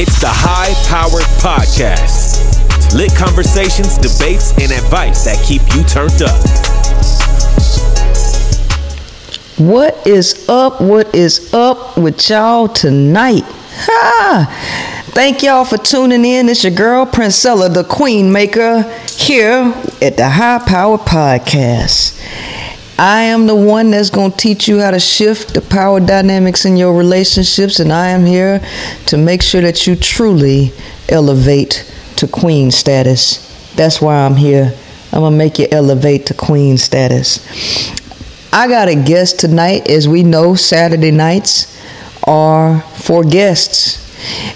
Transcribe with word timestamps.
It's 0.00 0.20
the 0.20 0.28
High 0.30 0.74
Powered 0.86 1.26
Podcast. 1.42 2.94
Lit 2.94 3.12
conversations, 3.16 3.98
debates, 3.98 4.52
and 4.52 4.70
advice 4.70 5.24
that 5.24 5.42
keep 5.44 5.60
you 5.74 5.82
turned 5.82 6.22
up. 6.22 6.38
What 9.58 10.06
is 10.06 10.48
up? 10.48 10.80
What 10.80 11.12
is 11.16 11.52
up 11.52 11.98
with 11.98 12.30
y'all 12.30 12.68
tonight? 12.68 13.42
Ha! 13.44 15.02
Thank 15.08 15.42
y'all 15.42 15.64
for 15.64 15.78
tuning 15.78 16.24
in. 16.24 16.48
It's 16.48 16.62
your 16.62 16.72
girl, 16.74 17.04
Princella, 17.04 17.68
the 17.74 17.82
Queen 17.82 18.30
Maker, 18.30 18.82
here 19.10 19.74
at 20.00 20.16
the 20.16 20.28
High 20.28 20.62
Power 20.64 20.98
Podcast. 20.98 22.14
I 23.00 23.22
am 23.22 23.46
the 23.46 23.54
one 23.54 23.92
that's 23.92 24.10
going 24.10 24.32
to 24.32 24.36
teach 24.36 24.66
you 24.66 24.80
how 24.80 24.90
to 24.90 24.98
shift 24.98 25.54
the 25.54 25.60
power 25.60 26.00
dynamics 26.00 26.64
in 26.64 26.76
your 26.76 26.98
relationships, 26.98 27.78
and 27.78 27.92
I 27.92 28.08
am 28.08 28.26
here 28.26 28.60
to 29.06 29.16
make 29.16 29.40
sure 29.40 29.60
that 29.60 29.86
you 29.86 29.94
truly 29.94 30.72
elevate 31.08 31.88
to 32.16 32.26
queen 32.26 32.72
status. 32.72 33.72
That's 33.76 34.00
why 34.00 34.16
I'm 34.26 34.34
here. 34.34 34.74
I'm 35.12 35.20
going 35.20 35.32
to 35.32 35.38
make 35.38 35.60
you 35.60 35.68
elevate 35.70 36.26
to 36.26 36.34
queen 36.34 36.76
status. 36.76 37.38
I 38.52 38.66
got 38.66 38.88
a 38.88 38.96
guest 38.96 39.38
tonight. 39.38 39.88
As 39.88 40.08
we 40.08 40.24
know, 40.24 40.56
Saturday 40.56 41.12
nights 41.12 41.80
are 42.24 42.80
for 42.80 43.22
guests. 43.22 44.04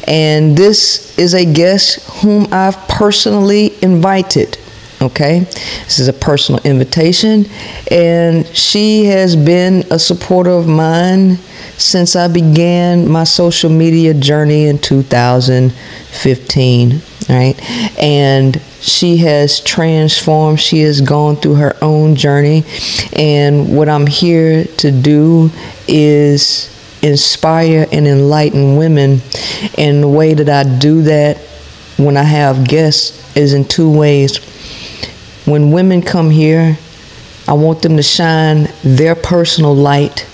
And 0.08 0.56
this 0.56 1.16
is 1.16 1.34
a 1.34 1.44
guest 1.44 2.02
whom 2.22 2.48
I've 2.52 2.76
personally 2.88 3.72
invited. 3.82 4.58
Okay, 5.02 5.40
this 5.40 5.98
is 5.98 6.06
a 6.06 6.12
personal 6.12 6.60
invitation, 6.62 7.46
and 7.90 8.46
she 8.46 9.06
has 9.06 9.34
been 9.34 9.82
a 9.90 9.98
supporter 9.98 10.50
of 10.50 10.68
mine 10.68 11.38
since 11.76 12.14
I 12.14 12.28
began 12.28 13.10
my 13.10 13.24
social 13.24 13.68
media 13.68 14.14
journey 14.14 14.66
in 14.66 14.78
2015. 14.78 17.02
Right, 17.28 17.60
and 17.98 18.60
she 18.80 19.16
has 19.18 19.60
transformed, 19.60 20.58
she 20.60 20.82
has 20.82 21.00
gone 21.00 21.34
through 21.36 21.56
her 21.56 21.76
own 21.82 22.14
journey, 22.14 22.62
and 23.12 23.76
what 23.76 23.88
I'm 23.88 24.06
here 24.06 24.64
to 24.64 24.92
do 24.92 25.50
is 25.88 26.68
inspire 27.02 27.88
and 27.90 28.06
enlighten 28.06 28.76
women. 28.76 29.20
And 29.76 30.00
the 30.02 30.08
way 30.08 30.34
that 30.34 30.48
I 30.48 30.62
do 30.78 31.02
that 31.02 31.38
when 31.96 32.16
I 32.16 32.22
have 32.22 32.66
guests 32.66 33.36
is 33.36 33.52
in 33.52 33.64
two 33.64 33.90
ways. 33.90 34.38
When 35.44 35.72
women 35.72 36.02
come 36.02 36.30
here, 36.30 36.78
I 37.48 37.54
want 37.54 37.82
them 37.82 37.96
to 37.96 38.02
shine 38.02 38.68
their 38.84 39.14
personal 39.14 39.74
light 39.74 40.26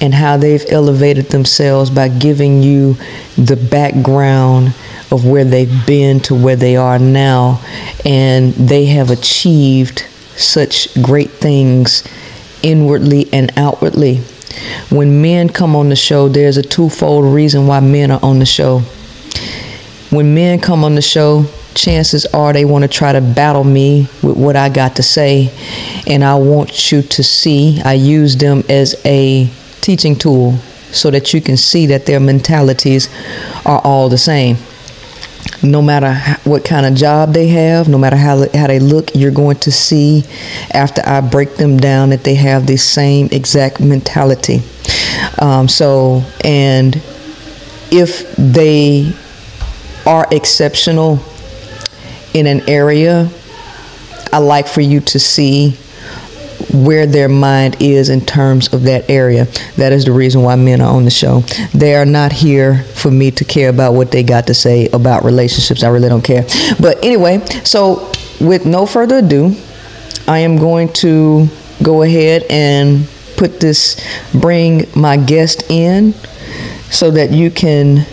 and 0.00 0.14
how 0.14 0.36
they've 0.36 0.64
elevated 0.68 1.26
themselves 1.26 1.90
by 1.90 2.08
giving 2.08 2.62
you 2.62 2.94
the 3.36 3.56
background 3.70 4.74
of 5.10 5.26
where 5.26 5.44
they've 5.44 5.86
been 5.86 6.20
to 6.20 6.34
where 6.34 6.56
they 6.56 6.76
are 6.76 6.98
now. 6.98 7.60
And 8.04 8.54
they 8.54 8.86
have 8.86 9.10
achieved 9.10 10.00
such 10.36 10.92
great 11.02 11.30
things 11.30 12.02
inwardly 12.62 13.28
and 13.32 13.52
outwardly. 13.56 14.22
When 14.90 15.22
men 15.22 15.48
come 15.48 15.76
on 15.76 15.88
the 15.88 15.96
show, 15.96 16.28
there's 16.28 16.56
a 16.56 16.62
twofold 16.62 17.26
reason 17.26 17.66
why 17.66 17.80
men 17.80 18.10
are 18.10 18.20
on 18.22 18.38
the 18.38 18.46
show. 18.46 18.80
When 20.10 20.34
men 20.34 20.60
come 20.60 20.82
on 20.82 20.94
the 20.94 21.02
show, 21.02 21.46
chances 21.74 22.26
are 22.26 22.52
they 22.52 22.64
want 22.64 22.82
to 22.82 22.88
try 22.88 23.12
to 23.12 23.20
battle 23.20 23.64
me 23.64 24.08
with 24.22 24.36
what 24.36 24.56
I 24.56 24.68
got 24.68 24.96
to 24.96 25.02
say. 25.02 25.50
And 26.06 26.24
I 26.24 26.34
want 26.34 26.90
you 26.90 27.02
to 27.02 27.22
see, 27.22 27.80
I 27.84 27.94
use 27.94 28.36
them 28.36 28.62
as 28.68 29.00
a 29.04 29.50
teaching 29.80 30.16
tool 30.16 30.54
so 30.92 31.10
that 31.10 31.32
you 31.32 31.40
can 31.40 31.56
see 31.56 31.86
that 31.86 32.06
their 32.06 32.20
mentalities 32.20 33.08
are 33.64 33.80
all 33.82 34.08
the 34.08 34.18
same. 34.18 34.56
No 35.62 35.82
matter 35.82 36.14
what 36.44 36.64
kind 36.64 36.86
of 36.86 36.94
job 36.94 37.32
they 37.32 37.48
have, 37.48 37.88
no 37.88 37.98
matter 37.98 38.16
how, 38.16 38.46
how 38.54 38.66
they 38.66 38.78
look, 38.78 39.10
you're 39.14 39.30
going 39.30 39.56
to 39.58 39.72
see 39.72 40.24
after 40.72 41.02
I 41.04 41.20
break 41.20 41.56
them 41.56 41.78
down 41.78 42.10
that 42.10 42.24
they 42.24 42.34
have 42.34 42.66
the 42.66 42.76
same 42.76 43.28
exact 43.32 43.80
mentality. 43.80 44.62
Um, 45.38 45.68
so, 45.68 46.22
and 46.44 46.96
if 47.90 48.34
they 48.36 49.12
are 50.06 50.26
exceptional 50.30 51.20
in 52.34 52.46
an 52.46 52.68
area, 52.68 53.30
I 54.32 54.38
like 54.38 54.66
for 54.66 54.80
you 54.80 55.00
to 55.00 55.18
see 55.18 55.76
where 56.72 57.06
their 57.06 57.28
mind 57.28 57.76
is 57.80 58.08
in 58.08 58.20
terms 58.20 58.72
of 58.72 58.82
that 58.84 59.10
area. 59.10 59.46
That 59.76 59.92
is 59.92 60.04
the 60.04 60.12
reason 60.12 60.42
why 60.42 60.56
men 60.56 60.80
are 60.80 60.94
on 60.94 61.04
the 61.04 61.10
show. 61.10 61.40
They 61.74 61.94
are 61.94 62.06
not 62.06 62.32
here 62.32 62.82
for 62.94 63.10
me 63.10 63.30
to 63.32 63.44
care 63.44 63.68
about 63.68 63.92
what 63.92 64.10
they 64.10 64.22
got 64.22 64.46
to 64.46 64.54
say 64.54 64.88
about 64.88 65.24
relationships. 65.24 65.82
I 65.82 65.88
really 65.88 66.08
don't 66.08 66.24
care. 66.24 66.44
But 66.80 67.04
anyway, 67.04 67.44
so 67.64 68.10
with 68.40 68.64
no 68.64 68.86
further 68.86 69.18
ado, 69.18 69.56
I 70.26 70.38
am 70.38 70.56
going 70.56 70.92
to 70.94 71.48
go 71.82 72.02
ahead 72.02 72.44
and 72.48 73.08
put 73.36 73.60
this, 73.60 74.00
bring 74.32 74.86
my 74.94 75.16
guest 75.16 75.64
in 75.70 76.14
so 76.90 77.10
that 77.10 77.32
you 77.32 77.50
can 77.50 78.06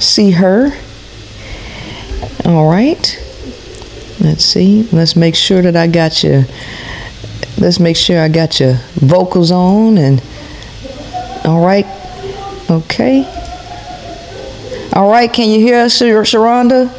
see 0.00 0.30
her. 0.32 0.70
All 2.44 2.68
right. 2.68 3.22
Let's 4.20 4.44
see. 4.44 4.88
Let's 4.92 5.16
make 5.16 5.34
sure 5.34 5.62
that 5.62 5.76
I 5.76 5.86
got 5.86 6.22
you 6.22 6.44
let's 7.58 7.80
make 7.80 7.96
sure 7.96 8.20
I 8.20 8.28
got 8.28 8.60
your 8.60 8.74
vocals 8.94 9.50
on 9.50 9.98
and 9.98 10.22
all 11.44 11.64
right. 11.64 11.86
Okay. 12.68 13.24
All 14.92 15.10
right. 15.10 15.32
Can 15.32 15.48
you 15.48 15.60
hear 15.60 15.80
us 15.80 16.00
Sharonda? 16.00 16.92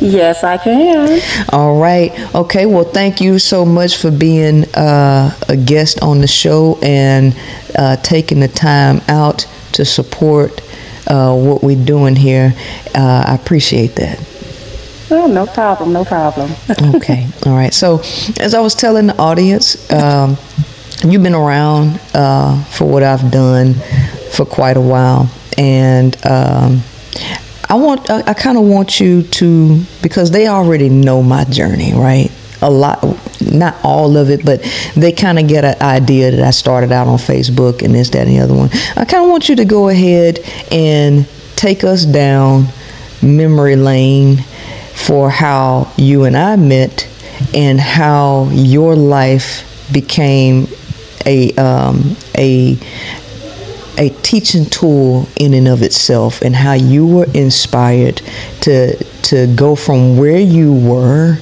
Yes 0.00 0.42
I 0.42 0.56
can. 0.56 1.20
All 1.52 1.78
right. 1.78 2.12
Okay. 2.34 2.66
Well 2.66 2.84
thank 2.84 3.20
you 3.20 3.38
so 3.38 3.64
much 3.64 3.96
for 3.96 4.10
being 4.10 4.64
uh, 4.74 5.34
a 5.48 5.56
guest 5.56 6.02
on 6.02 6.20
the 6.20 6.26
show 6.26 6.78
and 6.82 7.36
uh, 7.78 7.96
taking 7.96 8.40
the 8.40 8.48
time 8.48 9.00
out 9.08 9.46
to 9.72 9.84
support 9.84 10.60
uh, 11.06 11.34
what 11.36 11.62
we're 11.62 11.84
doing 11.84 12.16
here. 12.16 12.54
Uh, 12.94 13.24
I 13.28 13.34
appreciate 13.34 13.96
that 13.96 14.29
Oh, 15.12 15.26
no 15.26 15.46
problem, 15.46 15.92
no 15.92 16.04
problem. 16.04 16.52
okay, 16.94 17.26
all 17.44 17.52
right. 17.52 17.74
So, 17.74 18.00
as 18.38 18.54
I 18.54 18.60
was 18.60 18.74
telling 18.74 19.08
the 19.08 19.18
audience, 19.18 19.90
um, 19.92 20.36
you've 21.04 21.22
been 21.22 21.34
around 21.34 22.00
uh, 22.14 22.62
for 22.64 22.84
what 22.88 23.02
I've 23.02 23.30
done 23.30 23.74
for 24.32 24.46
quite 24.46 24.76
a 24.76 24.80
while, 24.80 25.28
and 25.58 26.14
um, 26.24 26.82
I 27.68 27.74
want, 27.74 28.08
I, 28.08 28.22
I 28.26 28.34
kind 28.34 28.56
of 28.56 28.64
want 28.64 29.00
you 29.00 29.22
to, 29.22 29.82
because 30.00 30.30
they 30.30 30.46
already 30.46 30.88
know 30.88 31.22
my 31.22 31.44
journey, 31.44 31.92
right? 31.92 32.30
A 32.62 32.70
lot, 32.70 33.02
not 33.40 33.76
all 33.82 34.16
of 34.16 34.30
it, 34.30 34.44
but 34.44 34.62
they 34.94 35.12
kind 35.12 35.38
of 35.38 35.48
get 35.48 35.64
an 35.64 35.80
idea 35.82 36.30
that 36.30 36.40
I 36.40 36.50
started 36.50 36.92
out 36.92 37.08
on 37.08 37.18
Facebook 37.18 37.82
and 37.82 37.94
this, 37.94 38.10
that, 38.10 38.28
and 38.28 38.36
the 38.36 38.40
other 38.40 38.54
one. 38.54 38.70
I 38.96 39.04
kind 39.04 39.24
of 39.24 39.30
want 39.30 39.48
you 39.48 39.56
to 39.56 39.64
go 39.64 39.88
ahead 39.88 40.38
and 40.70 41.26
take 41.56 41.82
us 41.82 42.04
down 42.04 42.66
memory 43.22 43.76
lane 43.76 44.44
for 45.06 45.30
how 45.30 45.90
you 45.96 46.24
and 46.24 46.36
I 46.36 46.56
met 46.56 47.08
and 47.54 47.80
how 47.80 48.48
your 48.52 48.94
life 48.94 49.66
became 49.92 50.68
a 51.26 51.52
um, 51.56 52.16
a 52.36 52.78
a 53.98 54.10
teaching 54.22 54.64
tool 54.66 55.28
in 55.36 55.52
and 55.54 55.68
of 55.68 55.82
itself 55.82 56.42
and 56.42 56.54
how 56.54 56.72
you 56.72 57.06
were 57.06 57.26
inspired 57.34 58.22
to 58.62 58.96
to 59.22 59.46
go 59.54 59.74
from 59.74 60.16
where 60.16 60.38
you 60.40 60.72
were 60.72 61.38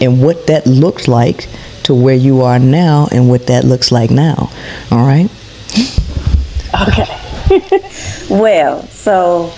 and 0.00 0.22
what 0.22 0.46
that 0.46 0.66
looked 0.66 1.08
like 1.08 1.48
to 1.82 1.94
where 1.94 2.14
you 2.14 2.42
are 2.42 2.58
now 2.58 3.08
and 3.12 3.28
what 3.28 3.46
that 3.46 3.64
looks 3.64 3.92
like 3.92 4.10
now. 4.10 4.50
All 4.90 5.06
right? 5.06 5.30
Okay. 6.88 7.16
Well 8.30 8.86
so 8.86 9.52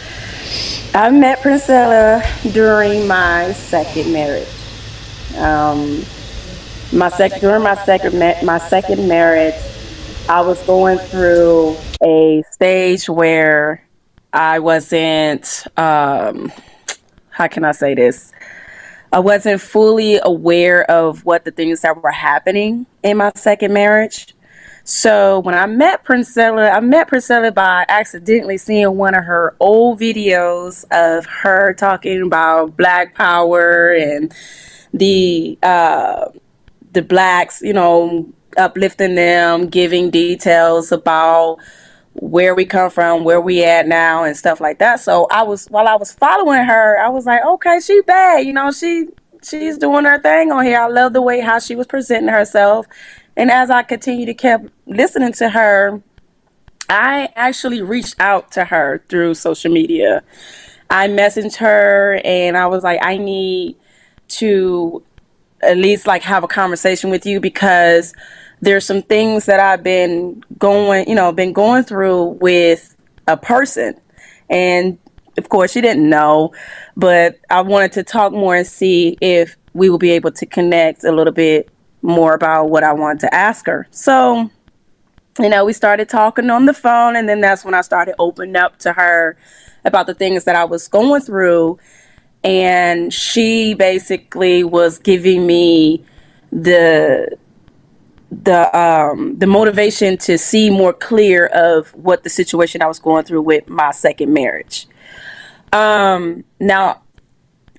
I 0.95 1.09
met 1.09 1.39
Princella 1.39 2.23
during 2.53 3.07
my 3.07 3.53
second 3.53 4.13
marriage. 4.13 4.47
Um, 5.39 6.05
my 6.93 7.09
second 7.09 7.41
during 7.41 7.63
my 7.63 7.77
second 7.87 8.19
my 8.45 8.59
second 8.59 9.09
marriage, 9.09 9.55
I 10.29 10.43
was 10.43 10.63
going 10.65 10.99
through 10.99 11.79
a 12.03 12.45
stage 12.51 13.09
where 13.09 13.83
I 14.35 14.59
wasn't. 14.59 15.65
Um, 15.79 16.53
how 17.31 17.49
can 17.49 17.65
I 17.65 17.73
say 17.73 17.95
this? 17.95 18.31
I 19.11 19.21
wasn't 19.21 19.63
fully 19.63 20.21
aware 20.23 20.83
of 20.91 21.25
what 21.25 21.47
the 21.47 21.53
things 21.53 21.81
that 21.81 22.03
were 22.03 22.11
happening 22.11 22.85
in 23.03 23.17
my 23.17 23.33
second 23.35 23.73
marriage. 23.73 24.35
So 24.85 25.39
when 25.41 25.55
I 25.55 25.67
met 25.67 26.05
Princella, 26.05 26.73
I 26.73 26.81
met 26.81 27.09
Princella 27.09 27.55
by 27.55 27.85
accidentally 27.89 28.59
seeing 28.59 28.97
one 28.97 29.15
of 29.15 29.25
her 29.25 29.55
old 29.61 30.01
videos 30.01 30.85
of 30.91 31.27
her 31.27 31.73
talking 31.75 32.23
about 32.23 32.77
Black 32.77 33.15
Power 33.15 33.95
and 33.95 34.35
the 34.93 35.59
uh, 35.63 36.27
the 36.93 37.03
blacks, 37.03 37.63
you 37.63 37.73
know, 37.73 38.29
uplifting 38.57 39.15
them, 39.15 39.69
giving 39.69 40.11
details 40.11 40.93
about 40.93 41.59
where 42.15 42.55
we 42.55 42.67
come 42.67 42.91
from, 42.91 43.25
where 43.25 43.41
we 43.41 43.65
at 43.65 43.87
now, 43.87 44.25
and 44.25 44.37
stuff 44.37 44.61
like 44.61 44.79
that. 44.81 45.01
So 45.01 45.27
I 45.31 45.43
was 45.45 45.67
while 45.69 45.89
I 45.89 45.95
was 45.95 46.13
following 46.13 46.65
her, 46.65 46.99
I 46.99 47.09
was 47.09 47.25
like, 47.25 47.45
okay, 47.45 47.81
she 47.81 48.01
bad, 48.03 48.47
you 48.47 48.53
know, 48.53 48.71
she 48.73 49.07
she's 49.43 49.79
doing 49.79 50.05
her 50.05 50.19
thing 50.19 50.53
on 50.53 50.65
here. 50.65 50.81
I 50.81 50.89
love 50.89 51.13
the 51.13 51.23
way 51.23 51.41
how 51.41 51.59
she 51.59 51.75
was 51.75 51.87
presenting 51.87 52.29
herself, 52.29 52.87
and 53.37 53.51
as 53.51 53.71
I 53.71 53.83
continued 53.83 54.27
to 54.27 54.35
keep 54.35 54.71
listening 54.87 55.33
to 55.35 55.49
her, 55.51 56.03
I 56.89 57.31
actually 57.37 57.81
reached 57.81 58.17
out 58.21 58.53
to 58.53 58.65
her 58.67 59.03
through 59.09 59.35
social 59.35 59.73
media. 59.73 60.23
I 60.91 61.09
messaged 61.09 61.57
her 61.57 62.21
and 62.25 62.57
I 62.57 62.67
was 62.67 62.85
like, 62.85 63.01
I 63.03 63.17
need 63.17 63.77
to 64.29 65.03
at 65.63 65.77
least 65.77 66.07
like 66.07 66.23
have 66.23 66.45
a 66.45 66.49
conversation 66.49 67.11
with 67.11 67.25
you 67.25 67.41
because 67.41 68.13
there's 68.61 68.85
some 68.85 69.03
things 69.03 69.47
that 69.47 69.59
I've 69.59 69.83
been 69.83 70.45
going, 70.59 71.09
you 71.09 71.15
know, 71.15 71.33
been 71.33 71.53
going 71.53 71.85
through 71.85 72.25
with 72.41 72.95
a 73.27 73.37
person. 73.37 73.99
And 74.51 74.99
of 75.39 75.49
course, 75.49 75.73
she 75.73 75.81
didn't 75.81 76.09
know, 76.09 76.53
but 76.97 77.39
I 77.49 77.63
wanted 77.63 77.93
to 77.93 78.03
talk 78.03 78.33
more 78.33 78.55
and 78.55 78.67
see 78.67 79.17
if 79.21 79.57
we 79.73 79.89
will 79.89 79.99
be 79.99 80.11
able 80.11 80.33
to 80.33 80.45
connect 80.45 81.05
a 81.05 81.13
little 81.13 81.33
bit 81.33 81.71
more 82.03 82.35
about 82.35 82.69
what 82.69 82.85
I 82.85 82.93
wanted 82.93 83.21
to 83.21 83.35
ask 83.35 83.67
her. 83.67 83.87
So, 83.91 84.51
you 85.39 85.49
know, 85.49 85.65
we 85.65 85.73
started 85.73 86.09
talking 86.09 86.51
on 86.51 86.67
the 86.67 86.75
phone, 86.75 87.17
and 87.17 87.29
then 87.29 87.41
that's 87.41 87.65
when 87.65 87.75
I 87.75 87.81
started 87.81 88.17
opening 88.19 88.57
up 88.57 88.79
to 88.81 88.93
her 88.93 89.37
about 89.85 90.07
the 90.07 90.15
things 90.15 90.45
that 90.45 90.57
I 90.57 90.65
was 90.65 90.89
going 90.89 91.23
through. 91.23 91.79
And 92.45 93.15
she 93.15 93.75
basically 93.75 94.65
was 94.65 94.99
giving 94.99 95.47
me 95.47 96.05
the 96.51 97.39
the 98.31 98.77
um 98.77 99.39
the 99.39 99.47
motivation 99.47 100.17
to 100.17 100.39
see 100.39 100.71
more 100.71 100.93
clear 100.93 101.47
of 101.47 101.95
what 101.95 102.25
the 102.25 102.31
situation 102.31 102.83
I 102.83 102.87
was 102.87 102.99
going 102.99 103.25
through 103.25 103.43
with 103.43 103.69
my 103.69 103.91
second 103.91 104.33
marriage. 104.33 104.87
Um 105.73 106.45
now 106.59 107.03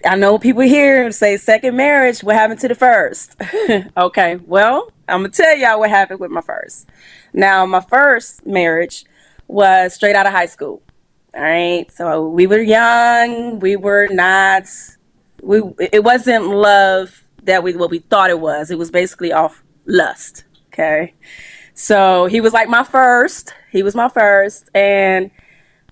I 0.05 0.15
know 0.15 0.37
people 0.37 0.63
here 0.63 1.11
say 1.11 1.37
second 1.37 1.77
marriage, 1.77 2.23
what 2.23 2.35
happened 2.35 2.59
to 2.61 2.67
the 2.67 2.75
first? 2.75 3.35
okay, 3.97 4.35
well, 4.45 4.91
I'm 5.07 5.21
gonna 5.21 5.29
tell 5.29 5.55
y'all 5.55 5.79
what 5.79 5.89
happened 5.89 6.19
with 6.19 6.31
my 6.31 6.41
first. 6.41 6.89
Now, 7.33 7.65
my 7.65 7.79
first 7.81 8.45
marriage 8.45 9.05
was 9.47 9.93
straight 9.93 10.15
out 10.15 10.25
of 10.25 10.33
high 10.33 10.47
school. 10.47 10.81
All 11.35 11.41
right, 11.41 11.89
so 11.91 12.27
we 12.27 12.47
were 12.47 12.59
young, 12.59 13.59
we 13.59 13.75
were 13.75 14.07
not, 14.07 14.65
we 15.41 15.61
it 15.91 16.03
wasn't 16.03 16.47
love 16.47 17.23
that 17.43 17.63
we 17.63 17.75
what 17.75 17.89
we 17.89 17.99
thought 17.99 18.29
it 18.29 18.39
was. 18.39 18.71
It 18.71 18.77
was 18.77 18.91
basically 18.91 19.31
off 19.31 19.63
lust. 19.85 20.43
Okay, 20.67 21.13
so 21.73 22.25
he 22.25 22.41
was 22.41 22.53
like 22.53 22.67
my 22.67 22.83
first. 22.83 23.53
He 23.71 23.83
was 23.83 23.95
my 23.95 24.09
first, 24.09 24.69
and 24.75 25.31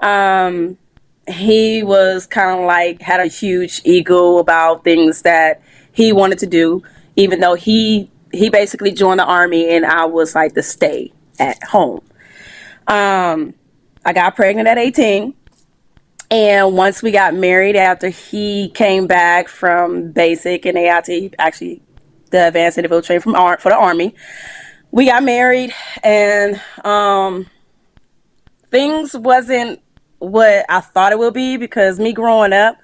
um 0.01 0.77
he 1.27 1.83
was 1.83 2.25
kind 2.25 2.59
of 2.59 2.65
like 2.65 3.01
had 3.01 3.19
a 3.19 3.27
huge 3.27 3.81
ego 3.83 4.37
about 4.37 4.83
things 4.83 5.21
that 5.21 5.61
he 5.91 6.11
wanted 6.11 6.39
to 6.39 6.47
do, 6.47 6.83
even 7.15 7.39
though 7.39 7.55
he 7.55 8.09
he 8.33 8.49
basically 8.49 8.91
joined 8.91 9.19
the 9.19 9.25
army 9.25 9.69
and 9.69 9.85
I 9.85 10.05
was 10.05 10.35
like 10.35 10.53
to 10.53 10.63
stay 10.63 11.11
at 11.39 11.61
home. 11.63 12.01
Um, 12.87 13.53
I 14.05 14.13
got 14.13 14.35
pregnant 14.35 14.67
at 14.67 14.77
18. 14.77 15.33
And 16.29 16.77
once 16.77 17.03
we 17.03 17.11
got 17.11 17.33
married, 17.33 17.75
after 17.75 18.07
he 18.07 18.69
came 18.69 19.05
back 19.05 19.49
from 19.49 20.13
basic 20.13 20.65
and 20.65 20.77
AIT, 20.77 21.35
actually 21.37 21.81
the 22.29 22.47
advanced 22.47 22.77
individual 22.77 23.01
training 23.01 23.21
from 23.21 23.35
Ar- 23.35 23.57
for 23.57 23.67
the 23.69 23.75
army, 23.75 24.15
we 24.91 25.05
got 25.05 25.23
married, 25.23 25.73
and 26.03 26.61
um, 26.85 27.47
things 28.67 29.13
wasn't 29.13 29.81
what 30.21 30.65
I 30.69 30.81
thought 30.81 31.11
it 31.11 31.19
would 31.19 31.33
be 31.33 31.57
because 31.57 31.99
me 31.99 32.13
growing 32.13 32.53
up, 32.53 32.77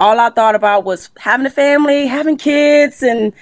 all 0.00 0.18
I 0.18 0.30
thought 0.30 0.56
about 0.56 0.84
was 0.84 1.08
having 1.18 1.46
a 1.46 1.50
family, 1.50 2.06
having 2.06 2.36
kids, 2.36 3.02
and 3.02 3.32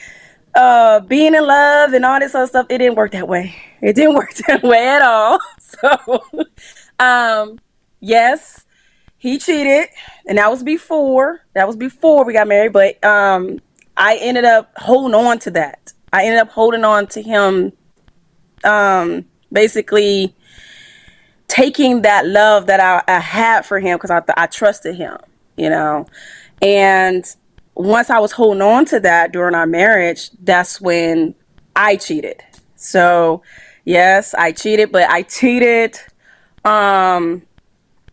uh, 0.54 1.00
being 1.00 1.34
in 1.34 1.46
love 1.46 1.94
and 1.94 2.04
all 2.04 2.20
this 2.20 2.34
other 2.34 2.46
stuff. 2.46 2.66
It 2.68 2.78
didn't 2.78 2.96
work 2.96 3.12
that 3.12 3.26
way. 3.26 3.54
It 3.80 3.96
didn't 3.96 4.14
work 4.16 4.34
that 4.46 4.62
way 4.62 4.86
at 4.88 5.02
all. 5.02 5.38
So, 5.80 6.20
um, 6.98 7.58
yes, 8.00 8.66
he 9.16 9.38
cheated, 9.38 9.88
and 10.28 10.36
that 10.36 10.50
was 10.50 10.62
before. 10.62 11.40
That 11.54 11.66
was 11.66 11.76
before 11.76 12.26
we 12.26 12.34
got 12.34 12.46
married. 12.46 12.74
But 12.74 13.02
um, 13.02 13.58
I 13.96 14.18
ended 14.20 14.44
up 14.44 14.70
holding 14.76 15.14
on 15.14 15.38
to 15.40 15.50
that. 15.52 15.94
I 16.12 16.26
ended 16.26 16.40
up 16.40 16.50
holding 16.50 16.84
on 16.84 17.06
to 17.06 17.22
him. 17.22 17.72
Um, 18.64 19.24
basically 19.52 20.34
taking 21.52 22.00
that 22.00 22.26
love 22.26 22.66
that 22.66 22.80
I, 22.80 23.02
I 23.06 23.20
had 23.20 23.66
for 23.66 23.78
him 23.78 23.98
because 23.98 24.10
I, 24.10 24.22
I 24.38 24.46
trusted 24.46 24.96
him, 24.96 25.18
you 25.58 25.68
know. 25.68 26.06
And 26.62 27.26
once 27.74 28.08
I 28.08 28.20
was 28.20 28.32
holding 28.32 28.62
on 28.62 28.86
to 28.86 29.00
that 29.00 29.32
during 29.32 29.54
our 29.54 29.66
marriage, 29.66 30.30
that's 30.42 30.80
when 30.80 31.34
I 31.76 31.96
cheated. 31.96 32.42
So, 32.76 33.42
yes, 33.84 34.32
I 34.32 34.52
cheated, 34.52 34.92
but 34.92 35.10
I 35.10 35.22
cheated 35.24 35.98
um, 36.64 37.42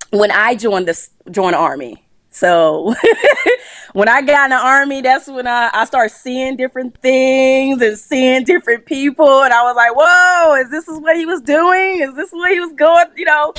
when 0.09 0.31
I 0.31 0.55
joined 0.55 0.89
the 0.89 1.09
joined 1.31 1.53
the 1.53 1.59
army. 1.59 2.03
So 2.39 2.95
when 3.93 4.07
I 4.07 4.21
got 4.21 4.45
in 4.45 4.49
the 4.51 4.65
army, 4.65 5.01
that's 5.01 5.27
when 5.27 5.45
I, 5.45 5.69
I 5.73 5.83
started 5.83 6.15
seeing 6.15 6.55
different 6.55 6.97
things 7.01 7.81
and 7.81 7.97
seeing 7.97 8.45
different 8.45 8.85
people. 8.85 9.43
And 9.43 9.53
I 9.53 9.61
was 9.63 9.75
like, 9.75 9.91
whoa, 9.93 10.55
is 10.55 10.71
this 10.71 10.87
is 10.87 11.01
what 11.01 11.17
he 11.17 11.25
was 11.25 11.41
doing? 11.41 11.99
Is 11.99 12.15
this 12.15 12.31
what 12.31 12.49
he 12.49 12.61
was 12.61 12.71
going, 12.71 13.07
you 13.17 13.25
know? 13.25 13.51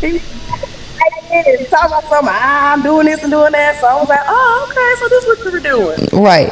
He, 0.00 0.18
talk 1.66 1.86
about 1.86 2.02
something, 2.04 2.34
I'm 2.34 2.82
doing 2.82 3.06
this 3.06 3.22
and 3.22 3.30
doing 3.30 3.52
that. 3.52 3.80
So 3.80 3.86
I 3.86 3.94
was 4.00 4.08
like, 4.08 4.24
oh, 4.26 4.66
okay, 4.68 5.00
so 5.00 5.08
this 5.08 5.24
is 5.24 5.28
what 5.28 5.44
we 5.44 5.52
were 5.52 5.60
doing. 5.60 6.24
Right. 6.24 6.50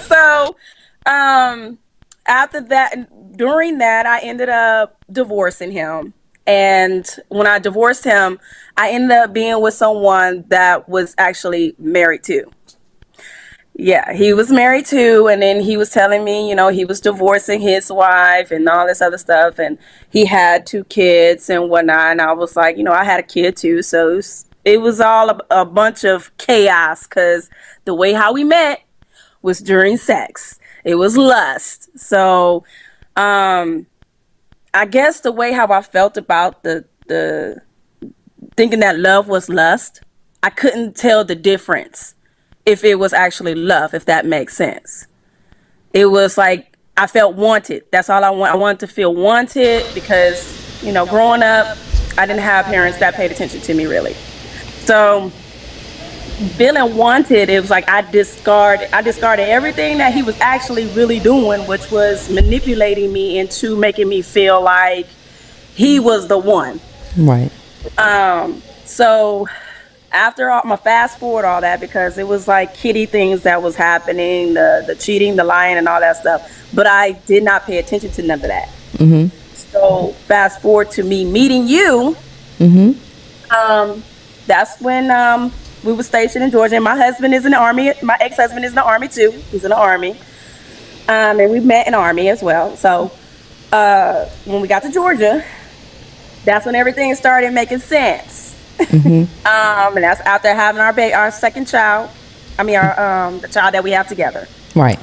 so 0.02 0.56
um, 1.06 1.78
after 2.28 2.60
that, 2.60 3.36
during 3.36 3.78
that, 3.78 4.06
I 4.06 4.20
ended 4.20 4.48
up 4.48 4.96
divorcing 5.10 5.72
him. 5.72 6.14
And 6.46 7.08
when 7.28 7.46
I 7.46 7.58
divorced 7.58 8.04
him, 8.04 8.38
I 8.76 8.90
ended 8.90 9.16
up 9.16 9.32
being 9.32 9.60
with 9.60 9.74
someone 9.74 10.44
that 10.48 10.88
was 10.88 11.14
actually 11.18 11.74
married 11.78 12.22
to. 12.24 12.50
Yeah, 13.78 14.14
he 14.14 14.32
was 14.32 14.50
married 14.50 14.86
too, 14.86 15.28
and 15.28 15.42
then 15.42 15.60
he 15.60 15.76
was 15.76 15.90
telling 15.90 16.24
me, 16.24 16.48
you 16.48 16.54
know, 16.54 16.68
he 16.68 16.86
was 16.86 16.98
divorcing 16.98 17.60
his 17.60 17.92
wife 17.92 18.50
and 18.50 18.66
all 18.68 18.86
this 18.86 19.02
other 19.02 19.18
stuff, 19.18 19.58
and 19.58 19.76
he 20.08 20.24
had 20.24 20.64
two 20.64 20.84
kids 20.84 21.50
and 21.50 21.68
whatnot. 21.68 22.12
And 22.12 22.22
I 22.22 22.32
was 22.32 22.56
like, 22.56 22.78
you 22.78 22.84
know, 22.84 22.92
I 22.92 23.04
had 23.04 23.20
a 23.20 23.22
kid 23.22 23.56
too, 23.56 23.82
so 23.82 24.12
it 24.12 24.16
was, 24.16 24.46
it 24.64 24.80
was 24.80 25.00
all 25.00 25.28
a, 25.28 25.40
a 25.50 25.64
bunch 25.66 26.04
of 26.04 26.34
chaos 26.38 27.06
because 27.06 27.50
the 27.84 27.94
way 27.94 28.14
how 28.14 28.32
we 28.32 28.44
met 28.44 28.82
was 29.42 29.60
during 29.60 29.98
sex. 29.98 30.58
It 30.82 30.94
was 30.94 31.18
lust. 31.18 31.90
So, 31.98 32.64
um, 33.14 33.86
I 34.76 34.84
guess 34.84 35.20
the 35.20 35.32
way 35.32 35.52
how 35.52 35.68
I 35.68 35.80
felt 35.80 36.18
about 36.18 36.62
the 36.62 36.84
the 37.06 37.62
thinking 38.56 38.80
that 38.80 38.98
love 38.98 39.26
was 39.26 39.48
lust, 39.48 40.02
I 40.42 40.50
couldn't 40.50 40.96
tell 40.96 41.24
the 41.24 41.34
difference 41.34 42.14
if 42.66 42.84
it 42.84 42.96
was 42.96 43.14
actually 43.14 43.54
love, 43.54 43.94
if 43.94 44.04
that 44.04 44.26
makes 44.26 44.54
sense. 44.54 45.06
It 45.94 46.06
was 46.06 46.36
like 46.36 46.76
I 46.98 47.06
felt 47.06 47.36
wanted. 47.36 47.84
That's 47.90 48.10
all 48.10 48.22
I 48.22 48.28
want. 48.28 48.52
I 48.52 48.56
wanted 48.56 48.80
to 48.80 48.86
feel 48.86 49.14
wanted 49.14 49.86
because, 49.94 50.82
you 50.82 50.92
know, 50.92 51.06
growing 51.06 51.42
up, 51.42 51.78
I 52.18 52.26
didn't 52.26 52.42
have 52.42 52.66
parents 52.66 52.98
that 52.98 53.14
paid 53.14 53.30
attention 53.30 53.62
to 53.62 53.72
me 53.72 53.86
really. 53.86 54.12
So 54.84 55.32
feeling 56.36 56.96
wanted, 56.96 57.48
it 57.48 57.60
was 57.60 57.70
like 57.70 57.88
I 57.88 58.02
discard 58.10 58.80
I 58.92 59.02
discarded 59.02 59.48
everything 59.48 59.98
that 59.98 60.12
he 60.12 60.22
was 60.22 60.38
actually 60.40 60.86
really 60.88 61.18
doing, 61.18 61.66
which 61.66 61.90
was 61.90 62.30
manipulating 62.30 63.12
me 63.12 63.38
into 63.38 63.76
making 63.76 64.08
me 64.08 64.22
feel 64.22 64.60
like 64.60 65.06
he 65.74 65.98
was 65.98 66.28
the 66.28 66.38
one. 66.38 66.80
Right. 67.16 67.50
Um, 67.96 68.62
so 68.84 69.46
after 70.12 70.50
all, 70.50 70.62
my 70.64 70.76
fast 70.76 71.18
forward 71.18 71.44
all 71.44 71.60
that 71.60 71.80
because 71.80 72.18
it 72.18 72.26
was 72.26 72.46
like 72.46 72.74
kitty 72.74 73.06
things 73.06 73.42
that 73.42 73.62
was 73.62 73.76
happening, 73.76 74.54
the 74.54 74.84
the 74.86 74.94
cheating, 74.94 75.36
the 75.36 75.44
lying, 75.44 75.78
and 75.78 75.88
all 75.88 76.00
that 76.00 76.16
stuff. 76.16 76.68
But 76.74 76.86
I 76.86 77.12
did 77.12 77.44
not 77.44 77.64
pay 77.64 77.78
attention 77.78 78.10
to 78.12 78.22
none 78.22 78.40
of 78.40 78.48
that. 78.48 78.68
Mm-hmm. 78.94 79.28
So 79.54 80.08
fast 80.26 80.60
forward 80.60 80.90
to 80.92 81.02
me 81.02 81.24
meeting 81.24 81.66
you. 81.66 82.16
Mm-hmm. 82.58 83.54
Um, 83.54 84.02
that's 84.46 84.80
when 84.80 85.10
um, 85.10 85.52
we 85.86 85.92
were 85.92 86.02
stationed 86.02 86.44
in 86.44 86.50
Georgia. 86.50 86.74
And 86.74 86.84
my 86.84 86.96
husband 86.96 87.32
is 87.32 87.44
in 87.44 87.52
the 87.52 87.58
army. 87.58 87.92
My 88.02 88.16
ex-husband 88.20 88.64
is 88.64 88.72
in 88.72 88.74
the 88.74 88.84
army 88.84 89.08
too. 89.08 89.30
He's 89.50 89.64
in 89.64 89.70
the 89.70 89.76
army. 89.76 90.12
Um, 91.08 91.38
and 91.38 91.52
we 91.52 91.60
met 91.60 91.86
in 91.86 91.92
the 91.92 91.98
army 91.98 92.28
as 92.28 92.42
well. 92.42 92.76
So 92.76 93.12
uh, 93.72 94.26
when 94.44 94.60
we 94.60 94.68
got 94.68 94.82
to 94.82 94.90
Georgia, 94.90 95.44
that's 96.44 96.66
when 96.66 96.74
everything 96.74 97.14
started 97.14 97.52
making 97.52 97.78
sense. 97.78 98.54
Mm-hmm. 98.78 99.46
um, 99.46 99.96
and 99.96 100.04
that's 100.04 100.20
after 100.20 100.52
having 100.52 100.80
our 100.80 100.92
ba- 100.92 101.14
our 101.14 101.30
second 101.30 101.66
child. 101.66 102.10
I 102.58 102.64
mean, 102.64 102.76
our 102.76 103.26
um, 103.28 103.40
the 103.40 103.48
child 103.48 103.74
that 103.74 103.84
we 103.84 103.92
have 103.92 104.08
together. 104.08 104.48
Right. 104.74 104.98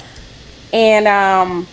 And 0.74 1.08
um, 1.08 1.68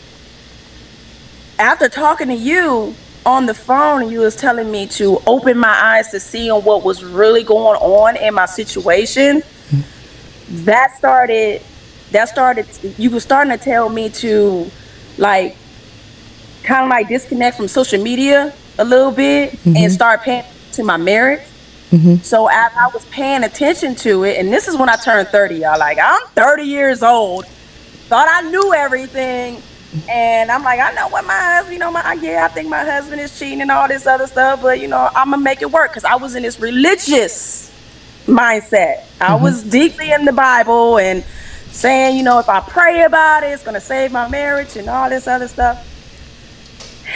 after 1.59 1.89
talking 1.89 2.29
to 2.29 2.35
you, 2.35 2.95
on 3.27 3.47
the 3.47 3.55
phone 3.55 4.03
and 4.03 4.11
you 4.11 4.21
was 4.21 4.37
telling 4.37 4.71
me 4.71 4.87
to 4.87 5.21
open 5.27 5.59
my 5.59 5.69
eyes 5.69 6.11
to 6.11 6.21
see 6.21 6.51
on 6.51 6.65
what 6.65 6.85
was 6.85 7.05
really 7.05 7.45
going 7.45 7.77
on 7.79 8.17
in 8.17 8.35
my 8.35 8.47
situation, 8.47 9.43
that 10.49 10.97
started 10.97 11.63
that 12.11 12.29
started 12.29 12.67
you 12.99 13.11
were 13.11 13.21
starting 13.21 13.57
to 13.57 13.63
tell 13.63 13.89
me 13.89 14.09
to 14.09 14.69
like 15.17 15.57
kind 16.65 16.85
of 16.85 16.91
like 16.91 17.09
disconnect 17.09 17.57
from 17.57 17.69
social 17.69 18.03
media 18.03 18.53
a 18.79 18.85
little 18.85 19.13
bit 19.13 19.53
mm-hmm. 19.53 19.77
and 19.77 19.93
start 19.93 20.23
paying 20.23 20.45
to 20.73 20.83
my 20.83 20.97
marriage. 20.97 21.43
Mm-hmm. 21.91 22.17
So 22.17 22.49
as 22.49 22.73
I 22.77 22.89
was 22.95 23.05
paying 23.07 23.45
attention 23.45 23.95
to 23.97 24.25
it, 24.25 24.39
and 24.39 24.53
this 24.53 24.69
is 24.69 24.77
when 24.77 24.89
I 24.89 24.97
turned 24.97 25.29
30, 25.29 25.57
y'all. 25.57 25.79
Like 25.79 25.99
I'm 26.01 26.27
30 26.29 26.63
years 26.63 27.03
old, 27.03 27.47
thought 27.47 28.29
I 28.29 28.49
knew 28.49 28.73
everything, 28.75 29.63
and 30.09 30.51
I'm 30.53 30.63
like, 30.63 30.79
I 30.79 30.93
know 30.93 31.09
what 31.09 31.25
my 31.25 31.37
husband, 31.37 31.73
you 31.73 31.81
know, 31.81 31.91
my 31.91 32.13
yeah, 32.15 32.45
I 32.45 32.49
think 32.49 32.69
my 32.69 32.85
husband 32.85 33.21
is 33.21 33.37
cheating 33.37 33.61
and 33.61 33.71
all 33.71 33.89
this 33.89 34.07
other 34.07 34.27
stuff, 34.27 34.63
but 34.63 34.79
you 34.81 34.87
know, 34.87 35.11
I'm 35.15 35.31
gonna 35.31 35.43
make 35.43 35.63
it 35.63 35.71
work 35.71 35.91
because 35.91 36.05
I 36.05 36.15
was 36.15 36.37
in 36.37 36.45
this 36.45 36.61
religious 36.61 37.71
mindset. 38.27 39.05
I 39.21 39.31
mm-hmm. 39.31 39.43
was 39.43 39.65
deeply 39.65 40.13
in 40.13 40.25
the 40.25 40.33
Bible 40.33 40.99
and 40.99 41.25
saying, 41.73 42.17
you 42.17 42.23
know, 42.23 42.39
if 42.39 42.49
I 42.49 42.61
pray 42.61 43.03
about 43.03 43.43
it, 43.43 43.49
it's 43.49 43.65
gonna 43.65 43.81
save 43.81 44.13
my 44.13 44.29
marriage 44.29 44.77
and 44.77 44.89
all 44.89 45.11
this 45.11 45.27
other 45.27 45.49
stuff. 45.49 45.87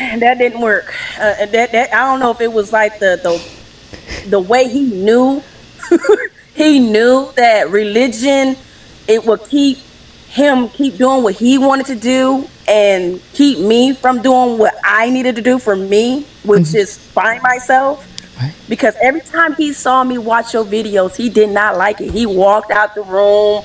And 0.00 0.20
that 0.22 0.38
didn't 0.38 0.60
work. 0.60 0.92
Uh, 1.16 1.46
that, 1.46 1.70
that 1.70 1.94
I 1.94 2.10
don't 2.10 2.18
know 2.18 2.32
if 2.32 2.40
it 2.40 2.52
was 2.52 2.72
like 2.72 2.98
the 2.98 3.20
the 3.22 4.30
the 4.30 4.40
way 4.40 4.68
he 4.68 4.82
knew 4.82 5.44
he 6.54 6.80
knew 6.80 7.30
that 7.36 7.70
religion 7.70 8.56
it 9.06 9.24
would 9.24 9.44
keep 9.44 9.78
him 10.34 10.68
keep 10.68 10.96
doing 10.96 11.22
what 11.22 11.36
he 11.36 11.58
wanted 11.58 11.86
to 11.86 11.94
do 11.94 12.48
and 12.66 13.22
keep 13.34 13.60
me 13.60 13.94
from 13.94 14.20
doing 14.20 14.58
what 14.58 14.74
I 14.82 15.08
needed 15.08 15.36
to 15.36 15.42
do 15.42 15.60
for 15.60 15.76
me, 15.76 16.26
which 16.44 16.62
mm-hmm. 16.62 16.76
is 16.78 16.98
find 16.98 17.40
myself. 17.40 18.04
Right. 18.40 18.52
Because 18.68 18.96
every 19.00 19.20
time 19.20 19.54
he 19.54 19.72
saw 19.72 20.02
me 20.02 20.18
watch 20.18 20.52
your 20.52 20.64
videos, 20.64 21.14
he 21.14 21.28
did 21.28 21.50
not 21.50 21.76
like 21.76 22.00
it. 22.00 22.10
He 22.10 22.26
walked 22.26 22.72
out 22.72 22.96
the 22.96 23.02
room. 23.02 23.62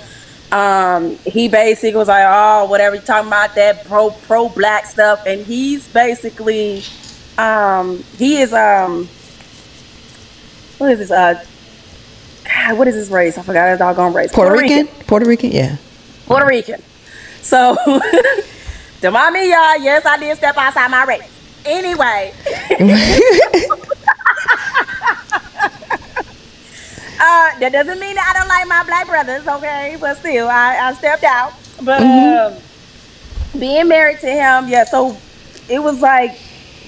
Um, 0.51 1.15
he 1.25 1.47
basically 1.47 1.97
was 1.97 2.07
like, 2.07 2.25
"Oh, 2.27 2.65
whatever 2.65 2.97
you 2.97 3.01
talking 3.01 3.27
about 3.29 3.55
that 3.55 3.85
pro 3.85 4.11
pro 4.11 4.47
black 4.49 4.85
stuff," 4.85 5.23
and 5.25 5.43
he's 5.43 5.87
basically, 5.87 6.83
um, 7.39 8.03
he 8.17 8.41
is 8.41 8.53
um, 8.53 9.09
what 10.77 10.91
is 10.91 10.99
this? 10.99 11.09
Uh, 11.09 11.43
God, 12.45 12.77
what 12.77 12.87
is 12.87 12.93
his 12.93 13.09
race? 13.09 13.39
I 13.39 13.41
forgot 13.41 13.69
his 13.69 13.79
doggone 13.79 14.13
race. 14.13 14.31
Puerto, 14.31 14.51
Puerto 14.51 14.61
Rican? 14.61 14.85
Rican. 14.85 15.05
Puerto 15.07 15.25
Rican, 15.25 15.51
yeah. 15.51 15.77
Puerto 16.29 16.45
Rican. 16.45 16.79
So, 17.41 17.75
to 19.01 19.09
mommy, 19.09 19.49
y'all, 19.49 19.81
yes, 19.81 20.05
I 20.05 20.19
did 20.19 20.37
step 20.37 20.55
outside 20.57 20.91
my 20.91 21.03
race. 21.03 21.31
Anyway. 21.65 22.33
Uh, 27.21 27.59
that 27.59 27.73
doesn't 27.73 27.99
mean 27.99 28.15
that 28.15 28.33
I 28.33 28.39
don't 28.39 28.47
like 28.47 28.65
my 28.65 28.81
black 28.85 29.05
brothers, 29.05 29.45
okay? 29.45 29.97
But 29.99 30.15
still, 30.15 30.47
I, 30.47 30.77
I 30.77 30.93
stepped 30.93 31.25
out. 31.25 31.51
But 31.83 32.01
mm-hmm. 32.01 32.55
um, 32.55 33.59
being 33.59 33.89
married 33.89 34.19
to 34.19 34.27
him, 34.27 34.69
yeah. 34.69 34.85
So 34.85 35.17
it 35.67 35.79
was 35.79 36.01
like 36.01 36.39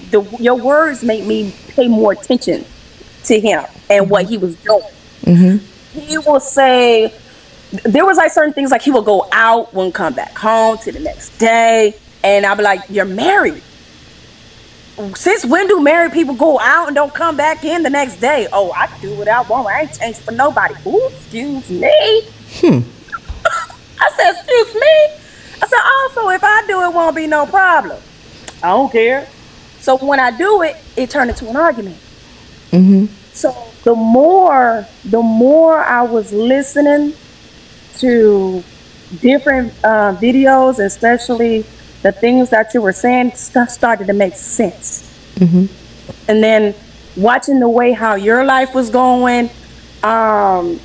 the 0.09 0.21
your 0.39 0.55
words 0.55 1.03
made 1.03 1.27
me 1.27 1.53
pay 1.67 1.89
more 1.89 2.13
attention 2.13 2.63
to 3.25 3.39
him 3.41 3.65
and 3.89 4.09
what 4.09 4.25
he 4.29 4.37
was 4.37 4.55
doing. 4.55 4.81
Mm-hmm. 5.23 5.99
He 5.99 6.17
will 6.19 6.39
say 6.39 7.13
there 7.71 8.05
was 8.05 8.17
like 8.17 8.31
certain 8.31 8.53
things 8.53 8.71
like 8.71 8.81
he 8.81 8.91
would 8.91 9.05
go 9.05 9.27
out, 9.31 9.73
wouldn't 9.73 9.95
come 9.95 10.13
back 10.13 10.37
home 10.37 10.77
to 10.79 10.91
the 10.91 10.99
next 10.99 11.37
day, 11.37 11.95
and 12.23 12.45
I'd 12.45 12.57
be 12.57 12.63
like, 12.63 12.81
"You're 12.89 13.05
married." 13.05 13.63
since 15.15 15.45
when 15.45 15.67
do 15.67 15.81
married 15.81 16.11
people 16.11 16.35
go 16.35 16.59
out 16.59 16.87
and 16.87 16.95
don't 16.95 17.13
come 17.13 17.35
back 17.35 17.63
in 17.63 17.83
the 17.83 17.89
next 17.89 18.17
day? 18.17 18.47
Oh, 18.53 18.71
I 18.73 18.87
can 18.87 19.01
do 19.01 19.15
what 19.15 19.27
I 19.27 19.41
want. 19.41 19.67
I 19.67 19.81
ain't 19.81 19.97
changed 19.97 20.19
for 20.19 20.31
nobody. 20.31 20.75
Ooh, 20.85 21.07
excuse 21.07 21.69
me. 21.69 22.21
Hmm. 22.55 22.79
I 23.99 24.11
said, 24.15 24.31
excuse 24.31 24.75
me. 24.75 25.61
I 25.61 25.67
said, 25.67 25.79
also, 26.21 26.29
if 26.29 26.43
I 26.43 26.65
do 26.67 26.81
it, 26.83 26.93
won't 26.93 27.15
be 27.15 27.27
no 27.27 27.45
problem. 27.45 27.99
I 28.63 28.67
don't 28.67 28.91
care. 28.91 29.27
So 29.79 29.97
when 29.97 30.19
I 30.19 30.35
do 30.35 30.61
it, 30.61 30.77
it 30.95 31.09
turned 31.09 31.31
into 31.31 31.49
an 31.49 31.55
argument. 31.55 31.97
Mm-hmm. 32.71 33.05
So 33.33 33.55
the 33.83 33.95
more, 33.95 34.85
the 35.05 35.21
more 35.21 35.79
I 35.79 36.03
was 36.03 36.31
listening 36.31 37.13
to 38.01 38.63
different 39.19 39.73
uh, 39.83 40.15
videos, 40.19 40.83
especially 40.83 41.65
the 42.01 42.11
things 42.11 42.49
that 42.49 42.73
you 42.73 42.81
were 42.81 42.93
saying, 42.93 43.31
stuff 43.31 43.69
started 43.69 44.07
to 44.07 44.13
make 44.13 44.35
sense. 44.35 45.07
Mm-hmm. 45.35 45.65
And 46.29 46.43
then 46.43 46.75
watching 47.15 47.59
the 47.59 47.69
way 47.69 47.91
how 47.91 48.15
your 48.15 48.43
life 48.43 48.73
was 48.73 48.89
going, 48.89 49.49
um, 50.03 50.79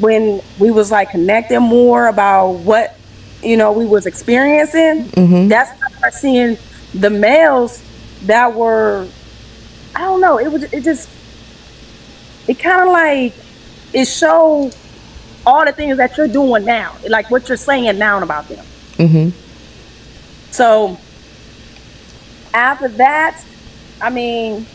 when 0.00 0.40
we 0.58 0.70
was 0.70 0.90
like 0.90 1.10
connecting 1.10 1.62
more 1.62 2.06
about 2.06 2.52
what 2.52 2.96
you 3.42 3.56
know 3.56 3.72
we 3.72 3.86
was 3.86 4.06
experiencing, 4.06 5.04
mm-hmm. 5.04 5.48
that's 5.48 5.70
when 5.70 5.82
I 5.82 5.96
started 5.96 6.16
seeing 6.16 6.58
the 6.94 7.10
males 7.10 7.82
that 8.22 8.54
were, 8.54 9.08
I 9.94 10.00
don't 10.00 10.20
know, 10.20 10.38
it 10.38 10.52
was 10.52 10.64
it 10.64 10.84
just, 10.84 11.08
it 12.46 12.58
kind 12.58 12.82
of 12.82 12.88
like 12.88 13.32
it 13.92 14.04
showed 14.04 14.74
all 15.50 15.64
the 15.64 15.72
things 15.72 15.96
that 15.96 16.16
you're 16.16 16.28
doing 16.28 16.64
now, 16.64 16.96
like 17.08 17.30
what 17.30 17.48
you're 17.48 17.56
saying 17.56 17.98
now 17.98 18.22
about 18.22 18.48
them. 18.48 18.64
Mm-hmm. 18.96 19.30
So 20.52 20.96
after 22.54 22.88
that, 22.88 23.44
I 24.00 24.10
mean, 24.10 24.66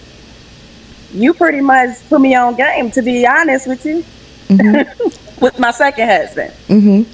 you 1.13 1.34
pretty 1.34 1.62
much 1.62 2.08
put 2.10 2.20
me 2.20 2.36
on 2.36 2.55
game, 2.55 2.91
to 2.91 3.01
be 3.01 3.25
honest 3.25 3.67
with 3.67 3.86
you, 3.86 4.03
mm-hmm. 4.50 5.41
with 5.44 5.58
my 5.60 5.72
second 5.72 6.08
husband. 6.10 6.53
Mm-hmm. 6.67 7.12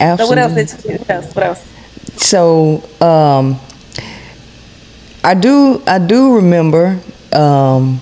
Absolutely. 0.00 0.16
So 0.16 0.28
what 0.28 0.38
else 0.38 0.54
did 0.54 0.90
you 0.90 0.98
do? 0.98 1.04
What 1.04 1.44
else? 1.44 1.64
So 2.16 2.82
um, 3.00 3.60
I 5.22 5.34
do 5.34 5.82
I 5.86 5.98
do 5.98 6.34
remember 6.34 6.98
um, 7.32 8.00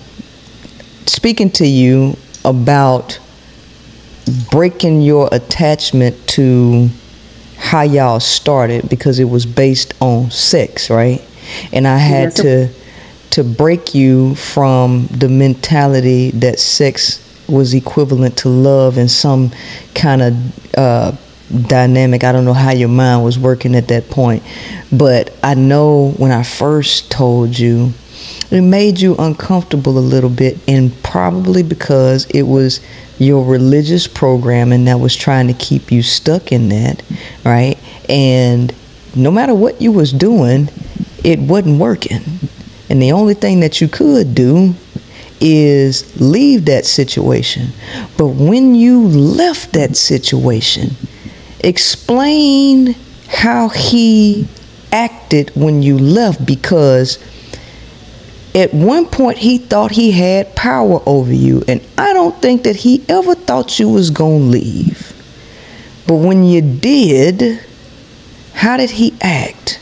speaking 1.05 1.51
to 1.51 1.67
you 1.67 2.17
about 2.43 3.19
breaking 4.27 5.01
your 5.01 5.29
attachment 5.31 6.27
to 6.29 6.89
how 7.57 7.81
y'all 7.81 8.19
started 8.19 8.87
because 8.89 9.19
it 9.19 9.25
was 9.25 9.45
based 9.45 9.93
on 10.01 10.29
sex, 10.31 10.89
right? 10.89 11.23
And 11.71 11.87
I 11.87 11.97
had 11.97 12.35
to 12.37 12.69
to 13.31 13.43
break 13.43 13.93
you 13.93 14.35
from 14.35 15.07
the 15.07 15.29
mentality 15.29 16.31
that 16.31 16.59
sex 16.59 17.23
was 17.47 17.73
equivalent 17.73 18.37
to 18.37 18.49
love 18.49 18.97
and 18.97 19.09
some 19.09 19.51
kind 19.93 20.21
of 20.21 20.75
uh, 20.77 21.11
dynamic. 21.67 22.23
I 22.23 22.31
don't 22.31 22.45
know 22.45 22.53
how 22.53 22.71
your 22.71 22.89
mind 22.89 23.23
was 23.23 23.37
working 23.37 23.75
at 23.75 23.87
that 23.89 24.09
point, 24.09 24.43
but 24.91 25.35
I 25.43 25.53
know 25.53 26.11
when 26.17 26.31
I 26.31 26.43
first 26.43 27.11
told 27.11 27.57
you, 27.57 27.93
it 28.51 28.61
made 28.61 28.99
you 28.99 29.15
uncomfortable 29.17 29.97
a 29.97 29.99
little 29.99 30.29
bit, 30.29 30.57
and 30.67 30.91
probably 31.03 31.63
because 31.63 32.25
it 32.27 32.43
was 32.43 32.79
your 33.19 33.43
religious 33.43 34.07
programming 34.07 34.85
that 34.85 34.99
was 34.99 35.15
trying 35.15 35.47
to 35.47 35.53
keep 35.53 35.91
you 35.91 36.03
stuck 36.03 36.51
in 36.51 36.69
that, 36.69 37.03
right? 37.43 37.77
And 38.07 38.73
no 39.15 39.31
matter 39.31 39.53
what 39.53 39.81
you 39.81 39.91
was 39.91 40.13
doing, 40.13 40.69
it 41.23 41.39
wasn't 41.39 41.79
working. 41.79 42.21
And 42.89 43.01
the 43.01 43.11
only 43.11 43.33
thing 43.33 43.59
that 43.61 43.81
you 43.81 43.87
could 43.87 44.33
do 44.33 44.75
is 45.41 46.19
leave 46.19 46.65
that 46.65 46.85
situation. 46.85 47.69
But 48.17 48.27
when 48.27 48.75
you 48.75 49.07
left 49.07 49.73
that 49.73 49.95
situation, 49.97 50.91
explain 51.59 52.95
how 53.27 53.69
he 53.69 54.47
acted 54.91 55.51
when 55.55 55.81
you 55.83 55.97
left 55.97 56.45
because 56.45 57.19
at 58.57 58.73
one 58.73 59.05
point 59.05 59.37
he 59.37 59.59
thought 59.59 59.91
he 59.91 60.11
had 60.11 60.55
power 60.55 60.99
over 61.05 61.31
you 61.31 61.63
and 61.67 61.79
i 61.97 62.11
don't 62.11 62.41
think 62.41 62.63
that 62.63 62.77
he 62.77 63.05
ever 63.07 63.35
thought 63.35 63.79
you 63.79 63.87
was 63.87 64.09
going 64.09 64.39
to 64.41 64.47
leave 64.47 65.13
but 66.07 66.15
when 66.15 66.43
you 66.43 66.59
did 66.59 67.63
how 68.53 68.75
did 68.75 68.89
he 68.89 69.13
act 69.21 69.79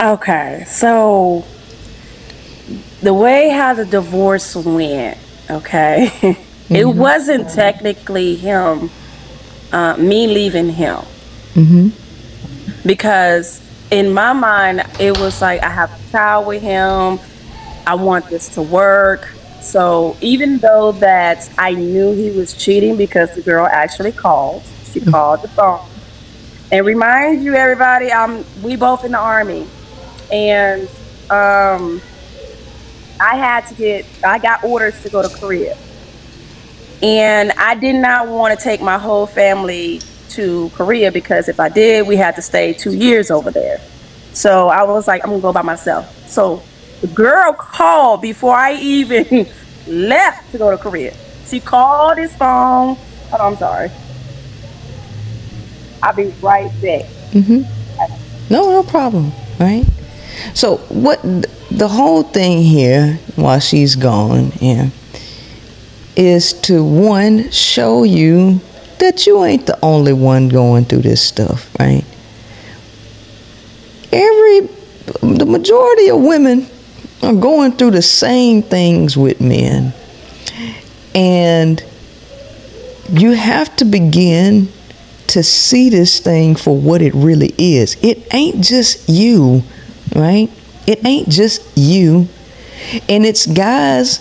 okay 0.00 0.64
so 0.66 1.44
the 3.02 3.12
way 3.12 3.50
how 3.50 3.74
the 3.74 3.84
divorce 3.84 4.56
went 4.56 5.18
okay 5.50 6.08
mm-hmm. 6.10 6.74
it 6.74 6.86
wasn't 6.86 7.46
technically 7.50 8.34
him 8.36 8.88
uh, 9.70 9.94
me 9.98 10.26
leaving 10.26 10.70
him 10.70 10.96
mm-hmm. 11.54 12.88
because 12.88 13.60
in 13.90 14.12
my 14.12 14.32
mind, 14.32 14.82
it 14.98 15.18
was 15.18 15.40
like 15.40 15.62
I 15.62 15.70
have 15.70 15.90
child 16.16 16.46
with 16.46 16.62
him. 16.62 17.18
I 17.86 17.94
want 17.94 18.28
this 18.30 18.48
to 18.54 18.62
work. 18.62 19.26
So 19.60 20.16
even 20.22 20.58
though 20.58 20.92
that 20.92 21.50
I 21.58 21.72
knew 21.72 22.14
he 22.14 22.30
was 22.30 22.54
cheating 22.54 22.96
because 22.96 23.34
the 23.34 23.42
girl 23.42 23.66
actually 23.66 24.12
called, 24.12 24.62
she 24.84 25.00
mm-hmm. 25.00 25.10
called 25.10 25.42
the 25.42 25.48
phone. 25.48 25.86
And 26.72 26.86
remind 26.86 27.44
you, 27.44 27.54
everybody, 27.54 28.10
um, 28.10 28.44
we 28.62 28.76
both 28.76 29.04
in 29.04 29.12
the 29.12 29.18
army, 29.18 29.66
and 30.32 30.88
um, 31.30 32.00
I 33.20 33.36
had 33.36 33.66
to 33.68 33.74
get, 33.74 34.06
I 34.24 34.38
got 34.38 34.64
orders 34.64 35.00
to 35.02 35.10
go 35.10 35.22
to 35.22 35.28
Korea. 35.28 35.76
And 37.02 37.52
I 37.52 37.74
did 37.74 37.96
not 37.96 38.26
want 38.26 38.58
to 38.58 38.64
take 38.64 38.80
my 38.80 38.98
whole 38.98 39.26
family 39.26 40.00
to 40.30 40.70
Korea 40.70 41.12
because 41.12 41.48
if 41.48 41.60
I 41.60 41.68
did, 41.68 42.08
we 42.08 42.16
had 42.16 42.34
to 42.36 42.42
stay 42.42 42.72
two 42.72 42.94
years 42.94 43.30
over 43.30 43.50
there. 43.50 43.80
So 44.36 44.68
I 44.68 44.82
was 44.82 45.08
like, 45.08 45.24
I'm 45.24 45.30
gonna 45.30 45.40
go 45.40 45.50
by 45.50 45.62
myself. 45.62 46.14
So 46.28 46.62
the 47.00 47.06
girl 47.06 47.54
called 47.54 48.20
before 48.20 48.54
I 48.54 48.74
even 48.74 49.46
left 49.86 50.52
to 50.52 50.58
go 50.58 50.70
to 50.70 50.76
Korea. 50.76 51.16
She 51.46 51.58
called 51.58 52.18
his 52.18 52.36
phone. 52.36 52.98
Oh, 53.32 53.38
I'm 53.40 53.56
sorry. 53.56 53.90
I'll 56.02 56.14
be 56.14 56.26
right 56.42 56.70
back. 56.82 57.06
Mm-hmm. 57.32 58.52
No, 58.52 58.70
no 58.70 58.82
problem. 58.82 59.32
Right. 59.58 59.86
So 60.52 60.76
what 60.90 61.22
the 61.70 61.88
whole 61.88 62.22
thing 62.22 62.58
here, 62.58 63.18
while 63.36 63.58
she's 63.58 63.96
gone, 63.96 64.52
yeah, 64.60 64.90
is 66.14 66.52
to 66.68 66.84
one 66.84 67.50
show 67.52 68.02
you 68.02 68.60
that 68.98 69.26
you 69.26 69.42
ain't 69.44 69.64
the 69.64 69.78
only 69.82 70.12
one 70.12 70.50
going 70.50 70.84
through 70.84 71.02
this 71.02 71.22
stuff, 71.22 71.74
right? 71.80 72.04
Every 74.12 74.68
the 75.22 75.46
majority 75.46 76.08
of 76.08 76.20
women 76.20 76.66
are 77.22 77.34
going 77.34 77.72
through 77.72 77.92
the 77.92 78.02
same 78.02 78.62
things 78.62 79.16
with 79.16 79.40
men. 79.40 79.94
And 81.14 81.82
you 83.10 83.32
have 83.32 83.74
to 83.76 83.84
begin 83.84 84.68
to 85.28 85.42
see 85.42 85.90
this 85.90 86.20
thing 86.20 86.56
for 86.56 86.76
what 86.76 87.02
it 87.02 87.14
really 87.14 87.54
is. 87.58 87.96
It 88.02 88.32
ain't 88.34 88.62
just 88.62 89.08
you, 89.08 89.62
right? 90.14 90.50
It 90.86 91.04
ain't 91.04 91.28
just 91.28 91.76
you. 91.76 92.28
And 93.08 93.24
it's 93.24 93.46
guys 93.46 94.20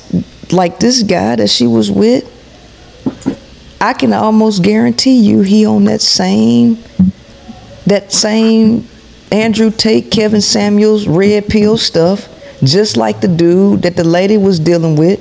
like 0.51 0.79
this 0.79 1.03
guy 1.03 1.35
that 1.35 1.49
she 1.49 1.67
was 1.67 1.91
with. 1.91 2.31
I 3.81 3.93
can 3.93 4.13
almost 4.13 4.63
guarantee 4.63 5.19
you 5.19 5.41
he 5.41 5.65
on 5.65 5.83
that 5.85 6.01
same 6.01 6.77
that 7.85 8.11
same 8.11 8.87
Andrew 9.35 9.69
Tate, 9.69 10.09
Kevin 10.11 10.39
Samuels, 10.39 11.07
red 11.07 11.49
pill 11.49 11.77
stuff, 11.77 12.29
just 12.63 12.95
like 12.95 13.19
the 13.19 13.27
dude 13.27 13.81
that 13.81 13.97
the 13.97 14.03
lady 14.05 14.37
was 14.37 14.59
dealing 14.61 14.95
with 14.95 15.19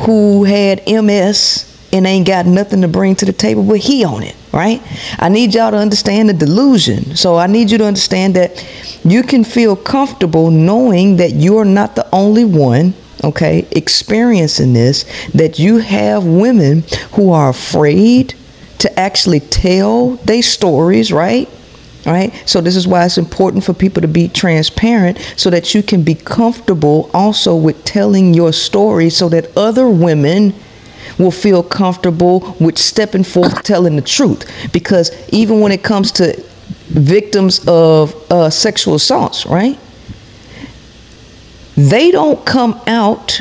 who 0.00 0.44
had 0.44 0.82
MS 0.86 1.64
and 1.94 2.06
ain't 2.06 2.26
got 2.26 2.44
nothing 2.44 2.82
to 2.82 2.88
bring 2.88 3.16
to 3.16 3.24
the 3.24 3.32
table, 3.32 3.62
but 3.62 3.78
he 3.78 4.04
on 4.04 4.22
it, 4.22 4.36
right? 4.52 4.82
I 5.18 5.30
need 5.30 5.54
y'all 5.54 5.70
to 5.70 5.78
understand 5.78 6.28
the 6.28 6.34
delusion. 6.34 7.16
So 7.16 7.36
I 7.38 7.46
need 7.46 7.70
you 7.70 7.78
to 7.78 7.86
understand 7.86 8.36
that 8.36 8.62
you 9.02 9.22
can 9.22 9.44
feel 9.44 9.76
comfortable 9.76 10.50
knowing 10.50 11.16
that 11.16 11.32
you're 11.32 11.64
not 11.64 11.96
the 11.96 12.06
only 12.14 12.44
one, 12.44 12.92
okay, 13.24 13.66
experiencing 13.70 14.74
this, 14.74 15.04
that 15.32 15.58
you 15.58 15.78
have 15.78 16.26
women 16.26 16.84
who 17.12 17.32
are 17.32 17.48
afraid 17.48 18.34
to 18.80 19.00
actually 19.00 19.40
tell 19.40 20.16
their 20.16 20.42
stories, 20.42 21.10
right? 21.10 21.48
Right? 22.06 22.32
So 22.46 22.60
this 22.60 22.76
is 22.76 22.86
why 22.86 23.04
it's 23.04 23.18
important 23.18 23.64
for 23.64 23.74
people 23.74 24.00
to 24.00 24.08
be 24.08 24.28
transparent 24.28 25.18
so 25.36 25.50
that 25.50 25.74
you 25.74 25.82
can 25.82 26.02
be 26.02 26.14
comfortable 26.14 27.10
also 27.12 27.56
with 27.56 27.84
telling 27.84 28.32
your 28.32 28.52
story 28.52 29.10
so 29.10 29.28
that 29.30 29.54
other 29.56 29.88
women 29.88 30.54
will 31.18 31.30
feel 31.30 31.62
comfortable 31.62 32.56
with 32.60 32.78
stepping 32.78 33.24
forth 33.24 33.62
telling 33.62 33.96
the 33.96 34.02
truth 34.02 34.70
because 34.72 35.10
even 35.30 35.60
when 35.60 35.72
it 35.72 35.82
comes 35.82 36.12
to 36.12 36.40
victims 36.88 37.66
of 37.66 38.14
uh, 38.30 38.50
sexual 38.50 38.94
assaults 38.94 39.46
right 39.46 39.78
they 41.76 42.10
don't 42.10 42.44
come 42.44 42.80
out 42.86 43.40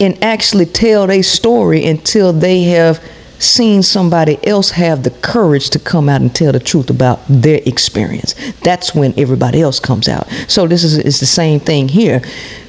and 0.00 0.22
actually 0.22 0.66
tell 0.66 1.06
their 1.06 1.22
story 1.22 1.84
until 1.84 2.32
they 2.32 2.62
have 2.64 3.02
seen 3.38 3.82
somebody 3.82 4.44
else 4.46 4.70
have 4.70 5.02
the 5.02 5.10
courage 5.10 5.70
to 5.70 5.78
come 5.78 6.08
out 6.08 6.20
and 6.20 6.34
tell 6.34 6.52
the 6.52 6.60
truth 6.60 6.90
about 6.90 7.20
their 7.28 7.60
experience. 7.66 8.34
That's 8.62 8.94
when 8.94 9.18
everybody 9.18 9.60
else 9.60 9.80
comes 9.80 10.08
out. 10.08 10.28
So 10.48 10.66
this 10.66 10.84
is 10.84 10.98
it's 10.98 11.20
the 11.20 11.26
same 11.26 11.60
thing 11.60 11.88
here. 11.88 12.22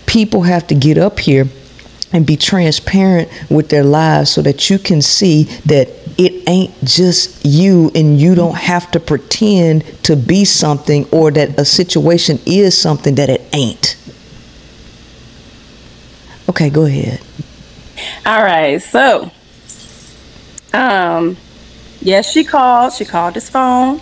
People 0.06 0.44
have 0.44 0.68
to 0.68 0.76
get 0.76 0.98
up 0.98 1.20
here 1.20 1.48
and 2.12 2.26
be 2.26 2.36
transparent 2.36 3.30
with 3.50 3.70
their 3.70 3.84
lives 3.84 4.32
so 4.32 4.42
that 4.42 4.70
you 4.70 4.80
can 4.80 5.02
see 5.02 5.44
that 5.66 5.90
it 6.18 6.48
ain't 6.50 6.74
just 6.84 7.46
you 7.46 7.92
and 7.96 8.20
you 8.20 8.36
don't 8.36 8.58
have 8.58 8.92
to 8.92 9.00
pretend 9.00 9.84
to 10.04 10.16
be 10.16 10.44
something 10.44 11.08
or 11.12 11.32
that 11.32 11.58
a 11.60 11.66
situation 11.66 12.40
is 12.46 12.80
something 12.80 13.16
that 13.16 13.30
it 13.30 13.42
ain't. 13.54 13.96
Okay, 16.50 16.70
go 16.70 16.86
ahead. 16.86 17.22
All 18.26 18.44
right, 18.44 18.82
so 18.82 19.32
um, 20.74 21.38
yes, 22.02 22.30
she 22.32 22.44
called. 22.44 22.94
She 22.94 23.06
called 23.06 23.36
his 23.36 23.50
phone 23.50 24.02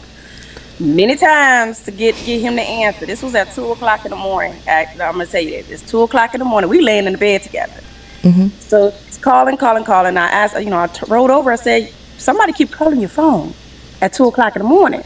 many 0.80 1.16
times 1.16 1.84
to 1.84 1.92
get 1.92 2.16
get 2.26 2.42
him 2.42 2.56
to 2.56 2.62
answer. 2.62 3.06
This 3.06 3.24
was 3.24 3.36
at 3.36 3.52
two 3.52 3.72
o'clock 3.72 4.06
in 4.06 4.12
the 4.12 4.18
morning. 4.18 4.60
I'm 4.68 4.98
gonna 4.98 5.26
tell 5.26 5.42
you 5.42 5.62
that 5.62 5.72
it's 5.72 5.90
two 5.90 6.02
o'clock 6.02 6.34
in 6.34 6.40
the 6.40 6.46
morning. 6.46 6.70
We 6.70 6.82
laying 6.82 7.06
in 7.06 7.14
the 7.14 7.18
bed 7.18 7.42
together. 7.44 7.82
Mm-hmm. 8.22 8.48
So 8.60 8.88
it's 8.88 9.18
calling, 9.18 9.58
calling, 9.58 9.84
calling. 9.84 10.18
I 10.18 10.28
asked, 10.28 10.60
you 10.60 10.70
know, 10.70 10.80
I 10.80 10.88
t- 10.88 11.06
rolled 11.08 11.32
over. 11.32 11.52
I 11.52 11.56
said, 11.56 11.92
"Somebody 12.18 12.54
keep 12.54 12.72
calling 12.72 13.00
your 13.00 13.10
phone 13.10 13.54
at 14.02 14.14
two 14.14 14.26
o'clock 14.26 14.56
in 14.56 14.62
the 14.62 14.68
morning. 14.68 15.04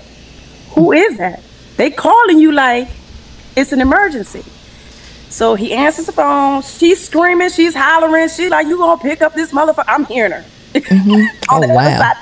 Who 0.71 0.91
is 0.91 1.17
that? 1.17 1.41
They 1.77 1.91
calling 1.91 2.39
you 2.39 2.51
like 2.51 2.89
it's 3.55 3.71
an 3.71 3.81
emergency." 3.81 4.43
So 5.29 5.55
he 5.55 5.73
answers 5.73 6.07
the 6.07 6.11
phone. 6.11 6.61
She's 6.61 7.05
screaming. 7.05 7.49
She's 7.49 7.73
hollering. 7.73 8.27
She's 8.29 8.49
like, 8.49 8.67
"You 8.67 8.77
gonna 8.77 9.01
pick 9.01 9.21
up 9.21 9.33
this 9.33 9.51
motherfucker?" 9.51 9.85
I'm 9.87 10.05
hearing 10.05 10.33
her. 10.33 10.45
Mm-hmm. 10.73 11.45
oh 11.49 11.67
wow. 11.73 12.13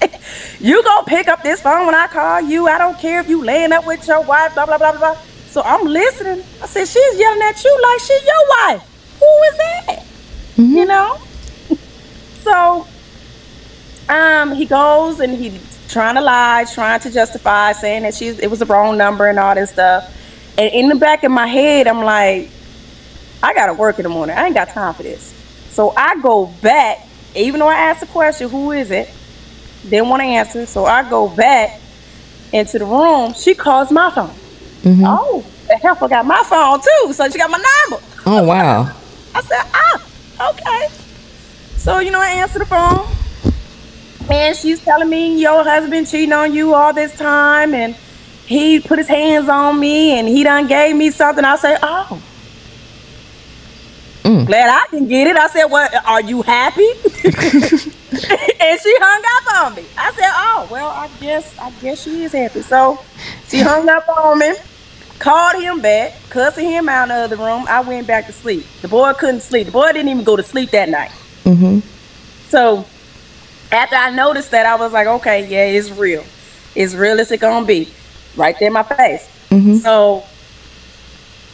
you 0.60 0.82
gonna 0.84 1.06
pick 1.06 1.28
up 1.28 1.42
this 1.42 1.60
phone 1.60 1.86
when 1.86 1.94
I 1.94 2.06
call 2.06 2.40
you. 2.40 2.68
I 2.68 2.78
don't 2.78 2.98
care 2.98 3.20
if 3.20 3.28
you 3.28 3.42
laying 3.44 3.72
up 3.72 3.86
with 3.86 4.06
your 4.06 4.22
wife, 4.22 4.54
blah 4.54 4.66
blah 4.66 4.78
blah 4.78 4.96
blah. 4.96 5.16
So 5.48 5.62
I'm 5.62 5.86
listening. 5.86 6.44
I 6.62 6.66
said, 6.66 6.86
she's 6.86 7.18
yelling 7.18 7.42
at 7.42 7.64
you 7.64 7.80
like 7.82 8.00
she 8.00 8.18
your 8.24 8.48
wife. 8.48 9.18
Who 9.18 9.42
is 9.42 9.56
that? 9.56 9.98
Mm-hmm. 10.56 10.76
You 10.76 10.86
know? 10.86 11.18
so 12.42 12.86
um 14.08 14.54
he 14.54 14.66
goes 14.66 15.20
and 15.20 15.34
he's 15.34 15.60
trying 15.88 16.14
to 16.14 16.20
lie, 16.20 16.64
trying 16.72 17.00
to 17.00 17.10
justify, 17.10 17.72
saying 17.72 18.02
that 18.02 18.14
she's 18.14 18.38
it 18.38 18.48
was 18.48 18.60
the 18.60 18.66
wrong 18.66 18.96
number 18.96 19.26
and 19.26 19.38
all 19.38 19.54
this 19.54 19.70
stuff. 19.70 20.14
And 20.56 20.72
in 20.72 20.88
the 20.88 20.96
back 20.96 21.24
of 21.24 21.32
my 21.32 21.46
head, 21.46 21.86
I'm 21.88 22.04
like, 22.04 22.50
I 23.42 23.54
gotta 23.54 23.74
work 23.74 23.98
in 23.98 24.04
the 24.04 24.08
morning. 24.08 24.36
I 24.36 24.46
ain't 24.46 24.54
got 24.54 24.68
time 24.68 24.94
for 24.94 25.02
this. 25.02 25.34
So 25.70 25.92
I 25.96 26.20
go 26.20 26.46
back 26.46 27.07
even 27.34 27.60
though 27.60 27.68
I 27.68 27.74
asked 27.74 28.00
the 28.00 28.06
question, 28.06 28.48
who 28.48 28.72
is 28.72 28.90
it? 28.90 29.10
Didn't 29.88 30.08
want 30.08 30.22
to 30.22 30.26
answer. 30.26 30.66
So 30.66 30.84
I 30.84 31.08
go 31.08 31.28
back 31.28 31.80
into 32.52 32.78
the 32.78 32.84
room. 32.84 33.34
She 33.34 33.54
calls 33.54 33.90
my 33.90 34.10
phone. 34.10 34.28
Mm-hmm. 34.82 35.04
Oh, 35.06 35.44
the 35.68 35.76
heifer 35.76 36.08
got 36.08 36.26
my 36.26 36.42
phone 36.44 36.80
too. 36.80 37.12
So 37.12 37.28
she 37.28 37.38
got 37.38 37.50
my 37.50 37.62
number. 37.88 38.04
Oh, 38.26 38.42
wow. 38.46 38.94
I 39.34 39.40
said, 39.42 39.62
ah, 39.74 40.50
okay. 40.50 40.88
So, 41.76 41.98
you 42.00 42.10
know, 42.10 42.20
I 42.20 42.30
answer 42.30 42.58
the 42.58 42.66
phone. 42.66 43.06
And 44.30 44.56
she's 44.56 44.80
telling 44.80 45.08
me 45.08 45.40
your 45.40 45.64
husband 45.64 46.06
cheating 46.08 46.32
on 46.32 46.52
you 46.52 46.74
all 46.74 46.92
this 46.92 47.16
time. 47.16 47.72
And 47.74 47.94
he 48.46 48.80
put 48.80 48.98
his 48.98 49.08
hands 49.08 49.48
on 49.48 49.78
me 49.78 50.18
and 50.18 50.28
he 50.28 50.42
done 50.42 50.66
gave 50.66 50.96
me 50.96 51.10
something. 51.10 51.44
I 51.44 51.56
say, 51.56 51.78
oh, 51.82 52.22
Mm. 54.28 54.44
Glad 54.44 54.68
I 54.68 54.86
can 54.90 55.08
get 55.08 55.26
it. 55.26 55.36
I 55.36 55.46
said, 55.48 55.64
"What? 55.64 55.90
Are 56.04 56.20
you 56.20 56.42
happy?" 56.42 56.86
and 57.24 58.80
she 58.80 58.94
hung 59.00 59.22
up 59.24 59.64
on 59.64 59.74
me. 59.74 59.86
I 59.96 60.12
said, 60.12 60.28
"Oh, 60.28 60.68
well, 60.70 60.88
I 60.90 61.08
guess 61.18 61.58
I 61.58 61.70
guess 61.80 62.02
she 62.02 62.24
is 62.24 62.32
happy." 62.32 62.60
So 62.60 63.02
she 63.48 63.60
hung 63.60 63.88
up 63.88 64.06
on 64.06 64.38
me, 64.38 64.52
called 65.18 65.62
him 65.62 65.80
back, 65.80 66.12
cussing 66.28 66.68
him 66.68 66.90
out 66.90 67.10
of 67.10 67.30
the 67.30 67.38
room. 67.38 67.64
I 67.70 67.80
went 67.80 68.06
back 68.06 68.26
to 68.26 68.32
sleep. 68.34 68.66
The 68.82 68.88
boy 68.88 69.14
couldn't 69.14 69.40
sleep. 69.40 69.64
The 69.64 69.72
boy 69.72 69.92
didn't 69.92 70.10
even 70.10 70.24
go 70.24 70.36
to 70.36 70.42
sleep 70.42 70.72
that 70.72 70.90
night. 70.90 71.10
Mm-hmm. 71.44 71.78
So 72.50 72.84
after 73.72 73.96
I 73.96 74.10
noticed 74.10 74.50
that, 74.50 74.66
I 74.66 74.74
was 74.74 74.92
like, 74.92 75.06
"Okay, 75.06 75.46
yeah, 75.48 75.64
it's 75.64 75.90
real. 75.90 76.22
It's 76.74 76.94
real 76.94 77.18
as 77.18 77.32
it 77.32 77.40
gonna 77.40 77.64
be." 77.64 77.88
Right 78.36 78.54
there 78.58 78.66
in 78.66 78.74
my 78.74 78.82
face. 78.82 79.26
Mm-hmm. 79.48 79.76
So 79.76 80.22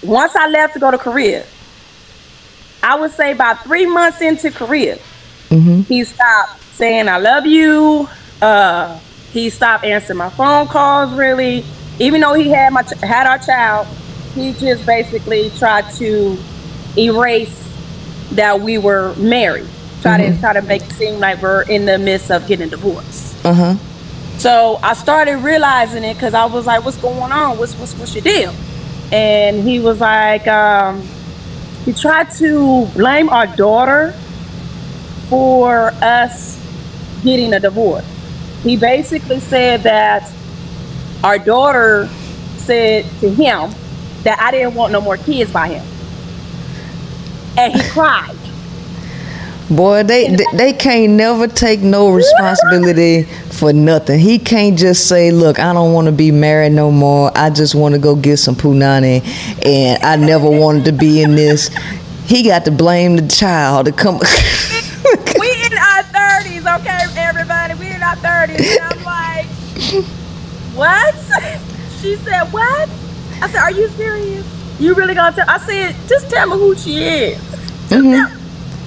once 0.02 0.34
I 0.34 0.48
left 0.48 0.74
to 0.74 0.80
go 0.80 0.90
to 0.90 0.98
Korea, 0.98 1.44
I 2.84 2.96
would 2.96 3.10
say 3.12 3.32
about 3.32 3.64
three 3.64 3.86
months 3.86 4.20
into 4.20 4.50
Korea, 4.50 4.96
mm-hmm. 5.48 5.80
he 5.82 6.04
stopped 6.04 6.60
saying 6.74 7.08
I 7.08 7.16
love 7.16 7.46
you. 7.46 8.08
Uh, 8.42 8.98
he 9.32 9.48
stopped 9.48 9.84
answering 9.84 10.18
my 10.18 10.28
phone 10.28 10.68
calls. 10.68 11.12
Really, 11.14 11.64
even 11.98 12.20
though 12.20 12.34
he 12.34 12.50
had 12.50 12.72
my 12.72 12.84
had 13.02 13.26
our 13.26 13.38
child, 13.38 13.86
he 14.34 14.52
just 14.52 14.84
basically 14.84 15.50
tried 15.58 15.90
to 15.94 16.36
erase 16.96 17.62
that 18.32 18.60
we 18.60 18.76
were 18.76 19.14
married. 19.16 19.66
Try 20.02 20.20
mm-hmm. 20.20 20.34
to 20.34 20.40
try 20.40 20.52
to 20.52 20.62
make 20.62 20.82
it 20.82 20.92
seem 20.92 21.18
like 21.18 21.40
we're 21.40 21.62
in 21.62 21.86
the 21.86 21.98
midst 21.98 22.30
of 22.30 22.46
getting 22.46 22.68
divorced. 22.68 23.44
Uh 23.46 23.54
huh. 23.54 23.74
So 24.36 24.78
I 24.82 24.92
started 24.92 25.38
realizing 25.38 26.04
it 26.04 26.14
because 26.14 26.34
I 26.34 26.44
was 26.44 26.66
like, 26.66 26.84
"What's 26.84 26.98
going 26.98 27.32
on? 27.32 27.56
What's 27.56 27.74
what's 27.76 27.94
what's 27.94 28.14
your 28.14 28.24
deal?" 28.24 28.54
and 29.12 29.62
he 29.62 29.80
was 29.80 30.00
like, 30.00 30.46
um, 30.48 31.06
he 31.84 31.92
tried 31.92 32.30
to 32.32 32.86
blame 32.94 33.28
our 33.28 33.46
daughter 33.46 34.12
for 35.28 35.90
us 36.02 36.60
getting 37.22 37.52
a 37.54 37.60
divorce. 37.60 38.04
He 38.62 38.76
basically 38.76 39.40
said 39.40 39.82
that 39.82 40.30
our 41.22 41.38
daughter 41.38 42.08
said 42.56 43.04
to 43.20 43.28
him 43.28 43.70
that 44.22 44.38
I 44.40 44.50
didn't 44.50 44.74
want 44.74 44.92
no 44.92 45.00
more 45.00 45.16
kids 45.16 45.52
by 45.52 45.68
him. 45.68 45.86
And 47.58 47.72
he 47.74 47.88
cried. 47.90 48.36
Boy, 49.70 50.02
they, 50.02 50.28
they 50.28 50.44
they 50.52 50.72
can't 50.74 51.12
never 51.12 51.48
take 51.48 51.80
no 51.80 52.10
responsibility 52.10 53.22
for 53.22 53.72
nothing. 53.72 54.20
He 54.20 54.38
can't 54.38 54.78
just 54.78 55.08
say, 55.08 55.30
"Look, 55.30 55.58
I 55.58 55.72
don't 55.72 55.94
want 55.94 56.06
to 56.06 56.12
be 56.12 56.30
married 56.30 56.72
no 56.72 56.90
more. 56.90 57.32
I 57.34 57.48
just 57.48 57.74
want 57.74 57.94
to 57.94 58.00
go 58.00 58.14
get 58.14 58.36
some 58.36 58.56
punani, 58.56 59.24
and 59.64 60.02
I 60.02 60.16
never 60.16 60.50
wanted 60.50 60.84
to 60.86 60.92
be 60.92 61.22
in 61.22 61.34
this." 61.34 61.70
He 62.26 62.42
got 62.42 62.64
to 62.66 62.70
blame 62.70 63.16
the 63.16 63.28
child 63.28 63.86
to 63.86 63.92
come. 63.92 64.14
we 65.38 65.50
in 65.64 65.78
our 65.78 66.02
thirties, 66.02 66.66
okay, 66.66 67.06
everybody. 67.16 67.74
We 67.74 67.90
in 67.90 68.02
our 68.02 68.16
thirties, 68.16 68.76
and 68.76 68.82
I'm 68.82 69.04
like, 69.04 69.46
what? 70.74 71.14
She 72.00 72.16
said, 72.16 72.44
what? 72.52 72.88
I 73.40 73.48
said, 73.48 73.60
are 73.60 73.72
you 73.72 73.88
serious? 73.88 74.46
You 74.78 74.94
really 74.94 75.14
gonna 75.14 75.34
tell? 75.34 75.48
I 75.48 75.58
said, 75.58 75.96
just 76.06 76.28
tell 76.28 76.48
me 76.48 76.56
who 76.56 76.74
she 76.76 76.98
is. 76.98 77.38
Just 77.88 77.92
mm-hmm. 77.92 78.43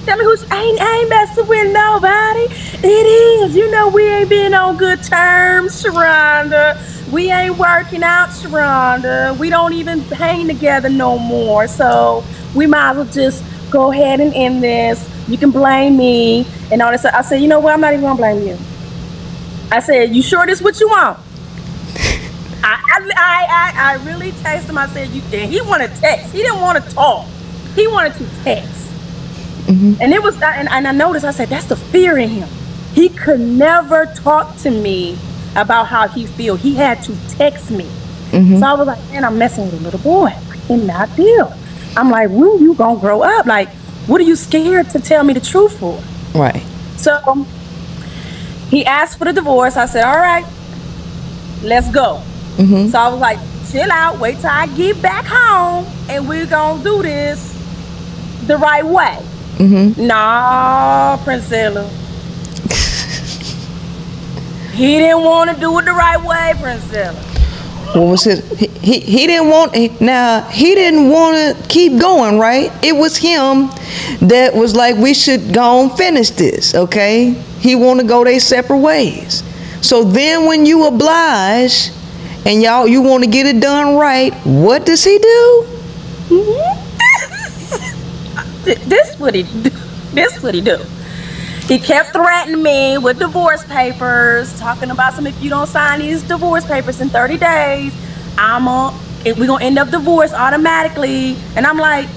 Tell, 0.08 0.16
me 0.16 0.24
who 0.24 0.36
she. 0.36 0.46
I 0.50 0.62
ain't, 0.62 0.80
ain't 0.80 1.10
messing 1.10 1.46
with 1.46 1.72
nobody. 1.72 2.46
It 2.86 3.06
is. 3.06 3.54
You 3.54 3.70
know 3.70 3.88
we 3.88 4.08
ain't 4.08 4.28
been 4.28 4.54
on 4.54 4.76
good 4.76 5.02
terms, 5.02 5.82
Sharonda. 5.82 7.12
We 7.12 7.30
ain't 7.30 7.58
working 7.58 8.02
out, 8.02 8.30
Sharonda. 8.30 9.36
We 9.38 9.50
don't 9.50 9.72
even 9.74 10.00
hang 10.00 10.46
together 10.46 10.88
no 10.88 11.18
more. 11.18 11.66
So 11.68 12.24
we 12.54 12.66
might 12.66 12.90
as 12.90 12.96
well 12.96 13.06
just 13.06 13.44
go 13.70 13.92
ahead 13.92 14.20
and 14.20 14.32
end 14.34 14.62
this. 14.62 15.08
You 15.28 15.36
can 15.36 15.50
blame 15.50 15.96
me 15.98 16.46
and 16.72 16.80
all 16.80 16.90
this. 16.90 17.04
I 17.04 17.20
said, 17.20 17.42
you 17.42 17.48
know 17.48 17.60
what? 17.60 17.74
I'm 17.74 17.80
not 17.80 17.92
even 17.92 18.04
gonna 18.04 18.16
blame 18.16 18.46
you. 18.46 18.56
I 19.70 19.80
said, 19.80 20.14
you 20.14 20.22
sure 20.22 20.46
this 20.46 20.62
what 20.62 20.80
you 20.80 20.88
want? 20.88 21.18
I, 22.64 22.80
I, 23.16 23.46
I, 23.50 23.72
I, 23.92 24.04
really 24.04 24.32
texted 24.32 24.70
him. 24.70 24.78
I 24.78 24.88
said, 24.88 25.08
you, 25.10 25.22
and 25.32 25.52
he 25.52 25.60
wanted 25.60 25.94
to 25.94 26.00
text. 26.00 26.32
He 26.32 26.38
didn't 26.38 26.60
want 26.60 26.82
to 26.82 26.90
talk. 26.94 27.26
He 27.74 27.86
wanted 27.86 28.14
to 28.14 28.42
text. 28.42 28.87
Mm-hmm. 29.68 30.00
And 30.00 30.14
it 30.14 30.22
was, 30.22 30.40
and, 30.40 30.68
and 30.70 30.88
I 30.88 30.92
noticed, 30.92 31.26
I 31.26 31.30
said, 31.30 31.48
that's 31.48 31.66
the 31.66 31.76
fear 31.76 32.16
in 32.16 32.30
him. 32.30 32.48
He 32.94 33.10
could 33.10 33.38
never 33.38 34.06
talk 34.06 34.56
to 34.58 34.70
me 34.70 35.18
about 35.54 35.88
how 35.88 36.08
he 36.08 36.26
feel. 36.26 36.56
He 36.56 36.74
had 36.74 37.02
to 37.04 37.14
text 37.28 37.70
me. 37.70 37.84
Mm-hmm. 38.30 38.58
So 38.58 38.66
I 38.66 38.72
was 38.74 38.86
like, 38.86 38.98
man, 39.10 39.24
I'm 39.24 39.38
messing 39.38 39.66
with 39.66 39.74
a 39.74 39.82
little 39.82 40.00
boy. 40.00 40.28
I 40.28 40.56
cannot 40.66 41.14
deal. 41.16 41.52
I'm 41.96 42.10
like, 42.10 42.30
when 42.30 42.62
you 42.62 42.74
gonna 42.74 42.98
grow 42.98 43.22
up? 43.22 43.46
Like, 43.46 43.68
what 44.06 44.20
are 44.20 44.24
you 44.24 44.36
scared 44.36 44.88
to 44.90 45.00
tell 45.00 45.22
me 45.22 45.34
the 45.34 45.40
truth 45.40 45.78
for? 45.78 46.00
right. 46.34 46.62
So 46.96 47.46
he 48.70 48.84
asked 48.84 49.18
for 49.18 49.24
the 49.26 49.32
divorce. 49.32 49.76
I 49.76 49.86
said, 49.86 50.04
all 50.04 50.16
right, 50.16 50.44
let's 51.62 51.90
go. 51.90 52.22
Mm-hmm. 52.56 52.88
So 52.88 52.98
I 52.98 53.08
was 53.08 53.20
like, 53.20 53.38
chill 53.70 53.90
out, 53.92 54.18
wait 54.18 54.38
till 54.38 54.50
I 54.50 54.66
get 54.68 55.00
back 55.02 55.26
home, 55.26 55.86
and 56.08 56.28
we're 56.28 56.46
gonna 56.46 56.82
do 56.82 57.02
this 57.02 57.52
the 58.46 58.56
right 58.56 58.84
way. 58.84 59.18
Mm-hmm. 59.56 60.06
Nah, 60.06 61.16
Princella. 61.24 61.88
he 64.72 64.98
didn't 64.98 65.22
want 65.22 65.50
to 65.50 65.56
do 65.58 65.78
it 65.78 65.84
the 65.84 65.92
right 65.92 66.22
way, 66.22 66.52
Princella. 66.56 67.24
What 67.94 68.06
was 68.06 68.24
his? 68.24 68.46
He, 68.58 68.66
he, 68.66 69.00
he 69.00 69.26
didn't 69.26 69.48
want. 69.48 70.00
Now 70.00 70.42
he 70.42 70.74
didn't 70.74 71.08
want 71.10 71.56
to 71.56 71.68
keep 71.68 71.98
going, 71.98 72.38
right? 72.38 72.70
It 72.84 72.92
was 72.92 73.16
him 73.16 73.70
that 74.28 74.52
was 74.54 74.76
like, 74.76 74.96
we 74.96 75.14
should 75.14 75.54
go 75.54 75.82
and 75.82 75.92
finish 75.96 76.30
this, 76.30 76.74
okay? 76.74 77.30
He 77.60 77.74
want 77.74 78.00
to 78.00 78.06
go 78.06 78.24
their 78.24 78.40
separate 78.40 78.78
ways. 78.78 79.42
So 79.80 80.04
then, 80.04 80.46
when 80.46 80.66
you 80.66 80.86
oblige, 80.86 81.90
and 82.44 82.62
y'all 82.62 82.86
you 82.86 83.00
want 83.00 83.24
to 83.24 83.30
get 83.30 83.46
it 83.46 83.60
done 83.60 83.96
right, 83.96 84.34
what 84.44 84.84
does 84.84 85.02
he 85.02 85.18
do? 85.18 85.66
Th- 86.28 86.87
this 88.74 89.18
what 89.18 89.34
he 89.34 89.42
do. 89.42 89.70
This 90.08 90.42
what 90.42 90.54
he 90.54 90.62
do. 90.62 90.78
He 91.66 91.78
kept 91.78 92.14
threatening 92.14 92.62
me 92.62 92.96
with 92.96 93.18
divorce 93.18 93.62
papers, 93.66 94.58
talking 94.58 94.90
about 94.90 95.12
some 95.12 95.26
if 95.26 95.40
you 95.42 95.50
don't 95.50 95.66
sign 95.66 96.00
these 96.00 96.22
divorce 96.22 96.64
papers 96.64 97.02
in 97.02 97.10
30 97.10 97.36
days, 97.36 97.94
I'm 98.38 98.66
a 98.66 98.98
we're 99.26 99.46
gonna 99.46 99.64
end 99.64 99.78
up 99.78 99.90
divorced 99.90 100.32
automatically. 100.32 101.36
And 101.56 101.66
I'm 101.66 101.76
like, 101.76 102.08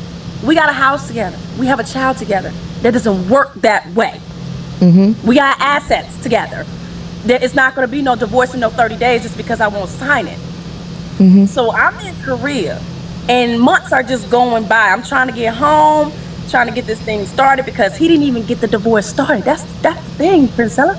we 0.46 0.56
got 0.56 0.70
a 0.70 0.74
house 0.74 1.08
together. 1.08 1.38
We 1.60 1.66
have 1.66 1.80
a 1.80 1.84
child 1.84 2.18
together. 2.18 2.52
That 2.82 2.92
doesn't 2.94 3.30
work 3.30 3.54
that 3.56 3.88
way. 3.94 4.22
Mm-hmm. 4.80 5.28
We 5.28 5.36
got 5.36 5.60
assets 5.60 6.22
together. 6.24 6.66
There 7.24 7.44
is 7.44 7.54
not 7.54 7.76
gonna 7.76 7.88
be 7.90 8.02
no 8.02 8.16
divorce 8.16 8.54
in 8.54 8.62
no 8.62 8.70
30 8.70 8.98
days 8.98 9.24
just 9.24 9.36
because 9.36 9.60
I 9.60 9.68
won't 9.68 9.90
sign 9.90 10.28
it. 10.28 10.40
Mm-hmm. 11.18 11.46
So 11.46 11.72
I'm 11.72 12.00
in 12.06 12.16
Korea 12.24 12.82
and 13.30 13.62
months 13.62 13.92
are 13.92 14.04
just 14.04 14.30
going 14.32 14.68
by. 14.68 14.90
I'm 14.90 15.04
trying 15.04 15.28
to 15.28 15.34
get 15.34 15.54
home, 15.54 16.12
trying 16.50 16.68
to 16.68 16.74
get 16.74 16.86
this 16.86 17.02
thing 17.02 17.26
started 17.26 17.66
because 17.66 17.96
he 17.98 18.08
didn't 18.08 18.24
even 18.24 18.46
get 18.46 18.60
the 18.62 18.68
divorce 18.68 19.06
started. 19.08 19.44
That's 19.44 19.64
that's 19.82 20.02
the 20.04 20.16
thing, 20.16 20.48
Princella. 20.48 20.96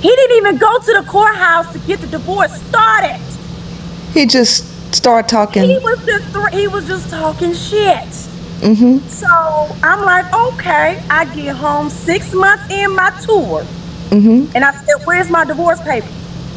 He 0.00 0.08
didn't 0.08 0.36
even 0.36 0.56
go 0.58 0.78
to 0.78 0.92
the 1.00 1.04
courthouse 1.08 1.72
to 1.72 1.78
get 1.80 2.00
the 2.00 2.06
divorce 2.06 2.52
started. 2.68 3.20
He 4.12 4.26
just 4.26 4.94
start 4.94 5.26
He 5.30 5.36
talking. 5.36 5.82
was 5.82 6.04
just 6.06 6.24
thr 6.32 6.46
he 6.48 6.68
was 6.68 6.86
just 6.86 7.10
talking 7.10 7.52
shit. 7.54 8.08
Mm-hmm. 8.60 8.98
So 9.08 9.26
I'm 9.82 10.04
like, 10.04 10.32
okay. 10.32 11.02
I 11.10 11.24
get 11.34 11.56
home 11.56 11.90
six 11.90 12.32
months 12.32 12.70
in 12.70 12.94
my 12.94 13.10
tour, 13.24 13.62
Mm-hmm. 14.10 14.54
and 14.54 14.64
I 14.64 14.72
said, 14.72 15.04
"Where's 15.04 15.28
my 15.30 15.44
divorce 15.44 15.80
paper?" 15.82 16.06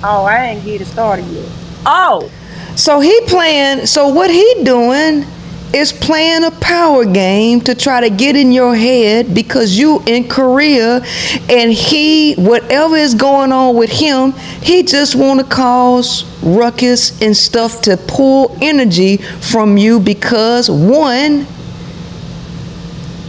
Oh, 0.03 0.25
I 0.25 0.45
ain't 0.49 0.63
get 0.63 0.79
it 0.81 0.85
started 0.85 1.25
yet. 1.25 1.49
Oh, 1.85 2.29
So 2.75 2.99
he 2.99 3.19
playing. 3.21 3.87
So 3.87 4.09
what 4.09 4.29
he 4.29 4.45
doing 4.63 5.25
is 5.73 5.91
playing 5.91 6.43
a 6.43 6.51
power 6.51 7.05
game 7.05 7.61
to 7.61 7.75
try 7.75 8.01
to 8.01 8.09
get 8.09 8.35
in 8.35 8.51
your 8.51 8.75
head 8.75 9.33
because 9.33 9.77
you 9.77 10.01
in 10.05 10.27
Korea, 10.27 11.01
and 11.49 11.71
he 11.71 12.35
whatever 12.35 12.95
is 12.95 13.13
going 13.13 13.51
on 13.51 13.75
with 13.75 13.91
him, 13.91 14.31
he 14.61 14.83
just 14.83 15.15
want 15.15 15.39
to 15.39 15.45
cause 15.45 16.23
ruckus 16.41 17.21
and 17.21 17.35
stuff 17.35 17.81
to 17.81 17.97
pull 17.97 18.57
energy 18.61 19.17
from 19.17 19.77
you 19.77 19.99
because 19.99 20.69
one, 20.69 21.45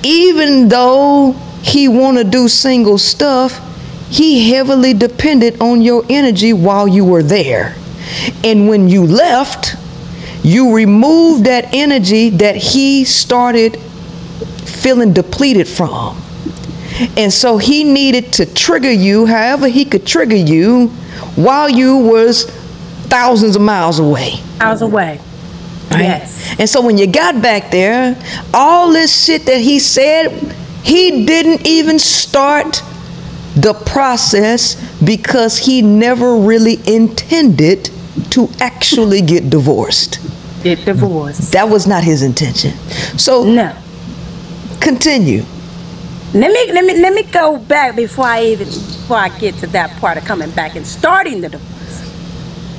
even 0.03 0.69
though 0.69 1.33
he 1.63 1.89
want 1.89 2.19
to 2.19 2.25
do 2.25 2.49
single 2.49 2.99
stuff, 2.99 3.61
he 4.11 4.51
heavily 4.51 4.95
depended 4.95 5.61
on 5.61 5.83
your 5.83 6.05
energy 6.09 6.53
while 6.53 6.89
you 6.89 7.05
were 7.05 7.23
there. 7.23 7.75
And 8.43 8.69
when 8.69 8.89
you 8.89 9.05
left, 9.05 9.77
you 10.43 10.75
removed 10.75 11.45
that 11.45 11.75
energy 11.75 12.31
that 12.31 12.57
he 12.57 13.05
started 13.05 13.79
feeling 14.65 15.13
depleted 15.13 15.69
from. 15.69 16.21
And 17.17 17.33
so 17.33 17.59
he 17.59 17.85
needed 17.85 18.33
to 18.35 18.47
trigger 18.47 18.91
you 18.91 19.27
however 19.27 19.69
he 19.69 19.85
could 19.85 20.07
trigger 20.07 20.37
you 20.37 20.89
while 21.37 21.69
you 21.69 21.97
was 21.97 22.45
thousands 23.07 23.57
of 23.57 23.63
miles 23.63 23.99
away. 23.99 24.35
Miles 24.59 24.83
away. 24.83 25.21
Right? 25.91 26.01
Yes. 26.01 26.57
And 26.59 26.69
so 26.69 26.83
when 26.83 26.99
you 26.99 27.07
got 27.07 27.41
back 27.41 27.71
there, 27.71 28.21
all 28.53 28.93
this 28.93 29.25
shit 29.25 29.47
that 29.47 29.61
he 29.61 29.79
said, 29.79 30.31
he 30.83 31.25
didn't 31.25 31.67
even 31.67 31.99
start 31.99 32.83
the 33.57 33.75
process 33.75 34.77
because 35.01 35.59
he 35.59 35.83
never 35.83 36.37
really 36.37 36.79
intended 36.87 37.91
to 38.31 38.49
actually 38.61 39.23
get 39.23 39.51
divorced. 39.51 40.19
Get 40.63 40.85
divorced. 40.85 41.53
That 41.53 41.69
was 41.69 41.87
not 41.87 42.03
his 42.05 42.23
intention. 42.23 42.73
So 43.19 43.45
No. 43.45 43.73
continue. 44.81 45.45
Let 46.35 46.53
me 46.53 46.73
let 46.73 46.85
me 46.85 47.01
let 47.01 47.15
me 47.15 47.23
go 47.23 47.57
back 47.57 47.97
before 47.97 48.27
I 48.27 48.45
even 48.45 48.67
before 48.69 49.17
I 49.17 49.29
get 49.39 49.55
to 49.59 49.67
that 49.69 49.99
part 50.01 50.19
of 50.19 50.25
coming 50.25 50.51
back 50.51 50.77
and 50.77 50.87
starting 50.87 51.41
the 51.41 51.49
divorce. 51.49 52.03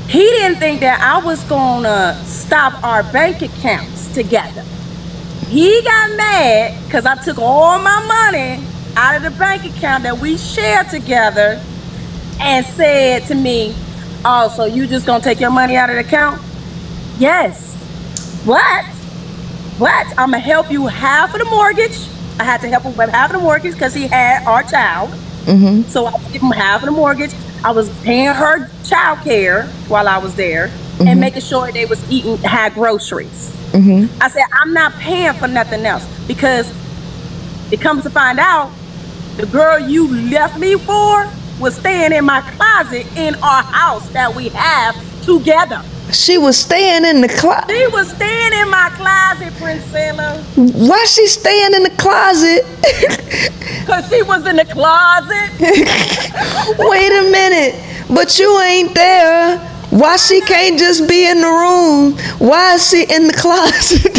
He 0.08 0.20
didn't 0.20 0.58
think 0.60 0.82
that 0.82 1.02
I 1.02 1.24
was 1.26 1.44
gonna 1.46 2.20
stop 2.26 2.84
our 2.84 3.04
bank 3.12 3.42
accounts 3.42 4.14
together. 4.14 4.64
He 5.48 5.82
got 5.84 6.16
mad 6.16 6.84
because 6.86 7.06
I 7.08 7.16
took 7.24 7.40
all 7.40 7.80
my 7.80 8.06
money 8.06 8.64
out 8.96 9.16
of 9.16 9.24
the 9.24 9.32
bank 9.32 9.66
account 9.66 10.04
that 10.04 10.18
we 10.20 10.38
shared 10.38 10.90
together 10.90 11.60
and 12.40 12.66
said 12.66 13.24
to 13.28 13.36
me, 13.36 13.74
Oh, 14.26 14.54
so 14.56 14.66
you 14.66 14.86
just 14.86 15.06
gonna 15.06 15.24
take 15.24 15.40
your 15.40 15.52
money 15.52 15.78
out 15.78 15.90
of 15.90 15.96
the 15.96 16.02
account? 16.02 16.42
Yes. 17.18 17.76
What? 18.46 18.86
What? 19.80 20.08
I'm 20.18 20.32
gonna 20.32 20.40
help 20.40 20.72
you 20.72 20.88
half 20.88 21.34
of 21.34 21.40
the 21.40 21.46
mortgage. 21.46 21.98
I 22.40 22.44
had 22.44 22.62
to 22.62 22.68
help 22.68 22.84
him 22.84 22.98
with 22.98 23.10
half 23.10 23.30
of 23.32 23.38
the 23.38 23.44
mortgage 23.44 23.74
because 23.74 23.94
he 23.94 24.08
had 24.08 24.46
our 24.46 24.64
child. 24.64 25.10
Mm-hmm. 25.46 25.84
So 25.90 26.06
I 26.06 26.12
giving 26.32 26.50
him 26.50 26.52
half 26.52 26.82
of 26.82 26.88
the 26.88 26.92
mortgage. 26.92 27.34
I 27.64 27.72
was 27.72 27.90
paying 28.04 28.28
her 28.28 28.70
child 28.84 29.20
care 29.20 29.68
while 29.88 30.08
I 30.08 30.18
was 30.18 30.36
there. 30.36 30.66
and 31.00 31.08
mm-hmm. 31.08 31.20
making 31.22 31.42
sure 31.42 31.72
they 31.72 31.86
was 31.86 32.04
eating 32.12 32.38
had 32.40 32.74
groceries. 32.74 33.56
Mm-hmm. 33.72 34.22
I 34.22 34.28
said, 34.28 34.44
I'm 34.52 34.74
not 34.74 34.94
paying 34.94 35.34
for 35.34 35.48
nothing 35.48 35.86
else 35.86 36.06
because 36.28 36.74
it 37.72 37.80
comes 37.80 38.04
to 38.04 38.10
find 38.10 38.38
out 38.38 38.70
the 39.38 39.46
girl 39.46 39.80
you 39.80 40.14
left 40.30 40.60
me 40.60 40.76
for 40.76 41.30
was 41.60 41.76
staying 41.76 42.14
in 42.14 42.26
my 42.26 42.42
closet 42.42 43.06
in 43.18 43.36
our 43.36 43.64
house 43.64 44.08
that 44.10 44.34
we 44.34 44.50
have 44.50 44.96
together. 45.24 45.82
She 46.12 46.38
was 46.38 46.58
staying 46.58 47.06
in 47.06 47.22
the 47.22 47.28
closet. 47.28 47.70
She 47.70 47.88
was 47.88 48.10
staying 48.10 48.54
in 48.54 48.70
my 48.70 48.90
closet, 48.96 49.54
Princella, 49.54 50.42
Why 50.56 51.06
she 51.06 51.28
staying 51.28 51.76
in 51.76 51.84
the 51.84 51.92
closet? 51.92 52.66
because 53.80 54.10
she 54.10 54.24
was 54.24 54.48
in 54.48 54.56
the 54.56 54.66
closet. 54.66 55.50
Wait 56.80 57.12
a 57.12 57.32
minute. 57.32 57.76
But 58.10 58.40
you 58.40 58.60
ain't 58.62 58.96
there. 58.96 59.60
Why 59.92 60.18
she 60.18 60.42
can't 60.42 60.80
just 60.80 61.08
be 61.08 61.30
in 61.30 61.42
the 61.42 61.48
room? 61.48 62.18
Why 62.40 62.76
is 62.76 62.90
she 62.90 63.04
in 63.04 63.28
the 63.28 63.34
closet? 63.34 64.02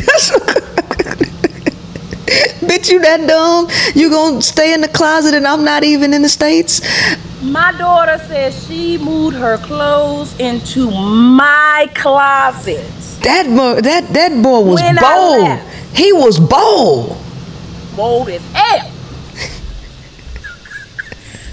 Bitch, 2.61 2.91
you 2.91 3.01
that 3.01 3.27
dumb? 3.27 3.69
You 3.95 4.11
gonna 4.11 4.43
stay 4.43 4.73
in 4.75 4.81
the 4.81 4.89
closet 4.89 5.35
and 5.35 5.47
I'm 5.47 5.65
not 5.65 5.83
even 5.83 6.15
in 6.15 6.23
the 6.23 6.29
States? 6.29 6.81
My 7.43 7.73
daughter 7.73 8.19
says 8.29 8.67
she 8.67 8.99
moved 8.99 9.35
her 9.35 9.57
clothes 9.59 10.39
into 10.39 10.91
my 10.91 11.89
closet. 11.95 12.85
That 13.23 13.47
boy, 13.47 13.81
that, 13.81 14.09
that 14.13 14.43
boy 14.43 14.61
was 14.61 14.83
When 14.83 14.97
bold. 14.97 15.59
He 15.95 16.13
was 16.13 16.39
bold. 16.39 17.17
Bold 17.97 18.29
as 18.29 18.45
hell. 18.53 18.91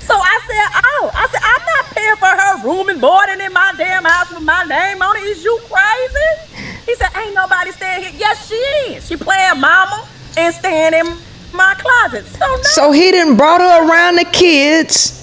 So 0.02 0.16
I 0.16 0.40
said, 0.48 0.82
oh, 0.84 1.12
I 1.14 1.28
said, 1.32 1.42
I'm 1.44 1.64
not 1.66 1.86
paying 1.96 2.16
for 2.16 2.28
her 2.28 2.68
room 2.68 2.90
and 2.90 3.00
boarding 3.00 3.40
in 3.40 3.54
my 3.54 3.74
damn 3.78 4.04
house 4.04 4.30
with 4.32 4.44
my 4.44 4.64
name 4.64 5.02
on 5.02 5.16
it. 5.16 5.24
Is 5.24 5.44
you 5.44 5.58
crazy? 5.70 6.84
He 6.86 6.96
said, 6.96 7.10
ain't 7.16 7.34
nobody 7.34 7.72
staying 7.72 8.04
here. 8.04 8.12
Yes, 8.18 8.48
she 8.48 8.56
is. 8.56 9.08
She 9.08 9.16
playing 9.16 9.60
mama 9.60 10.06
and 10.38 10.54
staying 10.54 10.94
in 10.94 11.18
my 11.54 11.76
closet. 11.78 12.26
So 12.26 12.46
no. 12.46 12.62
So 12.64 12.92
he 12.92 13.12
didn't 13.12 13.38
brought 13.38 13.62
her 13.62 13.90
around 13.90 14.16
the 14.16 14.26
kids. 14.26 15.17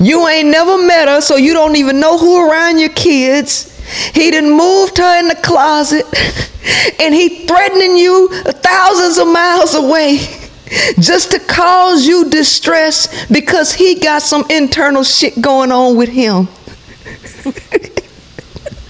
You 0.00 0.26
ain't 0.28 0.48
never 0.48 0.78
met 0.78 1.08
her, 1.08 1.20
so 1.20 1.36
you 1.36 1.52
don't 1.52 1.76
even 1.76 2.00
know 2.00 2.16
who 2.16 2.48
around 2.48 2.78
your 2.78 2.90
kids. 2.90 3.66
He 4.14 4.30
done 4.30 4.50
moved 4.50 4.96
her 4.96 5.18
in 5.18 5.28
the 5.28 5.34
closet, 5.36 6.06
and 7.00 7.14
he 7.14 7.46
threatening 7.46 7.98
you 7.98 8.28
thousands 8.44 9.18
of 9.18 9.28
miles 9.28 9.74
away 9.74 10.18
just 11.00 11.32
to 11.32 11.38
cause 11.38 12.06
you 12.06 12.30
distress 12.30 13.26
because 13.26 13.74
he 13.74 14.00
got 14.00 14.22
some 14.22 14.44
internal 14.48 15.04
shit 15.04 15.40
going 15.42 15.70
on 15.70 15.96
with 15.96 16.08
him. 16.08 16.48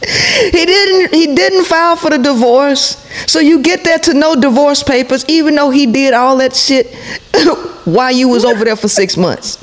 He 0.02 0.66
didn't 0.66 1.14
he 1.14 1.34
didn't 1.36 1.66
file 1.66 1.94
for 1.94 2.10
the 2.10 2.18
divorce. 2.18 2.96
So 3.30 3.38
you 3.38 3.62
get 3.62 3.84
there 3.84 3.98
to 3.98 4.14
no 4.14 4.34
divorce 4.34 4.82
papers 4.82 5.24
even 5.28 5.54
though 5.54 5.70
he 5.70 5.86
did 5.86 6.14
all 6.14 6.38
that 6.38 6.56
shit 6.56 6.92
while 7.84 8.10
you 8.10 8.28
was 8.28 8.44
over 8.44 8.64
there 8.64 8.76
for 8.76 8.88
6 8.88 9.16
months. 9.16 9.62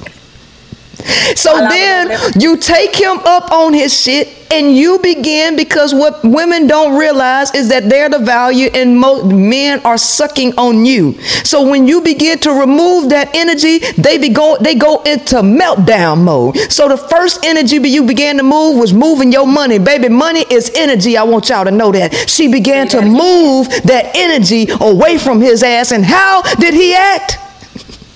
So 1.35 1.53
While 1.53 1.63
I 1.63 2.05
was 2.05 2.33
then 2.33 2.41
you 2.41 2.57
take 2.57 2.95
him 2.95 3.17
up 3.25 3.51
on 3.51 3.73
his 3.73 3.97
shit 3.97 4.29
and 4.51 4.75
you 4.75 4.99
begin 4.99 5.55
because 5.55 5.93
what 5.93 6.23
women 6.23 6.67
don't 6.67 6.97
realize 6.97 7.53
is 7.53 7.69
that 7.69 7.89
they're 7.89 8.09
the 8.09 8.19
value 8.19 8.69
and 8.73 8.99
men 8.99 9.81
are 9.85 9.97
sucking 9.97 10.57
on 10.57 10.85
you. 10.85 11.19
So 11.43 11.67
when 11.69 11.87
you 11.87 12.01
begin 12.01 12.39
to 12.39 12.51
remove 12.51 13.09
that 13.09 13.35
energy, 13.35 13.79
they 14.01 14.17
be 14.17 14.29
go 14.29 14.57
they 14.59 14.75
go 14.75 15.01
into 15.03 15.35
meltdown 15.37 16.23
mode. 16.23 16.57
So 16.71 16.87
the 16.87 16.97
first 16.97 17.45
energy 17.45 17.77
you 17.77 18.05
began 18.05 18.37
to 18.37 18.43
move 18.43 18.77
was 18.77 18.93
moving 18.93 19.31
your 19.31 19.47
money. 19.47 19.79
Baby, 19.79 20.09
money 20.09 20.45
is 20.49 20.71
energy. 20.75 21.17
I 21.17 21.23
want 21.23 21.49
y'all 21.49 21.65
to 21.65 21.71
know 21.71 21.91
that. 21.91 22.29
She 22.29 22.47
began 22.47 22.87
to 22.89 23.01
move 23.01 23.67
that 23.83 24.11
energy 24.15 24.67
away 24.79 25.17
from 25.17 25.41
his 25.41 25.63
ass 25.63 25.91
and 25.91 26.05
how 26.05 26.41
did 26.55 26.73
he 26.73 26.93
act? 26.93 27.37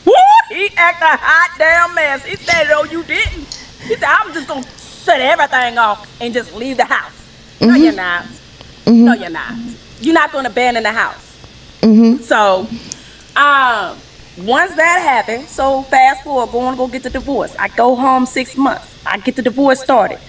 Woo, 0.05 0.13
he 0.49 0.69
act 0.75 1.01
a 1.01 1.17
hot 1.17 1.57
damn 1.57 1.93
mess. 1.95 2.25
He 2.25 2.35
said, 2.35 2.67
"Oh, 2.71 2.85
you 2.85 3.03
didn't. 3.03 3.47
He 3.87 3.95
said, 3.95 4.03
I'm 4.07 4.33
just 4.33 4.47
going 4.47 4.63
to 4.63 4.69
shut 4.69 5.19
everything 5.19 5.77
off 5.77 6.21
and 6.21 6.33
just 6.33 6.53
leave 6.53 6.77
the 6.77 6.85
house. 6.85 7.11
No, 7.59 7.67
mm-hmm. 7.67 7.83
you're 7.83 7.93
not. 7.93 8.23
Mm-hmm. 8.85 9.05
No, 9.05 9.13
you're 9.13 9.29
not. 9.29 9.53
You're 9.99 10.13
not 10.13 10.31
going 10.31 10.45
to 10.45 10.51
abandon 10.51 10.83
the 10.83 10.91
house. 10.91 11.37
Mm-hmm. 11.81 12.21
So, 12.23 12.67
um, 13.35 13.97
once 14.45 14.75
that 14.75 15.01
happened, 15.01 15.47
so 15.47 15.81
fast 15.83 16.23
forward, 16.23 16.51
going 16.51 16.73
to 16.73 16.77
go 16.77 16.87
get 16.87 17.03
the 17.03 17.09
divorce. 17.09 17.55
I 17.57 17.67
go 17.69 17.95
home 17.95 18.25
six 18.25 18.55
months. 18.55 19.03
I 19.05 19.17
get 19.17 19.35
the 19.35 19.41
divorce 19.41 19.81
started. 19.81 20.19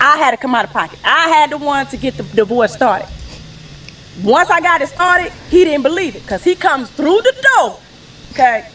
I 0.00 0.18
had 0.18 0.30
to 0.30 0.36
come 0.36 0.54
out 0.54 0.64
of 0.64 0.70
pocket. 0.70 0.98
I 1.04 1.28
had 1.28 1.50
the 1.50 1.58
one 1.58 1.86
to 1.88 1.96
get 1.96 2.16
the 2.16 2.22
divorce 2.22 2.72
started. 2.72 3.08
Once 4.22 4.48
I 4.48 4.60
got 4.60 4.80
it 4.80 4.88
started, 4.88 5.32
he 5.50 5.64
didn't 5.64 5.82
believe 5.82 6.16
it 6.16 6.22
because 6.22 6.44
he 6.44 6.54
comes 6.54 6.90
through 6.90 7.20
the 7.22 7.48
door. 7.54 7.80
Okay. 8.36 8.68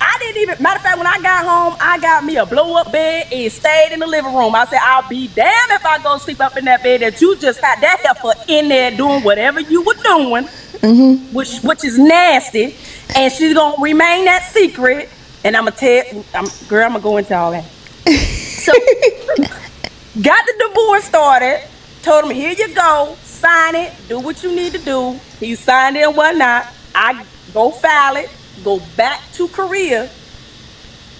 I 0.00 0.16
didn't 0.20 0.40
even, 0.40 0.62
matter 0.62 0.76
of 0.76 0.82
fact, 0.82 0.96
when 0.96 1.06
I 1.06 1.20
got 1.20 1.44
home, 1.44 1.76
I 1.78 1.98
got 1.98 2.24
me 2.24 2.38
a 2.38 2.46
blow 2.46 2.78
up 2.78 2.90
bed 2.90 3.28
and 3.30 3.52
stayed 3.52 3.90
in 3.92 4.00
the 4.00 4.06
living 4.06 4.34
room. 4.34 4.54
I 4.54 4.64
said, 4.64 4.78
I'll 4.80 5.06
be 5.06 5.28
damned 5.28 5.72
if 5.72 5.84
I 5.84 6.02
go 6.02 6.16
sleep 6.16 6.40
up 6.40 6.56
in 6.56 6.64
that 6.64 6.82
bed 6.82 7.02
that 7.02 7.20
you 7.20 7.36
just 7.36 7.60
had 7.60 7.82
that 7.82 8.00
heifer 8.00 8.32
in 8.48 8.68
there 8.68 8.96
doing 8.96 9.22
whatever 9.22 9.60
you 9.60 9.82
were 9.82 9.94
doing, 10.02 10.44
mm-hmm. 10.44 11.34
which 11.34 11.58
which 11.58 11.84
is 11.84 11.98
nasty. 11.98 12.74
And 13.14 13.30
she's 13.30 13.52
going 13.52 13.76
to 13.76 13.82
remain 13.82 14.24
that 14.24 14.44
secret. 14.44 15.10
And 15.44 15.54
I'm 15.54 15.64
going 15.64 15.74
to 15.74 15.78
tell, 15.78 16.24
I'm, 16.34 16.46
girl, 16.68 16.86
I'm 16.86 16.92
going 16.92 17.02
to 17.02 17.08
go 17.08 17.16
into 17.18 17.36
all 17.36 17.50
that. 17.50 17.64
So, 17.64 18.72
got 20.22 20.46
the 20.46 20.68
divorce 20.68 21.04
started. 21.04 21.68
Told 22.02 22.24
him, 22.24 22.30
here 22.30 22.52
you 22.52 22.74
go, 22.74 23.14
sign 23.22 23.74
it, 23.74 23.92
do 24.08 24.20
what 24.20 24.42
you 24.42 24.54
need 24.54 24.72
to 24.72 24.78
do. 24.78 25.20
He 25.38 25.54
signed 25.54 25.96
it 25.96 26.04
and 26.06 26.16
whatnot. 26.16 26.68
I 26.94 27.24
go 27.52 27.70
file 27.70 28.16
it, 28.16 28.30
go 28.66 28.82
back 28.96 29.22
to 29.34 29.46
Korea. 29.48 30.10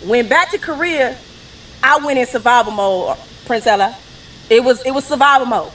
Went 0.05 0.29
back 0.29 0.51
to 0.51 0.59
Korea. 0.59 1.17
I 1.81 2.05
went 2.05 2.19
in 2.19 2.27
survival 2.27 2.73
mode, 2.73 3.17
Princella. 3.47 3.95
It 4.51 4.63
was 4.65 4.85
it 4.85 4.91
was 4.91 5.05
survival 5.05 5.47
mode. 5.47 5.73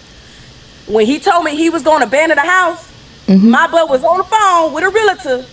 When 0.88 1.06
he 1.06 1.18
told 1.18 1.46
me 1.46 1.56
he 1.56 1.70
was 1.70 1.82
going 1.82 2.02
to 2.02 2.08
abandon 2.08 2.36
the 2.36 2.50
house, 2.58 2.92
mm-hmm. 3.26 3.50
my 3.50 3.68
butt 3.72 3.90
was 3.90 4.04
on 4.04 4.18
the 4.18 4.24
phone 4.26 4.74
with 4.74 4.84
a 4.84 4.90
realtor 4.90 5.46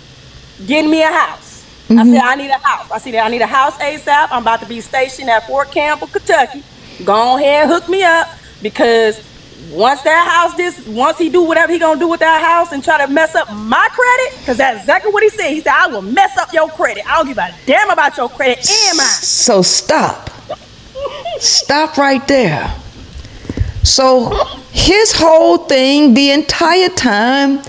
getting 0.67 0.91
me 0.91 1.03
a 1.03 1.07
house. 1.07 1.65
I 1.91 1.95
said, 1.95 2.05
mm-hmm. 2.05 2.29
I 2.29 2.35
need 2.35 2.51
a 2.51 2.59
house. 2.59 2.91
I 2.91 2.99
said, 2.99 3.15
I 3.15 3.29
need 3.29 3.41
a 3.41 3.47
house 3.47 3.79
ASAP. 3.79 4.29
I'm 4.31 4.43
about 4.43 4.61
to 4.61 4.67
be 4.67 4.81
stationed 4.81 5.31
at 5.31 5.47
Fort 5.47 5.71
Campbell, 5.71 6.09
Kentucky. 6.09 6.63
Go 7.05 7.39
ahead, 7.39 7.69
hook 7.69 7.89
me 7.89 8.03
up 8.03 8.29
because 8.61 9.23
once 9.71 10.03
that 10.03 10.29
house 10.29 10.57
this 10.57 10.87
once 10.87 11.19
he 11.19 11.29
do 11.29 11.43
whatever 11.43 11.73
he 11.73 11.79
gonna 11.79 11.99
do 11.99 12.09
with 12.09 12.21
that 12.21 12.43
house 12.43 12.73
and 12.73 12.83
try 12.83 13.05
to 13.05 13.13
mess 13.13 13.35
up 13.35 13.53
my 13.53 13.89
credit, 13.93 14.39
because 14.41 14.57
that's 14.57 14.81
exactly 14.81 15.13
what 15.13 15.23
he 15.23 15.29
said. 15.29 15.51
He 15.51 15.61
said, 15.61 15.75
I 15.75 15.87
will 15.89 16.03
mess 16.03 16.37
up 16.39 16.53
your 16.53 16.69
credit. 16.69 17.09
I 17.09 17.17
don't 17.17 17.27
give 17.27 17.39
a 17.39 17.55
damn 17.67 17.91
about 17.91 18.17
your 18.17 18.29
credit 18.29 18.59
and 18.71 18.97
mine. 18.97 19.07
So 19.07 19.63
stop. 19.63 20.31
Stop 21.39 21.97
right 21.97 22.27
there. 22.27 22.75
So 23.89 24.31
his 24.71 25.13
whole 25.13 25.59
thing 25.59 26.15
the 26.15 26.31
entire 26.31 26.91
time 26.91 27.61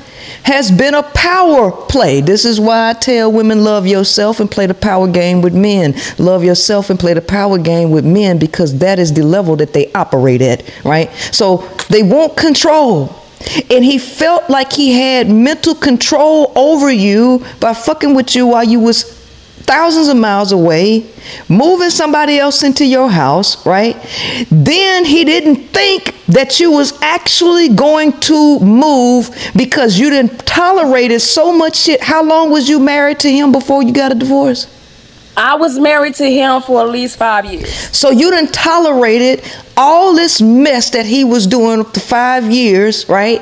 has 0.43 0.71
been 0.71 0.93
a 0.93 1.03
power 1.03 1.71
play. 1.71 2.21
This 2.21 2.43
is 2.43 2.59
why 2.59 2.89
I 2.89 2.93
tell 2.93 3.31
women 3.31 3.63
love 3.63 3.87
yourself 3.87 4.39
and 4.39 4.49
play 4.49 4.65
the 4.67 4.73
power 4.73 5.07
game 5.07 5.41
with 5.41 5.53
men. 5.53 5.95
Love 6.17 6.43
yourself 6.43 6.89
and 6.89 6.99
play 6.99 7.13
the 7.13 7.21
power 7.21 7.57
game 7.57 7.91
with 7.91 8.05
men 8.05 8.37
because 8.37 8.79
that 8.79 8.99
is 8.99 9.13
the 9.13 9.23
level 9.23 9.55
that 9.57 9.73
they 9.73 9.91
operate 9.93 10.41
at, 10.41 10.63
right? 10.83 11.11
So 11.31 11.57
they 11.89 12.03
want 12.03 12.35
control. 12.35 13.15
And 13.69 13.85
he 13.85 13.97
felt 13.97 14.49
like 14.49 14.73
he 14.73 14.93
had 14.93 15.29
mental 15.29 15.73
control 15.73 16.51
over 16.55 16.91
you 16.91 17.45
by 17.59 17.73
fucking 17.73 18.13
with 18.13 18.35
you 18.35 18.47
while 18.47 18.65
you 18.65 18.79
was 18.79 19.18
thousands 19.69 20.07
of 20.07 20.17
miles 20.17 20.51
away, 20.51 21.05
moving 21.47 21.91
somebody 21.91 22.39
else 22.39 22.63
into 22.63 22.83
your 22.83 23.07
house, 23.07 23.63
right? 23.67 23.95
Then 24.49 25.05
he 25.05 25.23
didn't 25.23 25.67
think 25.67 26.15
that 26.25 26.59
you 26.59 26.71
was 26.71 26.99
actually 27.03 27.69
going 27.69 28.19
to 28.21 28.59
move 28.59 29.29
because 29.55 29.99
you 29.99 30.09
didn't 30.09 30.43
tolerated 30.47 31.21
so 31.21 31.55
much 31.55 31.77
shit. 31.77 32.01
How 32.01 32.23
long 32.23 32.49
was 32.49 32.67
you 32.67 32.79
married 32.79 33.19
to 33.19 33.31
him 33.31 33.51
before 33.51 33.83
you 33.83 33.93
got 33.93 34.11
a 34.11 34.15
divorce? 34.15 34.78
I 35.39 35.55
was 35.55 35.79
married 35.79 36.15
to 36.15 36.29
him 36.29 36.61
for 36.61 36.81
at 36.81 36.89
least 36.89 37.17
five 37.17 37.45
years. 37.45 37.73
So 37.95 38.09
you 38.09 38.29
didn't 38.29 38.53
tolerated 38.53 39.41
all 39.77 40.13
this 40.13 40.41
mess 40.41 40.89
that 40.89 41.05
he 41.05 41.23
was 41.23 41.47
doing 41.47 41.85
for 41.85 42.01
five 42.01 42.51
years, 42.51 43.07
right? 43.07 43.41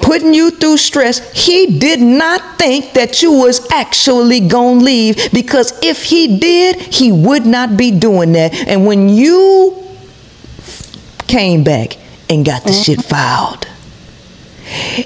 Putting 0.00 0.34
you 0.34 0.50
through 0.50 0.78
stress. 0.78 1.30
He 1.32 1.78
did 1.78 2.00
not 2.00 2.58
think 2.58 2.94
that 2.94 3.22
you 3.22 3.30
was 3.30 3.70
actually 3.70 4.40
gonna 4.40 4.80
leave 4.80 5.30
because 5.32 5.72
if 5.84 6.02
he 6.02 6.38
did, 6.38 6.80
he 6.80 7.12
would 7.12 7.46
not 7.46 7.76
be 7.76 7.92
doing 7.92 8.32
that. 8.32 8.52
And 8.66 8.84
when 8.84 9.08
you 9.08 9.86
came 11.28 11.62
back 11.62 11.96
and 12.28 12.44
got 12.44 12.64
the 12.64 12.72
shit 12.72 12.98
mm-hmm. 12.98 13.08
filed 13.08 13.68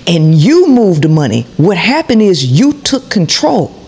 and 0.07 0.35
you 0.35 0.69
moved 0.69 1.03
the 1.03 1.09
money, 1.11 1.43
what 1.59 1.77
happened 1.77 2.23
is 2.23 2.47
you 2.47 2.73
took 2.73 3.11
control. 3.11 3.84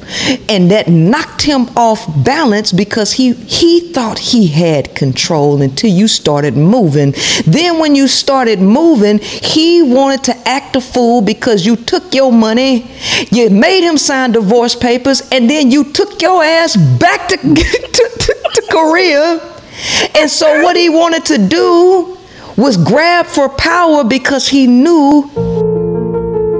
And 0.48 0.70
that 0.70 0.88
knocked 0.88 1.42
him 1.42 1.68
off 1.76 2.06
balance 2.24 2.72
because 2.72 3.12
he 3.12 3.32
he 3.32 3.92
thought 3.92 4.18
he 4.18 4.48
had 4.48 4.94
control 4.94 5.62
until 5.62 5.90
you 5.90 6.08
started 6.08 6.56
moving. 6.56 7.14
Then 7.46 7.78
when 7.78 7.94
you 7.94 8.08
started 8.08 8.60
moving 8.60 9.18
he 9.18 9.82
wanted 9.82 10.24
to 10.24 10.48
act 10.48 10.76
a 10.76 10.80
fool 10.80 11.20
because 11.20 11.66
you 11.66 11.76
took 11.76 12.14
your 12.14 12.32
money 12.32 12.90
you 13.30 13.50
made 13.50 13.86
him 13.86 13.98
sign 13.98 14.32
divorce 14.32 14.74
papers 14.74 15.22
and 15.32 15.48
then 15.48 15.70
you 15.70 15.92
took 15.92 16.20
your 16.22 16.42
ass 16.42 16.76
back 16.76 17.28
to, 17.28 17.36
to, 17.36 18.10
to, 18.18 18.50
to 18.54 18.62
korea. 18.70 19.52
And 20.14 20.30
so 20.30 20.62
what 20.62 20.76
he 20.76 20.88
wanted 20.88 21.24
to 21.26 21.38
do 21.48 22.16
was 22.56 22.76
grab 22.76 23.26
for 23.26 23.48
power 23.48 24.02
because 24.04 24.48
he 24.48 24.66
knew 24.66 25.30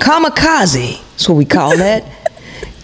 Kamikaze, 0.00 1.02
that's 1.10 1.28
what 1.28 1.34
we 1.36 1.44
call 1.44 1.76
that. 1.76 2.04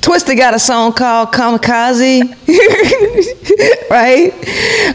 Twista 0.04 0.36
got 0.36 0.52
a 0.52 0.58
song 0.58 0.92
called 0.92 1.32
Kamikaze. 1.32 2.20
right? 3.90 4.34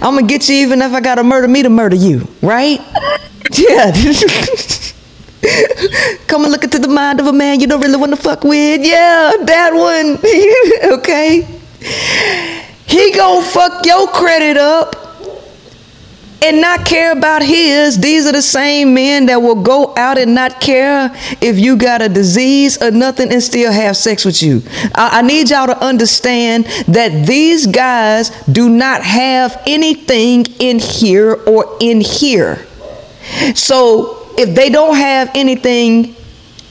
I'm 0.04 0.14
gonna 0.14 0.28
get 0.28 0.48
you 0.48 0.58
even 0.58 0.84
if 0.84 0.94
I 0.94 1.02
gotta 1.02 1.24
murder 1.24 1.48
me 1.48 1.64
to 1.64 1.70
murder 1.70 1.96
you, 1.96 2.28
right? 2.44 2.80
Yeah. 3.54 3.92
Come 6.28 6.44
and 6.44 6.52
look 6.52 6.64
into 6.64 6.78
the 6.78 6.88
mind 6.88 7.20
of 7.20 7.26
a 7.26 7.34
man 7.34 7.60
you 7.60 7.66
don't 7.66 7.82
really 7.82 7.98
want 7.98 8.12
to 8.12 8.16
fuck 8.22 8.44
with. 8.44 8.86
Yeah, 8.86 9.34
that 9.42 9.74
one. 9.74 10.20
okay. 10.94 11.42
He 12.86 13.12
gonna 13.16 13.44
fuck 13.44 13.84
your 13.88 14.08
credit 14.10 14.58
up 14.58 15.09
and 16.42 16.62
not 16.62 16.86
care 16.86 17.12
about 17.12 17.44
his. 17.44 17.98
These 18.00 18.26
are 18.26 18.32
the 18.32 18.42
same 18.42 18.94
men 18.94 19.26
that 19.28 19.42
will 19.42 19.62
go 19.62 19.94
out 19.96 20.18
and 20.18 20.34
not 20.34 20.62
care 20.62 21.12
if 21.42 21.60
you 21.60 21.78
got 21.78 22.02
a 22.02 22.10
disease 22.10 22.82
or 22.82 22.92
nothing 22.92 23.32
and 23.32 23.42
still 23.42 23.72
have 23.72 23.98
sex 23.98 24.26
with 24.26 24.42
you. 24.42 24.62
I, 24.96 25.20
I, 25.20 25.22
need 25.22 25.50
y'all 25.50 25.68
to 25.68 25.78
understand 25.84 26.66
that 26.88 27.26
these 27.28 27.68
guys 27.68 28.30
do 28.46 28.70
not 28.70 29.04
have 29.04 29.62
anything 29.68 30.46
in 30.60 30.80
here 30.80 31.34
or 31.46 31.78
in 31.80 32.02
here. 32.02 32.66
So 33.56 34.28
if 34.38 34.56
they 34.56 34.70
don't 34.70 34.96
have 34.96 35.32
anything 35.36 36.16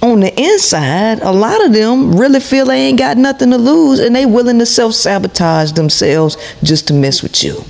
on 0.01 0.21
the 0.21 0.41
inside, 0.41 1.21
a 1.21 1.33
lot 1.33 1.65
of 1.65 1.73
them 1.73 2.17
really 2.17 2.41
feel 2.41 2.67
they 2.67 2.87
ain't 2.87 2.99
got 2.99 3.17
nothing 3.17 3.51
to 3.51 3.59
lose 3.59 3.99
and 3.99 4.15
they 4.15 4.27
willing 4.27 4.59
to 4.61 4.67
self 4.67 4.95
sabotage 4.95 5.73
themselves 5.73 6.37
just 6.63 6.89
to 6.89 6.95
mess 6.95 7.23
with 7.23 7.43
you. 7.43 7.65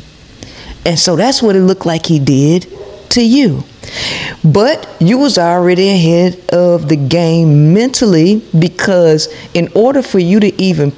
And 0.85 0.99
so 0.99 1.17
that's 1.17 1.43
what 1.43 1.57
it 1.57 1.61
looked 1.61 1.87
like 1.87 2.07
he 2.07 2.19
did 2.19 2.67
to 3.11 3.23
you. 3.23 3.65
But 4.45 4.89
you 5.01 5.19
was 5.19 5.39
already 5.39 5.89
ahead 5.89 6.41
of 6.51 6.89
the 6.89 6.97
game 6.97 7.73
mentally 7.73 8.43
because 8.59 9.29
in 9.55 9.69
order 9.75 10.03
for 10.03 10.19
you 10.19 10.41
to 10.41 10.61
even 10.61 10.93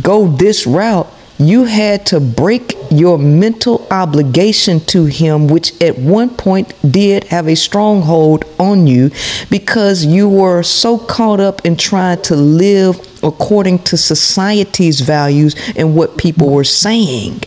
go 0.00 0.28
this 0.28 0.66
route, 0.66 1.08
you 1.38 1.64
had 1.64 2.04
to 2.06 2.18
break 2.18 2.74
your 2.90 3.16
mental 3.16 3.86
obligation 3.92 4.80
to 4.80 5.04
him, 5.04 5.46
which 5.46 5.80
at 5.80 5.96
one 5.96 6.30
point 6.30 6.74
did 6.90 7.24
have 7.24 7.46
a 7.46 7.54
stronghold 7.54 8.44
on 8.58 8.88
you 8.88 9.10
because 9.48 10.04
you 10.04 10.28
were 10.28 10.64
so 10.64 10.98
caught 10.98 11.38
up 11.38 11.64
in 11.64 11.76
trying 11.76 12.20
to 12.22 12.34
live 12.34 12.98
according 13.22 13.78
to 13.80 13.96
society's 13.96 15.00
values 15.00 15.54
and 15.76 15.94
what 15.94 16.18
people 16.18 16.50
were 16.50 16.64
saying 16.64 17.40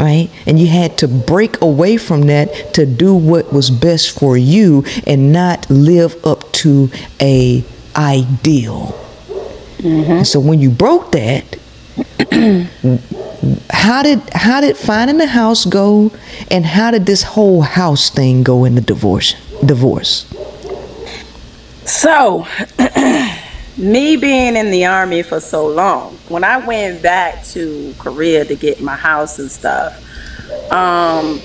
right? 0.00 0.30
And 0.46 0.58
you 0.58 0.66
had 0.66 0.96
to 0.98 1.08
break 1.08 1.60
away 1.60 1.98
from 1.98 2.22
that 2.22 2.74
to 2.74 2.86
do 2.86 3.14
what 3.14 3.52
was 3.52 3.70
best 3.70 4.18
for 4.18 4.36
you 4.36 4.84
and 5.06 5.32
not 5.32 5.68
live 5.70 6.16
up 6.26 6.50
to 6.52 6.90
a 7.20 7.62
ideal. 7.94 8.98
Mm-hmm. 9.78 10.22
So 10.24 10.40
when 10.40 10.58
you 10.58 10.70
broke 10.70 11.12
that, 11.12 11.58
how 13.70 14.02
did 14.02 14.20
how 14.30 14.60
did 14.60 14.76
finding 14.76 15.18
the 15.18 15.26
house 15.26 15.64
go, 15.64 16.10
and 16.50 16.64
how 16.64 16.90
did 16.90 17.06
this 17.06 17.22
whole 17.22 17.62
house 17.62 18.10
thing 18.10 18.42
go 18.42 18.64
in 18.64 18.74
the 18.74 18.80
divorce? 18.80 19.34
Divorce. 19.64 20.26
So, 21.84 22.46
me 23.80 24.16
being 24.16 24.56
in 24.56 24.70
the 24.70 24.84
army 24.84 25.22
for 25.22 25.40
so 25.40 25.66
long, 25.66 26.14
when 26.28 26.44
I 26.44 26.58
went 26.58 27.02
back 27.02 27.44
to 27.46 27.94
Korea 27.98 28.44
to 28.44 28.54
get 28.54 28.80
my 28.82 28.94
house 28.94 29.38
and 29.38 29.50
stuff, 29.50 29.96
um, 30.70 31.40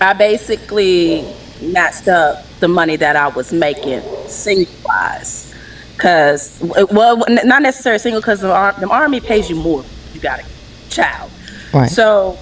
I 0.00 0.12
basically 0.12 1.24
matched 1.62 2.06
up 2.08 2.44
the 2.60 2.68
money 2.68 2.96
that 2.96 3.16
I 3.16 3.28
was 3.28 3.52
making 3.52 4.02
single 4.28 4.72
wise. 4.84 5.54
Cause 5.96 6.58
well, 6.90 7.22
not 7.44 7.62
necessarily 7.62 7.98
single, 7.98 8.20
because 8.20 8.40
the, 8.40 8.50
army 8.50 9.20
pays 9.20 9.48
you 9.48 9.56
more. 9.56 9.84
You 10.12 10.20
got 10.20 10.40
a 10.40 10.44
child, 10.90 11.30
right? 11.72 11.88
So 11.88 12.38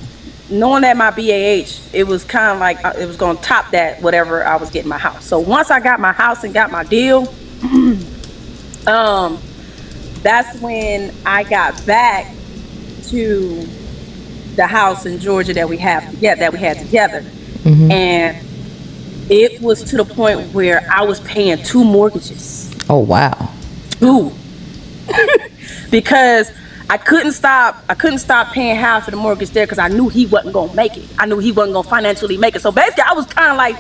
knowing 0.49 0.83
that 0.83 0.97
my 0.97 1.11
BAH, 1.11 1.91
it 1.93 2.07
was 2.07 2.25
kind 2.25 2.53
of 2.53 2.59
like 2.59 2.83
uh, 2.85 2.95
it 2.99 3.07
was 3.07 3.17
going 3.17 3.37
to 3.37 3.43
top 3.43 3.71
that 3.73 4.01
whatever 4.01 4.45
I 4.45 4.57
was 4.57 4.71
getting 4.71 4.89
my 4.89 4.99
house. 4.99 5.27
So 5.27 5.39
once 5.39 5.71
I 5.71 5.79
got 5.79 6.01
my 6.01 6.13
house 6.13 6.43
and 6.43 6.55
got 6.55 6.71
my 6.71 6.85
deal. 6.85 7.33
um, 8.87 9.39
that's 10.23 10.61
when 10.61 11.15
I 11.25 11.45
got 11.45 11.85
back 11.87 12.35
to 13.09 13.67
the 14.57 14.67
house 14.67 15.07
in 15.07 15.19
Georgia 15.19 15.55
that 15.55 15.69
we 15.69 15.77
have 15.79 16.15
yeah 16.15 16.35
that 16.35 16.53
we 16.53 16.59
had 16.59 16.79
together, 16.79 17.21
mm-hmm. 17.21 17.91
and 17.91 18.47
it 19.31 19.61
was 19.61 19.83
to 19.85 19.97
the 19.97 20.05
point 20.05 20.53
where 20.53 20.87
I 20.91 21.03
was 21.03 21.21
paying 21.21 21.63
two 21.63 21.85
mortgages. 21.85 22.75
Oh 22.89 22.99
wow, 22.99 23.53
two, 23.99 24.33
because 25.91 26.51
I 26.91 26.97
couldn't 26.97 27.33
stop. 27.33 27.83
I 27.89 27.95
couldn't 27.95 28.19
stop 28.19 28.53
paying 28.53 28.75
half 28.75 29.07
of 29.07 29.13
the 29.13 29.17
mortgage 29.17 29.51
there 29.51 29.65
because 29.65 29.79
I 29.79 29.87
knew 29.87 30.09
he 30.09 30.27
wasn't 30.27 30.55
gonna 30.55 30.75
make 30.75 30.97
it. 30.97 31.09
I 31.19 31.27
knew 31.27 31.39
he 31.39 31.53
wasn't 31.53 31.75
gonna 31.75 31.89
financially 31.89 32.37
make 32.37 32.57
it. 32.57 32.63
So 32.63 32.73
basically, 32.73 33.05
I 33.05 33.13
was 33.13 33.27
kind 33.27 33.53
of 33.53 33.57
like 33.57 33.77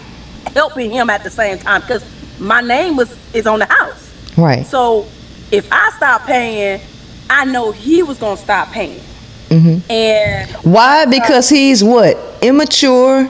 helping 0.54 0.90
him 0.90 1.10
at 1.10 1.24
the 1.24 1.30
same 1.30 1.58
time 1.58 1.80
because 1.80 2.04
my 2.38 2.60
name 2.60 2.96
was 2.96 3.16
is 3.34 3.46
on 3.46 3.58
the 3.58 3.66
house. 3.66 4.09
Right. 4.36 4.66
So 4.66 5.06
if 5.50 5.68
I 5.72 5.90
stop 5.96 6.22
paying, 6.26 6.80
I 7.28 7.44
know 7.44 7.72
he 7.72 8.02
was 8.02 8.18
gonna 8.18 8.36
stop 8.36 8.68
paying. 8.68 9.00
Mm-hmm. 9.48 9.90
And 9.90 10.50
why? 10.64 11.06
Because 11.06 11.48
he's 11.48 11.82
what 11.82 12.16
immature, 12.40 13.28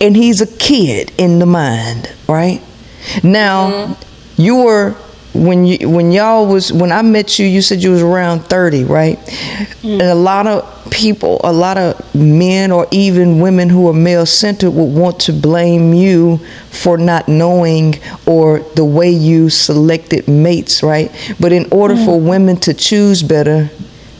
and 0.00 0.16
he's 0.16 0.40
a 0.40 0.46
kid 0.58 1.12
in 1.18 1.38
the 1.38 1.46
mind, 1.46 2.12
right? 2.28 2.62
Now, 3.22 3.70
mm-hmm. 3.70 4.42
you 4.42 4.56
were 4.62 4.96
when 5.34 5.64
you 5.64 5.88
when 5.88 6.12
y'all 6.12 6.46
was 6.46 6.72
when 6.72 6.92
I 6.92 7.02
met 7.02 7.38
you, 7.38 7.46
you 7.46 7.62
said 7.62 7.82
you 7.82 7.90
was 7.90 8.02
around 8.02 8.40
thirty, 8.40 8.84
right? 8.84 9.18
Mm. 9.82 9.92
And 9.92 10.02
a 10.02 10.14
lot 10.14 10.46
of 10.46 10.90
people, 10.90 11.40
a 11.42 11.52
lot 11.52 11.78
of 11.78 12.14
men 12.14 12.70
or 12.70 12.86
even 12.90 13.40
women 13.40 13.70
who 13.70 13.88
are 13.88 13.94
male 13.94 14.26
centered 14.26 14.70
would 14.70 14.94
want 14.94 15.20
to 15.20 15.32
blame 15.32 15.94
you 15.94 16.38
for 16.70 16.98
not 16.98 17.28
knowing 17.28 17.98
or 18.26 18.60
the 18.76 18.84
way 18.84 19.10
you 19.10 19.48
selected 19.48 20.28
mates, 20.28 20.82
right? 20.82 21.10
But 21.40 21.52
in 21.52 21.66
order 21.72 21.94
mm. 21.94 22.04
for 22.04 22.20
women 22.20 22.56
to 22.58 22.74
choose 22.74 23.22
better, 23.22 23.70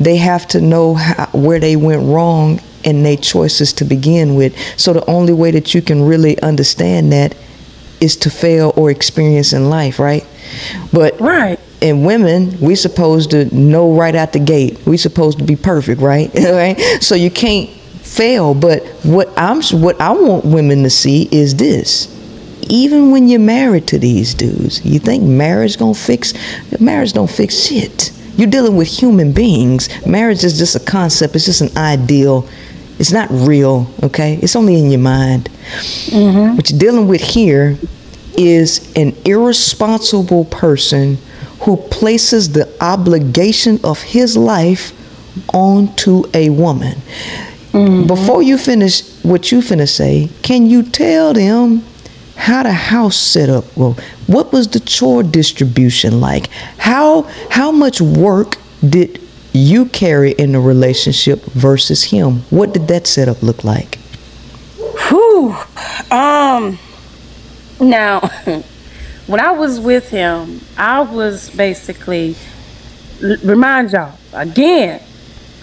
they 0.01 0.17
have 0.17 0.49
to 0.49 0.61
know 0.61 0.95
how, 0.95 1.27
where 1.33 1.61
they 1.61 1.77
went 1.77 2.03
wrong 2.03 2.61
in 2.85 3.03
their 3.03 3.17
choices 3.17 3.73
to 3.75 3.85
begin 3.85 4.35
with. 4.35 4.57
So 4.79 4.93
the 4.93 5.05
only 5.09 5.33
way 5.33 5.51
that 5.53 5.75
you 5.75 5.83
can 5.83 6.03
really 6.03 6.41
understand 6.41 7.13
that 7.13 7.37
is 8.03 8.17
to 8.17 8.31
fail 8.31 8.73
or 8.77 8.91
experience 8.91 9.53
in 9.53 9.71
life, 9.71 9.99
right? 10.01 10.27
But 10.93 11.19
right. 11.21 11.59
in 11.81 12.05
women, 12.05 12.59
we 12.61 12.75
supposed 12.75 13.31
to 13.31 13.45
know 13.55 13.95
right 13.95 14.15
out 14.15 14.33
the 14.33 14.41
gate. 14.41 14.85
We 14.85 14.97
supposed 14.97 15.39
to 15.39 15.45
be 15.45 15.57
perfect, 15.57 16.03
right? 16.03 16.31
right? 16.35 16.77
So 17.01 17.15
you 17.15 17.31
can't 17.31 17.71
fail. 17.71 18.55
But 18.55 18.85
what 19.05 19.33
I'm 19.37 19.63
what 19.81 20.01
I 20.01 20.11
want 20.11 20.45
women 20.45 20.83
to 20.83 20.91
see 20.91 21.29
is 21.31 21.55
this. 21.55 22.09
Even 22.69 23.11
when 23.11 23.29
you're 23.29 23.41
married 23.41 23.87
to 23.89 23.99
these 23.99 24.35
dudes, 24.35 24.85
you 24.85 24.99
think 24.99 25.23
marriage 25.23 25.79
gonna 25.79 25.95
fix 25.95 26.35
marriage 26.81 27.13
don't 27.13 27.31
fix 27.31 27.55
shit. 27.55 28.13
You're 28.37 28.51
dealing 28.51 28.77
with 28.77 28.89
human 28.89 29.33
beings. 29.33 29.89
Marriage 30.07 30.43
is 30.43 30.59
just 30.59 30.75
a 30.75 30.81
concept, 30.81 31.37
it's 31.37 31.45
just 31.45 31.61
an 31.61 31.77
ideal. 31.77 32.49
It's 32.99 33.13
not 33.13 33.29
real, 33.31 33.91
okay? 34.03 34.39
It's 34.43 34.55
only 34.57 34.79
in 34.79 34.91
your 34.91 35.01
mind. 35.01 35.49
Mm-hmm. 36.07 36.57
What 36.57 36.71
you're 36.71 36.79
dealing 36.79 37.09
with 37.09 37.21
here 37.21 37.77
is 38.37 38.93
an 38.97 39.15
irresponsible 39.25 40.45
person 40.47 41.19
who 41.63 41.77
places 41.77 42.53
the 42.53 42.69
obligation 42.83 43.81
of 43.85 44.03
his 44.03 44.37
life 44.37 44.93
onto 45.55 46.25
a 46.35 46.51
woman. 46.51 46.99
Mm-hmm. 47.73 48.07
Before 48.07 48.43
you 48.43 48.59
finish 48.59 49.03
what 49.23 49.51
you 49.51 49.61
finna 49.61 49.89
say, 49.89 50.29
can 50.43 50.67
you 50.67 50.83
tell 50.83 51.33
them 51.33 51.85
how 52.37 52.63
the 52.63 52.73
house 52.73 53.17
set 53.17 53.49
up? 53.49 53.65
Well, 53.77 53.97
what 54.27 54.53
was 54.53 54.69
the 54.69 54.81
chore 54.81 55.23
distribution 55.23 56.21
like? 56.21 56.49
How 56.79 57.23
how 57.51 57.71
much 57.71 58.01
work 58.01 58.59
did 58.87 59.22
you 59.53 59.87
carry 59.87 60.33
in 60.33 60.53
the 60.53 60.61
relationship 60.61 61.43
versus 61.45 62.05
him? 62.05 62.41
What 62.51 62.73
did 62.73 62.89
that 62.89 63.07
setup 63.07 63.43
look 63.43 63.65
like? 63.65 63.97
Whew. 65.09 65.57
Um 66.11 66.79
now, 67.81 68.21
when 69.27 69.41
I 69.41 69.53
was 69.53 69.81
with 69.81 70.09
him, 70.11 70.61
I 70.77 71.01
was 71.01 71.51
basically 71.51 72.37
remind 73.43 73.93
y'all 73.93 74.17
again. 74.33 75.03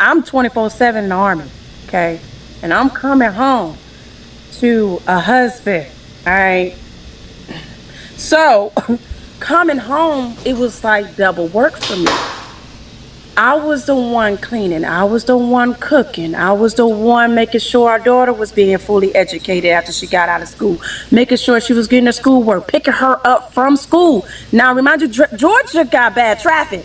I'm 0.02 0.24
24 0.24 0.70
seven 0.70 1.04
in 1.04 1.10
the 1.10 1.16
army, 1.16 1.44
okay, 1.88 2.22
and 2.62 2.74
I'm 2.74 2.90
coming 2.90 3.32
home 3.32 3.78
to 4.60 5.02
a 5.08 5.20
husband. 5.20 5.88
All 6.26 6.34
right. 6.34 6.76
So, 8.16 8.72
coming 9.40 9.78
home, 9.78 10.38
it 10.46 10.58
was 10.58 10.84
like 10.84 11.16
double 11.16 11.48
work 11.48 11.78
for 11.78 11.98
me. 11.98 12.39
I 13.40 13.54
was 13.54 13.86
the 13.86 13.96
one 13.96 14.36
cleaning. 14.36 14.84
I 14.84 15.06
was 15.06 15.24
the 15.24 15.38
one 15.38 15.74
cooking. 15.76 16.36
I 16.36 16.52
was 16.52 16.74
the 16.74 16.86
one 16.86 17.36
making 17.36 17.62
sure 17.62 17.90
our 17.90 17.98
daughter 17.98 18.34
was 18.34 18.52
being 18.52 18.78
fully 18.80 19.16
educated 19.16 19.72
after 19.72 19.94
she 19.94 20.08
got 20.08 20.28
out 20.28 20.42
of 20.42 20.50
school, 20.50 20.78
making 21.10 21.38
sure 21.38 21.62
she 21.62 21.72
was 21.72 21.88
getting 21.88 22.08
her 22.08 22.12
schoolwork, 22.12 22.68
picking 22.68 22.96
her 22.96 23.26
up 23.26 23.54
from 23.54 23.78
school. 23.78 24.28
Now, 24.52 24.74
remind 24.74 25.04
you, 25.04 25.08
Georgia 25.08 25.86
got 25.86 26.16
bad 26.16 26.42
traffic. 26.42 26.84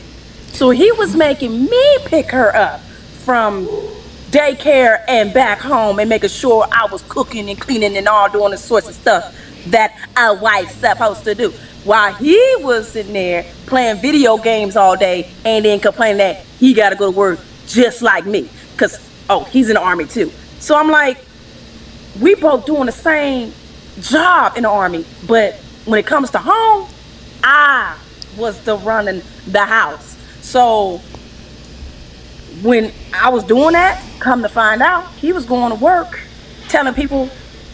So 0.52 0.70
he 0.70 0.92
was 0.92 1.16
making 1.16 1.64
me 1.64 1.98
pick 2.04 2.30
her 2.30 2.54
up 2.54 2.78
from 3.24 3.66
daycare 4.30 5.02
and 5.08 5.34
back 5.34 5.58
home 5.58 5.98
and 5.98 6.08
making 6.08 6.28
sure 6.28 6.68
I 6.70 6.86
was 6.86 7.02
cooking 7.08 7.50
and 7.50 7.60
cleaning 7.60 7.96
and 7.96 8.06
all 8.06 8.30
doing 8.30 8.52
the 8.52 8.58
sorts 8.58 8.88
of 8.88 8.94
stuff 8.94 9.36
that 9.66 9.96
a 10.16 10.34
wife's 10.34 10.74
supposed 10.74 11.24
to 11.24 11.34
do 11.34 11.52
while 11.84 12.14
he 12.14 12.56
was 12.60 12.88
sitting 12.88 13.12
there 13.12 13.44
playing 13.66 14.00
video 14.00 14.38
games 14.38 14.76
all 14.76 14.96
day 14.96 15.30
and 15.44 15.64
then 15.64 15.78
complaining 15.78 16.18
that 16.18 16.36
he 16.58 16.72
got 16.72 16.90
to 16.90 16.96
go 16.96 17.10
to 17.10 17.16
work 17.16 17.38
just 17.66 18.02
like 18.02 18.26
me. 18.26 18.48
Because, 18.72 18.98
oh, 19.28 19.44
he's 19.44 19.68
in 19.68 19.74
the 19.74 19.80
army 19.80 20.06
too. 20.06 20.30
So 20.58 20.76
I'm 20.76 20.90
like, 20.90 21.18
we 22.20 22.34
both 22.34 22.64
doing 22.64 22.86
the 22.86 22.92
same 22.92 23.52
job 24.00 24.56
in 24.56 24.62
the 24.62 24.70
army. 24.70 25.04
But 25.26 25.54
when 25.84 25.98
it 25.98 26.06
comes 26.06 26.30
to 26.30 26.38
home, 26.38 26.88
I 27.42 27.98
was 28.38 28.58
the 28.64 28.78
running 28.78 29.22
the 29.46 29.64
house. 29.64 30.16
So 30.40 30.98
when 32.62 32.92
I 33.12 33.28
was 33.28 33.44
doing 33.44 33.72
that, 33.72 34.02
come 34.20 34.42
to 34.42 34.48
find 34.48 34.80
out, 34.80 35.10
he 35.14 35.32
was 35.32 35.44
going 35.44 35.76
to 35.76 35.84
work 35.84 36.20
telling 36.68 36.94
people, 36.94 37.28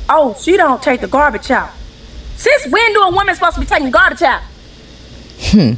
oh, 0.09 0.35
she 0.35 0.57
don't 0.57 0.83
take 0.83 1.01
the 1.01 1.09
garbage 1.09 1.51
out. 1.51 1.71
Since 2.41 2.69
when 2.73 2.95
do 2.95 3.03
a 3.03 3.11
woman 3.11 3.35
supposed 3.35 3.57
to 3.57 3.61
be 3.61 3.67
taking 3.67 3.91
garbage 3.91 4.23
out? 4.23 4.41
Hmm. 5.41 5.73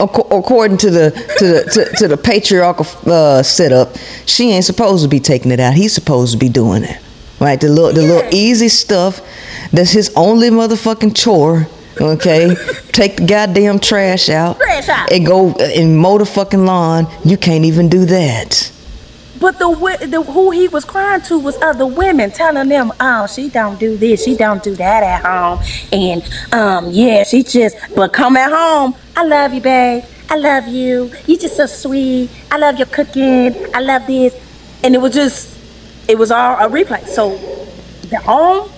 According 0.00 0.78
to 0.78 0.90
the 0.90 1.10
to 1.38 1.46
the 1.46 1.70
to, 1.72 1.96
to 1.98 2.08
the 2.08 2.16
patriarchal 2.16 2.84
uh, 3.06 3.44
setup, 3.44 3.96
she 4.26 4.50
ain't 4.50 4.64
supposed 4.64 5.04
to 5.04 5.08
be 5.08 5.20
taking 5.20 5.52
it 5.52 5.60
out. 5.60 5.74
He's 5.74 5.92
supposed 5.92 6.32
to 6.32 6.38
be 6.38 6.48
doing 6.48 6.82
it, 6.82 7.00
right? 7.38 7.60
The 7.60 7.68
little 7.68 7.92
the 7.92 8.02
yeah. 8.02 8.08
little 8.08 8.34
easy 8.34 8.68
stuff. 8.68 9.20
That's 9.70 9.92
his 9.92 10.10
only 10.16 10.50
motherfucking 10.50 11.16
chore. 11.16 11.68
Okay, 12.00 12.56
take 12.90 13.18
the 13.18 13.26
goddamn 13.26 13.78
trash 13.78 14.28
out, 14.30 14.56
trash 14.56 14.88
out, 14.88 15.12
and 15.12 15.24
go 15.24 15.52
and 15.54 15.96
mow 15.96 16.18
the 16.18 16.26
fucking 16.26 16.64
lawn. 16.64 17.06
You 17.24 17.36
can't 17.36 17.64
even 17.64 17.88
do 17.88 18.04
that. 18.06 18.72
But 19.40 19.58
the, 19.58 20.06
the 20.08 20.22
who 20.22 20.50
he 20.50 20.68
was 20.68 20.84
crying 20.84 21.20
to 21.22 21.38
was 21.38 21.56
other 21.62 21.86
women, 21.86 22.30
telling 22.30 22.68
them, 22.68 22.92
"Oh, 22.98 23.26
she 23.26 23.48
don't 23.48 23.78
do 23.78 23.96
this, 23.96 24.24
she 24.24 24.36
don't 24.36 24.62
do 24.62 24.74
that 24.76 25.02
at 25.02 25.24
home, 25.24 25.64
and 25.92 26.22
um, 26.52 26.90
yeah, 26.90 27.24
she 27.24 27.42
just. 27.42 27.76
But 27.94 28.12
come 28.12 28.36
at 28.36 28.50
home, 28.50 28.94
I 29.16 29.24
love 29.24 29.54
you, 29.54 29.60
babe. 29.60 30.04
I 30.30 30.36
love 30.36 30.68
you. 30.68 31.10
You 31.26 31.38
just 31.38 31.56
so 31.56 31.66
sweet. 31.66 32.30
I 32.50 32.58
love 32.58 32.76
your 32.76 32.86
cooking. 32.86 33.54
I 33.74 33.80
love 33.80 34.06
this, 34.06 34.34
and 34.82 34.94
it 34.94 34.98
was 34.98 35.14
just, 35.14 35.56
it 36.08 36.18
was 36.18 36.30
all 36.30 36.56
a 36.56 36.68
replay. 36.68 37.06
So, 37.06 37.36
the 38.08 38.18
home, 38.18 38.70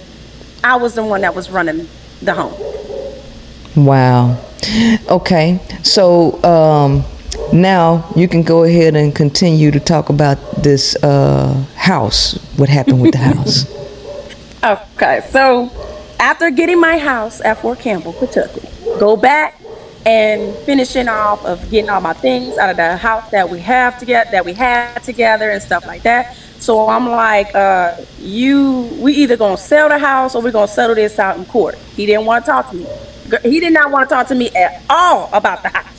I 0.63 0.77
was 0.77 0.95
the 0.95 1.05
one 1.05 1.23
that 1.23 1.35
was 1.35 1.51
running 1.51 1.89
the 2.23 2.35
home. 2.35 2.55
Wow. 3.77 4.39
Okay, 5.09 5.59
so 5.83 6.43
um 6.45 7.05
now 7.53 8.11
you 8.17 8.29
can 8.29 8.43
go 8.43 8.65
ahead 8.65 8.97
and 8.97 9.15
continue 9.15 9.71
to 9.71 9.81
talk 9.81 10.09
about 10.09 10.39
this 10.63 10.97
uh, 11.03 11.65
house. 11.77 12.35
What 12.57 12.69
happened 12.69 13.03
with 13.03 13.13
the 13.13 13.19
house? 13.19 13.67
okay, 14.65 15.27
so 15.31 15.71
after 16.19 16.51
getting 16.51 16.81
my 16.81 16.99
house 16.99 17.41
at 17.41 17.59
Fort 17.59 17.79
Campbell, 17.79 18.13
Kentucky, 18.13 18.69
go 18.99 19.17
back 19.17 19.61
and 20.07 20.55
finishing 20.65 21.09
off 21.09 21.45
of 21.45 21.71
getting 21.71 21.91
all 21.91 22.01
my 22.01 22.13
things 22.13 22.57
out 22.57 22.71
of 22.71 22.77
the 22.77 22.97
house 22.97 23.31
that 23.31 23.49
we 23.49 23.61
have 23.61 23.99
to 23.99 24.07
get 24.07 24.31
that 24.31 24.45
we 24.45 24.53
had 24.53 24.99
together 25.03 25.51
and 25.51 25.63
stuff 25.63 25.87
like 25.87 26.03
that. 26.03 26.35
So 26.59 26.89
I'm 26.89 27.09
like, 27.09 27.55
uh, 27.55 27.97
you, 28.19 28.83
we 29.01 29.15
either 29.15 29.37
gonna 29.37 29.57
sell 29.57 29.89
the 29.89 29.99
house 29.99 30.35
or 30.35 30.43
we're 30.43 30.53
gonna 30.53 30.69
settle 30.69 30.95
this 30.95 31.19
out 31.19 31.37
in 31.37 31.45
court. 31.47 31.77
He 31.97 32.07
didn't 32.07 32.27
want 32.27 32.45
to 32.45 32.51
talk 32.51 32.71
to 32.71 32.77
me. 32.77 32.87
He 33.43 33.61
did 33.61 33.73
not 33.73 33.91
want 33.91 34.09
to 34.09 34.15
talk 34.15 34.27
to 34.29 34.35
me 34.35 34.51
at 34.51 34.83
all 34.91 35.31
about 35.33 35.63
the 35.63 35.69
house. 35.69 35.90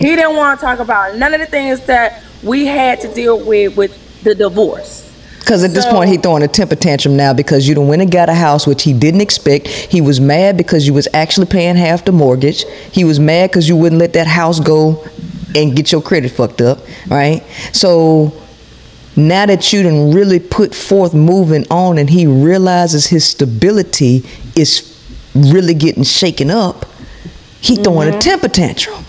He 0.00 0.06
didn't 0.06 0.34
want 0.34 0.58
to 0.58 0.64
talk 0.64 0.78
about 0.78 1.16
none 1.16 1.34
of 1.34 1.40
the 1.40 1.46
things 1.46 1.84
that 1.84 2.24
we 2.42 2.64
had 2.64 3.00
to 3.02 3.14
deal 3.14 3.38
with 3.44 3.76
with 3.76 4.22
the 4.22 4.34
divorce. 4.34 5.06
Because 5.40 5.62
at 5.62 5.72
this 5.72 5.84
point, 5.86 6.08
he 6.08 6.16
throwing 6.16 6.42
a 6.42 6.48
temper 6.48 6.76
tantrum 6.76 7.16
now 7.16 7.34
because 7.34 7.68
you 7.68 7.74
don't 7.74 7.86
went 7.86 8.00
and 8.00 8.10
got 8.10 8.30
a 8.30 8.34
house 8.34 8.66
which 8.66 8.82
he 8.82 8.94
didn't 8.94 9.20
expect. 9.20 9.66
He 9.66 10.00
was 10.00 10.18
mad 10.20 10.56
because 10.56 10.86
you 10.86 10.94
was 10.94 11.06
actually 11.12 11.48
paying 11.48 11.76
half 11.76 12.04
the 12.04 12.12
mortgage. 12.12 12.64
He 12.92 13.04
was 13.04 13.20
mad 13.20 13.50
because 13.50 13.68
you 13.68 13.76
wouldn't 13.76 13.98
let 13.98 14.14
that 14.14 14.26
house 14.26 14.58
go 14.58 15.06
and 15.54 15.76
get 15.76 15.92
your 15.92 16.00
credit 16.00 16.30
fucked 16.30 16.62
up, 16.62 16.78
right? 17.08 17.42
So 17.72 18.32
now 19.16 19.44
that 19.46 19.70
you 19.72 19.82
didn't 19.82 20.12
really 20.12 20.40
put 20.40 20.74
forth 20.74 21.12
moving 21.12 21.66
on 21.70 21.98
and 21.98 22.08
he 22.08 22.26
realizes 22.26 23.08
his 23.08 23.26
stability 23.26 24.24
is 24.56 24.86
really 25.34 25.74
getting 25.74 26.04
shaken 26.04 26.50
up, 26.50 26.86
he 27.60 27.76
throwing 27.76 28.08
mm-hmm. 28.08 28.18
a 28.18 28.20
temper 28.20 28.48
tantrum. 28.48 29.04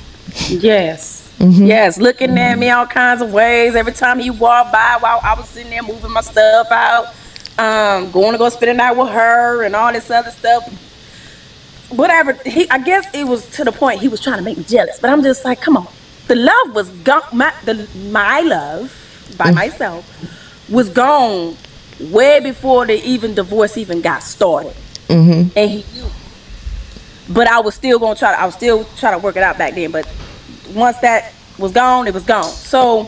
Yes. 0.50 1.34
Mm-hmm. 1.40 1.66
Yes, 1.66 1.98
looking 1.98 2.38
at 2.38 2.56
me 2.60 2.70
all 2.70 2.86
kinds 2.86 3.22
of 3.22 3.34
ways. 3.34 3.76
Every 3.76 3.94
time 3.94 4.20
he 4.20 4.30
walked 4.30 4.72
by 4.72 4.98
while 5.00 5.20
I 5.24 5.34
was 5.34 5.50
sitting 5.50 5.72
there 5.72 5.82
moving 5.82 6.12
my 6.12 6.22
stuff 6.22 6.68
out, 6.70 7.08
um, 7.58 8.12
going 8.12 8.34
to 8.34 8.38
go 8.38 8.48
spend 8.50 8.72
a 8.72 8.74
night 8.76 8.92
with 8.92 9.10
her 9.10 9.64
and 9.64 9.76
all 9.76 9.92
this 9.92 10.12
other 10.12 10.30
stuff. 10.30 10.68
Whatever. 11.90 12.34
He, 12.46 12.70
I 12.70 12.78
guess 12.78 13.08
it 13.14 13.26
was 13.26 13.50
to 13.52 13.64
the 13.64 13.72
point 13.72 14.02
he 14.02 14.08
was 14.08 14.22
trying 14.22 14.38
to 14.38 14.44
make 14.44 14.58
me 14.58 14.64
jealous. 14.64 15.00
But 15.00 15.10
I'm 15.10 15.24
just 15.24 15.44
like, 15.44 15.62
come 15.62 15.78
on. 15.78 15.88
The 16.28 16.36
love 16.36 16.76
was 16.76 16.90
gone. 16.90 17.24
My, 17.34 17.54
the, 17.66 17.90
my 18.12 18.42
love 18.42 19.36
by 19.38 19.52
myself 19.52 20.06
was 20.70 20.90
gone 20.90 21.58
way 22.00 22.40
before 22.40 22.86
the 22.86 23.04
even 23.04 23.34
divorce 23.34 23.78
even 23.78 24.02
got 24.02 24.24
started. 24.24 24.76
Mm-hmm. 25.08 25.58
And 25.58 25.72
he 25.72 25.84
knew. 26.00 26.10
But 27.34 27.48
I 27.48 27.60
was 27.60 27.76
still 27.76 28.00
gonna 28.00 28.16
try 28.16 28.32
to 28.34 28.40
I 28.42 28.46
was 28.46 28.56
still 28.56 28.86
trying 28.98 29.14
to 29.14 29.20
work 29.24 29.36
it 29.38 29.44
out 29.44 29.58
back 29.58 29.76
then. 29.76 29.92
But 29.92 30.08
once 30.74 30.98
that 31.00 31.34
was 31.58 31.72
gone, 31.72 32.08
it 32.08 32.14
was 32.14 32.24
gone. 32.24 32.44
So 32.44 33.08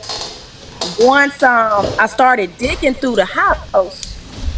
once 0.99 1.41
um 1.43 1.85
I 1.99 2.07
started 2.07 2.57
digging 2.57 2.93
through 2.93 3.15
the 3.15 3.25
house, 3.25 4.11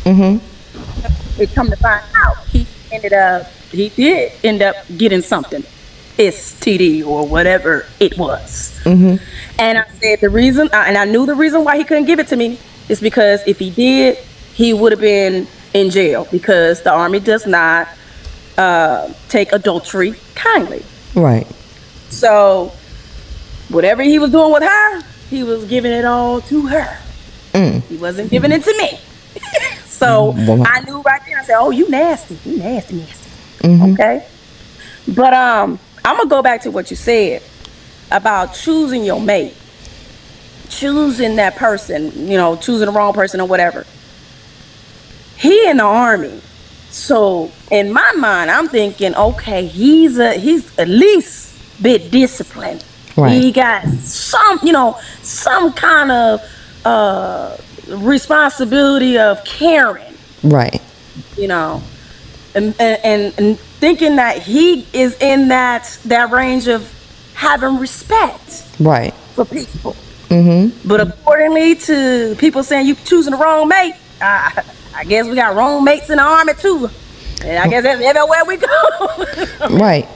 Mm-hmm. 0.06 1.42
it 1.42 1.50
come 1.56 1.70
to 1.72 1.76
find 1.78 2.04
out 2.16 2.38
he 2.48 2.68
ended 2.92 3.14
up 3.14 3.48
he 3.72 3.90
did 3.90 4.32
end 4.44 4.62
up 4.62 4.76
getting 4.98 5.22
something 5.22 5.64
std 6.18 7.04
or 7.06 7.26
whatever 7.28 7.88
it 8.00 8.16
was 8.16 8.80
Mm-hmm. 8.84 9.16
and 9.58 9.78
i 9.80 9.86
said 10.00 10.22
the 10.22 10.30
reason 10.30 10.70
and 10.74 10.96
i 10.96 11.06
knew 11.06 11.26
the 11.26 11.34
reason 11.34 11.64
why 11.64 11.76
he 11.76 11.84
couldn't 11.84 12.06
give 12.06 12.20
it 12.20 12.28
to 12.28 12.36
me 12.36 12.60
is 12.88 13.02
because 13.02 13.42
if 13.48 13.58
he 13.58 13.72
did 13.72 14.18
he 14.54 14.74
would 14.74 14.92
have 14.92 15.02
been 15.02 15.48
in 15.74 15.90
jail 15.90 16.28
because 16.32 16.84
the 16.84 16.92
army 16.92 17.20
does 17.20 17.48
not 17.48 17.88
uh, 18.58 19.12
take 19.30 19.52
adultery 19.52 20.14
kindly 20.36 20.84
Right. 21.16 21.48
so 22.10 22.72
whatever 23.70 24.04
he 24.04 24.20
was 24.20 24.32
doing 24.32 24.52
with 24.54 24.64
her 24.64 25.02
he 25.30 25.44
was 25.44 25.66
giving 25.66 25.92
it 25.92 26.06
all 26.06 26.42
to 26.42 26.68
her 26.68 26.98
Mm. 27.54 27.82
he 27.84 27.96
wasn't 27.98 28.30
giving 28.30 28.52
it 28.52 28.64
to 28.64 28.78
me. 28.78 29.00
so 29.86 30.32
Wow. 30.38 30.64
I 30.68 30.82
knew 30.82 31.02
right 31.04 31.22
there. 31.26 31.40
I 31.40 31.44
said, 31.46 31.56
"Oh, 31.58 31.70
you 31.70 31.88
nasty, 31.90 32.38
you 32.44 32.58
nasty, 32.58 32.96
nasty." 32.96 33.30
Mm-hmm. 33.66 33.94
Okay. 33.94 34.28
But 35.16 35.34
um, 35.34 35.80
I'm 36.04 36.18
gonna 36.18 36.30
go 36.30 36.42
back 36.42 36.64
to 36.64 36.72
what 36.72 36.90
you 36.92 36.98
said 36.98 37.42
about 38.12 38.56
choosing 38.56 39.06
your 39.06 39.22
mate, 39.22 39.54
choosing 40.68 41.38
that 41.38 41.56
person. 41.56 42.28
You 42.28 42.36
know, 42.36 42.58
choosing 42.58 42.88
the 42.88 42.92
wrong 42.92 43.14
person 43.14 43.40
or 43.40 43.48
whatever. 43.48 43.86
He 45.38 45.70
in 45.70 45.78
the 45.78 45.84
army, 45.84 46.42
so 46.96 47.52
in 47.72 47.92
my 47.92 48.10
mind, 48.14 48.50
I'm 48.50 48.70
thinking, 48.70 49.14
okay, 49.16 49.66
he's 49.68 50.18
a 50.18 50.36
he's 50.36 50.78
at 50.80 50.88
least 50.88 51.54
bit 51.84 52.10
disciplined. 52.10 52.86
Right. 53.18 53.34
He 53.34 53.52
got 53.52 53.86
some, 54.00 54.60
you 54.64 54.72
know, 54.72 54.98
some 55.22 55.74
kind 55.74 56.10
of 56.10 56.42
uh, 56.86 57.58
responsibility 57.90 59.18
of 59.18 59.44
caring, 59.44 60.14
Right. 60.42 60.82
you 61.38 61.50
know, 61.50 61.84
and, 62.56 62.74
and 62.80 63.34
and 63.38 63.60
thinking 63.60 64.16
that 64.16 64.42
he 64.42 64.88
is 64.94 65.18
in 65.22 65.50
that 65.50 66.00
that 66.06 66.32
range 66.32 66.68
of 66.70 66.90
having 67.34 67.78
respect 67.78 68.64
Right. 68.80 69.14
for 69.34 69.44
people. 69.44 69.98
Mm-hmm. 70.30 70.88
But 70.88 71.02
accordingly 71.02 71.76
to 71.76 72.36
people 72.38 72.64
saying 72.64 72.88
you 72.88 72.96
choosing 72.96 73.32
the 73.32 73.38
wrong 73.38 73.68
mate, 73.68 73.96
I 74.96 75.04
guess 75.04 75.28
we 75.28 75.36
got 75.36 75.56
wrong 75.56 75.84
mates 75.84 76.10
in 76.10 76.18
the 76.18 76.24
army 76.24 76.54
too. 76.54 76.90
And 77.44 77.60
I 77.60 77.68
guess 77.68 77.84
that's 77.84 78.02
everywhere 78.02 78.46
we 78.46 78.58
go. 78.58 79.68
Right. 79.78 80.08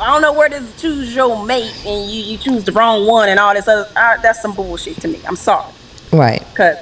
I 0.00 0.06
don't 0.06 0.22
know 0.22 0.32
where 0.32 0.48
this 0.48 0.80
choose 0.80 1.14
your 1.14 1.44
mate 1.44 1.72
and 1.86 2.10
you, 2.10 2.22
you 2.22 2.38
choose 2.38 2.64
the 2.64 2.72
wrong 2.72 3.06
one 3.06 3.28
and 3.28 3.38
all 3.38 3.52
this 3.54 3.68
other. 3.68 3.86
Uh, 3.94 4.16
that's 4.22 4.40
some 4.42 4.54
bullshit 4.54 4.96
to 5.02 5.08
me. 5.08 5.20
I'm 5.28 5.36
sorry. 5.36 5.70
Right. 6.12 6.42
Cause 6.54 6.76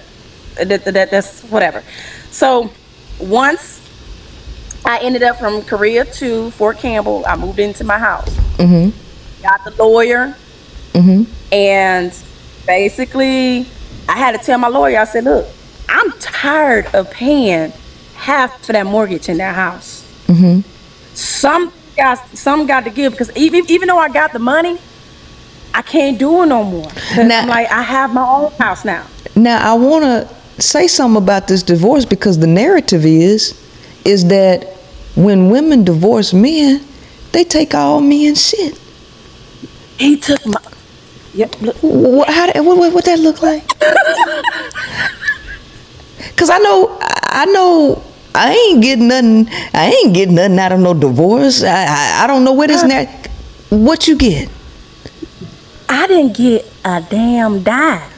that, 0.56 0.84
that, 0.84 1.10
that's 1.10 1.42
whatever. 1.44 1.82
So 2.30 2.70
once 3.18 3.80
I 4.86 4.98
ended 5.00 5.22
up 5.22 5.38
from 5.38 5.62
Korea 5.62 6.04
to 6.04 6.50
Fort 6.52 6.78
Campbell, 6.78 7.24
I 7.26 7.36
moved 7.36 7.58
into 7.58 7.84
my 7.84 7.98
house. 7.98 8.30
Mm-hmm. 8.56 9.42
Got 9.42 9.64
the 9.64 9.82
lawyer, 9.82 10.34
Mm-hmm. 10.92 11.32
and 11.52 12.12
basically, 12.66 13.66
I 14.08 14.16
had 14.16 14.32
to 14.32 14.44
tell 14.44 14.58
my 14.58 14.68
lawyer. 14.68 14.98
I 14.98 15.04
said, 15.04 15.24
"Look, 15.24 15.46
I'm 15.90 16.12
tired 16.20 16.86
of 16.94 17.10
paying 17.10 17.72
half 18.14 18.64
for 18.64 18.72
that 18.72 18.86
mortgage 18.86 19.28
in 19.28 19.38
that 19.38 19.54
house. 19.54 20.04
Mm-hmm. 20.26 20.60
Some 21.14 21.72
got 21.96 22.26
some 22.36 22.66
got 22.66 22.84
to 22.84 22.90
give 22.90 23.12
because 23.12 23.36
even 23.36 23.64
even 23.68 23.88
though 23.88 23.98
I 23.98 24.08
got 24.08 24.32
the 24.32 24.38
money." 24.38 24.78
I 25.72 25.82
can't 25.82 26.18
do 26.18 26.42
it 26.42 26.46
no 26.46 26.64
more. 26.64 26.90
Now- 27.16 27.42
I'm 27.42 27.48
like 27.48 27.70
I 27.70 27.82
have 27.82 28.12
my 28.12 28.26
own 28.26 28.50
house 28.54 28.84
now. 28.84 29.06
Now 29.36 29.72
I 29.72 29.74
want 29.76 30.04
to 30.04 30.62
say 30.62 30.88
something 30.88 31.22
about 31.22 31.46
this 31.46 31.62
divorce 31.62 32.04
because 32.04 32.38
the 32.40 32.46
narrative 32.48 33.06
is 33.06 33.54
is 34.04 34.26
that 34.28 34.64
when 35.14 35.50
women 35.50 35.84
divorce 35.84 36.32
men, 36.32 36.84
they 37.32 37.44
take 37.44 37.74
all 37.74 38.00
men's 38.00 38.48
shit. 38.48 38.78
He 39.98 40.16
took 40.18 40.44
my. 40.46 40.60
Yep. 41.34 41.54
What, 41.82 42.28
how, 42.28 42.46
what, 42.62 42.78
what, 42.78 42.92
what 42.92 43.04
that 43.04 43.20
look 43.20 43.42
like? 43.42 43.62
Cause 46.40 46.48
I 46.48 46.56
know, 46.56 46.96
I 47.02 47.44
know, 47.44 48.02
I 48.34 48.54
ain't 48.54 48.82
getting 48.82 49.08
nothing. 49.08 49.46
I 49.74 49.90
ain't 49.90 50.14
getting 50.14 50.36
nothing 50.36 50.58
out 50.58 50.72
of 50.72 50.80
no 50.80 50.94
divorce. 50.94 51.62
I, 51.62 51.84
I, 51.84 52.24
I 52.24 52.26
don't 52.26 52.44
know 52.44 52.54
where 52.54 52.66
this 52.66 52.82
net. 52.82 53.26
What 53.68 54.08
you 54.08 54.16
get? 54.16 54.48
I 55.86 56.06
didn't 56.06 56.34
get 56.34 56.64
a 56.82 57.04
damn 57.10 57.62
dime. 57.62 58.10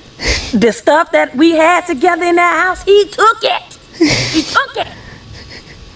the 0.54 0.70
stuff 0.70 1.10
that 1.10 1.34
we 1.34 1.50
had 1.56 1.84
together 1.84 2.22
in 2.22 2.36
that 2.36 2.64
house, 2.64 2.84
he 2.84 3.08
took 3.08 3.42
it. 3.42 3.78
He 3.98 4.42
took 4.44 4.76
it. 4.76 4.86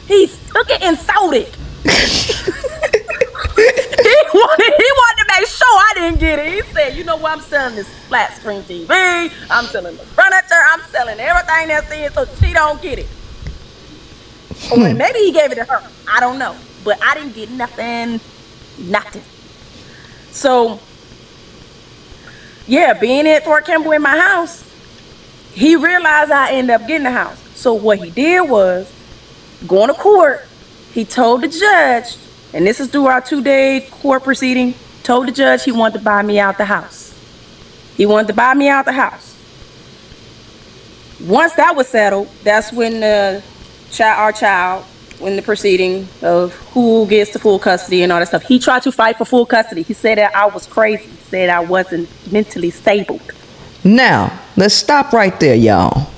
He 0.09 0.27
took 0.27 0.69
it 0.69 0.83
and 0.83 0.99
sold 0.99 1.35
it. 1.35 1.57
he 3.57 4.17
wanted 4.35 4.75
he 4.77 4.91
wanted 5.01 5.23
to 5.23 5.41
make 5.41 5.49
sure 5.49 5.67
I 5.69 5.93
didn't 5.95 6.21
get 6.21 6.39
it. 6.39 6.53
He 6.53 6.73
said, 6.73 6.97
you 6.97 7.05
know 7.05 7.17
what, 7.17 7.33
I'm 7.33 7.41
selling 7.41 7.75
this 7.75 7.89
flat 8.07 8.37
screen 8.37 8.63
TV, 8.63 8.87
I'm 9.51 9.65
selling 9.67 9.97
the 9.97 10.05
furniture, 10.05 10.63
I'm 10.69 10.81
selling 10.91 11.19
everything 11.19 11.69
that's 11.69 11.91
in 11.91 12.13
so 12.13 12.27
she 12.37 12.53
don't 12.53 12.81
get 12.83 12.99
it. 12.99 13.09
Or 14.71 14.79
hmm. 14.79 14.97
maybe 14.97 15.21
he 15.21 15.33
gave 15.33 15.53
it 15.53 15.57
to 15.57 15.65
her. 15.65 15.91
I 16.09 16.21
don't 16.21 16.39
know. 16.39 16.57
But 16.85 17.03
I 17.03 17.15
didn't 17.15 17.35
get 17.35 17.51
nothing. 17.51 18.21
Nothing. 18.79 19.23
So 20.31 20.81
yeah, 22.67 22.93
being 22.95 23.27
at 23.29 23.45
Fort 23.45 23.65
Campbell 23.65 23.93
in 23.93 24.03
my 24.03 24.19
house, 24.19 24.65
he 25.53 25.77
realized 25.77 26.31
I 26.31 26.53
ended 26.53 26.75
up 26.75 26.87
getting 26.87 27.05
the 27.05 27.11
house. 27.11 27.41
So 27.55 27.75
what 27.75 27.99
he 28.01 28.11
did 28.11 28.49
was 28.49 28.93
going 29.67 29.89
to 29.89 29.95
court, 29.95 30.47
he 30.93 31.05
told 31.05 31.43
the 31.43 31.49
judge, 31.49 32.17
and 32.57 32.67
this 32.67 32.81
is 32.81 32.89
through 32.89 33.05
our 33.05 33.21
two-day 33.21 33.87
court 33.91 34.25
proceeding, 34.25 34.75
told 35.03 35.29
the 35.29 35.33
judge 35.33 35.65
he 35.65 35.73
wanted 35.73 35.99
to 35.99 36.05
buy 36.05 36.23
me 36.23 36.39
out 36.39 36.57
the 36.57 36.65
house. 36.65 37.13
He 37.99 38.07
wanted 38.07 38.29
to 38.29 38.33
buy 38.33 38.55
me 38.55 38.67
out 38.71 38.87
the 38.87 38.93
house. 38.93 39.37
Once 41.21 41.53
that 41.53 41.77
was 41.77 41.87
settled, 41.87 42.29
that's 42.45 42.73
when 42.73 43.01
the 43.01 43.43
child, 43.91 44.19
our 44.19 44.33
child, 44.33 44.85
when 45.19 45.37
the 45.37 45.43
proceeding 45.43 46.09
of 46.23 46.55
who 46.73 47.07
gets 47.07 47.35
the 47.35 47.39
full 47.39 47.59
custody 47.59 48.03
and 48.03 48.11
all 48.11 48.21
that 48.21 48.29
stuff, 48.29 48.45
he 48.45 48.59
tried 48.59 48.83
to 48.85 48.91
fight 48.91 49.19
for 49.19 49.27
full 49.27 49.45
custody. 49.45 49.83
He 49.83 49.93
said 49.93 50.17
that 50.17 50.35
I 50.35 50.47
was 50.47 50.67
crazy. 50.67 51.05
He 51.05 51.17
said 51.29 51.51
I 51.51 51.61
wasn't 51.61 52.09
mentally 52.33 52.71
stable. 52.71 53.21
Now, 53.85 54.41
let's 54.57 54.75
stop 54.75 55.13
right 55.13 55.39
there, 55.41 55.55
y'all. 55.55 56.11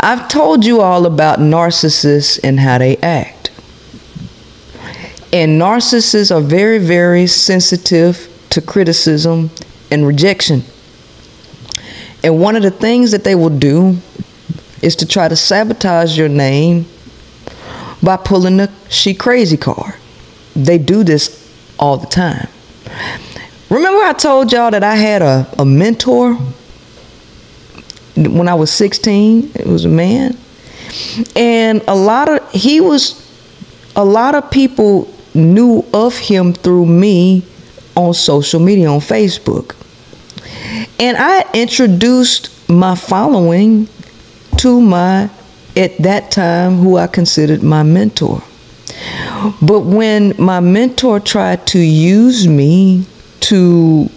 I've 0.00 0.28
told 0.28 0.66
you 0.66 0.82
all 0.82 1.06
about 1.06 1.38
narcissists 1.38 2.38
and 2.44 2.60
how 2.60 2.76
they 2.76 2.98
act. 2.98 3.43
And 5.34 5.60
narcissists 5.60 6.32
are 6.32 6.40
very, 6.40 6.78
very 6.78 7.26
sensitive 7.26 8.32
to 8.50 8.60
criticism 8.60 9.50
and 9.90 10.06
rejection. 10.06 10.62
And 12.22 12.40
one 12.40 12.54
of 12.54 12.62
the 12.62 12.70
things 12.70 13.10
that 13.10 13.24
they 13.24 13.34
will 13.34 13.50
do 13.50 13.96
is 14.80 14.94
to 14.94 15.06
try 15.06 15.26
to 15.26 15.34
sabotage 15.34 16.16
your 16.16 16.28
name 16.28 16.86
by 18.00 18.16
pulling 18.16 18.58
the 18.58 18.70
she 18.88 19.12
crazy 19.12 19.56
card. 19.56 19.96
They 20.54 20.78
do 20.78 21.02
this 21.02 21.52
all 21.80 21.96
the 21.96 22.06
time. 22.06 22.46
Remember, 23.70 24.04
I 24.04 24.12
told 24.12 24.52
y'all 24.52 24.70
that 24.70 24.84
I 24.84 24.94
had 24.94 25.20
a, 25.20 25.52
a 25.58 25.64
mentor 25.64 26.34
when 28.14 28.46
I 28.46 28.54
was 28.54 28.70
16? 28.70 29.50
It 29.56 29.66
was 29.66 29.84
a 29.84 29.88
man. 29.88 30.38
And 31.34 31.82
a 31.88 31.96
lot 31.96 32.28
of, 32.28 32.52
he 32.52 32.80
was, 32.80 33.20
a 33.96 34.04
lot 34.04 34.36
of 34.36 34.48
people 34.52 35.12
knew 35.34 35.84
of 35.92 36.16
him 36.16 36.52
through 36.52 36.86
me 36.86 37.44
on 37.96 38.14
social 38.14 38.60
media, 38.60 38.88
on 38.88 39.00
Facebook. 39.00 39.74
And 40.98 41.16
I 41.16 41.44
introduced 41.52 42.50
my 42.68 42.94
following 42.94 43.88
to 44.58 44.80
my, 44.80 45.30
at 45.76 45.98
that 45.98 46.30
time, 46.30 46.76
who 46.76 46.96
I 46.96 47.06
considered 47.06 47.62
my 47.62 47.82
mentor. 47.82 48.42
But 49.60 49.80
when 49.80 50.34
my 50.38 50.60
mentor 50.60 51.20
tried 51.20 51.66
to 51.68 51.78
use 51.78 52.46
me 52.46 53.06
to 53.40 54.08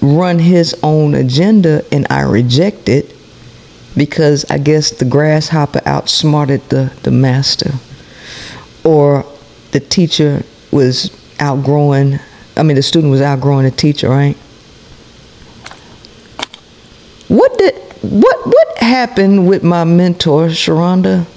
run 0.00 0.38
his 0.38 0.74
own 0.82 1.14
agenda 1.14 1.84
and 1.90 2.06
I 2.08 2.22
rejected 2.22 3.12
because 3.96 4.44
I 4.50 4.58
guess 4.58 4.90
the 4.90 5.04
grasshopper 5.04 5.80
outsmarted 5.84 6.68
the, 6.68 6.92
the 7.02 7.10
master 7.10 7.72
or 8.84 9.24
the 9.76 9.80
teacher 9.80 10.42
was 10.72 11.10
outgrowing 11.38 12.18
I 12.56 12.62
mean 12.62 12.76
the 12.76 12.82
student 12.82 13.10
was 13.10 13.20
outgrowing 13.20 13.64
the 13.64 13.70
teacher, 13.70 14.08
right? 14.08 14.34
What 17.28 17.58
did 17.58 17.74
what 18.00 18.46
what 18.46 18.78
happened 18.78 19.46
with 19.46 19.62
my 19.62 19.84
mentor, 19.84 20.46
Sharonda? 20.46 21.26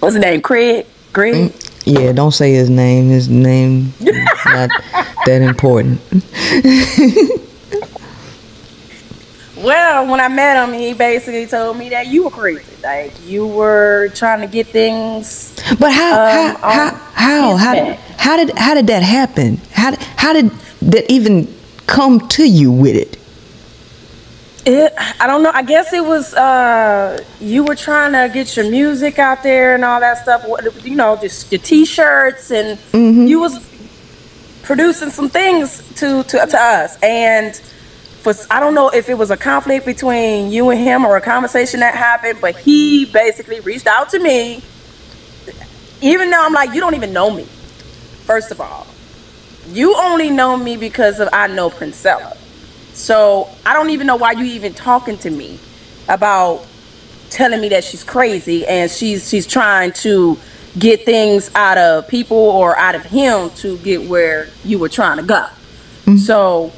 What's 0.00 0.14
his 0.14 0.22
name? 0.22 0.42
Craig. 0.42 0.84
Craig. 1.14 1.34
Mm, 1.34 1.70
yeah, 1.86 2.12
don't 2.12 2.32
say 2.32 2.52
his 2.52 2.68
name. 2.68 3.08
His 3.08 3.30
name 3.30 3.94
not 4.00 4.68
that 5.24 5.40
important. 5.40 6.02
well, 9.64 10.06
when 10.10 10.20
I 10.20 10.28
met 10.28 10.62
him, 10.62 10.74
he 10.74 10.94
basically 10.94 11.46
told 11.46 11.76
me 11.76 11.88
that 11.90 12.06
you 12.06 12.24
were 12.24 12.30
crazy. 12.30 12.64
Like 12.82 13.12
you 13.24 13.46
were 13.46 14.10
trying 14.14 14.40
to 14.40 14.46
get 14.46 14.68
things. 14.68 15.54
But 15.78 15.92
how? 15.92 16.12
Um, 16.12 16.60
how? 16.60 16.90
How? 17.12 17.56
How? 17.56 17.56
How 17.56 17.74
did, 17.74 17.96
how 17.96 18.36
did? 18.36 18.58
How 18.58 18.74
did 18.74 18.86
that 18.88 19.02
happen? 19.02 19.60
How? 19.72 19.94
How 20.16 20.32
did 20.32 20.50
that 20.82 21.10
even 21.10 21.52
come 21.86 22.26
to 22.28 22.48
you 22.48 22.70
with 22.70 22.96
it? 22.96 23.18
It, 24.66 24.92
I 25.18 25.26
don't 25.26 25.42
know. 25.42 25.50
I 25.52 25.62
guess 25.62 25.92
it 25.92 26.04
was 26.04 26.34
uh, 26.34 27.24
you 27.40 27.64
were 27.64 27.74
trying 27.74 28.12
to 28.12 28.32
get 28.32 28.56
your 28.56 28.70
music 28.70 29.18
out 29.18 29.42
there 29.42 29.74
and 29.74 29.84
all 29.84 29.98
that 30.00 30.18
stuff. 30.18 30.44
You 30.84 30.94
know, 30.94 31.16
just 31.16 31.50
your 31.50 31.60
T-shirts 31.60 32.50
and 32.50 32.78
mm-hmm. 32.92 33.26
you 33.26 33.40
was 33.40 33.66
producing 34.62 35.08
some 35.08 35.30
things 35.30 35.78
to, 35.94 36.22
to 36.24 36.46
to 36.46 36.58
us. 36.60 36.98
And 37.02 37.58
for 38.20 38.34
I 38.50 38.60
don't 38.60 38.74
know 38.74 38.88
if 38.88 39.08
it 39.08 39.14
was 39.14 39.30
a 39.30 39.36
conflict 39.36 39.86
between 39.86 40.50
you 40.50 40.70
and 40.70 40.80
him 40.80 41.04
or 41.04 41.16
a 41.16 41.20
conversation 41.20 41.80
that 41.80 41.94
happened, 41.94 42.38
but 42.40 42.56
he 42.56 43.04
basically 43.06 43.60
reached 43.60 43.86
out 43.86 44.10
to 44.10 44.18
me. 44.18 44.62
Even 46.00 46.30
though 46.30 46.44
I'm 46.44 46.52
like, 46.52 46.74
you 46.74 46.80
don't 46.80 46.94
even 46.94 47.12
know 47.12 47.30
me. 47.30 47.44
First 47.44 48.50
of 48.50 48.60
all, 48.60 48.86
you 49.68 49.96
only 49.96 50.30
know 50.30 50.56
me 50.56 50.76
because 50.76 51.20
of 51.20 51.28
I 51.32 51.46
know 51.48 51.70
Princella. 51.70 52.36
So 52.92 53.48
I 53.64 53.72
don't 53.74 53.90
even 53.90 54.06
know 54.06 54.16
why 54.16 54.32
you 54.32 54.44
even 54.44 54.74
talking 54.74 55.18
to 55.18 55.30
me 55.30 55.58
about 56.08 56.66
telling 57.30 57.60
me 57.60 57.68
that 57.68 57.84
she's 57.84 58.02
crazy 58.02 58.66
and 58.66 58.90
she's 58.90 59.28
she's 59.28 59.46
trying 59.46 59.92
to 59.92 60.38
get 60.78 61.04
things 61.04 61.50
out 61.54 61.78
of 61.78 62.08
people 62.08 62.36
or 62.36 62.76
out 62.76 62.94
of 62.94 63.04
him 63.04 63.50
to 63.50 63.78
get 63.78 64.08
where 64.08 64.48
you 64.64 64.78
were 64.78 64.88
trying 64.88 65.18
to 65.18 65.22
go. 65.22 65.46
Mm-hmm. 66.04 66.16
So 66.16 66.72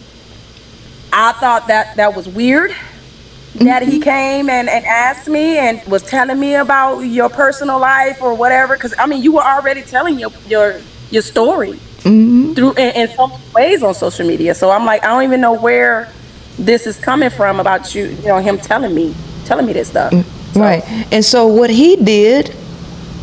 I 1.12 1.32
thought 1.32 1.68
that 1.68 1.96
that 1.96 2.14
was 2.14 2.28
weird 2.28 2.70
mm-hmm. 2.70 3.64
that 3.64 3.82
he 3.82 4.00
came 4.00 4.48
and, 4.48 4.68
and 4.68 4.84
asked 4.84 5.28
me 5.28 5.58
and 5.58 5.82
was 5.86 6.02
telling 6.02 6.38
me 6.38 6.54
about 6.54 7.00
your 7.00 7.28
personal 7.28 7.78
life 7.78 8.22
or 8.22 8.34
whatever. 8.34 8.74
Because 8.74 8.94
I 8.98 9.06
mean, 9.06 9.22
you 9.22 9.32
were 9.32 9.42
already 9.42 9.82
telling 9.82 10.18
your 10.18 10.30
your 10.46 10.80
your 11.10 11.22
story 11.22 11.72
mm-hmm. 11.72 12.52
through 12.54 12.72
in, 12.74 12.94
in 12.94 13.08
some 13.16 13.32
ways 13.54 13.82
on 13.82 13.94
social 13.94 14.26
media. 14.26 14.54
So 14.54 14.70
I'm 14.70 14.84
like, 14.84 15.04
I 15.04 15.08
don't 15.08 15.24
even 15.24 15.40
know 15.40 15.54
where 15.54 16.12
this 16.58 16.86
is 16.86 16.98
coming 16.98 17.30
from 17.30 17.60
about 17.60 17.94
you. 17.94 18.06
You 18.06 18.28
know, 18.28 18.38
him 18.38 18.58
telling 18.58 18.94
me 18.94 19.14
telling 19.44 19.66
me 19.66 19.72
this 19.72 19.88
stuff. 19.88 20.12
Mm, 20.12 20.24
so. 20.52 20.60
Right. 20.60 20.82
And 21.12 21.24
so 21.24 21.46
what 21.46 21.70
he 21.70 21.96
did 21.96 22.54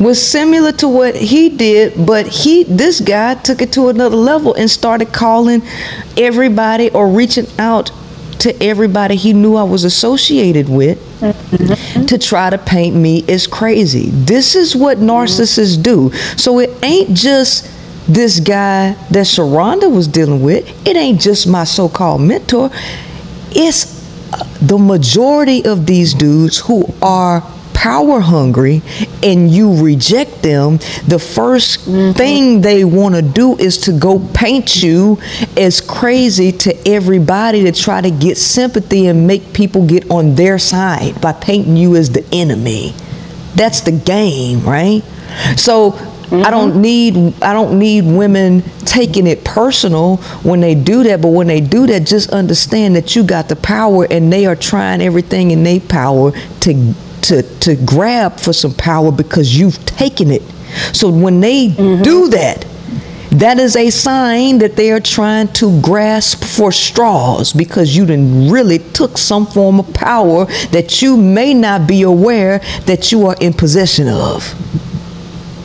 was 0.00 0.24
similar 0.24 0.72
to 0.72 0.88
what 0.88 1.16
he 1.16 1.48
did, 1.48 2.06
but 2.06 2.26
he 2.26 2.64
this 2.64 3.00
guy 3.00 3.34
took 3.34 3.60
it 3.60 3.72
to 3.72 3.88
another 3.88 4.16
level 4.16 4.54
and 4.54 4.70
started 4.70 5.12
calling 5.12 5.62
everybody 6.16 6.90
or 6.90 7.08
reaching 7.08 7.46
out 7.58 7.90
to 8.40 8.62
everybody 8.62 9.16
he 9.16 9.32
knew 9.32 9.56
I 9.56 9.64
was 9.64 9.84
associated 9.84 10.68
with 10.68 10.98
mm-hmm. 11.20 12.06
to 12.06 12.18
try 12.18 12.50
to 12.50 12.58
paint 12.58 12.94
me 12.94 13.24
as 13.28 13.46
crazy. 13.46 14.10
This 14.10 14.54
is 14.54 14.76
what 14.76 14.98
narcissists 14.98 15.82
do. 15.82 16.12
So 16.36 16.60
it 16.60 16.70
ain't 16.84 17.16
just 17.16 17.68
this 18.06 18.40
guy 18.40 18.92
that 19.10 19.26
Sharonda 19.26 19.92
was 19.92 20.06
dealing 20.06 20.42
with. 20.42 20.86
It 20.86 20.96
ain't 20.96 21.20
just 21.20 21.46
my 21.46 21.64
so-called 21.64 22.22
mentor. 22.22 22.70
It's 23.50 23.98
uh, 24.32 24.44
the 24.62 24.78
majority 24.78 25.64
of 25.64 25.86
these 25.86 26.14
dudes 26.14 26.58
who 26.58 26.84
are 27.02 27.42
power 27.78 28.18
hungry 28.18 28.82
and 29.22 29.48
you 29.48 29.80
reject 29.80 30.42
them, 30.42 30.78
the 31.06 31.16
1st 31.16 31.78
mm-hmm. 31.78 32.12
thing 32.18 32.60
they 32.60 32.84
want 32.84 33.14
to 33.14 33.22
do 33.22 33.56
is 33.56 33.78
to 33.78 33.92
go 33.92 34.18
paint 34.34 34.82
you 34.82 35.16
as 35.56 35.80
crazy 35.80 36.50
to 36.50 36.76
everybody 36.88 37.62
to 37.62 37.70
try 37.70 38.00
to 38.00 38.10
get 38.10 38.36
sympathy 38.36 39.06
and 39.06 39.28
make 39.28 39.52
people 39.52 39.86
get 39.86 40.10
on 40.10 40.34
their 40.34 40.58
side 40.58 41.20
by 41.20 41.32
painting 41.32 41.76
you 41.76 41.94
as 41.94 42.10
the 42.10 42.26
enemy. 42.32 42.92
That's 43.54 43.82
the 43.82 43.92
game, 43.92 44.62
right? 44.62 45.04
So 45.56 45.92
Mm-hmm. 46.28 46.44
I 46.44 46.50
don't 46.50 46.82
need 46.82 47.42
I 47.42 47.54
don't 47.54 47.78
need 47.78 48.04
women 48.04 48.62
taking 48.84 49.26
it 49.26 49.46
personal 49.46 50.18
when 50.42 50.60
they 50.60 50.74
do 50.74 51.02
that, 51.04 51.22
but 51.22 51.28
when 51.28 51.46
they 51.46 51.62
do 51.62 51.86
that, 51.86 52.06
just 52.06 52.28
understand 52.28 52.96
that 52.96 53.16
you 53.16 53.24
got 53.24 53.48
the 53.48 53.56
power 53.56 54.06
and 54.10 54.30
they 54.30 54.44
are 54.44 54.54
trying 54.54 55.00
everything 55.00 55.52
in 55.52 55.62
their 55.62 55.80
power 55.80 56.32
to 56.60 56.94
to 57.28 57.42
to 57.60 57.76
grab 57.76 58.40
for 58.40 58.52
some 58.52 58.74
power 58.74 59.12
because 59.12 59.56
you've 59.56 59.84
taken 59.86 60.30
it. 60.30 60.42
So 60.92 61.10
when 61.10 61.40
they 61.40 61.68
mm-hmm. 61.68 62.02
do 62.02 62.28
that, 62.28 62.66
that 63.30 63.58
is 63.58 63.76
a 63.76 63.90
sign 63.90 64.58
that 64.58 64.76
they 64.76 64.90
are 64.90 65.00
trying 65.00 65.48
to 65.54 65.80
grasp 65.82 66.42
for 66.42 66.72
straws 66.72 67.52
because 67.52 67.94
you 67.94 68.06
done 68.06 68.50
really 68.50 68.78
took 68.78 69.18
some 69.18 69.46
form 69.46 69.78
of 69.80 69.92
power 69.92 70.46
that 70.72 71.02
you 71.02 71.16
may 71.16 71.52
not 71.52 71.86
be 71.86 72.02
aware 72.02 72.60
that 72.86 73.12
you 73.12 73.26
are 73.26 73.36
in 73.40 73.52
possession 73.52 74.08
of. 74.08 74.42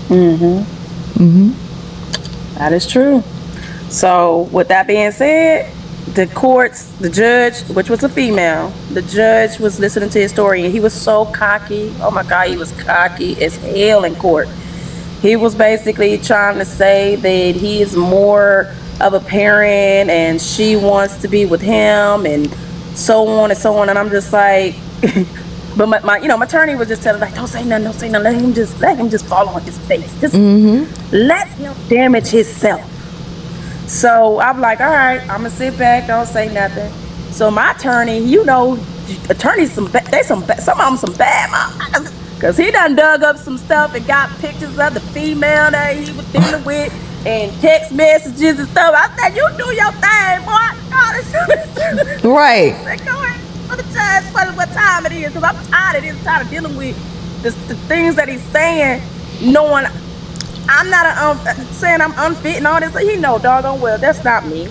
Mm-hmm. 0.10 1.24
Mm-hmm. 1.24 2.56
That 2.56 2.74
is 2.74 2.86
true. 2.86 3.24
So, 3.90 4.50
with 4.52 4.68
that 4.68 4.88
being 4.88 5.12
said, 5.12 5.72
the 6.14 6.28
courts, 6.28 6.88
the 7.00 7.10
judge, 7.10 7.62
which 7.70 7.90
was 7.90 8.04
a 8.04 8.10
female, 8.10 8.70
the 8.92 9.02
judge 9.02 9.60
was 9.60 9.80
listening 9.80 10.10
to 10.10 10.20
his 10.20 10.32
story 10.32 10.64
and 10.64 10.74
he 10.74 10.80
was 10.80 10.94
so 10.94 11.26
cocky. 11.26 11.94
Oh 12.00 12.12
my 12.12 12.24
God, 12.24 12.50
he 12.50 12.58
was 12.58 12.72
cocky 12.84 13.42
as 13.44 13.56
hell 13.58 14.04
in 14.04 14.16
court. 14.16 14.48
He 15.22 15.36
was 15.36 15.56
basically 15.56 16.18
trying 16.18 16.58
to 16.60 16.66
say 16.66 17.16
that 17.16 17.56
he 17.56 17.82
is 17.82 17.96
more 17.96 18.74
of 19.00 19.14
a 19.14 19.20
parent 19.20 20.10
and 20.10 20.42
she 20.42 20.76
wants 20.76 21.18
to 21.22 21.28
be 21.28 21.46
with 21.46 21.62
him 21.62 22.26
and 22.26 22.54
so 22.96 23.28
on 23.28 23.50
and 23.50 23.60
so 23.60 23.78
on. 23.78 23.90
And 23.90 23.98
I'm 23.98 24.10
just 24.10 24.34
like, 24.34 24.76
But 25.76 25.88
my, 25.88 26.00
my, 26.02 26.18
you 26.20 26.28
know, 26.28 26.38
my 26.38 26.46
attorney 26.46 26.76
was 26.76 26.88
just 26.88 27.02
telling 27.02 27.20
like, 27.20 27.34
don't 27.34 27.48
say 27.48 27.64
nothing, 27.64 27.86
don't 27.86 27.94
say 27.94 28.10
nothing. 28.10 28.34
Let 28.34 28.42
him 28.42 28.54
just, 28.54 28.80
let 28.80 28.98
him 28.98 29.10
just 29.10 29.26
fall 29.26 29.50
on 29.50 29.62
his 29.64 29.78
face. 29.80 30.20
Just 30.22 30.36
mm-hmm. 30.36 31.16
let 31.16 31.48
him 31.48 31.74
damage 31.90 32.28
himself. 32.28 32.93
So 33.88 34.40
I'm 34.40 34.62
like, 34.62 34.80
all 34.82 34.90
right, 34.92 35.22
I'm 35.22 35.38
gonna 35.44 35.50
sit 35.50 35.78
back, 35.78 36.08
don't 36.08 36.26
say 36.26 36.54
nothing. 36.54 36.92
So 37.32 37.52
my 37.52 37.72
attorney, 37.72 38.20
you 38.20 38.46
know, 38.46 38.78
attorneys 39.30 39.74
some 39.74 39.88
they 39.88 40.24
some 40.24 40.44
some 40.60 40.80
of 40.80 40.86
them 40.88 40.98
some 40.98 41.14
bad 41.16 41.52
mom, 41.52 42.06
cause 42.40 42.58
he 42.58 42.72
done 42.72 42.96
dug 42.96 43.24
up 43.24 43.38
some 43.38 43.58
stuff 43.58 43.94
and 43.96 44.06
got 44.08 44.30
pictures 44.40 44.78
of 44.80 44.94
the 44.94 45.00
female 45.00 45.72
that 45.72 45.96
he 45.96 46.12
was 46.14 46.26
dealing 46.32 46.64
with 46.66 46.94
and 47.26 47.52
text 47.62 47.92
messages 47.94 48.60
and 48.60 48.68
stuff. 48.70 48.94
I 48.98 49.16
said, 49.18 49.36
you 49.36 49.48
do 49.58 49.74
your 49.74 49.92
thing, 49.94 50.46
boy. 50.46 50.84
right. 52.30 52.74
Said, 52.84 53.06
Go 53.06 53.12
ahead 53.24 53.40
for 53.70 53.76
the 53.78 53.84
judge 53.94 54.24
for 54.26 54.58
what 54.58 54.70
time 54.74 55.06
it 55.06 55.14
is 55.14 55.34
because 55.34 55.44
I'm 55.44 55.66
tired 55.68 55.98
of 55.98 56.04
this, 56.04 56.24
tired 56.24 56.46
of 56.46 56.50
dealing 56.52 56.76
with 56.76 57.44
the, 57.44 57.52
the 57.68 57.76
things 57.88 58.16
that 58.16 58.28
he's 58.28 58.44
saying, 58.44 59.02
knowing 59.42 59.86
I'm 60.70 60.90
not 60.90 61.06
a, 61.06 61.26
um, 61.26 61.66
saying 61.74 62.02
I'm 62.02 62.14
unfit 62.18 62.58
and 62.58 62.68
all 62.68 62.80
this. 62.80 62.98
He 62.98 63.16
know 63.18 63.38
doggone 63.40 63.82
well 63.82 63.98
that's 63.98 64.24
not 64.24 64.46
me. 64.46 64.68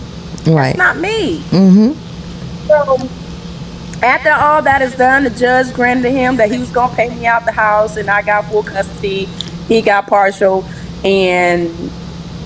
Right. 0.47 0.75
That's 0.75 0.79
not 0.79 0.97
me. 0.99 1.39
Mm-hmm. 1.51 2.67
So 2.67 3.09
after 4.03 4.31
all 4.33 4.63
that 4.63 4.83
is 4.83 4.97
done, 4.97 5.25
the 5.25 5.31
judge 5.31 5.73
granted 5.73 6.11
him 6.11 6.37
that 6.37 6.51
he 6.51 6.59
was 6.59 6.71
gonna 6.71 6.95
pay 6.95 7.09
me 7.11 7.27
out 7.27 7.45
the 7.45 7.53
house, 7.53 7.97
and 7.97 8.11
I 8.11 8.23
got 8.23 8.47
full 8.47 8.63
custody. 8.63 9.27
He 9.69 9.81
got 9.81 10.07
partial, 10.07 10.65
and 11.05 11.71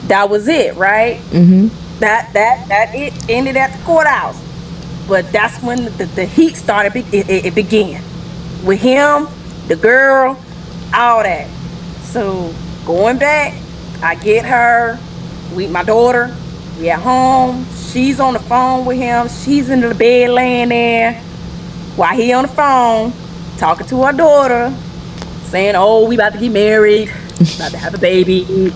that 0.08 0.28
was 0.28 0.48
it, 0.48 0.74
right? 0.76 1.18
Mm-hmm. 1.30 1.68
That 2.00 2.32
that 2.34 2.68
that 2.68 2.94
it 2.94 3.14
ended 3.30 3.56
at 3.56 3.76
the 3.76 3.84
courthouse. 3.84 4.42
But 5.08 5.30
that's 5.30 5.62
when 5.62 5.84
the, 5.84 6.10
the 6.14 6.24
heat 6.26 6.56
started. 6.56 6.96
It, 6.96 7.30
it, 7.30 7.46
it 7.46 7.54
began 7.54 8.02
with 8.64 8.80
him, 8.80 9.28
the 9.68 9.76
girl, 9.76 10.36
all 10.92 11.22
that. 11.22 11.48
So 12.02 12.52
going 12.86 13.18
back, 13.18 13.52
I 14.02 14.14
get 14.14 14.44
her. 14.46 14.98
We, 15.54 15.66
my 15.66 15.82
daughter, 15.82 16.34
we 16.78 16.88
at 16.88 17.00
home. 17.00 17.66
She's 17.74 18.20
on 18.20 18.34
the 18.34 18.38
phone 18.40 18.86
with 18.86 18.96
him. 18.96 19.28
She's 19.28 19.68
in 19.68 19.80
the 19.80 19.94
bed 19.94 20.30
laying 20.30 20.70
there 20.70 21.14
while 21.96 22.14
he 22.16 22.32
on 22.32 22.42
the 22.42 22.48
phone 22.48 23.12
talking 23.58 23.86
to 23.88 24.02
our 24.02 24.12
daughter, 24.12 24.72
saying, 25.44 25.74
"Oh, 25.76 26.06
we 26.06 26.14
about 26.14 26.34
to 26.34 26.38
get 26.38 26.52
married, 26.52 27.10
about 27.56 27.72
to 27.72 27.78
have 27.78 27.94
a 27.94 27.98
baby." 27.98 28.72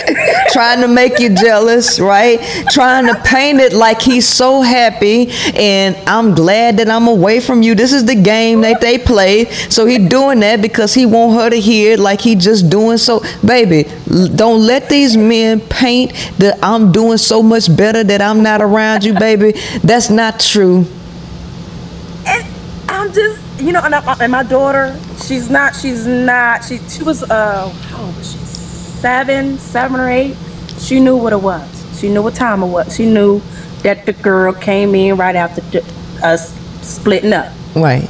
trying 0.52 0.80
to 0.80 0.88
make 0.88 1.18
you 1.18 1.34
jealous, 1.34 2.00
right? 2.00 2.40
Trying 2.70 3.06
to 3.06 3.20
paint 3.22 3.60
it 3.60 3.72
like 3.72 4.00
he's 4.00 4.26
so 4.26 4.60
happy 4.60 5.30
and 5.54 5.96
I'm 6.06 6.34
glad 6.34 6.78
that 6.78 6.88
I'm 6.88 7.08
away 7.08 7.40
from 7.40 7.62
you. 7.62 7.74
This 7.74 7.92
is 7.92 8.04
the 8.04 8.14
game 8.14 8.60
that 8.62 8.80
they 8.80 8.98
play. 8.98 9.46
So 9.46 9.86
he 9.86 9.98
doing 9.98 10.40
that 10.40 10.62
because 10.62 10.94
he 10.94 11.06
want 11.06 11.34
her 11.40 11.50
to 11.50 11.56
hear 11.60 11.94
it 11.94 11.98
like 11.98 12.20
he 12.20 12.34
just 12.34 12.70
doing 12.70 12.98
so. 12.98 13.22
Baby, 13.44 13.90
don't 14.34 14.66
let 14.66 14.88
these 14.88 15.16
men 15.16 15.60
paint 15.60 16.12
that 16.38 16.58
I'm 16.62 16.92
doing 16.92 17.18
so 17.18 17.42
much 17.42 17.74
better 17.74 18.04
that 18.04 18.20
I'm 18.20 18.42
not 18.42 18.60
around 18.60 19.04
you, 19.04 19.14
baby. 19.14 19.52
That's 19.82 20.10
not 20.10 20.40
true. 20.40 20.86
And 22.26 22.46
I'm 22.88 23.12
just, 23.12 23.40
you 23.60 23.72
know, 23.72 23.80
and, 23.82 23.94
and 23.94 24.32
my 24.32 24.42
daughter, 24.42 24.98
she's 25.24 25.50
not, 25.50 25.74
she's 25.74 26.06
not, 26.06 26.64
she, 26.64 26.78
she 26.78 27.02
was, 27.02 27.22
uh, 27.22 27.68
how 27.68 28.04
old 28.04 28.16
was 28.16 28.32
she? 28.32 28.41
Seven, 29.02 29.58
seven 29.58 30.00
or 30.00 30.08
eight. 30.08 30.36
She 30.78 31.00
knew 31.00 31.16
what 31.16 31.32
it 31.32 31.42
was. 31.42 31.98
She 31.98 32.08
knew 32.08 32.22
what 32.22 32.36
time 32.36 32.62
it 32.62 32.68
was. 32.68 32.94
She 32.94 33.04
knew 33.04 33.42
that 33.82 34.06
the 34.06 34.12
girl 34.12 34.52
came 34.52 34.94
in 34.94 35.16
right 35.16 35.34
after 35.34 35.60
the, 35.60 35.82
us 36.22 36.54
splitting 36.86 37.32
up. 37.32 37.52
Right. 37.74 38.08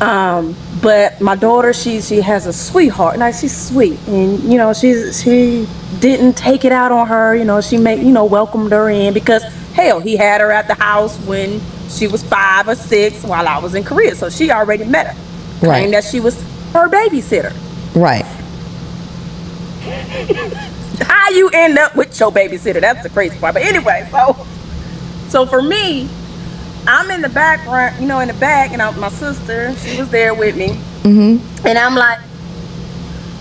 Um, 0.00 0.54
but 0.80 1.20
my 1.20 1.34
daughter, 1.34 1.72
she 1.72 2.00
she 2.00 2.20
has 2.20 2.46
a 2.46 2.52
sweetheart. 2.52 3.18
Like 3.18 3.34
she's 3.34 3.68
sweet, 3.68 3.98
and 4.06 4.38
you 4.44 4.58
know 4.58 4.72
she's 4.72 5.20
she 5.24 5.66
didn't 5.98 6.36
take 6.36 6.64
it 6.64 6.70
out 6.70 6.92
on 6.92 7.08
her. 7.08 7.34
You 7.34 7.44
know 7.44 7.60
she 7.60 7.76
made 7.76 8.00
you 8.00 8.12
know 8.12 8.24
welcomed 8.24 8.70
her 8.70 8.88
in 8.88 9.12
because 9.12 9.42
hell, 9.74 9.98
he 9.98 10.16
had 10.16 10.40
her 10.40 10.52
at 10.52 10.68
the 10.68 10.74
house 10.74 11.18
when 11.26 11.60
she 11.88 12.06
was 12.06 12.22
five 12.22 12.68
or 12.68 12.76
six 12.76 13.24
while 13.24 13.48
I 13.48 13.58
was 13.58 13.74
in 13.74 13.82
Korea, 13.82 14.14
so 14.14 14.30
she 14.30 14.52
already 14.52 14.84
met 14.84 15.08
her. 15.08 15.66
Right. 15.66 15.80
Claimed 15.80 15.94
that 15.94 16.04
she 16.04 16.20
was 16.20 16.40
her 16.72 16.88
babysitter. 16.88 17.52
Right. 17.94 18.24
How 21.02 21.30
you 21.30 21.48
end 21.52 21.78
up 21.78 21.96
with 21.96 22.18
your 22.18 22.30
babysitter? 22.30 22.80
That's 22.80 23.02
the 23.02 23.10
crazy 23.10 23.38
part. 23.38 23.54
But 23.54 23.62
anyway, 23.62 24.08
so 24.10 24.46
so 25.28 25.46
for 25.46 25.62
me, 25.62 26.08
I'm 26.86 27.10
in 27.10 27.22
the 27.22 27.28
background, 27.28 28.00
you 28.00 28.06
know, 28.08 28.20
in 28.20 28.28
the 28.28 28.34
back, 28.34 28.72
and 28.72 28.82
I, 28.82 28.90
my 28.98 29.10
sister, 29.10 29.74
she 29.76 29.98
was 29.98 30.10
there 30.10 30.34
with 30.34 30.56
me, 30.56 30.68
mm-hmm. 31.02 31.66
and 31.66 31.78
I'm 31.78 31.94
like, 31.94 32.18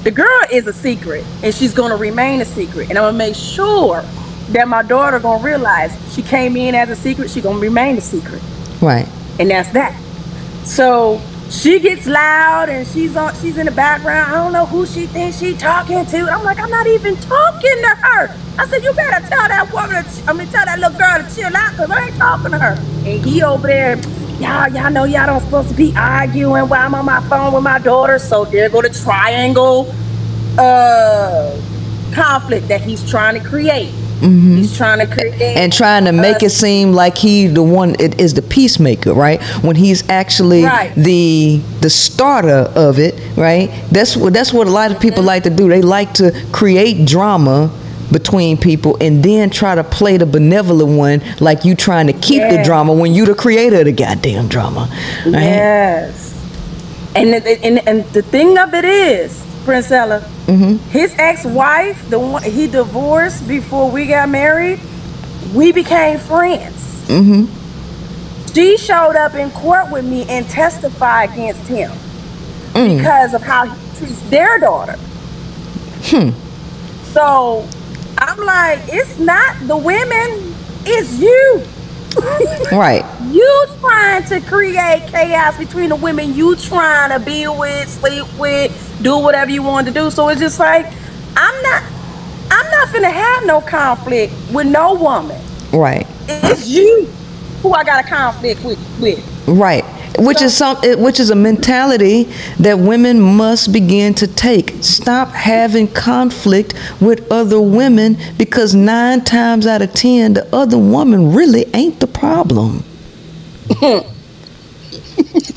the 0.04 0.12
girl 0.12 0.40
is 0.52 0.68
a 0.68 0.74
secret, 0.74 1.26
and 1.44 1.54
she's 1.54 1.74
gonna 1.74 1.96
remain 1.96 2.42
a 2.42 2.46
secret, 2.46 2.90
and 2.90 2.98
I'm 2.98 3.06
gonna 3.06 3.18
make 3.18 3.36
sure 3.36 4.04
that 4.50 4.68
my 4.68 4.84
daughter 4.84 5.20
gonna 5.20 5.44
realize 5.44 5.98
she 6.14 6.22
came 6.22 6.56
in 6.58 6.76
as 6.76 6.90
a 6.90 6.96
secret, 6.96 7.30
she 7.32 7.42
gonna 7.42 7.60
remain 7.60 7.98
a 7.98 8.02
secret, 8.02 8.42
Right. 8.82 9.08
and 9.40 9.50
that's 9.50 9.72
that. 9.72 10.00
So 10.64 11.20
she 11.50 11.80
gets 11.80 12.06
loud 12.06 12.70
and 12.70 12.88
she's 12.88 13.16
on 13.16 13.34
she's 13.36 13.58
in 13.58 13.66
the 13.66 13.72
background. 13.72 14.32
I 14.32 14.36
don't 14.36 14.54
know 14.54 14.66
who 14.66 14.86
she 14.86 15.08
thinks 15.08 15.40
she 15.40 15.56
talking 15.56 16.06
to. 16.06 16.18
I'm 16.32 16.44
like, 16.44 16.60
I'm 16.60 16.70
not 16.70 16.88
even 16.88 17.16
talking 17.18 17.82
to 17.82 17.96
her. 18.02 18.36
I 18.60 18.68
said, 18.68 18.84
you 18.84 18.94
better 18.94 19.26
tell 19.28 19.48
that 19.48 19.72
woman, 19.74 20.04
to, 20.04 20.30
I 20.30 20.34
mean, 20.34 20.48
tell 20.50 20.66
that 20.66 20.78
little 20.80 20.98
girl 20.98 21.18
to 21.18 21.36
chill 21.36 21.56
out 21.56 21.72
because 21.72 21.90
I 21.90 22.08
ain't 22.08 22.18
talking 22.18 22.52
to 22.52 22.60
her. 22.60 22.76
And 23.08 23.26
he 23.26 23.42
over 23.42 23.68
there, 23.68 23.98
y'all, 24.40 24.68
y'all 24.68 24.92
know 24.92 25.06
y'all 25.06 25.26
don't 25.26 25.42
supposed 25.42 25.70
to 25.70 25.76
be 25.76 25.94
arguing 25.96 26.68
while 26.70 26.86
I'm 26.86 26.94
on 26.94 27.06
my 27.06 27.22
phone 27.30 27.54
with 27.54 27.64
my 27.64 27.80
daughter. 27.80 28.20
So 28.20 28.46
there 28.46 28.70
go 28.70 28.82
the 28.82 28.90
triangle 28.90 29.94
uh 30.58 31.60
conflict 32.14 32.68
that 32.68 32.82
he's 32.82 33.10
trying 33.10 33.42
to 33.42 33.48
create. 33.48 33.94
Mm-hmm. 34.20 34.58
He's 34.58 34.76
trying 34.76 35.00
to 35.00 35.08
create 35.14 35.42
and 35.42 35.72
trying 35.72 36.06
to 36.06 36.12
make 36.12 36.44
it 36.44 36.50
seem 36.52 36.92
like 36.94 37.18
he 37.18 37.48
the 37.48 37.64
one 37.64 37.96
it 38.00 38.20
is 38.20 38.34
the 38.34 38.42
peacemaker 38.42 39.14
right? 39.14 39.42
When 39.64 39.76
he's 39.76 40.08
actually 40.10 40.64
Right. 40.64 40.94
the 40.96 41.62
the 41.82 41.90
starter 41.90 42.70
of 42.76 43.00
it 43.00 43.16
right? 43.38 43.70
That's 43.92 44.18
what 44.18 44.34
that's 44.34 44.52
what 44.54 44.68
a 44.68 44.72
lot 44.72 44.92
of 44.92 45.00
people 45.00 45.24
like 45.24 45.44
to 45.44 45.50
do. 45.50 45.70
They 45.70 45.82
like 45.82 46.14
to 46.16 46.32
create 46.52 47.06
drama 47.08 47.72
between 48.12 48.58
people 48.58 48.98
and 49.00 49.24
then 49.24 49.50
try 49.52 49.76
to 49.76 49.84
play 49.84 50.18
the 50.18 50.26
benevolent 50.26 50.98
one 50.98 51.22
like 51.40 51.64
you 51.64 51.76
trying 51.76 52.08
to 52.08 52.14
keep 52.14 52.42
the 52.50 52.62
drama 52.64 52.92
when 52.92 53.14
you 53.14 53.24
the 53.26 53.36
creator 53.36 53.80
of 53.80 53.86
the 53.86 53.92
goddamn 53.92 54.48
drama 54.48 54.88
right? 55.26 55.34
Yes. 55.34 56.26
And, 57.16 57.34
the- 57.34 57.64
and 57.64 57.88
and 57.88 58.04
the 58.14 58.22
thing 58.22 58.58
of 58.58 58.74
it 58.74 58.86
is, 58.86 59.44
Princella, 59.66 60.22
mm-hmm. 60.46 60.78
his 60.90 61.14
ex-wife, 61.18 62.10
the 62.10 62.20
one 62.20 62.44
he 62.44 62.68
divorced 62.68 63.48
before 63.48 63.92
we 63.92 64.08
got 64.08 64.30
married, 64.30 64.80
we 65.54 65.72
became 65.72 66.18
friends. 66.18 67.08
Mm-hmm. 67.08 67.56
She 68.54 68.78
showed 68.78 69.16
up 69.16 69.36
in 69.36 69.52
court 69.52 69.92
with 69.92 70.06
me 70.06 70.26
and 70.28 70.48
testified 70.50 71.32
against 71.32 71.66
him 71.68 71.92
mm. 72.74 72.98
because 72.98 73.34
of 73.34 73.42
how 73.42 73.66
he 73.66 73.98
treats 73.98 74.22
their 74.30 74.60
daughter. 74.60 74.98
Hmm. 76.04 76.32
So 77.14 77.68
I'm 78.18 78.38
like, 78.40 78.80
it's 78.88 79.18
not 79.18 79.56
the 79.68 79.78
women, 79.78 80.54
it's 80.86 81.20
you. 81.20 81.64
right 82.72 83.06
You 83.32 83.68
trying 83.80 84.24
to 84.26 84.42
create 84.42 85.08
chaos 85.08 85.58
between 85.58 85.90
the 85.90 85.96
women 85.96 86.34
you 86.34 86.56
trying 86.56 87.18
to 87.18 87.24
be 87.24 87.48
with, 87.48 87.88
sleep 87.88 88.26
with, 88.38 89.00
do 89.02 89.18
whatever 89.18 89.52
you 89.52 89.64
want 89.64 89.88
to 89.88 89.94
do. 89.94 90.10
So 90.10 90.30
it's 90.30 90.40
just 90.40 90.60
like 90.60 90.86
I'm 91.36 91.62
not 91.64 91.84
I'm 92.52 92.72
not 92.72 92.88
finna 92.90 93.12
have 93.12 93.46
no 93.46 93.62
conflict 93.62 94.34
with 94.54 94.68
no 94.68 94.96
woman. 94.96 95.40
right 95.72 96.08
It's 96.28 96.68
you 96.68 97.06
who 97.62 97.74
I 97.74 97.84
got 97.84 98.04
a 98.04 98.08
conflict 98.08 98.64
with 98.64 98.80
with. 99.00 99.48
Right. 99.48 99.84
Which 100.20 100.42
is 100.42 100.56
some 100.58 100.78
which 101.02 101.20
is 101.20 101.30
a 101.30 101.36
mentality 101.36 102.26
that 102.60 102.78
women 102.80 103.20
must 103.22 103.72
begin 103.74 104.14
to 104.16 104.28
take. 104.28 104.72
Stop 104.82 105.30
having 105.30 105.88
conflict 105.88 106.74
with 107.02 107.32
other 107.32 107.62
women 107.62 108.18
because 108.38 108.76
9 108.76 109.24
times 109.24 109.66
out 109.68 109.82
of 109.82 109.94
10 109.94 110.34
the 110.34 110.56
other 110.56 110.78
woman 110.78 111.34
really 111.34 111.66
ain't 111.74 112.00
the 112.00 112.08
problem. 112.08 112.84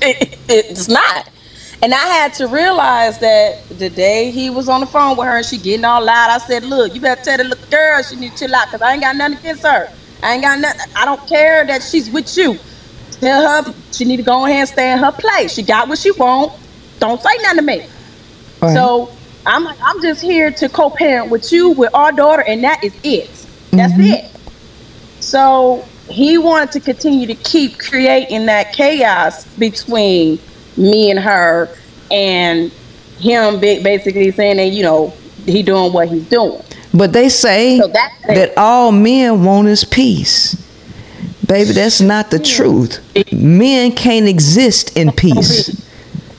It- 0.03 0.39
it's 0.49 0.89
not. 0.89 1.29
And 1.83 1.93
I 1.95 1.99
had 2.07 2.35
to 2.35 2.47
realize 2.47 3.19
that 3.21 3.69
the 3.79 3.91
day 3.91 4.31
he 4.31 4.51
was 4.51 4.69
on 4.69 4.81
the 4.81 4.87
phone 4.87 5.17
with 5.17 5.27
her 5.27 5.39
and 5.39 5.47
she 5.47 5.59
getting 5.59 5.85
all 5.85 6.05
loud, 6.05 6.31
I 6.31 6.39
said, 6.39 6.63
look, 6.65 6.95
you 6.95 7.01
better 7.01 7.23
tell 7.23 7.39
the 7.39 7.45
little 7.45 7.69
girl 7.71 8.03
she 8.03 8.17
need 8.17 8.33
to 8.33 8.39
chill 8.47 8.55
out 8.55 8.67
because 8.69 8.83
I 8.83 8.93
ain't 8.93 9.03
got 9.03 9.17
nothing 9.17 9.39
against 9.39 9.63
her. 9.65 9.89
I 10.23 10.35
ain't 10.35 10.43
got 10.43 10.59
nothing. 10.61 10.81
I 10.97 11.05
don't 11.05 11.27
care 11.29 11.67
that 11.67 11.83
she's 11.83 12.11
with 12.11 12.37
you. 12.37 12.59
Tell 13.23 13.63
her 13.63 13.75
she 13.93 14.05
need 14.05 14.17
to 14.17 14.25
go 14.25 14.45
ahead 14.47 14.59
and 14.59 14.69
stay 14.69 14.93
in 14.93 14.99
her 14.99 15.13
place. 15.13 15.55
She 15.55 15.63
got 15.63 15.89
what 15.89 15.99
she 15.99 16.11
want. 16.11 16.59
Don't 16.99 17.21
say 17.21 17.31
nothing 17.43 17.59
to 17.59 17.63
me. 17.63 17.87
Right. 18.61 18.75
So 18.75 19.13
I'm 19.47 19.63
like, 19.63 19.79
I'm 19.81 20.03
just 20.03 20.21
here 20.21 20.51
to 20.51 20.69
co-parent 20.69 21.31
with 21.31 21.53
you, 21.53 21.71
with 21.71 21.95
our 21.95 22.11
daughter, 22.11 22.43
and 22.43 22.65
that 22.65 22.83
is 22.83 22.95
it. 23.05 23.31
That's 23.71 23.93
mm-hmm. 23.93 24.03
it. 24.03 25.23
So 25.23 25.87
he 26.09 26.37
wanted 26.37 26.73
to 26.73 26.81
continue 26.81 27.29
to 27.29 27.37
keep 27.37 27.79
creating 27.79 28.47
that 28.47 28.73
chaos 28.73 29.47
between 29.57 30.41
me 30.77 31.11
and 31.13 31.21
her, 31.21 31.69
and 32.11 32.73
him 33.21 33.61
basically 33.61 34.33
saying 34.33 34.57
that 34.57 34.67
you 34.67 34.83
know 34.83 35.15
he 35.47 35.63
doing 35.63 35.93
what 35.93 36.09
he's 36.09 36.29
doing. 36.29 36.61
But 36.93 37.13
they 37.13 37.29
say 37.29 37.79
So 37.79 37.87
that- 37.87 38.13
that 38.27 38.59
all 38.59 38.91
men 38.91 39.45
want 39.45 39.69
is 39.69 39.85
peace. 39.85 40.57
Baby, 41.47 41.73
that's 41.73 42.01
not 42.01 42.31
the 42.31 42.39
truth. 42.39 43.01
Men 43.33 43.93
can't 43.93 44.29
exist 44.29 44.97
in 44.97 45.13
peace. 45.13 45.89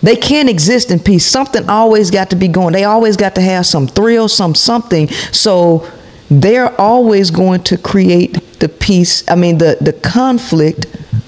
They 0.02 0.16
can't 0.16 0.50
exist 0.50 0.92
in 0.92 1.00
peace. 1.00 1.26
Something 1.26 1.70
always 1.70 2.12
got 2.12 2.30
to 2.32 2.36
be 2.36 2.48
going. 2.48 2.74
They 2.74 2.84
always 2.84 3.16
got 3.16 3.36
to 3.36 3.42
have 3.42 3.66
some 3.66 3.88
thrill, 3.88 4.28
some 4.28 4.56
something. 4.56 5.08
So 5.32 5.90
they're 6.30 6.80
always 6.80 7.32
going 7.32 7.64
to 7.64 7.78
create 7.78 8.34
the 8.60 8.70
peace, 8.70 9.30
I 9.30 9.36
mean 9.36 9.58
the 9.58 9.78
the 9.82 9.92
conflict 9.92 10.86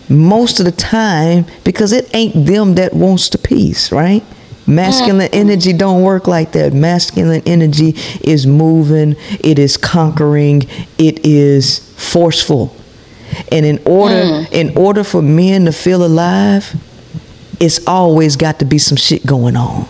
most 0.09 0.59
of 0.59 0.65
the 0.65 0.71
time 0.71 1.45
because 1.65 1.91
it 1.91 2.09
ain't 2.15 2.45
them 2.45 2.76
that 2.76 2.93
wants 2.93 3.28
the 3.28 3.38
peace, 3.38 3.91
right? 3.91 4.23
Masculine 4.65 5.28
mm-hmm. 5.28 5.49
energy 5.49 5.73
don't 5.73 6.01
work 6.01 6.28
like 6.28 6.53
that. 6.53 6.73
Masculine 6.73 7.43
energy 7.45 7.93
is 8.23 8.47
moving, 8.47 9.15
it 9.41 9.59
is 9.59 9.76
conquering, 9.76 10.63
it 10.97 11.26
is 11.26 11.80
forceful. 11.97 12.73
And 13.51 13.65
in 13.65 13.81
order 13.86 14.43
hmm. 14.43 14.53
in 14.53 14.77
order 14.77 15.03
for 15.03 15.21
men 15.21 15.65
to 15.65 15.71
feel 15.71 16.05
alive, 16.05 16.75
it's 17.59 17.86
always 17.88 18.36
got 18.36 18.59
to 18.59 18.65
be 18.65 18.77
some 18.77 18.97
shit 18.97 19.25
going 19.25 19.55
on. 19.55 19.88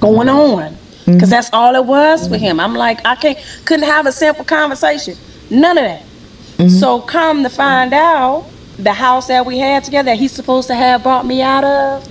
going 0.00 0.28
on 0.28 0.72
mm-hmm. 0.72 1.12
because 1.12 1.30
that's 1.30 1.50
all 1.52 1.74
it 1.74 1.84
was 1.84 2.28
for 2.28 2.36
him. 2.36 2.60
I'm 2.60 2.74
like, 2.74 3.04
I 3.04 3.14
can't, 3.14 3.38
couldn't 3.64 3.86
have 3.86 4.06
a 4.06 4.12
simple 4.12 4.44
conversation. 4.44 5.16
None 5.50 5.78
of 5.78 5.84
that. 5.84 6.02
Mm-hmm. 6.02 6.68
So 6.68 7.00
come 7.00 7.42
to 7.42 7.50
find 7.50 7.92
out, 7.92 8.46
the 8.78 8.92
house 8.92 9.26
that 9.26 9.44
we 9.44 9.58
had 9.58 9.82
together 9.82 10.06
that 10.06 10.18
he's 10.18 10.32
supposed 10.32 10.68
to 10.68 10.74
have 10.74 11.02
brought 11.02 11.26
me 11.26 11.42
out 11.42 11.64
of, 11.64 12.06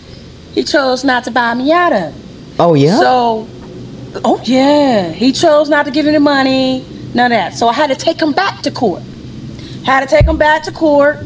he 0.53 0.63
chose 0.63 1.03
not 1.03 1.23
to 1.23 1.31
buy 1.31 1.53
me 1.53 1.71
out 1.71 1.93
of. 1.93 2.59
Oh 2.59 2.73
yeah? 2.73 2.99
So, 2.99 3.47
oh 4.25 4.41
yeah, 4.43 5.11
he 5.11 5.31
chose 5.31 5.69
not 5.69 5.85
to 5.85 5.91
give 5.91 6.05
me 6.05 6.11
the 6.11 6.19
money, 6.19 6.85
none 7.13 7.31
of 7.31 7.37
that. 7.37 7.53
So 7.53 7.67
I 7.67 7.73
had 7.73 7.87
to 7.87 7.95
take 7.95 8.21
him 8.21 8.33
back 8.33 8.61
to 8.63 8.71
court. 8.71 9.01
Had 9.87 10.01
to 10.01 10.07
take 10.07 10.25
him 10.25 10.37
back 10.37 10.63
to 10.63 10.71
court 10.71 11.25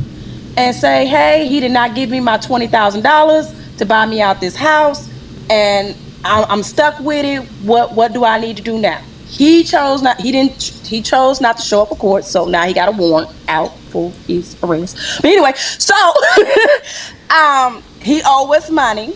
and 0.56 0.76
say, 0.76 1.06
hey, 1.06 1.48
he 1.48 1.60
did 1.60 1.72
not 1.72 1.96
give 1.96 2.10
me 2.10 2.20
my 2.20 2.38
twenty 2.38 2.68
thousand 2.68 3.02
dollars 3.02 3.54
to 3.78 3.86
buy 3.86 4.06
me 4.06 4.22
out 4.22 4.40
this 4.40 4.56
house, 4.56 5.10
and 5.50 5.98
I'm, 6.24 6.46
I'm 6.50 6.64
stuck 6.64 7.00
with 7.00 7.26
it. 7.26 7.46
What 7.66 7.94
what 7.94 8.14
do 8.14 8.24
I 8.24 8.40
need 8.40 8.56
to 8.58 8.64
do 8.64 8.80
now? 8.80 9.02
he 9.32 9.64
chose 9.64 10.02
not. 10.02 10.20
He 10.20 10.32
didn't. 10.34 10.62
He 10.62 11.02
chose 11.02 11.40
not 11.40 11.56
to 11.58 11.64
show 11.64 11.84
up 11.84 11.90
for 11.90 11.96
court, 11.96 12.26
so 12.26 12.46
now 12.46 12.66
he 12.66 12.74
got 12.74 12.90
a 12.90 12.92
warrant 12.92 13.32
out 13.48 13.76
for 13.90 14.12
his 14.28 14.62
arrest. 14.62 14.98
But 15.22 15.32
anyway, 15.32 15.54
so 15.56 15.96
um, 17.30 17.82
he 18.02 18.22
owed 18.26 18.54
us 18.54 18.70
money. 18.70 19.16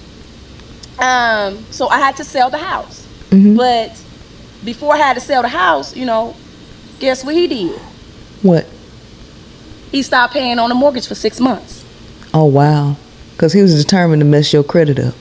Um, 0.99 1.65
so 1.71 1.89
I 1.89 1.99
had 1.99 2.15
to 2.15 2.23
sell 2.23 2.49
the 2.49 2.57
house. 2.57 3.05
Mm-hmm. 3.29 3.57
But 3.57 4.01
before 4.63 4.93
I 4.93 4.97
had 4.99 5.15
to 5.15 5.19
sell 5.21 5.41
the 5.41 5.49
house, 5.49 5.93
you 5.93 6.05
know, 6.05 6.33
guess 6.99 7.25
what 7.25 7.35
he 7.35 7.47
did? 7.47 7.77
What? 8.41 8.65
He 9.95 10.03
stopped 10.03 10.33
paying 10.33 10.59
on 10.59 10.67
the 10.67 10.75
mortgage 10.75 11.07
for 11.07 11.15
six 11.15 11.39
months. 11.39 11.85
Oh 12.33 12.43
wow. 12.43 12.97
Because 13.31 13.53
he 13.53 13.61
was 13.61 13.81
determined 13.81 14.19
to 14.19 14.25
mess 14.25 14.51
your 14.51 14.61
credit 14.61 14.99
up. 14.99 15.15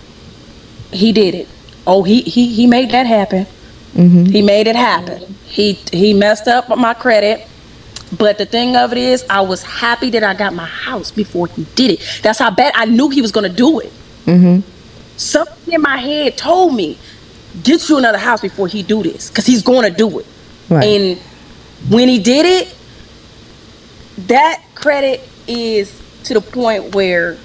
He 0.90 1.12
did 1.12 1.36
it. 1.36 1.48
Oh, 1.86 2.02
he 2.02 2.22
he 2.22 2.52
he 2.52 2.66
made 2.66 2.90
that 2.90 3.06
happen. 3.06 3.46
Mm-hmm. 3.94 4.24
He 4.24 4.42
made 4.42 4.66
it 4.66 4.74
happen. 4.74 5.36
He 5.44 5.74
he 5.92 6.12
messed 6.12 6.48
up 6.48 6.68
my 6.76 6.92
credit. 6.92 7.46
But 8.18 8.36
the 8.38 8.46
thing 8.46 8.74
of 8.74 8.90
it 8.90 8.98
is, 8.98 9.24
I 9.30 9.42
was 9.42 9.62
happy 9.62 10.10
that 10.10 10.24
I 10.24 10.34
got 10.34 10.52
my 10.54 10.66
house 10.66 11.12
before 11.12 11.46
he 11.46 11.62
did 11.76 11.92
it. 11.92 12.20
That's 12.24 12.40
how 12.40 12.50
bad 12.50 12.72
I 12.74 12.86
knew 12.86 13.10
he 13.10 13.22
was 13.22 13.30
gonna 13.30 13.48
do 13.48 13.78
it. 13.78 13.92
Mm-hmm. 14.26 14.68
Something 15.16 15.74
in 15.74 15.82
my 15.82 15.98
head 15.98 16.36
told 16.36 16.74
me, 16.74 16.98
get 17.62 17.88
you 17.88 17.96
another 17.98 18.18
house 18.18 18.40
before 18.40 18.66
he 18.66 18.82
do 18.82 19.04
this, 19.04 19.30
cause 19.30 19.46
he's 19.46 19.62
gonna 19.62 19.90
do 19.90 20.18
it. 20.18 20.26
Right. 20.68 20.84
And 20.84 21.18
when 21.88 22.08
he 22.08 22.18
did 22.18 22.44
it, 22.44 22.74
that 24.18 24.62
credit 24.74 25.20
is 25.46 26.00
to 26.24 26.34
the 26.34 26.40
point 26.40 26.94
where 26.94 27.36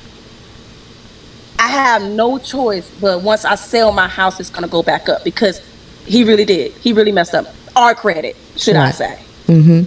I 1.57 1.67
have 1.67 2.01
no 2.03 2.37
choice. 2.37 2.89
But 3.01 3.21
once 3.21 3.43
I 3.45 3.55
sell 3.55 3.91
my 3.91 4.07
house, 4.07 4.39
it's 4.39 4.49
gonna 4.49 4.67
go 4.67 4.81
back 4.83 5.09
up 5.09 5.23
because 5.23 5.59
he 6.05 6.23
really 6.23 6.45
did. 6.45 6.71
He 6.73 6.93
really 6.93 7.11
messed 7.11 7.33
up 7.35 7.47
our 7.75 7.93
credit, 7.95 8.35
should 8.55 8.75
I 8.75 8.91
say? 8.91 9.19
Mm-hmm. 9.47 9.83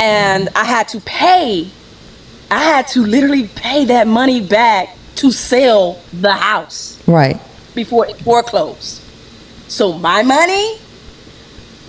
and 0.00 0.48
I 0.54 0.64
had 0.64 0.88
to 0.88 1.00
pay. 1.00 1.68
I 2.50 2.62
had 2.62 2.86
to 2.88 3.00
literally 3.02 3.48
pay 3.48 3.84
that 3.86 4.06
money 4.06 4.40
back 4.40 4.96
to 5.16 5.30
sell 5.32 6.00
the 6.12 6.32
house 6.32 7.02
Right. 7.06 7.40
before 7.74 8.06
it 8.06 8.16
foreclosed. 8.18 9.00
So 9.68 9.92
my 9.94 10.22
money 10.22 10.78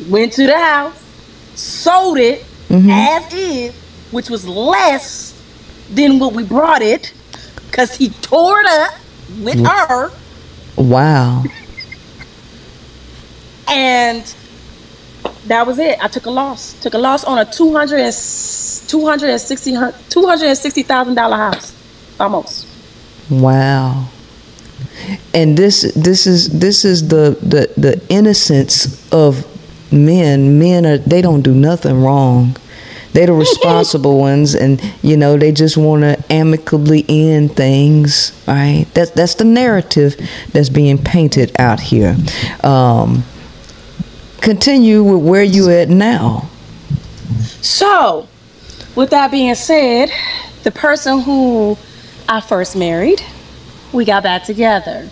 went 0.10 0.34
to 0.34 0.48
the 0.48 0.58
house, 0.58 1.02
sold 1.56 2.18
it 2.18 2.44
as 2.72 3.32
is, 3.34 3.74
which 4.14 4.30
was 4.30 4.48
less 4.48 5.34
than 5.90 6.20
what 6.20 6.34
we 6.34 6.44
brought 6.44 6.82
it, 6.82 7.14
because 7.70 7.96
he 7.96 8.10
tore 8.10 8.60
it 8.62 8.68
up 8.68 8.94
with 9.42 9.60
her, 9.66 10.12
Wow. 10.78 11.44
and 13.68 14.24
that 15.48 15.66
was 15.68 15.80
it. 15.80 15.98
I 16.02 16.08
took 16.08 16.26
a 16.26 16.30
loss. 16.32 16.74
Took 16.82 16.94
a 16.94 16.98
loss 16.98 17.24
on 17.24 17.38
a 17.38 17.46
200 17.46 18.00
and, 18.00 18.88
260 18.88 19.74
$260,000 19.74 21.38
house, 21.38 21.74
almost. 22.20 22.68
Wow. 23.30 24.08
And 25.34 25.58
this 25.58 25.92
this 25.96 26.28
is 26.28 26.50
this 26.60 26.86
is 26.86 27.08
the 27.08 27.38
the 27.42 27.72
the 27.78 28.02
innocence 28.10 29.12
of 29.12 29.46
men. 29.92 30.60
Men 30.60 30.86
are 30.86 30.98
they 30.98 31.22
don't 31.22 31.42
do 31.42 31.54
nothing 31.54 32.04
wrong. 32.04 32.56
They're 33.14 33.28
the 33.28 33.34
responsible 33.34 34.20
ones, 34.30 34.56
and 34.56 34.82
you 35.02 35.18
know 35.18 35.38
they 35.38 35.52
just 35.52 35.78
want 35.78 36.02
to 36.02 36.24
amicably 36.32 37.06
end 37.08 37.56
things. 37.56 38.32
Right? 38.48 38.86
That's 38.94 39.12
that's 39.12 39.36
the 39.36 39.46
narrative 39.46 40.16
that's 40.52 40.70
being 40.70 40.98
painted 40.98 41.56
out 41.60 41.80
here. 41.80 42.18
Um, 42.64 43.24
continue 44.42 45.04
with 45.04 45.24
where 45.24 45.44
you 45.44 45.70
at 45.70 45.90
now. 45.90 46.50
So, 47.62 48.28
with 48.96 49.12
that 49.12 49.32
being 49.32 49.56
said, 49.56 50.12
the 50.64 50.72
person 50.72 51.22
who 51.22 51.78
I 52.28 52.42
first 52.42 52.76
married, 52.76 53.24
we 53.94 54.06
got 54.06 54.24
back 54.24 54.44
together. 54.44 55.10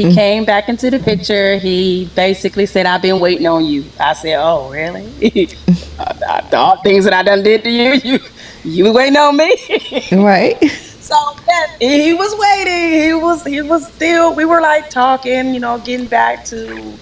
He 0.00 0.14
came 0.14 0.44
back 0.44 0.68
into 0.68 0.90
the 0.90 0.98
picture. 0.98 1.56
He 1.58 2.08
basically 2.14 2.66
said, 2.66 2.86
"I've 2.86 3.02
been 3.02 3.20
waiting 3.20 3.46
on 3.46 3.64
you." 3.64 3.84
I 3.98 4.14
said, 4.14 4.36
"Oh, 4.40 4.70
really? 4.70 5.04
All 6.52 6.76
things 6.82 7.04
that 7.04 7.12
I 7.12 7.22
done 7.22 7.42
did 7.42 7.64
to 7.64 7.70
you, 7.70 7.92
you 8.02 8.18
you 8.64 8.92
waiting 8.92 9.16
on 9.16 9.36
me?" 9.36 9.54
Right? 10.12 10.56
So 11.00 11.16
yeah, 11.48 11.66
he 12.02 12.14
was 12.14 12.34
waiting. 12.38 13.02
He 13.02 13.14
was 13.14 13.44
he 13.44 13.60
was 13.60 13.92
still. 13.92 14.34
We 14.34 14.44
were 14.44 14.60
like 14.60 14.90
talking, 14.90 15.52
you 15.52 15.60
know, 15.60 15.78
getting 15.78 16.06
back 16.06 16.44
to 16.46 16.94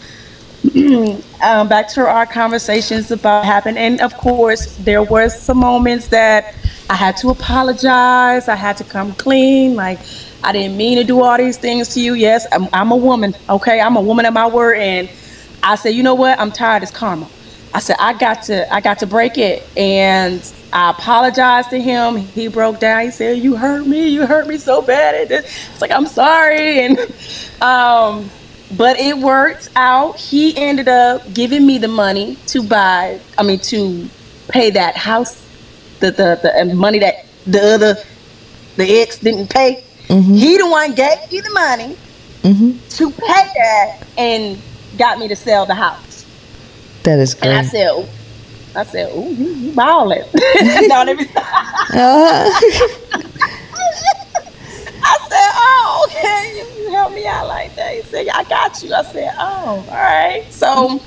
um, 1.42 1.68
back 1.68 1.88
to 1.90 2.00
our 2.00 2.26
conversations 2.26 3.10
about 3.10 3.40
what 3.40 3.46
happened. 3.46 3.78
And 3.78 4.00
of 4.00 4.16
course, 4.16 4.76
there 4.78 5.02
were 5.02 5.28
some 5.28 5.58
moments 5.58 6.08
that 6.08 6.54
I 6.90 6.96
had 6.96 7.16
to 7.18 7.28
apologize. 7.28 8.48
I 8.48 8.56
had 8.56 8.76
to 8.78 8.84
come 8.84 9.12
clean. 9.14 9.76
Like 9.76 10.00
I 10.42 10.52
didn't 10.52 10.76
mean 10.76 10.98
to 10.98 11.04
do 11.04 11.22
all 11.22 11.36
these 11.36 11.56
things 11.56 11.88
to 11.94 12.00
you. 12.00 12.14
Yes, 12.14 12.46
I'm, 12.52 12.68
I'm 12.72 12.90
a 12.92 12.96
woman. 12.96 13.34
Okay, 13.48 13.80
I'm 13.80 13.96
a 13.96 14.02
woman 14.02 14.24
of 14.26 14.34
my 14.34 14.46
word. 14.46 14.76
And 14.78 15.10
I 15.62 15.74
said, 15.74 15.90
you 15.90 16.02
know 16.02 16.14
what? 16.14 16.38
I'm 16.38 16.52
tired. 16.52 16.82
It's 16.82 16.92
karma. 16.92 17.28
I 17.74 17.80
said 17.80 17.96
I 17.98 18.14
got 18.14 18.44
to 18.44 18.72
I 18.72 18.80
got 18.80 19.00
to 19.00 19.06
break 19.06 19.36
it. 19.36 19.66
And 19.76 20.40
I 20.72 20.90
apologized 20.90 21.70
to 21.70 21.80
him. 21.80 22.16
He 22.16 22.48
broke 22.48 22.80
down. 22.80 23.04
He 23.04 23.10
said, 23.10 23.38
"You 23.38 23.56
hurt 23.56 23.86
me. 23.86 24.08
You 24.08 24.26
hurt 24.26 24.46
me 24.46 24.58
so 24.58 24.82
bad." 24.82 25.30
It's 25.30 25.80
like 25.80 25.90
I'm 25.90 26.06
sorry. 26.06 26.80
And 26.84 26.98
um, 27.62 28.30
but 28.76 28.98
it 28.98 29.18
worked 29.18 29.68
out. 29.76 30.16
He 30.16 30.56
ended 30.56 30.88
up 30.88 31.32
giving 31.32 31.66
me 31.66 31.78
the 31.78 31.88
money 31.88 32.36
to 32.48 32.62
buy. 32.62 33.20
I 33.36 33.42
mean, 33.42 33.58
to 33.60 34.08
pay 34.48 34.70
that 34.70 34.96
house, 34.96 35.46
the 36.00 36.10
the 36.10 36.40
the 36.42 36.74
money 36.74 36.98
that 37.00 37.26
the 37.46 37.74
other 37.74 37.96
the 38.76 39.00
ex 39.00 39.18
didn't 39.18 39.50
pay. 39.50 39.84
Mm-hmm. 40.08 40.34
He 40.34 40.56
the 40.56 40.68
one 40.68 40.94
gave 40.94 41.30
me 41.30 41.40
the 41.40 41.50
money 41.50 41.96
mm-hmm. 42.42 42.78
to 42.88 43.10
pay 43.10 43.50
that 43.56 44.06
and 44.16 44.58
got 44.96 45.18
me 45.18 45.28
to 45.28 45.36
sell 45.36 45.66
the 45.66 45.74
house. 45.74 46.24
That 47.02 47.18
is 47.18 47.34
And 47.40 47.52
I 47.52 47.62
said. 47.62 48.08
I 48.76 48.84
said, 48.84 49.10
"Ooh, 49.16 49.34
you, 49.34 49.48
you 49.54 49.72
ballin'." 49.72 50.24
no, 50.34 51.02
let 51.04 51.16
me. 51.16 51.24
Uh-huh. 51.24 51.94
I 55.02 55.18
said, 55.28 55.50
"Oh, 55.54 56.06
okay, 56.08 56.58
you, 56.58 56.84
you 56.84 56.90
help 56.92 57.12
me 57.12 57.26
out 57.26 57.48
like 57.48 57.74
that." 57.76 57.94
He 57.96 58.02
said, 58.02 58.28
"I 58.28 58.44
got 58.44 58.82
you." 58.82 58.92
I 58.94 59.02
said, 59.02 59.34
"Oh, 59.38 59.84
all 59.88 59.94
right." 59.94 60.46
So 60.50 61.00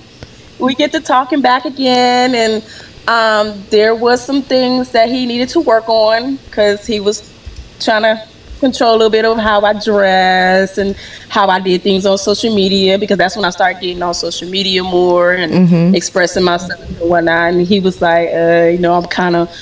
we 0.59 0.75
get 0.75 0.91
to 0.93 0.99
talking 0.99 1.41
back 1.41 1.65
again, 1.65 2.33
and 2.35 2.63
um, 3.07 3.63
there 3.69 3.95
was 3.95 4.25
some 4.25 4.41
things 4.41 4.91
that 4.91 5.09
he 5.09 5.25
needed 5.25 5.49
to 5.49 5.59
work 5.59 5.87
on 5.87 6.37
because 6.37 6.85
he 6.85 6.99
was 6.99 7.31
trying 7.79 8.03
to 8.03 8.27
control 8.61 8.91
a 8.91 8.97
little 8.97 9.09
bit 9.09 9.25
of 9.25 9.37
how 9.37 9.59
I 9.61 9.73
dress 9.73 10.77
and 10.77 10.95
how 11.27 11.47
I 11.47 11.59
did 11.59 11.81
things 11.81 12.05
on 12.05 12.17
social 12.17 12.55
media 12.55 12.97
because 12.97 13.17
that's 13.17 13.35
when 13.35 13.43
I 13.43 13.49
started 13.49 13.81
getting 13.81 14.01
on 14.01 14.13
social 14.13 14.49
media 14.49 14.83
more 14.83 15.33
and 15.33 15.93
expressing 15.93 16.43
myself 16.43 16.79
and 16.79 17.09
whatnot. 17.09 17.53
And 17.53 17.67
he 17.67 17.81
was 17.81 18.01
like, 18.01 18.29
uh, 18.33 18.69
you 18.71 18.77
know, 18.77 18.93
I'm 18.93 19.05
kind 19.07 19.35
of, 19.35 19.53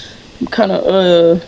I'm 0.41 0.47
kind 0.47 0.71
of, 0.71 0.83
uh, 0.85 1.45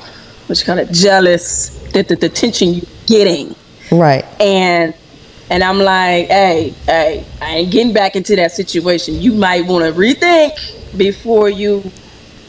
what 0.48 0.60
you 0.60 0.66
call 0.66 0.80
it, 0.80 0.92
jealous 0.92 1.78
that 1.92 2.08
the, 2.08 2.16
the 2.16 2.26
attention 2.26 2.74
you're 2.74 2.86
getting 3.06 3.56
Right. 3.92 4.26
and 4.40 4.96
and 5.50 5.64
I'm 5.66 5.80
like, 5.80 6.28
hey, 6.28 6.74
hey, 6.86 7.26
I 7.42 7.56
ain't 7.58 7.72
getting 7.74 7.92
back 7.92 8.16
into 8.16 8.38
that 8.38 8.54
situation. 8.54 9.16
You 9.16 9.34
might 9.34 9.66
want 9.66 9.84
to 9.84 9.92
rethink 9.92 10.98
before 10.98 11.50
you 11.50 11.92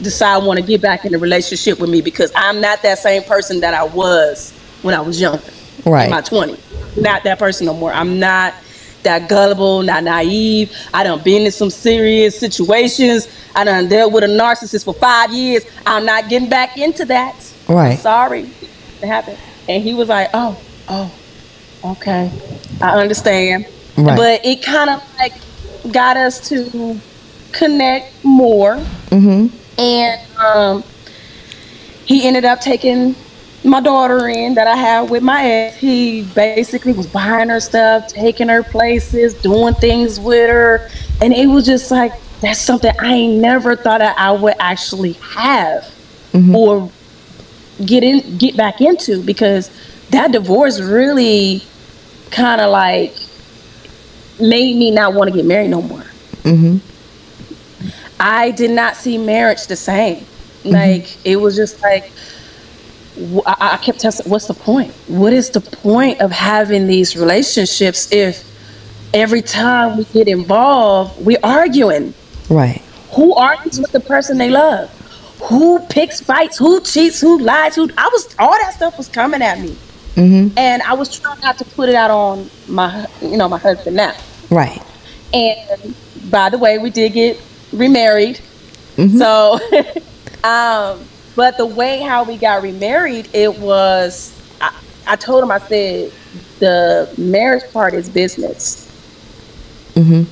decide 0.01 0.37
want 0.45 0.57
to 0.57 0.65
get 0.65 0.81
back 0.81 1.03
in 1.03 1.13
a 1.13 1.17
relationship 1.17 1.79
with 1.79 1.89
me 1.89 1.99
because 2.01 2.31
I'm 2.33 2.61
not 2.61 2.81
that 2.83 2.99
same 2.99 3.23
person 3.23 3.59
that 3.59 3.73
I 3.73 3.83
was 3.83 4.52
when 4.83 4.93
I 4.93 5.01
was 5.01 5.19
younger, 5.19 5.41
Right. 5.85 6.05
in 6.05 6.11
my 6.11 6.21
20s. 6.21 6.59
Not 6.95 7.23
that 7.23 7.39
person 7.39 7.65
no 7.65 7.73
more. 7.73 7.91
I'm 7.91 8.19
not 8.19 8.53
that 9.03 9.27
gullible, 9.27 9.81
not 9.81 10.03
naive. 10.03 10.71
I 10.93 11.03
done 11.03 11.21
been 11.23 11.43
in 11.45 11.51
some 11.51 11.69
serious 11.69 12.39
situations. 12.39 13.27
I 13.55 13.63
done 13.63 13.89
dealt 13.89 14.13
with 14.13 14.23
a 14.23 14.27
narcissist 14.27 14.85
for 14.85 14.93
five 14.93 15.31
years. 15.33 15.63
I'm 15.85 16.05
not 16.05 16.29
getting 16.29 16.49
back 16.49 16.77
into 16.77 17.05
that. 17.05 17.35
Right. 17.67 17.97
Sorry, 17.99 18.49
it 19.01 19.07
happened. 19.07 19.37
And 19.67 19.83
he 19.83 19.93
was 19.93 20.09
like, 20.09 20.29
oh, 20.33 20.59
oh, 20.89 21.11
okay, 21.83 22.31
I 22.81 22.99
understand. 22.99 23.65
Right. 23.97 24.17
But 24.17 24.45
it 24.45 24.63
kind 24.63 24.89
of 24.89 25.03
like 25.17 25.33
got 25.91 26.17
us 26.17 26.47
to 26.49 26.99
connect 27.51 28.23
more. 28.23 28.75
Mm-hmm. 29.09 29.47
And 29.79 30.37
um, 30.37 30.83
he 32.05 32.27
ended 32.27 32.45
up 32.45 32.61
taking 32.61 33.15
my 33.65 33.79
daughter 33.79 34.27
in 34.27 34.55
that 34.55 34.67
I 34.67 34.75
had 34.75 35.09
with 35.09 35.23
my 35.23 35.43
ex. 35.45 35.77
He 35.77 36.23
basically 36.23 36.93
was 36.93 37.07
buying 37.07 37.49
her 37.49 37.59
stuff, 37.59 38.07
taking 38.07 38.49
her 38.49 38.63
places, 38.63 39.33
doing 39.33 39.73
things 39.75 40.19
with 40.19 40.49
her. 40.49 40.89
And 41.21 41.33
it 41.33 41.47
was 41.47 41.65
just 41.65 41.89
like, 41.91 42.11
that's 42.41 42.59
something 42.59 42.91
I 42.99 43.13
ain't 43.13 43.41
never 43.41 43.75
thought 43.75 43.99
that 43.99 44.17
I 44.19 44.31
would 44.31 44.55
actually 44.59 45.13
have 45.13 45.89
or 46.53 46.91
get 47.85 48.03
in 48.03 48.37
get 48.37 48.57
back 48.57 48.81
into 48.81 49.21
because 49.23 49.69
that 50.09 50.31
divorce 50.31 50.81
really 50.81 51.63
kind 52.31 52.59
of 52.59 52.71
like 52.71 53.15
made 54.39 54.75
me 54.75 54.91
not 54.91 55.13
want 55.13 55.29
to 55.29 55.35
get 55.35 55.45
married 55.45 55.69
no 55.69 55.81
more. 55.81 56.03
Mm-hmm. 56.43 56.77
I 58.19 58.51
did 58.51 58.71
not 58.71 58.95
see 58.95 59.17
marriage 59.17 59.67
the 59.67 59.75
same. 59.75 60.25
Like 60.65 61.17
it 61.25 61.37
was 61.37 61.55
just 61.55 61.81
like 61.81 62.11
I, 63.45 63.73
I 63.73 63.77
kept 63.77 63.99
testing, 63.99 64.29
what's 64.29 64.47
the 64.47 64.53
point? 64.53 64.91
What 65.07 65.33
is 65.33 65.49
the 65.49 65.61
point 65.61 66.21
of 66.21 66.31
having 66.31 66.87
these 66.87 67.15
relationships 67.15 68.11
if 68.11 68.43
every 69.13 69.41
time 69.41 69.97
we 69.97 70.05
get 70.05 70.27
involved, 70.27 71.23
we're 71.23 71.37
arguing? 71.43 72.13
Right. 72.49 72.81
Who 73.15 73.35
argues 73.35 73.79
with 73.79 73.91
the 73.91 73.99
person 73.99 74.37
they 74.37 74.49
love? 74.49 74.89
Who 75.43 75.79
picks 75.87 76.21
fights? 76.21 76.57
Who 76.57 76.81
cheats? 76.81 77.21
Who 77.21 77.39
lies? 77.39 77.75
Who? 77.75 77.89
I 77.97 78.09
was 78.11 78.35
all 78.39 78.51
that 78.51 78.73
stuff 78.73 78.97
was 78.97 79.09
coming 79.09 79.41
at 79.41 79.59
me, 79.59 79.75
and 80.15 80.81
I 80.83 80.93
was 80.93 81.19
trying 81.19 81.39
not 81.41 81.57
to 81.57 81.65
put 81.65 81.89
it 81.89 81.95
out 81.95 82.09
on 82.09 82.49
my, 82.67 83.07
you 83.21 83.37
know, 83.37 83.49
my 83.49 83.57
husband 83.57 83.97
now. 83.97 84.15
Right. 84.49 84.81
And 85.33 85.95
by 86.31 86.49
the 86.49 86.57
way, 86.57 86.77
we 86.77 86.89
did 86.89 87.13
get 87.13 87.41
remarried. 87.71 88.39
So, 88.95 89.59
um, 90.43 91.05
but 91.35 91.57
the 91.57 91.65
way 91.65 92.01
how 92.01 92.23
we 92.23 92.37
got 92.37 92.61
remarried, 92.61 93.29
it 93.33 93.59
was, 93.59 94.39
I, 94.61 94.79
I 95.07 95.15
told 95.15 95.43
him, 95.43 95.51
I 95.51 95.59
said, 95.59 96.11
the 96.59 97.13
marriage 97.17 97.71
part 97.71 97.93
is 97.93 98.09
business. 98.09 98.89
Mm-hmm. 99.95 100.23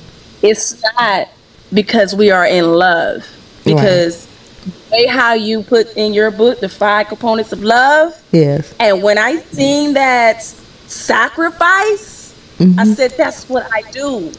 It's 0.44 0.82
not 0.82 1.28
because 1.72 2.14
we 2.14 2.30
are 2.30 2.46
in 2.46 2.72
love. 2.72 3.26
Because 3.64 4.26
the 4.64 4.72
way 4.90 5.06
how 5.06 5.34
you 5.34 5.62
put 5.62 5.96
in 5.96 6.12
your 6.14 6.30
book 6.30 6.60
the 6.60 6.68
five 6.68 7.08
components 7.08 7.52
of 7.52 7.62
love, 7.62 8.20
Yes. 8.32 8.74
and 8.80 9.02
when 9.02 9.18
I 9.18 9.36
seen 9.36 9.94
that 9.94 10.42
sacrifice, 10.42 12.34
I 12.58 12.64
mm-hmm. 12.64 12.92
said, 12.92 13.12
that's 13.16 13.48
what 13.48 13.68
I 13.72 13.82
do. 13.90 14.32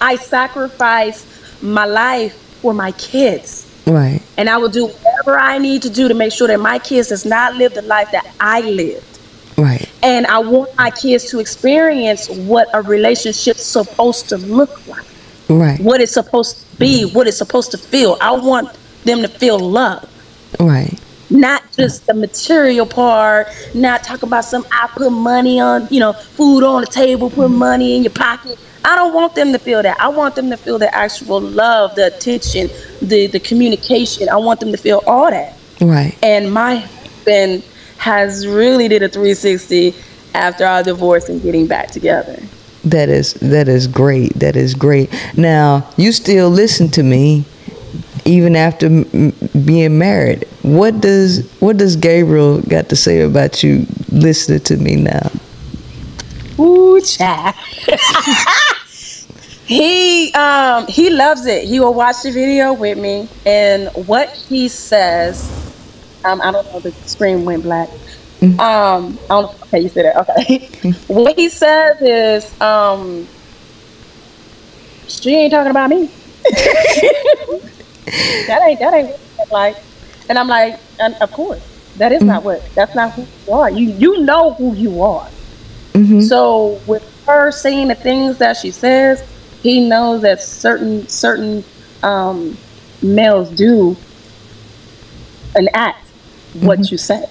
I 0.00 0.16
sacrifice 0.16 1.26
my 1.62 1.86
life 1.86 2.34
for 2.60 2.74
my 2.74 2.92
kids. 2.92 3.65
Right. 3.86 4.20
And 4.36 4.50
I 4.50 4.56
will 4.56 4.68
do 4.68 4.86
whatever 4.86 5.38
I 5.38 5.58
need 5.58 5.82
to 5.82 5.90
do 5.90 6.08
to 6.08 6.14
make 6.14 6.32
sure 6.32 6.48
that 6.48 6.58
my 6.60 6.78
kids 6.78 7.08
does 7.08 7.24
not 7.24 7.54
live 7.54 7.74
the 7.74 7.82
life 7.82 8.10
that 8.12 8.26
I 8.40 8.60
lived. 8.62 9.04
Right. 9.56 9.88
And 10.02 10.26
I 10.26 10.38
want 10.38 10.76
my 10.76 10.90
kids 10.90 11.30
to 11.30 11.38
experience 11.38 12.28
what 12.28 12.68
a 12.74 12.82
relationship's 12.82 13.62
supposed 13.62 14.28
to 14.30 14.36
look 14.38 14.86
like, 14.86 15.04
Right. 15.48 15.80
what 15.80 16.00
it's 16.00 16.12
supposed 16.12 16.58
to 16.58 16.76
be, 16.76 17.04
what 17.04 17.26
it's 17.26 17.38
supposed 17.38 17.70
to 17.70 17.78
feel. 17.78 18.18
I 18.20 18.32
want 18.32 18.70
them 19.04 19.22
to 19.22 19.28
feel 19.28 19.58
love 19.58 20.08
Right. 20.58 20.98
not 21.30 21.62
just 21.76 22.06
the 22.06 22.14
material 22.14 22.86
part, 22.86 23.48
not 23.74 24.02
talk 24.02 24.22
about 24.22 24.44
some 24.44 24.66
I 24.72 24.88
put 24.88 25.10
money 25.10 25.60
on, 25.60 25.88
you 25.90 26.00
know, 26.00 26.12
food 26.12 26.64
on 26.64 26.80
the 26.80 26.86
table, 26.86 27.30
put 27.30 27.48
mm-hmm. 27.48 27.58
money 27.58 27.96
in 27.96 28.02
your 28.02 28.12
pocket. 28.12 28.58
I 28.84 28.94
don't 28.94 29.12
want 29.12 29.34
them 29.34 29.52
to 29.52 29.58
feel 29.58 29.82
that. 29.82 29.98
I 30.00 30.08
want 30.08 30.36
them 30.36 30.48
to 30.50 30.56
feel 30.56 30.78
the 30.78 30.94
actual 30.94 31.40
love, 31.40 31.96
the 31.96 32.06
attention, 32.06 32.68
the 33.02 33.26
the 33.26 33.40
communication. 33.40 34.28
I 34.28 34.36
want 34.36 34.60
them 34.60 34.70
to 34.70 34.78
feel 34.78 35.02
all 35.06 35.30
that. 35.30 35.56
Right. 35.80 36.16
And 36.22 36.52
my 36.52 36.76
husband 36.76 37.64
has 37.98 38.46
really 38.46 38.86
did 38.88 39.02
a 39.02 39.08
360 39.08 39.94
after 40.34 40.64
our 40.64 40.82
divorce 40.82 41.28
and 41.28 41.42
getting 41.42 41.66
back 41.66 41.90
together. 41.90 42.38
That 42.84 43.08
is 43.08 43.34
that 43.34 43.66
is 43.66 43.88
great. 43.88 44.34
That 44.34 44.54
is 44.54 44.74
great. 44.74 45.10
Now 45.36 45.90
you 45.96 46.12
still 46.12 46.48
listen 46.48 46.88
to 46.90 47.02
me, 47.02 47.44
even 48.26 48.56
after 48.56 48.86
m- 48.86 49.32
being 49.64 49.98
married. 49.98 50.44
What 50.62 51.00
does 51.00 51.48
what 51.60 51.76
does 51.76 51.96
Gabriel 51.96 52.60
got 52.62 52.88
to 52.90 52.96
say 52.96 53.20
about 53.20 53.62
you 53.62 53.86
listening 54.10 54.60
to 54.60 54.76
me 54.76 54.96
now? 54.96 55.30
Ooh, 56.58 57.00
child. 57.00 57.54
he 59.66 60.32
um 60.32 60.86
he 60.88 61.10
loves 61.10 61.46
it. 61.46 61.64
He 61.64 61.80
will 61.80 61.94
watch 61.94 62.22
the 62.22 62.32
video 62.32 62.72
with 62.72 62.98
me, 62.98 63.28
and 63.44 63.88
what 64.06 64.30
he 64.30 64.68
says, 64.68 65.48
um, 66.24 66.40
I 66.42 66.50
don't 66.50 66.66
know. 66.72 66.80
The 66.80 66.92
screen 67.06 67.44
went 67.44 67.62
black. 67.62 67.88
Um, 68.42 68.58
I 68.58 69.28
don't 69.28 69.42
know. 69.44 69.54
Okay, 69.64 69.80
you 69.80 69.88
said 69.88 70.04
that. 70.04 70.16
Okay. 70.16 70.92
what 71.06 71.36
he 71.36 71.48
says 71.48 71.96
is, 72.00 72.60
um, 72.60 73.26
she 75.08 75.34
ain't 75.34 75.52
talking 75.52 75.70
about 75.70 75.90
me. 75.90 76.10
that 78.46 78.62
ain't 78.66 78.80
that 78.80 78.94
ain't 78.94 79.18
what 79.36 79.50
like. 79.50 79.76
And 80.28 80.38
I'm 80.38 80.48
like, 80.48 80.80
and 80.98 81.14
of 81.16 81.30
course, 81.32 81.60
that 81.96 82.12
is 82.12 82.22
not 82.22 82.38
mm-hmm. 82.38 82.46
what. 82.46 82.74
That's 82.74 82.94
not 82.94 83.12
who 83.12 83.26
you 83.46 83.52
are. 83.52 83.70
You 83.70 83.90
you 83.92 84.20
know 84.22 84.54
who 84.54 84.74
you 84.74 85.02
are. 85.02 85.28
Mm-hmm. 85.92 86.20
So 86.20 86.80
with 86.86 87.04
her 87.26 87.50
saying 87.50 87.88
the 87.88 87.94
things 87.94 88.38
that 88.38 88.56
she 88.56 88.70
says, 88.70 89.26
he 89.62 89.88
knows 89.88 90.22
that 90.22 90.42
certain 90.42 91.08
certain 91.08 91.64
um, 92.02 92.56
males 93.02 93.50
do 93.50 93.96
and 95.54 95.68
act 95.74 96.06
what 96.54 96.78
mm-hmm. 96.78 96.92
you 96.92 96.98
say. 96.98 97.24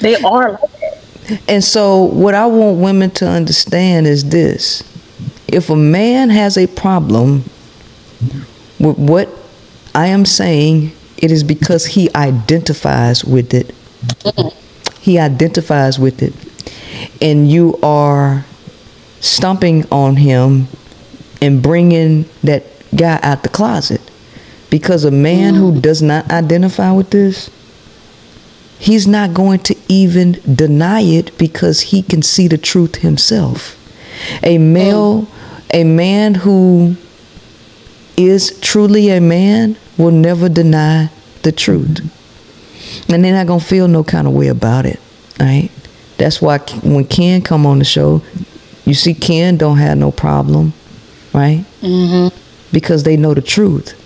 They 0.00 0.16
are 0.16 0.52
like 0.52 0.60
that. 0.80 1.42
And 1.48 1.62
so, 1.62 2.04
what 2.04 2.34
I 2.34 2.46
want 2.46 2.78
women 2.78 3.10
to 3.12 3.28
understand 3.28 4.06
is 4.06 4.30
this 4.30 4.82
if 5.48 5.70
a 5.70 5.76
man 5.76 6.30
has 6.30 6.56
a 6.56 6.66
problem 6.66 7.44
with 8.78 8.98
what 8.98 9.28
I 9.94 10.06
am 10.06 10.24
saying, 10.24 10.92
it 11.18 11.30
is 11.30 11.44
because 11.44 11.86
he 11.86 12.14
identifies 12.14 13.24
with 13.24 13.52
it. 13.52 13.74
He 15.00 15.18
identifies 15.18 15.98
with 15.98 16.22
it. 16.22 16.34
And 17.20 17.50
you 17.50 17.78
are 17.82 18.44
stomping 19.20 19.86
on 19.90 20.16
him 20.16 20.68
and 21.42 21.62
bringing 21.62 22.26
that 22.42 22.64
guy 22.94 23.18
out 23.22 23.42
the 23.42 23.48
closet. 23.48 24.00
Because 24.70 25.04
a 25.04 25.10
man 25.10 25.54
who 25.54 25.80
does 25.80 26.00
not 26.00 26.30
identify 26.30 26.92
with 26.92 27.10
this, 27.10 27.50
he's 28.78 29.06
not 29.06 29.34
going 29.34 29.58
to 29.60 29.76
even 29.88 30.40
deny 30.54 31.00
it 31.00 31.36
because 31.36 31.80
he 31.80 32.02
can 32.02 32.22
see 32.22 32.46
the 32.46 32.58
truth 32.58 32.96
himself. 32.96 33.76
A 34.42 34.58
male, 34.58 35.26
a 35.72 35.84
man 35.84 36.34
who 36.34 36.96
is 38.16 38.58
truly 38.60 39.10
a 39.10 39.20
man 39.20 39.76
will 39.96 40.10
never 40.10 40.48
deny 40.48 41.10
the 41.42 41.52
truth. 41.52 42.00
And 43.08 43.24
they're 43.24 43.32
not 43.32 43.46
going 43.46 43.60
to 43.60 43.66
feel 43.66 43.88
no 43.88 44.04
kind 44.04 44.26
of 44.26 44.32
way 44.34 44.48
about 44.48 44.86
it, 44.86 45.00
right? 45.38 45.70
That's 46.18 46.42
why 46.42 46.58
when 46.82 47.06
Ken 47.06 47.42
come 47.42 47.66
on 47.66 47.78
the 47.78 47.84
show, 47.84 48.22
you 48.84 48.94
see 48.94 49.14
Ken 49.14 49.56
don't 49.56 49.78
have 49.78 49.98
no 49.98 50.10
problem, 50.10 50.72
right? 51.32 51.64
Mm-hmm. 51.80 52.36
Because 52.72 53.02
they 53.04 53.16
know 53.16 53.34
the 53.34 53.42
truth. 53.42 53.96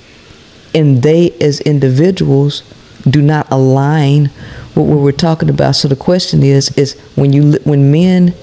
And 0.75 1.03
they 1.03 1.31
as 1.41 1.61
individuals 1.61 2.63
do 3.09 3.21
not 3.21 3.51
align 3.51 4.31
with 4.75 4.89
what 4.89 4.99
we're 4.99 5.13
talking 5.13 5.49
about. 5.49 5.73
So 5.77 5.89
the 5.89 5.97
question 5.97 6.43
is 6.43 6.77
is 6.77 6.99
when 7.15 7.33
you 7.33 7.59
when 7.65 7.93
men 7.93 8.35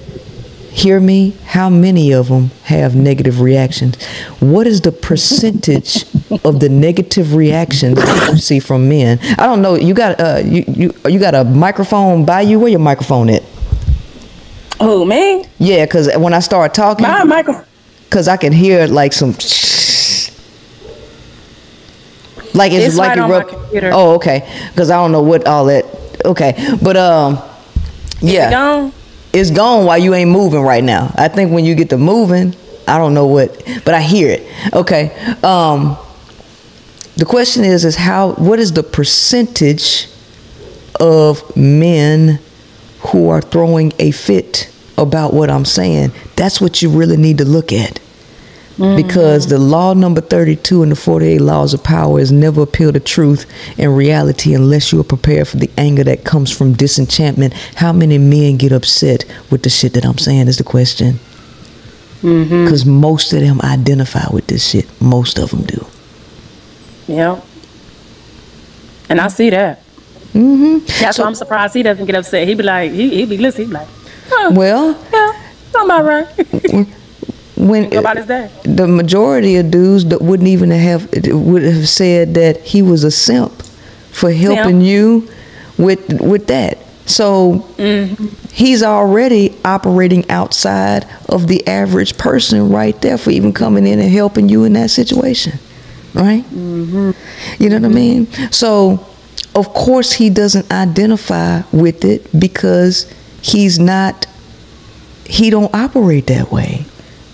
hear 0.72 0.98
me, 1.00 1.34
how 1.44 1.68
many 1.68 2.12
of 2.12 2.28
them 2.28 2.50
have 2.64 2.94
negative 2.96 3.40
reactions? 3.40 3.96
What 4.40 4.66
is 4.66 4.80
the 4.80 4.90
percentage 4.92 6.04
of 6.44 6.60
the 6.60 6.68
negative 6.68 7.34
reactions 7.34 7.98
you 8.30 8.38
see 8.38 8.58
from 8.60 8.88
men? 8.88 9.18
I 9.38 9.46
don't 9.46 9.60
know. 9.62 9.74
You 9.74 9.94
got 9.94 10.20
uh 10.20 10.40
you 10.44 10.64
you 10.66 10.94
you 11.08 11.18
got 11.18 11.34
a 11.34 11.44
microphone 11.44 12.24
by 12.24 12.40
you. 12.42 12.58
Where 12.58 12.68
your 12.70 12.80
microphone 12.80 13.28
at? 13.30 13.42
Oh 14.80 15.04
man, 15.04 15.44
Yeah, 15.58 15.84
because 15.84 16.10
when 16.16 16.34
I 16.34 16.40
start 16.40 16.74
talking, 16.74 17.06
my 17.06 17.22
microphone. 17.24 17.64
because 18.08 18.26
I 18.26 18.36
can 18.36 18.52
hear 18.52 18.86
like 18.88 19.12
some. 19.12 19.34
Like 22.54 22.72
it's, 22.72 22.86
It's 22.86 22.96
like 22.96 23.16
right 23.16 23.28
it 23.28 23.32
rub- 23.32 23.48
computer. 23.48 23.90
Oh, 23.94 24.14
okay. 24.16 24.46
Because 24.70 24.90
I 24.90 24.96
don't 24.96 25.12
know 25.12 25.22
what 25.22 25.46
all 25.46 25.66
that. 25.66 25.84
Okay, 26.24 26.52
but 26.82 26.96
um, 26.96 27.38
yeah. 28.20 28.50
It's 29.32 29.50
gone 29.50 29.86
while 29.86 29.98
you 29.98 30.14
ain't 30.14 30.30
moving 30.30 30.60
right 30.62 30.84
now. 30.84 31.12
I 31.16 31.28
think 31.28 31.52
when 31.52 31.64
you 31.64 31.74
get 31.74 31.90
to 31.90 31.98
moving, 31.98 32.54
I 32.86 32.98
don't 32.98 33.14
know 33.14 33.26
what, 33.26 33.62
but 33.84 33.94
I 33.94 34.00
hear 34.00 34.28
it. 34.30 34.74
Okay. 34.74 35.14
Um, 35.42 35.96
the 37.16 37.24
question 37.24 37.64
is, 37.64 37.84
is 37.84 37.96
how? 37.96 38.32
What 38.32 38.58
is 38.58 38.72
the 38.72 38.82
percentage 38.82 40.08
of 40.98 41.56
men 41.56 42.40
who 43.00 43.28
are 43.28 43.40
throwing 43.40 43.92
a 43.98 44.10
fit 44.10 44.72
about 44.96 45.32
what 45.32 45.50
I'm 45.50 45.64
saying? 45.64 46.12
That's 46.36 46.60
what 46.60 46.82
you 46.82 46.90
really 46.90 47.16
need 47.16 47.38
to 47.38 47.44
look 47.44 47.72
at. 47.72 48.00
Because 48.78 49.46
the 49.48 49.58
law 49.58 49.92
number 49.92 50.20
32 50.20 50.82
and 50.82 50.92
the 50.92 50.96
48 50.96 51.40
laws 51.40 51.74
of 51.74 51.84
power 51.84 52.18
is 52.18 52.32
never 52.32 52.62
appeal 52.62 52.92
to 52.92 53.00
truth 53.00 53.46
and 53.78 53.96
reality 53.96 54.54
unless 54.54 54.92
you 54.92 55.00
are 55.00 55.04
prepared 55.04 55.48
for 55.48 55.58
the 55.58 55.70
anger 55.76 56.02
that 56.04 56.24
comes 56.24 56.50
from 56.50 56.72
disenchantment. 56.72 57.52
How 57.76 57.92
many 57.92 58.18
men 58.18 58.56
get 58.56 58.72
upset 58.72 59.24
with 59.50 59.62
the 59.62 59.70
shit 59.70 59.92
that 59.92 60.06
I'm 60.06 60.18
saying 60.18 60.48
is 60.48 60.56
the 60.56 60.64
question. 60.64 61.20
Because 62.22 62.86
most 62.86 63.32
of 63.32 63.40
them 63.40 63.60
identify 63.62 64.32
with 64.32 64.46
this 64.46 64.70
shit. 64.70 64.88
Most 65.00 65.38
of 65.38 65.50
them 65.50 65.62
do. 65.62 65.86
Yeah. 67.08 67.40
And 69.08 69.20
I 69.20 69.28
see 69.28 69.50
that. 69.50 69.82
Mm-hmm. 70.32 70.86
That's 71.00 71.18
why 71.18 71.26
I'm 71.26 71.34
surprised 71.34 71.74
he 71.74 71.82
doesn't 71.82 72.06
get 72.06 72.14
upset. 72.14 72.48
He'd 72.48 72.56
be 72.56 72.62
like, 72.62 72.92
he, 72.92 73.10
he 73.10 73.26
be 73.26 73.36
listening. 73.36 73.66
He'd 73.66 73.72
be 73.72 73.78
like, 73.80 73.88
huh, 74.28 74.52
Well, 74.54 74.98
yeah, 75.12 75.52
I'm 75.74 75.90
all 75.90 76.02
right. 76.02 76.86
when 77.68 77.90
his 78.16 78.26
day. 78.26 78.50
the 78.64 78.86
majority 78.86 79.56
of 79.56 79.70
dudes 79.70 80.04
that 80.06 80.20
wouldn't 80.20 80.48
even 80.48 80.70
have 80.70 81.08
would 81.28 81.62
have 81.62 81.88
said 81.88 82.34
that 82.34 82.60
he 82.62 82.82
was 82.82 83.04
a 83.04 83.10
simp 83.10 83.62
for 84.10 84.32
helping 84.32 84.80
you 84.80 85.28
with 85.78 86.20
with 86.20 86.46
that. 86.48 86.78
So 87.06 87.66
mm-hmm. 87.76 88.26
he's 88.52 88.82
already 88.82 89.56
operating 89.64 90.28
outside 90.30 91.06
of 91.28 91.48
the 91.48 91.66
average 91.66 92.16
person 92.16 92.70
right 92.70 93.00
there 93.00 93.18
for 93.18 93.30
even 93.30 93.52
coming 93.52 93.86
in 93.86 93.98
and 93.98 94.10
helping 94.10 94.48
you 94.48 94.64
in 94.64 94.72
that 94.74 94.90
situation, 94.90 95.58
right? 96.14 96.44
Mm-hmm. 96.44 97.10
You 97.62 97.68
know 97.68 97.76
what 97.76 97.84
I 97.84 97.88
mm-hmm. 97.88 98.38
mean? 98.38 98.52
So 98.52 99.06
of 99.54 99.74
course 99.74 100.12
he 100.12 100.30
doesn't 100.30 100.72
identify 100.72 101.62
with 101.72 102.04
it 102.04 102.28
because 102.38 103.12
he's 103.42 103.78
not 103.78 104.26
he 105.26 105.50
don't 105.50 105.74
operate 105.74 106.26
that 106.26 106.50
way, 106.52 106.84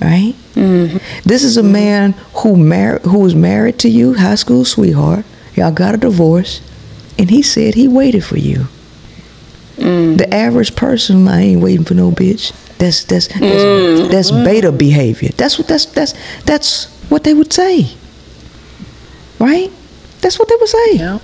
right? 0.01 0.35
Mm-hmm. 0.55 0.99
This 1.25 1.45
is 1.45 1.57
a 1.57 1.63
man 1.63 2.13
who 2.37 2.57
mar- 2.57 3.01
who 3.01 3.19
was 3.21 3.35
married 3.35 3.79
to 3.81 3.89
you, 3.89 4.15
high 4.15 4.37
school 4.37 4.65
sweetheart. 4.65 5.25
Y'all 5.55 5.73
got 5.73 5.95
a 5.95 5.99
divorce, 5.99 6.61
and 7.19 7.31
he 7.31 7.43
said 7.43 7.75
he 7.75 7.89
waited 7.89 8.25
for 8.25 8.39
you. 8.39 8.69
Mm. 9.77 10.19
The 10.19 10.33
average 10.33 10.77
person, 10.77 11.27
I 11.29 11.41
ain't 11.41 11.63
waiting 11.63 11.85
for 11.85 11.95
no 11.95 12.11
bitch. 12.11 12.53
That's 12.79 13.05
that's 13.05 13.29
that's, 13.29 13.41
mm. 13.41 14.11
that's 14.11 14.31
beta 14.31 14.73
behavior. 14.73 15.31
That's 15.37 15.59
what 15.59 15.69
that's 15.69 15.87
that's 15.87 16.15
that's 16.43 16.87
what 17.09 17.25
they 17.25 17.35
would 17.35 17.53
say, 17.53 17.91
right? 19.39 19.71
That's 20.21 20.39
what 20.39 20.49
they 20.49 20.57
would 20.57 20.69
say. 20.69 20.93
Yeah. 20.95 21.19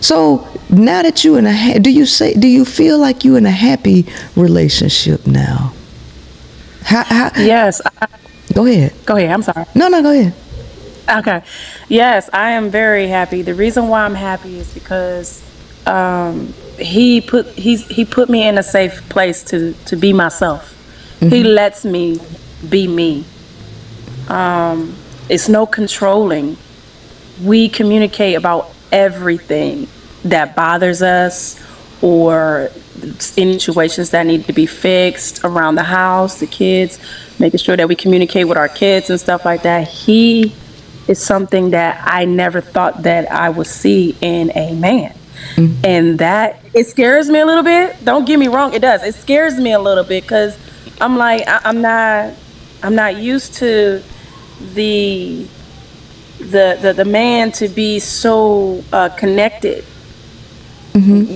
So 0.00 0.46
now 0.70 1.02
that 1.02 1.24
you 1.24 1.36
in 1.36 1.46
a 1.46 1.52
ha- 1.52 1.78
do 1.78 1.90
you 1.90 2.06
say 2.06 2.34
do 2.34 2.48
you 2.48 2.64
feel 2.64 2.98
like 2.98 3.24
you 3.24 3.36
in 3.36 3.46
a 3.46 3.50
happy 3.50 4.06
relationship 4.34 5.26
now? 5.26 5.72
How, 6.84 7.02
how, 7.04 7.30
Yes. 7.36 7.80
I, 8.00 8.06
Go 8.52 8.66
ahead. 8.66 8.92
go 9.04 9.16
ahead. 9.16 9.30
I'm 9.30 9.42
sorry. 9.42 9.64
No, 9.74 9.88
no, 9.88 10.02
go 10.02 10.10
ahead. 10.12 10.32
Okay. 11.18 11.42
Yes, 11.88 12.30
I 12.32 12.50
am 12.52 12.70
very 12.70 13.08
happy. 13.08 13.42
The 13.42 13.54
reason 13.54 13.88
why 13.88 14.04
I'm 14.04 14.14
happy 14.14 14.58
is 14.58 14.72
because 14.72 15.42
um, 15.86 16.54
he 16.78 17.20
put 17.20 17.46
he's 17.48 17.86
he 17.88 18.04
put 18.04 18.30
me 18.30 18.46
in 18.46 18.56
a 18.58 18.62
safe 18.62 19.06
place 19.08 19.42
to 19.44 19.74
to 19.86 19.96
be 19.96 20.12
myself. 20.12 20.70
He 21.20 21.42
lets 21.42 21.84
me 21.86 22.20
be 22.68 22.86
me. 22.86 23.24
Um, 24.28 24.94
it's 25.30 25.48
no 25.48 25.64
controlling. 25.66 26.56
We 27.42 27.68
communicate 27.70 28.36
about 28.36 28.70
everything 28.92 29.88
that 30.24 30.54
bothers 30.54 31.00
us 31.02 31.58
or 32.02 32.70
any 33.36 33.58
situations 33.58 34.10
that 34.10 34.26
need 34.26 34.44
to 34.46 34.52
be 34.52 34.66
fixed 34.66 35.44
around 35.44 35.74
the 35.74 35.82
house, 35.82 36.40
the 36.40 36.46
kids, 36.46 36.98
making 37.38 37.58
sure 37.58 37.76
that 37.76 37.88
we 37.88 37.94
communicate 37.94 38.48
with 38.48 38.56
our 38.56 38.68
kids 38.68 39.10
and 39.10 39.20
stuff 39.20 39.44
like 39.44 39.62
that. 39.62 39.88
He 39.88 40.54
is 41.08 41.22
something 41.22 41.70
that 41.70 42.02
I 42.06 42.24
never 42.24 42.60
thought 42.60 43.02
that 43.02 43.30
I 43.30 43.50
would 43.50 43.66
see 43.66 44.16
in 44.20 44.52
a 44.54 44.74
man. 44.74 45.14
And 45.84 46.18
that 46.18 46.60
it 46.72 46.86
scares 46.86 47.28
me 47.28 47.40
a 47.40 47.46
little 47.46 47.62
bit. 47.62 48.02
Don't 48.04 48.24
get 48.24 48.38
me 48.38 48.48
wrong, 48.48 48.72
it 48.72 48.80
does. 48.80 49.02
It 49.02 49.14
scares 49.14 49.58
me 49.58 49.72
a 49.72 49.78
little 49.78 50.04
bit 50.04 50.24
because 50.24 50.58
I'm 51.00 51.16
like 51.16 51.46
I, 51.46 51.60
I'm 51.64 51.82
not 51.82 52.34
I'm 52.82 52.94
not 52.94 53.16
used 53.16 53.54
to 53.54 54.02
the 54.74 55.46
the 56.38 56.78
the, 56.80 56.92
the 56.96 57.04
man 57.04 57.52
to 57.52 57.68
be 57.68 57.98
so 57.98 58.82
uh, 58.92 59.10
connected 59.10 59.84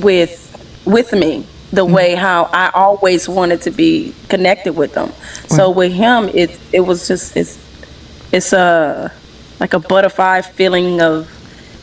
with 0.03 0.48
with 0.89 1.13
me 1.13 1.47
the 1.71 1.85
mm-hmm. 1.85 1.95
way 1.95 2.15
how 2.15 2.45
I 2.53 2.71
always 2.75 3.29
wanted 3.29 3.63
to 3.63 3.71
be 3.71 4.15
connected 4.29 4.73
with 4.73 4.95
them. 4.95 5.13
So 5.49 5.71
with 5.71 5.93
him, 5.93 6.31
it 6.35 6.59
it 6.73 6.81
was 6.81 7.07
just 7.07 7.37
it's 7.37 7.59
it's 8.33 8.53
a 8.53 9.13
like 9.61 9.75
a 9.75 9.79
butterfly 9.79 10.41
feeling 10.41 11.01
of 11.01 11.31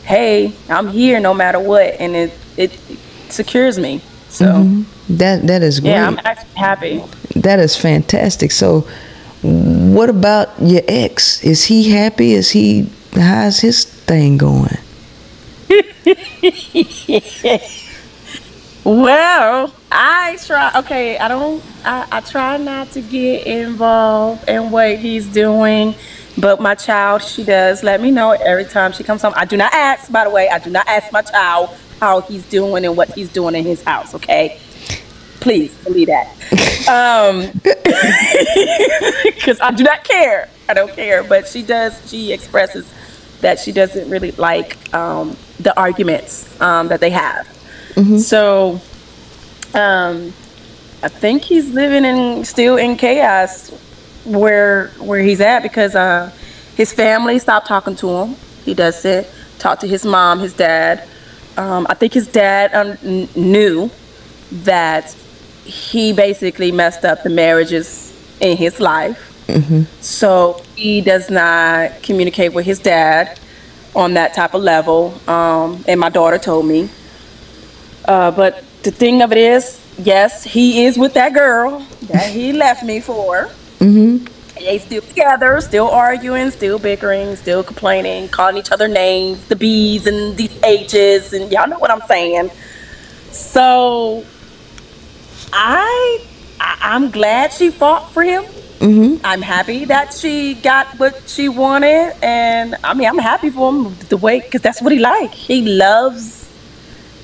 hey, 0.04 0.52
I'm 0.68 0.88
here 0.88 1.20
no 1.20 1.32
matter 1.32 1.60
what, 1.60 1.94
and 2.00 2.14
it 2.14 2.32
it 2.56 2.78
secures 3.28 3.78
me. 3.78 4.02
So 4.28 4.46
mm-hmm. 4.46 4.82
That 5.08 5.46
that 5.46 5.62
is 5.62 5.80
great. 5.80 5.92
yeah, 5.92 6.08
I'm 6.08 6.18
actually 6.24 6.58
happy. 6.58 7.02
that 7.36 7.60
is 7.60 7.76
fantastic. 7.76 8.50
So, 8.50 8.80
what 9.42 10.10
about 10.10 10.50
your 10.60 10.82
ex? 10.88 11.44
Is 11.44 11.64
he 11.64 11.90
happy? 11.90 12.32
Is 12.32 12.50
he 12.50 12.90
how's 13.14 13.60
his 13.60 13.84
thing 13.84 14.36
going? 14.36 14.78
Well, 18.86 19.74
I 19.90 20.38
try. 20.46 20.70
Okay, 20.76 21.18
I 21.18 21.26
don't. 21.26 21.60
I, 21.84 22.06
I 22.12 22.20
try 22.20 22.56
not 22.56 22.88
to 22.92 23.00
get 23.00 23.44
involved 23.44 24.48
in 24.48 24.70
what 24.70 25.00
he's 25.00 25.26
doing, 25.26 25.96
but 26.38 26.60
my 26.60 26.76
child, 26.76 27.22
she 27.22 27.42
does 27.42 27.82
let 27.82 28.00
me 28.00 28.12
know 28.12 28.30
every 28.30 28.64
time 28.64 28.92
she 28.92 29.02
comes 29.02 29.22
home. 29.22 29.32
I 29.34 29.44
do 29.44 29.56
not 29.56 29.74
ask, 29.74 30.12
by 30.12 30.22
the 30.22 30.30
way. 30.30 30.48
I 30.48 30.60
do 30.60 30.70
not 30.70 30.86
ask 30.86 31.12
my 31.12 31.22
child 31.22 31.70
how 31.98 32.20
he's 32.20 32.48
doing 32.48 32.84
and 32.84 32.96
what 32.96 33.12
he's 33.12 33.28
doing 33.32 33.56
in 33.56 33.64
his 33.64 33.82
house. 33.82 34.14
Okay, 34.14 34.60
please 35.40 35.76
believe 35.78 36.06
that. 36.06 36.32
Um, 36.86 37.40
because 39.24 39.58
I 39.60 39.72
do 39.72 39.82
not 39.82 40.04
care. 40.04 40.48
I 40.68 40.74
don't 40.74 40.92
care, 40.92 41.24
but 41.24 41.48
she 41.48 41.64
does. 41.64 42.08
She 42.08 42.32
expresses 42.32 42.88
that 43.40 43.58
she 43.58 43.72
doesn't 43.72 44.08
really 44.08 44.30
like 44.32 44.94
um, 44.94 45.36
the 45.58 45.76
arguments 45.76 46.60
um, 46.60 46.86
that 46.86 47.00
they 47.00 47.10
have. 47.10 47.55
So, 48.18 48.80
um, 49.74 50.32
I 51.02 51.08
think 51.08 51.42
he's 51.42 51.70
living 51.72 52.04
in 52.04 52.44
still 52.44 52.76
in 52.76 52.96
chaos 52.96 53.70
where 54.24 54.88
where 54.98 55.20
he's 55.20 55.40
at 55.40 55.62
because 55.62 55.94
uh, 55.94 56.30
his 56.76 56.92
family 56.92 57.38
stopped 57.38 57.66
talking 57.66 57.96
to 57.96 58.08
him. 58.08 58.36
He 58.64 58.74
doesn't 58.74 59.26
talk 59.58 59.80
to 59.80 59.86
his 59.86 60.04
mom, 60.04 60.40
his 60.40 60.52
dad. 60.54 61.06
Um, 61.56 61.86
I 61.88 61.94
think 61.94 62.12
his 62.12 62.26
dad 62.26 62.74
um, 62.74 63.28
knew 63.34 63.90
that 64.64 65.14
he 65.64 66.12
basically 66.12 66.72
messed 66.72 67.04
up 67.04 67.22
the 67.22 67.30
marriages 67.30 68.12
in 68.40 68.56
his 68.56 68.78
life. 68.80 69.32
So 70.02 70.62
he 70.74 71.00
does 71.00 71.30
not 71.30 72.02
communicate 72.02 72.52
with 72.52 72.66
his 72.66 72.78
dad 72.78 73.38
on 73.94 74.14
that 74.14 74.34
type 74.34 74.54
of 74.54 74.62
level. 74.62 75.14
Um, 75.28 75.84
and 75.88 75.98
my 76.00 76.10
daughter 76.10 76.38
told 76.38 76.66
me. 76.66 76.90
Uh, 78.06 78.30
but 78.30 78.64
the 78.82 78.90
thing 78.90 79.22
of 79.22 79.32
it 79.32 79.38
is, 79.38 79.80
yes, 79.98 80.44
he 80.44 80.84
is 80.84 80.96
with 80.96 81.14
that 81.14 81.34
girl 81.34 81.80
that 82.02 82.30
he 82.30 82.52
left 82.52 82.84
me 82.84 83.00
for. 83.00 83.50
Mm-hmm. 83.80 84.24
They 84.54 84.78
still 84.78 85.02
together, 85.02 85.60
still 85.60 85.88
arguing, 85.88 86.50
still 86.50 86.78
bickering, 86.78 87.36
still 87.36 87.62
complaining, 87.62 88.28
calling 88.28 88.56
each 88.56 88.72
other 88.72 88.88
names, 88.88 89.44
the 89.46 89.56
B's 89.56 90.06
and 90.06 90.36
the 90.36 90.50
H's, 90.64 91.32
and 91.32 91.52
y'all 91.52 91.68
know 91.68 91.78
what 91.78 91.90
I'm 91.90 92.00
saying. 92.02 92.50
So 93.32 94.24
I, 95.52 96.24
I 96.58 96.78
I'm 96.80 97.10
glad 97.10 97.52
she 97.52 97.70
fought 97.70 98.10
for 98.12 98.22
him. 98.22 98.44
Mm-hmm. 98.44 99.24
I'm 99.24 99.42
happy 99.42 99.84
that 99.86 100.14
she 100.14 100.54
got 100.54 100.86
what 100.98 101.28
she 101.28 101.48
wanted, 101.48 102.14
and 102.22 102.76
I 102.82 102.94
mean 102.94 103.08
I'm 103.08 103.18
happy 103.18 103.50
for 103.50 103.70
him 103.70 103.94
the 104.08 104.16
way 104.16 104.40
because 104.40 104.62
that's 104.62 104.80
what 104.80 104.92
he 104.92 104.98
like. 104.98 105.32
He 105.32 105.62
loves 105.62 106.45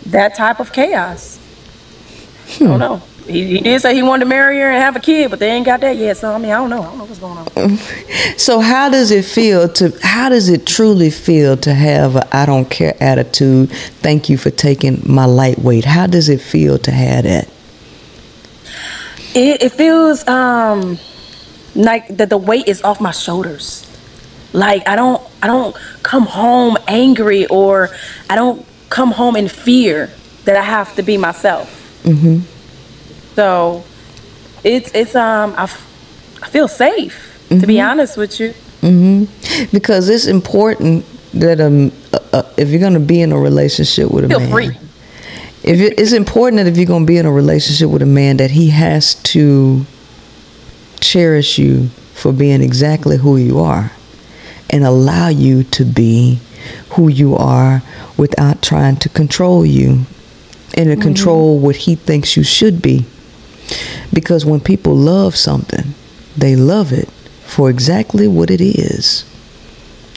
that 0.07 0.35
type 0.35 0.61
of 0.61 0.73
chaos. 0.73 1.39
I 2.57 2.65
don't 2.65 2.81
know. 2.81 3.03
He, 3.27 3.47
he 3.47 3.61
did 3.61 3.81
say 3.81 3.95
he 3.95 4.03
wanted 4.03 4.25
to 4.25 4.29
marry 4.29 4.59
her 4.59 4.71
and 4.71 4.83
have 4.83 4.97
a 4.97 5.01
kid, 5.01 5.31
but 5.31 5.39
they 5.39 5.51
ain't 5.51 5.65
got 5.65 5.81
that 5.81 5.97
yet. 5.97 6.17
So 6.17 6.33
I 6.33 6.39
mean 6.39 6.51
I 6.51 6.57
don't 6.57 6.71
know. 6.71 6.83
I 6.83 6.87
don't 6.87 6.99
know 6.99 7.05
what's 7.05 7.21
going 7.21 7.39
on. 7.39 7.79
So 8.37 8.61
how 8.61 8.89
does 8.89 9.11
it 9.11 9.25
feel 9.25 9.69
to 9.75 9.97
how 10.03 10.29
does 10.29 10.49
it 10.49 10.67
truly 10.67 11.11
feel 11.11 11.57
to 11.59 11.73
have 11.73 12.17
a 12.17 12.37
I 12.37 12.47
don't 12.47 12.69
care 12.69 12.97
attitude? 13.01 13.71
Thank 13.71 14.29
you 14.29 14.37
for 14.37 14.51
taking 14.51 15.03
my 15.07 15.27
lightweight. 15.27 15.85
How 15.85 16.07
does 16.07 16.29
it 16.29 16.41
feel 16.41 16.79
to 16.79 16.91
have 16.91 17.25
that? 17.25 17.49
It, 19.35 19.63
it 19.63 19.73
feels 19.73 20.27
um 20.27 20.99
like 21.75 22.09
that 22.09 22.31
the 22.31 22.39
weight 22.39 22.67
is 22.67 22.83
off 22.83 23.01
my 23.01 23.13
shoulders. 23.13 23.87
Like 24.53 24.87
I 24.89 24.97
don't 24.97 25.23
I 25.43 25.47
don't 25.47 25.77
come 26.03 26.27
home 26.27 26.77
angry 26.89 27.47
or 27.47 27.91
I 28.29 28.35
don't 28.35 28.67
come 28.93 29.13
home 29.13 29.37
in 29.37 29.49
fear 29.49 30.11
that 30.45 30.55
I 30.55 30.63
have 30.63 30.95
to 30.97 31.03
be 31.03 31.17
myself. 31.17 31.69
Mm-hmm. 32.05 32.41
So 33.35 33.85
it's 34.63 34.91
it's 34.95 35.15
um 35.15 35.55
I, 35.57 35.65
f- 35.65 35.87
I 36.43 36.49
feel 36.49 36.69
safe 36.69 37.31
to 37.49 37.67
be 37.67 37.81
honest 37.81 38.17
with 38.17 38.39
you. 38.39 38.51
Mm-hmm. 38.83 39.75
Because 39.77 40.09
it's 40.09 40.27
important 40.27 41.07
that 41.33 41.59
um 41.61 41.91
uh, 42.13 42.19
uh, 42.33 42.43
if 42.59 42.69
you're 42.69 42.81
going 42.81 42.93
to 42.95 43.01
be 43.15 43.23
in 43.23 43.33
a 43.33 43.39
relationship 43.39 44.11
with 44.11 44.25
a 44.25 44.29
Feel 44.29 44.41
man, 44.41 44.51
free. 44.51 44.77
if 45.63 45.81
it, 45.81 45.99
it's 45.99 46.13
important 46.13 46.59
that 46.61 46.69
if 46.71 46.77
you're 46.77 46.93
going 46.95 47.07
to 47.07 47.13
be 47.15 47.17
in 47.17 47.25
a 47.25 47.33
relationship 47.33 47.89
with 47.89 48.03
a 48.03 48.13
man 48.21 48.37
that 48.37 48.51
he 48.51 48.69
has 48.71 49.15
to 49.33 49.87
cherish 51.01 51.59
you 51.59 51.89
for 52.15 52.33
being 52.33 52.63
exactly 52.63 53.17
who 53.17 53.39
you 53.39 53.59
are 53.59 53.91
and 54.69 54.85
allow 54.85 55.29
you 55.29 55.65
to 55.65 55.85
be 55.85 56.39
who 56.91 57.09
you 57.09 57.37
are 57.37 57.83
without 58.17 58.63
trying 58.63 58.97
to 58.97 59.09
control 59.09 59.65
you 59.65 60.07
and 60.75 60.89
to 60.89 60.97
control 60.97 61.59
what 61.59 61.77
he 61.77 61.95
thinks 61.95 62.37
you 62.37 62.43
should 62.43 62.81
be 62.81 63.05
because 64.13 64.45
when 64.45 64.61
people 64.61 64.95
love 64.95 65.37
something 65.37 65.95
they 66.37 66.57
love 66.57 66.93
it 66.93 67.09
for 67.45 67.69
exactly 67.69 68.27
what 68.27 68.51
it 68.51 68.61
is. 68.61 69.25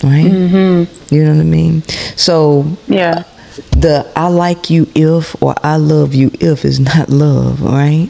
Right? 0.04 0.26
Mm-hmm. 0.32 1.14
You 1.14 1.24
know 1.24 1.34
what 1.34 1.42
I 1.42 1.44
mean? 1.44 1.82
So, 2.16 2.78
yeah. 2.88 3.24
The 3.72 4.12
I 4.18 4.28
like 4.28 4.70
you 4.70 4.88
if 4.96 5.42
or 5.42 5.56
I 5.64 5.78
love 5.78 6.14
you 6.14 6.30
if 6.40 6.66
is 6.66 6.80
not 6.80 7.10
love, 7.10 7.62
right? 7.62 8.10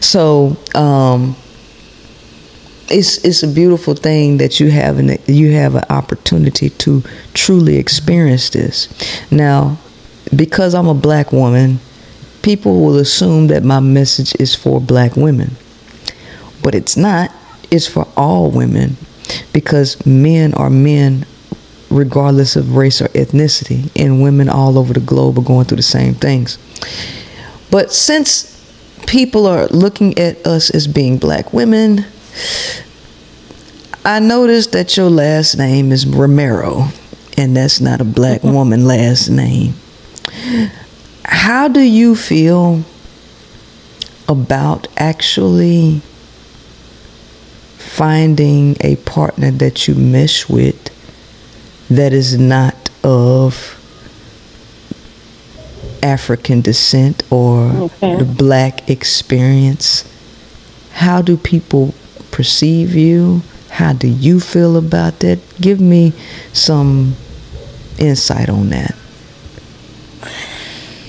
So, 0.00 0.56
um, 0.74 1.36
it's 2.90 3.18
it's 3.24 3.42
a 3.42 3.48
beautiful 3.48 3.94
thing 3.94 4.38
that 4.38 4.60
you 4.60 4.70
have 4.70 4.98
an 4.98 5.18
you 5.26 5.52
have 5.52 5.74
an 5.74 5.84
opportunity 5.90 6.70
to 6.70 7.02
truly 7.34 7.76
experience 7.76 8.50
this. 8.50 8.88
Now, 9.30 9.78
because 10.34 10.74
I'm 10.74 10.88
a 10.88 10.94
black 10.94 11.32
woman, 11.32 11.80
people 12.42 12.80
will 12.80 12.98
assume 12.98 13.48
that 13.48 13.64
my 13.64 13.80
message 13.80 14.34
is 14.40 14.54
for 14.54 14.80
black 14.80 15.16
women. 15.16 15.56
But 16.62 16.74
it's 16.74 16.96
not. 16.96 17.32
It's 17.70 17.86
for 17.86 18.08
all 18.16 18.50
women 18.50 18.96
because 19.52 20.04
men 20.06 20.54
are 20.54 20.70
men 20.70 21.26
regardless 21.90 22.56
of 22.56 22.76
race 22.76 23.00
or 23.00 23.08
ethnicity 23.08 23.90
and 23.96 24.22
women 24.22 24.48
all 24.48 24.78
over 24.78 24.92
the 24.92 25.00
globe 25.00 25.38
are 25.38 25.42
going 25.42 25.64
through 25.64 25.76
the 25.76 25.82
same 25.82 26.14
things. 26.14 26.58
But 27.70 27.92
since 27.92 28.54
people 29.06 29.46
are 29.46 29.66
looking 29.68 30.16
at 30.18 30.46
us 30.46 30.70
as 30.70 30.86
being 30.86 31.18
black 31.18 31.52
women, 31.52 32.04
I 34.04 34.20
noticed 34.20 34.72
that 34.72 34.96
your 34.96 35.10
last 35.10 35.58
name 35.58 35.92
is 35.92 36.06
Romero, 36.06 36.88
and 37.36 37.56
that's 37.56 37.80
not 37.80 38.00
a 38.00 38.04
black 38.04 38.42
woman 38.56 38.86
last 38.86 39.28
name. 39.28 39.74
How 41.24 41.68
do 41.68 41.80
you 41.80 42.16
feel 42.16 42.84
about 44.28 44.88
actually 44.96 46.00
finding 47.76 48.76
a 48.80 48.96
partner 48.96 49.50
that 49.50 49.88
you 49.88 49.94
mesh 49.94 50.48
with 50.48 50.90
that 51.90 52.12
is 52.12 52.38
not 52.38 52.90
of 53.04 53.74
African 56.02 56.60
descent 56.60 57.22
or 57.30 57.64
okay. 57.66 58.16
the 58.16 58.24
black 58.24 58.88
experience? 58.88 60.10
How 60.92 61.20
do 61.20 61.36
people 61.36 61.94
perceive 62.30 62.94
you? 62.94 63.42
How 63.70 63.92
do 63.92 64.08
you 64.08 64.40
feel 64.40 64.76
about 64.76 65.20
that? 65.20 65.38
Give 65.60 65.80
me 65.80 66.12
some 66.52 67.14
insight 67.98 68.48
on 68.48 68.70
that. 68.70 68.94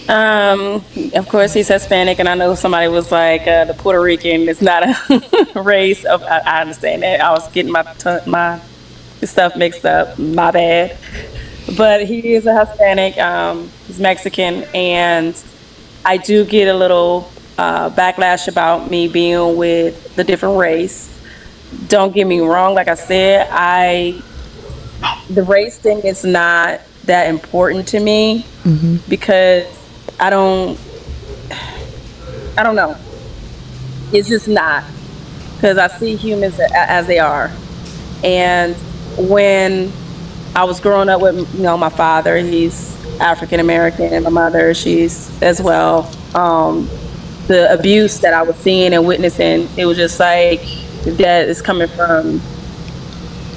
Um, 0.10 0.84
of 1.14 1.30
course, 1.30 1.54
he's 1.54 1.68
Hispanic, 1.68 2.18
and 2.20 2.28
I 2.28 2.34
know 2.34 2.56
somebody 2.56 2.88
was 2.88 3.12
like, 3.12 3.48
uh, 3.48 3.66
"The 3.66 3.76
Puerto 3.76 4.02
Rican 4.02 4.50
is 4.50 4.60
not 4.60 4.84
a 4.84 5.62
race." 5.62 6.04
Of 6.04 6.24
I, 6.24 6.40
I, 6.40 6.62
understand 6.62 7.04
that. 7.04 7.22
I 7.22 7.32
was 7.32 7.48
getting 7.52 7.72
my 7.72 7.84
t- 7.84 8.26
my 8.26 8.60
stuff 9.22 9.56
mixed 9.56 9.86
up. 9.86 10.18
My 10.18 10.50
bad. 10.50 10.98
But 11.78 12.06
he 12.06 12.34
is 12.34 12.48
a 12.48 12.66
Hispanic. 12.66 13.20
Um, 13.20 13.70
he's 13.86 14.00
Mexican, 14.00 14.64
and 14.74 15.40
I 16.04 16.18
do 16.18 16.44
get 16.44 16.68
a 16.68 16.74
little 16.74 17.30
uh, 17.60 17.90
backlash 17.90 18.48
about 18.48 18.90
me 18.90 19.10
being 19.10 19.58
with 19.58 20.16
the 20.16 20.24
different 20.24 20.58
race. 20.58 21.14
Don't 21.90 22.14
get 22.14 22.26
me 22.26 22.40
wrong. 22.40 22.74
Like 22.74 22.88
I 22.88 22.96
said, 22.96 23.50
I 23.52 24.22
the 25.30 25.44
race 25.44 25.78
thing 25.78 26.00
is 26.00 26.24
not 26.24 26.80
that 27.04 27.28
important 27.28 27.90
to 27.90 28.00
me 28.00 28.46
mm-hmm. 28.64 28.98
because 29.10 29.66
I 30.20 30.30
don't, 30.30 30.80
I 32.58 32.64
don't 32.64 32.76
know. 32.76 32.96
It's 34.14 34.30
just 34.30 34.48
not 34.48 34.86
because 35.56 35.78
I 35.78 35.88
see 35.90 36.16
humans 36.16 36.62
as 36.74 37.08
they 37.08 37.20
are. 37.20 37.52
And 38.24 38.74
when 39.18 39.92
I 40.56 40.64
was 40.64 40.80
growing 40.80 41.10
up 41.10 41.20
with, 41.20 41.54
you 41.56 41.62
know, 41.62 41.78
my 41.78 41.90
father, 41.90 42.38
he's 42.38 42.96
African 43.20 43.60
American, 43.60 44.14
and 44.14 44.24
my 44.24 44.30
mother, 44.30 44.74
she's 44.74 45.42
as 45.42 45.62
well. 45.62 46.10
Um, 46.34 46.90
the 47.50 47.74
abuse 47.74 48.20
that 48.20 48.32
I 48.32 48.44
was 48.44 48.56
seeing 48.58 48.94
and 48.94 49.08
witnessing, 49.08 49.68
it 49.76 49.88
was 49.88 49.98
just 49.98 50.20
like 50.20 50.62
that 51.18 51.50
is 51.50 51.64
coming 51.64 51.88
from 51.88 52.40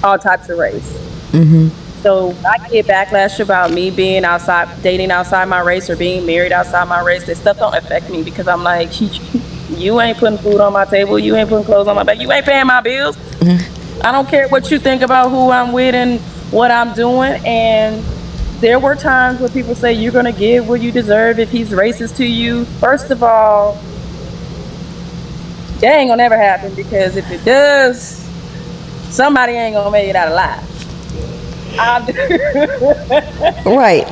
all 0.03 0.19
types 0.19 0.49
of 0.49 0.59
race. 0.59 0.91
Mm-hmm. 1.33 1.69
So 2.01 2.35
I 2.49 2.57
get 2.71 2.87
backlash 2.87 3.39
about 3.39 3.71
me 3.71 3.91
being 3.91 4.25
outside, 4.25 4.83
dating 4.83 5.11
outside 5.11 5.47
my 5.47 5.61
race, 5.61 5.91
or 5.91 5.97
being 5.97 6.25
married 6.25 6.53
outside 6.53 6.89
my 6.89 7.03
race. 7.03 7.27
That 7.27 7.37
stuff 7.37 7.59
don't 7.59 7.75
affect 7.77 8.09
me 8.09 8.23
because 8.23 8.49
I'm 8.49 8.65
like, 8.65 8.99
you 9.69 10.01
ain't 10.01 10.17
putting 10.17 10.39
food 10.39 10.61
on 10.61 10.73
my 10.73 10.87
table, 10.87 11.19
you 11.19 11.37
ain't 11.37 11.51
putting 11.51 11.67
clothes 11.67 11.87
on 11.87 11.95
my 11.95 12.03
back, 12.03 12.19
you 12.19 12.33
ain't 12.33 12.47
paying 12.47 12.67
my 12.67 12.81
bills. 12.81 13.17
Mm-hmm. 13.17 14.07
I 14.07 14.11
don't 14.11 14.27
care 14.27 14.49
what 14.49 14.71
you 14.71 14.79
think 14.79 15.03
about 15.03 15.29
who 15.31 15.51
I'm 15.51 15.71
with 15.71 15.95
and 15.95 16.19
what 16.51 16.71
I'm 16.71 16.95
doing. 16.95 17.35
And 17.45 18.03
there 18.63 18.79
were 18.79 18.95
times 18.95 19.41
where 19.41 19.49
people 19.49 19.75
say 19.75 19.93
you're 19.93 20.13
gonna 20.13 20.33
give 20.33 20.69
what 20.69 20.81
you 20.81 20.93
deserve 20.93 21.41
if 21.41 21.51
he's 21.51 21.71
racist 21.71 22.17
to 22.17 22.25
you. 22.25 22.65
First 22.65 23.11
of 23.11 23.21
all, 23.21 23.75
that 25.81 25.97
ain't 25.97 26.09
gonna 26.09 26.23
ever 26.23 26.37
happen 26.37 26.73
because 26.77 27.17
if 27.17 27.29
it 27.33 27.45
does, 27.45 28.25
somebody 29.11 29.55
ain't 29.55 29.75
gonna 29.75 29.91
make 29.91 30.09
it 30.09 30.15
out 30.15 30.29
alive. 30.29 30.69
right. 33.67 34.07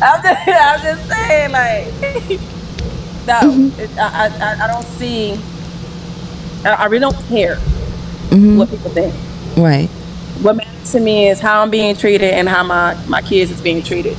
I'm 0.00 0.22
just, 0.22 0.48
I'm 0.48 0.80
just 0.80 1.08
saying, 1.08 1.50
like, 1.50 1.86
no, 3.26 3.40
mm-hmm. 3.40 3.80
it, 3.80 3.90
I, 3.98 4.28
I, 4.28 4.64
I 4.64 4.66
don't 4.68 4.86
see. 4.86 5.32
I, 6.64 6.74
I 6.74 6.84
really 6.86 7.00
don't 7.00 7.26
care 7.26 7.56
mm-hmm. 7.56 8.56
what 8.58 8.70
people 8.70 8.90
think. 8.90 9.12
Right. 9.56 9.90
What 10.40 10.56
matters 10.56 10.92
to 10.92 11.00
me 11.00 11.28
is 11.28 11.40
how 11.40 11.62
I'm 11.62 11.70
being 11.70 11.94
treated 11.94 12.32
and 12.32 12.48
how 12.48 12.62
my 12.62 12.94
my 13.06 13.22
kids 13.22 13.50
is 13.50 13.60
being 13.60 13.82
treated. 13.82 14.16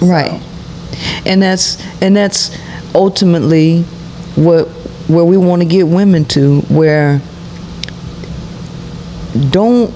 Right. 0.00 0.40
And 1.26 1.42
that's 1.42 1.82
and 2.02 2.16
that's 2.16 2.56
ultimately 2.94 3.82
what 4.36 4.68
where 5.08 5.24
we 5.24 5.36
want 5.36 5.62
to 5.62 5.68
get 5.68 5.86
women 5.88 6.24
to 6.24 6.60
where 6.62 7.20
don't 9.50 9.94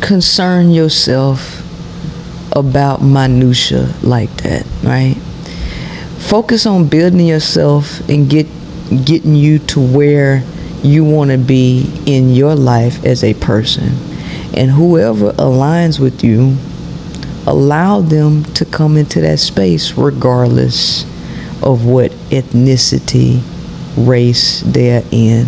concern 0.00 0.70
yourself 0.70 1.60
about 2.52 3.02
minutia 3.02 3.92
like 4.02 4.30
that, 4.38 4.66
right? 4.82 5.16
Focus 6.18 6.66
on 6.66 6.88
building 6.88 7.26
yourself 7.26 8.06
and 8.08 8.28
get 8.28 8.46
getting 9.04 9.34
you 9.34 9.58
to 9.58 9.80
where 9.80 10.42
you 10.82 11.04
want 11.04 11.30
to 11.30 11.38
be 11.38 11.90
in 12.06 12.34
your 12.34 12.54
life 12.54 13.04
as 13.04 13.24
a 13.24 13.34
person. 13.34 13.92
And 14.54 14.70
whoever 14.70 15.32
aligns 15.32 15.98
with 15.98 16.22
you, 16.24 16.56
allow 17.46 18.00
them 18.00 18.44
to 18.54 18.64
come 18.64 18.96
into 18.96 19.20
that 19.20 19.38
space 19.38 19.92
regardless 19.92 21.04
of 21.62 21.84
what 21.84 22.10
ethnicity, 22.30 23.42
race 23.96 24.62
they're 24.62 25.04
in. 25.10 25.46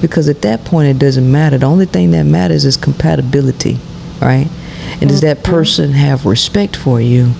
Because 0.00 0.28
at 0.28 0.42
that 0.42 0.64
point, 0.64 0.88
it 0.88 0.98
doesn't 0.98 1.30
matter. 1.30 1.58
The 1.58 1.66
only 1.66 1.86
thing 1.86 2.12
that 2.12 2.24
matters 2.24 2.64
is 2.64 2.76
compatibility 2.76 3.78
right? 4.20 4.48
And 5.00 5.08
does 5.08 5.20
that 5.20 5.38
mm-hmm. 5.38 5.52
person 5.52 5.92
have 5.92 6.26
respect 6.26 6.76
for 6.76 7.00
you? 7.00 7.32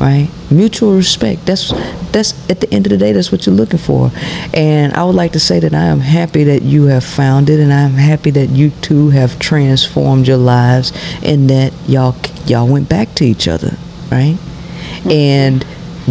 Right? 0.00 0.28
Mutual 0.50 0.96
respect. 0.96 1.46
That's 1.46 1.72
that's 2.12 2.32
at 2.50 2.60
the 2.60 2.72
end 2.72 2.86
of 2.86 2.90
the 2.90 2.98
day 2.98 3.12
that's 3.12 3.32
what 3.32 3.46
you're 3.46 3.54
looking 3.54 3.78
for. 3.78 4.10
And 4.54 4.92
I 4.94 5.04
would 5.04 5.14
like 5.14 5.32
to 5.32 5.40
say 5.40 5.60
that 5.60 5.74
I 5.74 5.84
am 5.84 6.00
happy 6.00 6.44
that 6.44 6.62
you 6.62 6.84
have 6.84 7.04
found 7.04 7.50
it 7.50 7.60
and 7.60 7.72
I'm 7.72 7.94
happy 7.94 8.30
that 8.30 8.50
you 8.50 8.70
two 8.82 9.10
have 9.10 9.38
transformed 9.38 10.26
your 10.28 10.36
lives 10.36 10.92
and 11.22 11.48
that 11.50 11.72
y'all 11.88 12.16
y'all 12.46 12.68
went 12.68 12.88
back 12.88 13.14
to 13.16 13.24
each 13.24 13.48
other, 13.48 13.76
right? 14.10 14.36
Mm-hmm. 14.36 15.10
And 15.10 15.64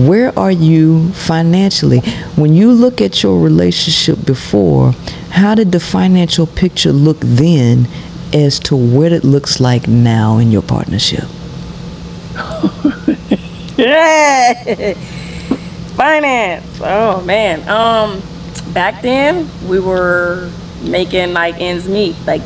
where 0.07 0.38
are 0.40 0.52
you 0.52 1.11
financially? 1.14 1.99
When 2.36 2.53
you 2.53 2.72
look 2.72 3.02
at 3.02 3.22
your 3.23 3.40
relationship 3.41 4.26
before, 4.26 4.94
how 5.32 5.56
did 5.56 5.72
the 5.72 5.80
financial 5.80 6.48
picture 6.48 6.91
look 6.94 7.19
then 7.19 7.88
as 8.34 8.60
to 8.60 8.76
what 8.76 9.11
it 9.11 9.23
looks 9.23 9.60
like 9.60 9.88
now 9.88 10.38
in 10.38 10.52
your 10.52 10.61
partnership. 10.61 11.26
yeah. 13.78 14.94
Finance. 16.02 16.65
Oh 16.82 17.22
man. 17.22 17.68
Um 17.69 18.22
back 18.73 19.03
then 19.03 19.48
we 19.68 19.80
were 19.80 20.49
making 20.82 21.34
like 21.34 21.61
ends 21.61 21.88
meet. 21.88 22.15
Like 22.26 22.41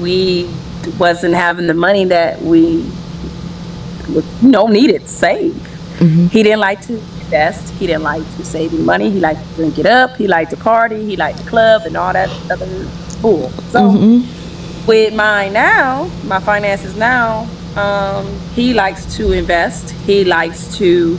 we 0.00 0.50
wasn't 0.98 1.34
having 1.34 1.68
the 1.68 1.74
money 1.74 2.04
that 2.06 2.42
we 2.42 2.84
know 4.42 4.66
needed 4.66 5.02
to 5.02 5.06
save. 5.06 5.54
Mm-hmm. 6.00 6.26
He 6.34 6.42
didn't 6.42 6.58
like 6.58 6.80
to 6.88 6.94
invest. 6.94 7.72
He 7.74 7.86
didn't 7.86 8.02
like 8.02 8.24
to 8.36 8.44
save 8.44 8.72
money. 8.72 9.08
He 9.10 9.20
liked 9.20 9.46
to 9.46 9.54
drink 9.54 9.78
it 9.78 9.86
up. 9.86 10.16
He 10.16 10.26
liked 10.26 10.50
to 10.50 10.56
party. 10.56 11.04
He 11.04 11.16
liked 11.16 11.38
the 11.38 11.48
club 11.48 11.82
and 11.84 11.96
all 11.96 12.12
that 12.12 12.28
other 12.50 12.66
bull. 13.22 13.50
So 13.70 13.80
mm-hmm 13.82 14.40
with 14.86 15.14
mine 15.14 15.52
now, 15.52 16.10
my 16.24 16.40
finances 16.40 16.96
now, 16.96 17.48
um, 17.76 18.26
he 18.54 18.74
likes 18.74 19.16
to 19.16 19.32
invest. 19.32 19.90
He 19.90 20.24
likes 20.24 20.76
to 20.78 21.18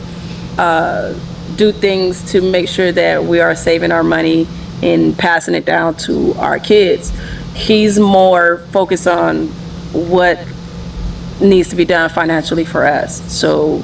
uh, 0.58 1.14
do 1.56 1.72
things 1.72 2.32
to 2.32 2.40
make 2.40 2.68
sure 2.68 2.92
that 2.92 3.24
we 3.24 3.40
are 3.40 3.54
saving 3.54 3.92
our 3.92 4.02
money 4.02 4.46
and 4.82 5.16
passing 5.16 5.54
it 5.54 5.64
down 5.64 5.94
to 5.94 6.34
our 6.34 6.58
kids. 6.58 7.12
he's 7.54 7.98
more 7.98 8.58
focused 8.72 9.06
on 9.06 9.48
what 9.92 10.38
needs 11.40 11.68
to 11.68 11.76
be 11.76 11.84
done 11.84 12.08
financially 12.08 12.64
for 12.64 12.84
us. 12.84 13.20
So 13.32 13.82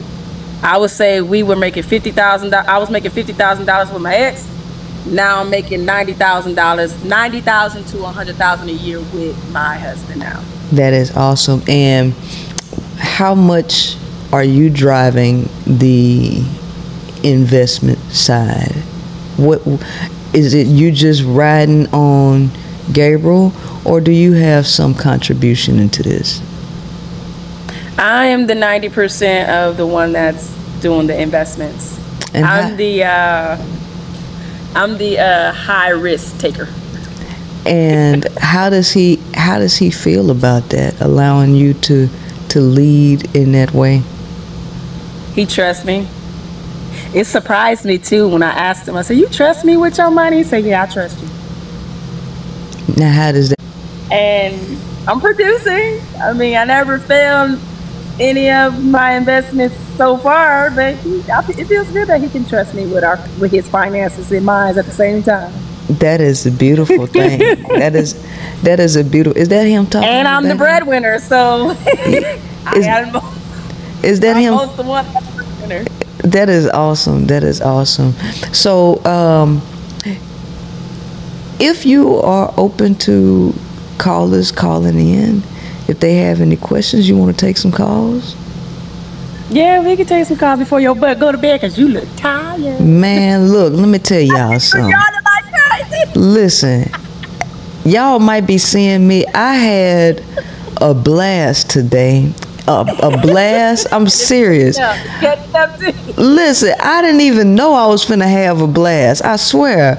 I 0.63 0.79
would 0.79 0.91
say 0.91 1.21
we 1.21 1.43
were 1.43 1.57
making 1.57 1.83
fifty 1.85 2.11
thousand. 2.11 2.55
I 2.55 2.79
was 2.79 2.91
making 2.91 3.11
fifty 3.11 3.33
thousand 3.33 3.67
dollars 3.67 3.93
with 3.93 4.03
my 4.03 4.15
ex. 4.15 4.47
Now 5.07 5.41
I'm 5.41 5.51
making 5.51 5.85
ninety 5.85 6.13
thousand 6.13 6.55
dollars, 6.55 7.05
ninety 7.05 7.41
thousand 7.41 7.85
to 7.89 8.05
a 8.05 8.09
hundred 8.09 8.37
thousand 8.37 8.69
a 8.69 8.73
year 8.73 8.99
with 8.99 9.53
my 9.53 9.77
husband 9.77 10.21
now. 10.21 10.43
That 10.73 10.93
is 10.93 11.17
awesome. 11.17 11.63
And 11.69 12.13
how 12.99 13.35
much 13.35 13.97
are 14.33 14.45
you 14.45 14.69
driving 14.69 15.49
the 15.67 16.43
investment 17.25 17.99
side? 18.11 18.73
What 19.37 19.63
is 20.35 20.55
it? 20.55 20.67
You 20.67 20.91
just 20.93 21.23
riding 21.25 21.87
on 21.93 22.51
Gabriel, 22.93 23.53
or 23.85 24.01
do 24.01 24.11
you 24.13 24.33
have 24.33 24.67
some 24.67 24.95
contribution 24.95 25.79
into 25.79 26.03
this? 26.03 26.43
I 27.99 28.27
am 28.27 28.47
the 28.47 28.55
ninety 28.55 28.89
percent 28.89 29.51
of 29.51 29.77
the 29.77 29.87
one 29.87 30.13
that's 30.13 30.49
doing 30.81 31.07
the 31.07 31.21
investments. 31.21 31.99
And 32.35 32.45
I'm 32.45 32.71
how- 32.71 32.77
the 32.77 33.05
uh, 33.05 33.65
I'm 34.75 34.99
the 34.99 35.19
uh, 35.19 35.53
high 35.53 35.91
risk 35.91 36.39
taker. 36.39 36.69
And 37.67 38.27
how 38.39 38.71
does 38.71 38.93
he 38.93 39.21
how 39.35 39.59
does 39.59 39.77
he 39.77 39.91
feel 39.91 40.31
about 40.31 40.71
that, 40.71 41.01
allowing 41.01 41.55
you 41.55 41.75
to 41.75 42.09
to 42.51 42.61
lead 42.61 43.35
in 43.37 43.53
that 43.53 43.73
way? 43.73 44.03
He 45.35 45.45
trusts 45.45 45.85
me. 45.85 46.07
It 47.15 47.25
surprised 47.25 47.85
me 47.85 47.99
too 47.99 48.29
when 48.29 48.43
I 48.43 48.51
asked 48.51 48.87
him. 48.87 48.97
I 48.97 49.03
said, 49.03 49.17
"You 49.17 49.27
trust 49.29 49.65
me 49.65 49.77
with 49.77 49.97
your 49.99 50.11
money?" 50.11 50.39
He 50.39 50.45
said, 50.45 50.65
"Yeah, 50.65 50.83
I 50.83 50.87
trust 50.87 51.19
you." 51.21 51.29
Now, 52.97 53.11
how 53.13 53.33
does 53.33 53.51
that? 53.51 53.59
And 54.13 54.79
I'm 55.07 55.21
producing. 55.21 56.01
I 56.21 56.33
mean, 56.33 56.57
I 56.57 56.65
never 56.65 56.99
failed 56.99 57.59
any 58.21 58.51
of 58.51 58.85
my 58.85 59.13
investments 59.17 59.77
so 59.97 60.17
far, 60.17 60.71
but 60.71 60.97
he, 60.97 61.19
it 61.21 61.67
feels 61.67 61.89
good 61.91 62.09
that 62.09 62.21
he 62.21 62.29
can 62.29 62.45
trust 62.45 62.75
me 62.75 62.87
with 62.87 63.05
our 63.05 63.19
with 63.41 63.53
his 63.53 63.69
finances 63.69 64.31
and 64.33 64.45
mine 64.45 64.77
at 64.77 64.85
the 64.85 64.93
same 64.93 65.23
time. 65.23 65.53
That 65.89 66.21
is 66.21 66.45
a 66.45 66.51
beautiful 66.51 67.07
thing. 67.19 67.39
that 67.79 67.95
is 67.95 68.15
that 68.65 68.81
is 68.81 68.97
a 68.97 69.05
beautiful. 69.05 69.41
Is 69.41 69.49
that 69.49 69.65
him 69.65 69.87
talking? 69.87 70.09
And 70.09 70.29
I'm 70.29 70.45
the 70.47 70.57
breadwinner, 70.57 71.19
so 71.21 71.71
I 72.67 72.75
Is- 72.77 72.87
am 72.87 73.13
most, 73.13 74.05
Is 74.05 74.21
that 74.21 74.37
I'm 74.37 74.43
him? 74.43 74.55
most 74.55 74.77
the 74.77 74.83
one 74.83 75.07
that's 75.13 75.27
the 75.37 75.43
breadwinner. 75.45 75.85
That 76.31 76.49
is 76.49 76.69
awesome. 76.69 77.27
That 77.27 77.43
is 77.43 77.61
awesome. 77.61 78.13
So, 78.53 79.03
um, 79.05 79.63
if 81.61 81.87
you 81.87 82.17
are 82.17 82.53
open 82.57 82.95
to 82.97 83.55
callers 83.99 84.53
calling 84.53 84.99
in, 84.99 85.43
if 85.89 86.01
they 86.01 86.17
have 86.17 86.41
any 86.41 86.57
questions, 86.57 87.09
you 87.09 87.17
want 87.17 87.37
to 87.37 87.47
take 87.47 87.57
some 87.57 87.73
calls. 87.73 88.37
Yeah, 89.51 89.83
we 89.83 89.97
can 89.97 90.05
take 90.07 90.27
some 90.27 90.37
calls 90.37 90.59
before 90.59 90.81
your 90.81 90.95
butt 90.95 91.19
go 91.19 91.33
to 91.33 91.39
bed 91.39 91.61
because 91.61 91.79
you 91.79 91.89
look 91.89 92.07
tired. 92.17 92.81
Man, 92.81 93.49
look, 93.49 93.73
let 93.73 93.89
me 93.89 93.99
tell 93.99 94.21
y'all 94.21 94.61
something. 94.61 94.91
Y'all 94.91 95.01
are 95.01 95.23
like. 95.23 96.15
Listen, 96.15 96.91
y'all 97.85 98.19
might 98.19 98.47
be 98.47 98.59
seeing 98.59 99.07
me. 99.09 99.25
I 99.35 99.55
had 99.55 100.23
a 100.81 100.93
blast 100.93 101.71
today. 101.71 102.33
A, 102.69 102.85
a 103.03 103.17
blast. 103.23 103.87
I'm 103.91 104.11
serious. 104.11 104.77
Yeah, 104.77 105.21
get 105.23 105.55
up 105.55 105.79
to 105.79 106.21
Listen, 106.21 106.75
I 106.79 107.01
didn't 107.01 107.23
even 107.23 107.55
know 107.55 107.73
I 107.73 107.87
was 107.87 108.05
finna 108.05 108.29
have 108.29 108.61
a 108.61 108.67
blast. 108.67 109.25
I 109.25 109.37
swear. 109.37 109.95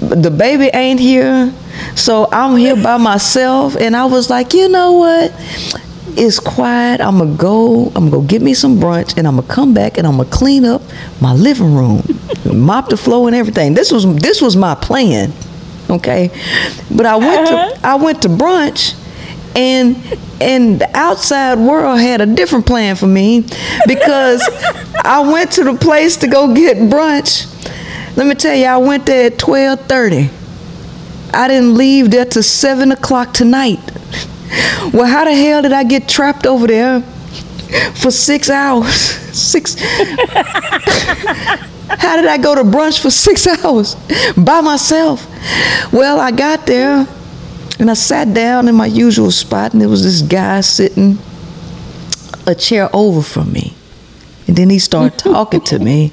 The 0.00 0.32
baby 0.36 0.66
ain't 0.74 0.98
here, 0.98 1.54
so 1.94 2.28
I'm 2.32 2.56
here 2.56 2.74
by 2.74 2.96
myself, 2.96 3.76
and 3.76 3.94
I 3.94 4.06
was 4.06 4.28
like, 4.28 4.52
you 4.52 4.68
know 4.68 4.92
what? 4.94 5.32
It's 6.16 6.40
quiet. 6.40 7.00
I'm 7.00 7.18
gonna 7.18 7.36
go. 7.36 7.86
I'm 7.94 8.10
gonna 8.10 8.10
go 8.10 8.22
get 8.22 8.42
me 8.42 8.52
some 8.52 8.78
brunch, 8.80 9.16
and 9.16 9.28
I'm 9.28 9.36
gonna 9.36 9.46
come 9.46 9.72
back, 9.72 9.96
and 9.96 10.04
I'm 10.04 10.16
gonna 10.16 10.28
clean 10.28 10.64
up 10.64 10.82
my 11.20 11.32
living 11.32 11.72
room, 11.72 12.02
mop 12.52 12.88
the 12.88 12.96
floor, 12.96 13.28
and 13.28 13.36
everything. 13.36 13.74
This 13.74 13.92
was 13.92 14.12
this 14.16 14.42
was 14.42 14.56
my 14.56 14.74
plan, 14.74 15.32
okay? 15.88 16.32
But 16.90 17.06
I 17.06 17.14
went 17.14 17.46
to 17.46 17.54
uh-huh. 17.54 17.80
I 17.84 17.94
went 17.94 18.22
to 18.22 18.28
brunch, 18.28 18.98
and 19.54 19.96
and 20.42 20.80
the 20.80 20.96
outside 20.96 21.58
world 21.58 21.98
had 22.00 22.20
a 22.20 22.26
different 22.26 22.66
plan 22.66 22.96
for 22.96 23.06
me 23.06 23.44
because 23.86 24.42
I 25.04 25.20
went 25.32 25.52
to 25.52 25.64
the 25.64 25.74
place 25.74 26.16
to 26.18 26.26
go 26.26 26.54
get 26.54 26.76
brunch. 26.76 27.48
Let 28.16 28.26
me 28.26 28.34
tell 28.34 28.54
you, 28.54 28.66
I 28.66 28.76
went 28.76 29.06
there 29.06 29.26
at 29.26 29.38
twelve 29.38 29.80
thirty. 29.86 30.30
I 31.32 31.48
didn't 31.48 31.76
leave 31.76 32.10
there 32.10 32.24
till 32.24 32.42
seven 32.42 32.92
o'clock 32.92 33.32
tonight. 33.32 33.80
Well, 34.92 35.06
how 35.06 35.24
the 35.24 35.34
hell 35.34 35.62
did 35.62 35.72
I 35.72 35.84
get 35.84 36.08
trapped 36.08 36.46
over 36.46 36.66
there 36.66 37.00
for 37.94 38.10
six 38.10 38.50
hours? 38.50 38.92
Six. 39.32 39.76
how 41.88 42.16
did 42.16 42.26
I 42.26 42.36
go 42.36 42.54
to 42.54 42.62
brunch 42.62 43.00
for 43.00 43.10
six 43.10 43.46
hours 43.64 43.94
by 44.36 44.60
myself? 44.60 45.26
Well, 45.90 46.20
I 46.20 46.30
got 46.32 46.66
there 46.66 47.06
and 47.82 47.90
I 47.90 47.94
sat 47.94 48.32
down 48.32 48.68
in 48.68 48.76
my 48.76 48.86
usual 48.86 49.32
spot, 49.32 49.72
and 49.72 49.82
there 49.82 49.88
was 49.88 50.04
this 50.04 50.22
guy 50.22 50.60
sitting 50.60 51.18
a 52.46 52.54
chair 52.54 52.88
over 52.92 53.22
from 53.22 53.52
me. 53.52 53.74
And 54.46 54.56
then 54.56 54.70
he 54.70 54.78
started 54.78 55.18
talking 55.18 55.62
to 55.62 55.80
me, 55.80 56.12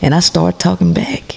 and 0.00 0.14
I 0.14 0.20
started 0.20 0.58
talking 0.58 0.94
back. 0.94 1.36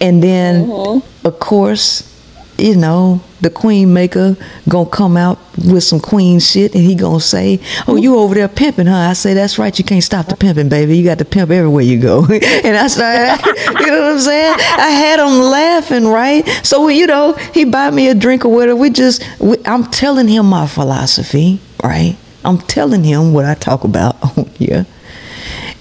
And 0.00 0.22
then, 0.22 0.70
uh-huh. 0.70 1.00
of 1.24 1.38
course, 1.38 2.10
you 2.58 2.76
know, 2.76 3.20
the 3.40 3.50
queen 3.50 3.92
maker 3.92 4.36
gonna 4.68 4.88
come 4.88 5.16
out 5.16 5.38
with 5.58 5.84
some 5.84 6.00
queen 6.00 6.40
shit, 6.40 6.74
and 6.74 6.82
he 6.82 6.94
gonna 6.94 7.20
say, 7.20 7.60
"Oh, 7.86 7.96
you 7.96 8.18
over 8.18 8.34
there 8.34 8.48
pimping, 8.48 8.86
huh?" 8.86 9.10
I 9.10 9.12
say, 9.12 9.34
"That's 9.34 9.58
right. 9.58 9.76
You 9.78 9.84
can't 9.84 10.02
stop 10.02 10.26
the 10.26 10.36
pimping, 10.36 10.68
baby. 10.68 10.96
You 10.96 11.04
got 11.04 11.18
to 11.18 11.24
pimp 11.24 11.50
everywhere 11.50 11.82
you 11.82 12.00
go." 12.00 12.24
and 12.24 12.76
I 12.76 12.86
started, 12.86 13.44
you 13.80 13.86
know 13.86 14.00
what 14.00 14.12
I'm 14.12 14.18
saying? 14.20 14.54
I 14.58 14.90
had 14.90 15.20
him 15.20 15.40
laughing, 15.40 16.06
right? 16.06 16.46
So 16.62 16.88
you 16.88 17.06
know, 17.06 17.34
he 17.52 17.64
buy 17.64 17.90
me 17.90 18.08
a 18.08 18.14
drink 18.14 18.44
or 18.44 18.48
whatever. 18.48 18.76
We 18.76 18.90
just, 18.90 19.22
we, 19.38 19.58
I'm 19.66 19.84
telling 19.84 20.28
him 20.28 20.46
my 20.46 20.66
philosophy, 20.66 21.60
right? 21.82 22.16
I'm 22.44 22.58
telling 22.58 23.04
him 23.04 23.32
what 23.32 23.44
I 23.44 23.54
talk 23.54 23.84
about 23.84 24.16
here, 24.54 24.86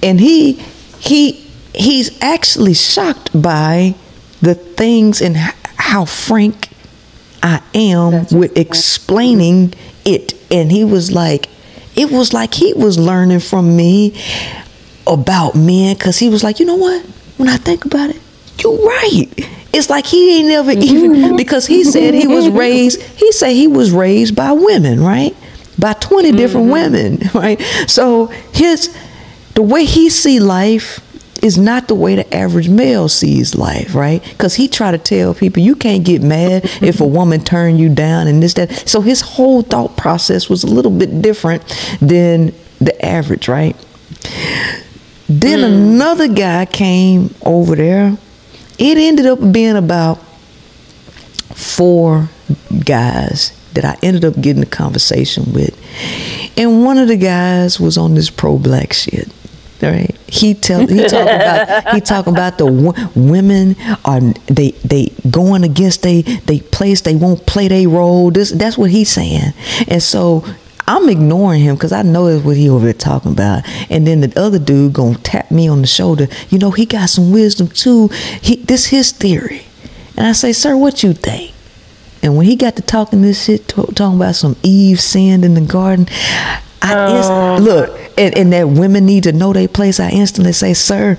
and 0.03 0.19
he, 0.19 0.53
he, 0.99 1.33
he's 1.73 2.21
actually 2.21 2.73
shocked 2.73 3.29
by 3.39 3.95
the 4.41 4.55
things 4.55 5.21
and 5.21 5.37
how 5.77 6.05
frank 6.05 6.64
I 7.45 7.61
am 7.75 8.25
with 8.31 8.57
explaining 8.57 9.75
it. 10.03 10.33
And 10.51 10.71
he 10.71 10.83
was 10.83 11.11
like, 11.11 11.47
it 11.95 12.11
was 12.11 12.33
like 12.33 12.55
he 12.55 12.73
was 12.73 12.97
learning 12.97 13.39
from 13.39 13.77
me 13.77 14.19
about 15.05 15.53
men 15.53 15.95
because 15.95 16.17
he 16.17 16.27
was 16.27 16.43
like, 16.43 16.59
you 16.59 16.65
know 16.65 16.75
what? 16.75 17.05
When 17.37 17.47
I 17.47 17.57
think 17.57 17.85
about 17.85 18.09
it, 18.09 18.19
you're 18.63 18.75
right. 18.75 19.27
It's 19.71 19.91
like 19.91 20.07
he 20.07 20.39
ain't 20.39 20.47
never 20.47 20.71
even 20.75 21.37
because 21.37 21.67
he 21.67 21.83
said 21.83 22.15
he 22.15 22.25
was 22.25 22.49
raised. 22.49 22.99
He 22.99 23.31
said 23.31 23.51
he 23.51 23.67
was 23.67 23.91
raised 23.91 24.35
by 24.35 24.51
women, 24.51 24.99
right? 24.99 25.35
By 25.77 25.93
20 25.93 26.31
different 26.31 26.67
mm-hmm. 26.67 26.71
women, 26.71 27.19
right? 27.35 27.61
So 27.87 28.27
his 28.53 28.97
the 29.53 29.61
way 29.61 29.85
he 29.85 30.09
see 30.09 30.39
life 30.39 30.99
is 31.45 31.59
not 31.59 31.87
the 31.87 31.93
way 31.93 32.15
the 32.15 32.35
average 32.35 32.67
male 32.67 33.07
sees 33.07 33.53
life, 33.53 33.93
right? 33.93 34.23
Because 34.23 34.55
he 34.55 34.67
try 34.67 34.89
to 34.89 34.97
tell 34.97 35.35
people 35.35 35.61
you 35.61 35.75
can't 35.75 36.03
get 36.03 36.23
mad 36.23 36.63
if 36.81 36.99
a 37.01 37.05
woman 37.05 37.39
turn 37.39 37.77
you 37.77 37.87
down 37.87 38.27
and 38.27 38.41
this 38.41 38.55
that. 38.55 38.89
So 38.89 38.99
his 38.99 39.21
whole 39.21 39.61
thought 39.61 39.95
process 39.95 40.49
was 40.49 40.63
a 40.63 40.67
little 40.67 40.89
bit 40.89 41.21
different 41.21 41.63
than 42.01 42.51
the 42.79 43.05
average, 43.05 43.47
right? 43.47 43.75
Then 45.29 45.59
mm. 45.59 45.65
another 45.65 46.27
guy 46.27 46.65
came 46.65 47.35
over 47.43 47.75
there. 47.75 48.17
It 48.79 48.97
ended 48.97 49.27
up 49.27 49.51
being 49.51 49.75
about 49.75 50.15
four 51.53 52.27
guys 52.83 53.51
that 53.73 53.85
I 53.85 53.97
ended 54.01 54.25
up 54.25 54.41
getting 54.41 54.63
a 54.63 54.67
conversation 54.67 55.53
with. 55.53 55.77
And 56.57 56.83
one 56.83 56.97
of 56.97 57.07
the 57.07 57.17
guys 57.17 57.79
was 57.79 57.99
on 57.99 58.15
this 58.15 58.31
pro 58.31 58.57
black 58.57 58.93
shit. 58.93 59.29
Right? 59.81 60.15
He 60.27 60.53
tell 60.53 60.87
he 60.87 61.03
talk 61.07 61.23
about 61.23 61.93
he 61.93 62.01
talk 62.01 62.27
about 62.27 62.57
the 62.57 62.65
wo- 62.65 62.93
women 63.15 63.75
are 64.03 64.21
they 64.47 64.71
they 64.83 65.11
going 65.29 65.63
against 65.63 66.01
they 66.01 66.21
they 66.21 66.59
place 66.59 67.01
they 67.01 67.15
won't 67.15 67.45
play 67.45 67.67
their 67.67 67.87
role. 67.87 68.31
This 68.31 68.51
that's 68.51 68.77
what 68.77 68.89
he's 68.89 69.09
saying. 69.09 69.53
And 69.87 70.01
so 70.01 70.45
I'm 70.87 71.09
ignoring 71.09 71.61
him 71.61 71.75
because 71.75 71.91
I 71.91 72.03
know 72.03 72.31
that's 72.31 72.45
what 72.45 72.57
he 72.57 72.69
over 72.69 72.85
there 72.85 72.93
talking 72.93 73.31
about. 73.31 73.63
And 73.89 74.07
then 74.07 74.21
the 74.21 74.39
other 74.39 74.59
dude 74.59 74.93
gonna 74.93 75.17
tap 75.19 75.51
me 75.51 75.67
on 75.67 75.81
the 75.81 75.87
shoulder. 75.87 76.27
You 76.49 76.57
know 76.57 76.71
he 76.71 76.85
got 76.85 77.09
some 77.09 77.31
wisdom 77.31 77.67
too. 77.67 78.07
He 78.41 78.57
this 78.57 78.87
his 78.87 79.11
theory. 79.11 79.65
And 80.17 80.27
I 80.27 80.31
say, 80.31 80.53
sir, 80.53 80.77
what 80.77 81.03
you 81.03 81.13
think? 81.13 81.53
And 82.23 82.35
when 82.37 82.47
he 82.47 82.55
got 82.55 82.75
to 82.77 82.81
talking 82.81 83.21
this 83.21 83.45
shit, 83.45 83.67
talking 83.67 84.15
about 84.15 84.35
some 84.35 84.55
Eve 84.63 84.99
sinned 84.99 85.45
in 85.45 85.53
the 85.53 85.61
garden, 85.61 86.07
I 86.81 87.17
inst- 87.17 87.63
look, 87.63 87.99
and, 88.17 88.37
and 88.37 88.53
that 88.53 88.67
women 88.69 89.05
need 89.05 89.23
to 89.23 89.31
know 89.31 89.53
their 89.53 89.67
place. 89.67 89.99
I 89.99 90.09
instantly 90.09 90.53
say, 90.53 90.73
sir, 90.73 91.17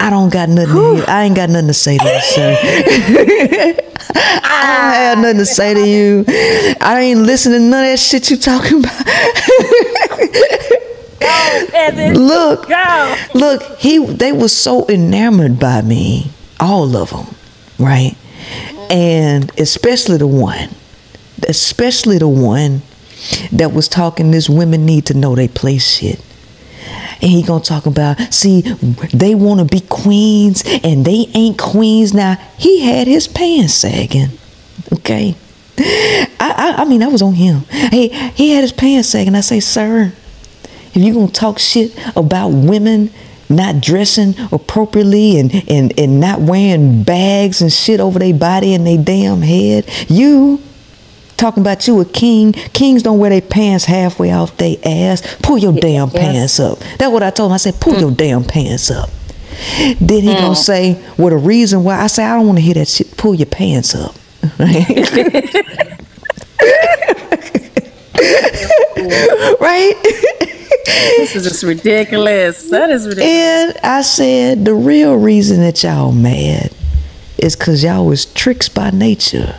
I 0.00 0.10
don't 0.10 0.32
got 0.32 0.48
nothing. 0.48 0.74
To 0.74 0.94
hear. 0.96 1.04
I 1.08 1.24
ain't 1.24 1.36
got 1.36 1.50
nothing 1.50 1.68
to 1.68 1.74
say 1.74 1.98
to 1.98 2.04
you, 2.04 2.20
sir. 2.20 2.56
I 4.14 4.82
don't 4.82 4.94
have 4.94 5.18
nothing 5.18 5.38
to 5.38 5.46
say 5.46 5.74
to 5.74 5.86
you. 5.86 6.24
I 6.80 7.00
ain't 7.00 7.20
listening 7.20 7.60
to 7.60 7.64
none 7.66 7.84
of 7.84 7.90
that 7.90 7.98
shit 7.98 8.30
you 8.30 8.36
talking 8.36 8.78
about. 8.80 9.06
look, 12.18 12.68
Go. 12.68 13.14
look, 13.34 13.78
he 13.78 14.04
they 14.04 14.32
was 14.32 14.56
so 14.56 14.88
enamored 14.88 15.58
by 15.58 15.82
me, 15.82 16.30
all 16.58 16.96
of 16.96 17.10
them, 17.10 17.34
right? 17.78 18.16
And 18.90 19.50
especially 19.58 20.16
the 20.18 20.26
one, 20.26 20.70
especially 21.48 22.18
the 22.18 22.28
one 22.28 22.82
that 23.52 23.72
was 23.72 23.88
talking 23.88 24.30
this 24.30 24.48
women 24.48 24.86
need 24.86 25.06
to 25.06 25.14
know 25.14 25.34
they 25.34 25.48
place 25.48 25.86
shit. 25.86 26.20
And 27.20 27.30
he 27.30 27.42
gonna 27.42 27.62
talk 27.62 27.86
about, 27.86 28.18
see, 28.34 28.62
they 29.14 29.34
wanna 29.34 29.64
be 29.64 29.80
queens 29.80 30.64
and 30.82 31.04
they 31.04 31.28
ain't 31.34 31.58
queens 31.58 32.12
now. 32.12 32.34
He 32.58 32.80
had 32.80 33.06
his 33.06 33.28
pants 33.28 33.74
sagging. 33.74 34.30
Okay. 34.92 35.36
I, 35.78 36.26
I, 36.40 36.74
I 36.82 36.84
mean, 36.84 37.02
I 37.02 37.08
was 37.08 37.22
on 37.22 37.34
him. 37.34 37.60
Hey, 37.70 38.08
he 38.34 38.50
had 38.50 38.62
his 38.62 38.72
pants 38.72 39.08
sagging. 39.08 39.34
I 39.34 39.40
say, 39.40 39.60
sir, 39.60 40.12
if 40.94 40.96
you 40.96 41.14
gonna 41.14 41.28
talk 41.28 41.58
shit 41.58 41.96
about 42.16 42.48
women 42.48 43.10
not 43.48 43.80
dressing 43.80 44.34
appropriately 44.50 45.38
and, 45.38 45.52
and, 45.68 45.98
and 45.98 46.20
not 46.20 46.40
wearing 46.40 47.02
bags 47.02 47.62
and 47.62 47.72
shit 47.72 48.00
over 48.00 48.18
their 48.18 48.34
body 48.34 48.74
and 48.74 48.86
their 48.86 49.02
damn 49.02 49.42
head, 49.42 49.88
you 50.08 50.60
talking 51.42 51.62
about 51.62 51.88
you 51.88 52.00
a 52.00 52.04
king. 52.04 52.52
Kings 52.52 53.02
don't 53.02 53.18
wear 53.18 53.30
their 53.30 53.40
pants 53.40 53.84
halfway 53.84 54.30
off 54.30 54.56
their 54.56 54.76
ass. 54.84 55.36
Pull 55.42 55.58
your 55.58 55.72
damn 55.72 56.08
pants 56.08 56.60
up. 56.60 56.78
That's 56.98 57.12
what 57.12 57.22
I 57.22 57.30
told 57.30 57.50
him. 57.50 57.54
I 57.54 57.58
said, 57.58 57.80
pull 57.80 57.94
mm. 57.94 58.00
your 58.00 58.10
damn 58.12 58.44
pants 58.44 58.90
up. 58.90 59.10
Then 60.00 60.22
he 60.22 60.32
gonna 60.34 60.50
mm. 60.50 60.56
say, 60.56 61.04
well, 61.18 61.30
the 61.30 61.36
reason 61.36 61.84
why 61.84 62.00
I 62.00 62.06
say 62.06 62.24
I 62.24 62.36
don't 62.36 62.46
want 62.46 62.58
to 62.58 62.62
hear 62.62 62.74
that 62.74 62.88
shit. 62.88 63.16
Pull 63.16 63.34
your 63.34 63.46
pants 63.46 63.94
up. 63.94 64.14
right? 69.60 69.94
This 70.84 71.36
is 71.36 71.44
just 71.44 71.62
ridiculous. 71.64 72.70
That 72.70 72.90
is 72.90 73.06
ridiculous. 73.06 73.30
And 73.30 73.76
I 73.82 74.02
said 74.02 74.64
the 74.64 74.74
real 74.74 75.16
reason 75.16 75.60
that 75.60 75.82
y'all 75.82 76.12
mad 76.12 76.72
is 77.36 77.56
cause 77.56 77.82
y'all 77.82 78.06
was 78.06 78.26
tricks 78.26 78.68
by 78.68 78.90
nature. 78.90 79.58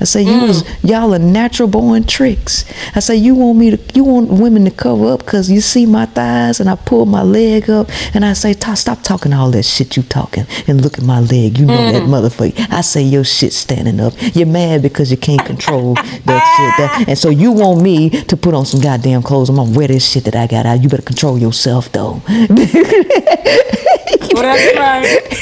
I 0.00 0.04
say 0.04 0.22
you 0.22 0.40
was 0.46 0.62
mm. 0.62 0.90
y'all 0.90 1.14
are 1.14 1.18
natural 1.18 1.68
born 1.68 2.04
tricks. 2.04 2.64
I 2.94 3.00
say 3.00 3.16
you 3.16 3.34
want 3.34 3.58
me 3.58 3.76
to 3.76 3.78
you 3.94 4.04
want 4.04 4.30
women 4.30 4.64
to 4.64 4.70
cover 4.70 5.06
up 5.12 5.24
cause 5.26 5.50
you 5.50 5.60
see 5.60 5.86
my 5.86 6.06
thighs 6.06 6.60
and 6.60 6.68
I 6.68 6.76
pull 6.76 7.06
my 7.06 7.22
leg 7.22 7.70
up 7.70 7.88
and 8.14 8.24
I 8.24 8.32
say 8.32 8.52
stop 8.52 9.02
talking 9.02 9.32
all 9.32 9.50
that 9.52 9.64
shit 9.64 9.96
you 9.96 10.02
talking 10.02 10.46
and 10.66 10.80
look 10.80 10.98
at 10.98 11.04
my 11.04 11.20
leg. 11.20 11.58
You 11.58 11.66
know 11.66 11.92
that 11.92 12.02
mm. 12.02 12.08
motherfucker. 12.08 12.72
I 12.72 12.80
say 12.80 13.02
your 13.02 13.24
shit 13.24 13.52
standing 13.52 14.00
up. 14.00 14.14
You're 14.18 14.46
mad 14.46 14.82
because 14.82 15.10
you 15.10 15.16
can't 15.16 15.44
control 15.44 15.94
that 15.94 16.14
shit. 16.24 16.74
That, 16.78 17.04
and 17.08 17.18
so 17.18 17.30
you 17.30 17.52
want 17.52 17.82
me 17.82 18.10
to 18.10 18.36
put 18.36 18.54
on 18.54 18.66
some 18.66 18.80
goddamn 18.80 19.22
clothes. 19.22 19.48
I'm 19.48 19.56
gonna 19.56 19.76
wear 19.76 19.88
this 19.88 20.08
shit 20.08 20.24
that 20.24 20.36
I 20.36 20.46
got 20.46 20.66
out. 20.66 20.82
You 20.82 20.88
better 20.88 21.02
control 21.02 21.38
yourself 21.38 21.90
though. 21.92 22.22
Well, 24.32 24.42
that's 24.42 24.76
right. 24.76 25.32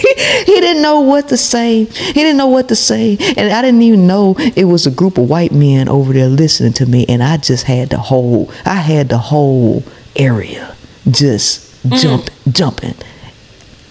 he 0.46 0.60
didn't 0.60 0.82
know 0.82 1.00
what 1.00 1.28
to 1.28 1.36
say. 1.36 1.84
He 1.84 2.12
didn't 2.12 2.36
know 2.36 2.46
what 2.46 2.68
to 2.68 2.76
say. 2.76 3.16
And 3.36 3.52
I 3.52 3.62
didn't 3.62 3.82
even 3.82 4.06
know 4.06 4.34
it 4.38 4.64
was 4.64 4.86
a 4.86 4.90
group 4.90 5.18
of 5.18 5.28
white 5.28 5.52
men 5.52 5.88
over 5.88 6.12
there 6.12 6.28
listening 6.28 6.72
to 6.74 6.86
me. 6.86 7.06
And 7.08 7.22
I 7.22 7.36
just 7.36 7.64
had 7.64 7.90
the 7.90 7.98
whole, 7.98 8.50
I 8.64 8.76
had 8.76 9.08
the 9.08 9.18
whole 9.18 9.82
area 10.16 10.76
just 11.10 11.82
mm. 11.84 11.98
jump, 11.98 12.30
jumping. 12.50 12.94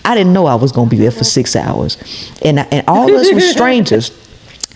I 0.03 0.15
didn't 0.15 0.33
know 0.33 0.45
I 0.45 0.55
was 0.55 0.71
going 0.71 0.89
to 0.89 0.95
be 0.95 1.01
there 1.01 1.11
for 1.11 1.23
six 1.23 1.55
hours. 1.55 1.97
And, 2.41 2.59
I, 2.59 2.63
and 2.71 2.87
all 2.87 3.09
of 3.09 3.15
us 3.15 3.31
were 3.33 3.39
strangers. 3.53 4.11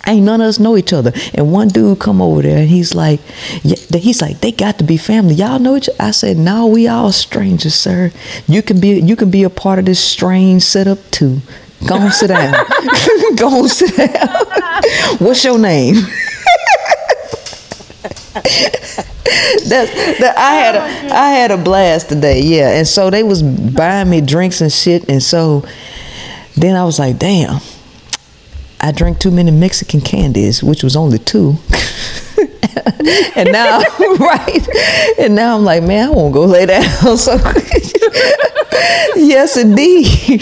Ain't 0.08 0.26
none 0.26 0.42
of 0.42 0.48
us 0.48 0.60
know 0.60 0.78
each 0.78 0.94
other. 0.94 1.12
And 1.34 1.52
one 1.52 1.70
dude 1.70 2.00
come 2.00 2.22
over 2.22 2.42
there 2.42 2.60
and 2.60 2.70
he's 2.70 2.94
like, 2.94 3.20
yeah, 3.64 3.76
he's 3.98 4.22
like, 4.22 4.40
they 4.42 4.52
got 4.52 4.78
to 4.78 4.84
be 4.84 4.98
family. 4.98 5.34
Y'all 5.36 5.60
know 5.60 5.76
each 5.76 5.90
other? 5.90 5.98
I 6.04 6.12
said, 6.12 6.38
no, 6.38 6.68
we 6.68 6.88
all 6.88 7.12
strangers, 7.12 7.76
sir. 7.76 8.12
You 8.48 8.62
can 8.62 8.80
be 8.80 9.00
you 9.00 9.16
can 9.16 9.32
be 9.32 9.44
a 9.44 9.50
part 9.50 9.80
of 9.80 9.86
this 9.86 10.00
strange 10.00 10.64
setup 10.64 11.00
too. 11.12 11.42
Go 11.88 11.96
on, 11.96 12.12
sit 12.12 12.28
down. 12.28 12.54
Go 13.36 13.64
on, 13.64 13.68
sit 13.70 13.96
down. 13.96 14.28
What's 15.20 15.44
your 15.44 15.58
name? 15.58 15.96
That's 19.68 19.92
that 20.20 20.36
I 20.38 20.54
had 20.56 20.76
a 20.76 21.14
I 21.14 21.30
had 21.32 21.52
a 21.52 21.58
blast 21.58 22.10
today, 22.10 22.42
yeah. 22.42 22.78
And 22.78 22.88
so 22.88 23.10
they 23.10 23.24
was 23.24 23.42
buying 23.42 24.10
me 24.10 24.22
drinks 24.22 24.62
and 24.62 24.72
shit, 24.72 25.10
and 25.10 25.22
so 25.22 25.66
then 26.56 26.76
I 26.76 26.84
was 26.86 27.00
like, 27.00 27.18
damn, 27.18 27.60
I 28.86 28.92
drank 28.92 29.18
too 29.18 29.32
many 29.32 29.50
Mexican 29.50 30.00
candies, 30.00 30.62
which 30.62 30.84
was 30.84 30.96
only 30.96 31.18
two. 31.18 31.58
and 33.36 33.52
now, 33.52 33.80
right? 34.20 34.68
And 35.18 35.34
now 35.34 35.58
I'm 35.58 35.66
like, 35.66 35.82
man, 35.82 36.10
I 36.10 36.12
won't 36.12 36.36
go 36.36 36.46
lay 36.46 36.68
down. 36.68 36.84
So, 37.18 37.34
yes, 39.16 39.58
indeed. 39.58 40.40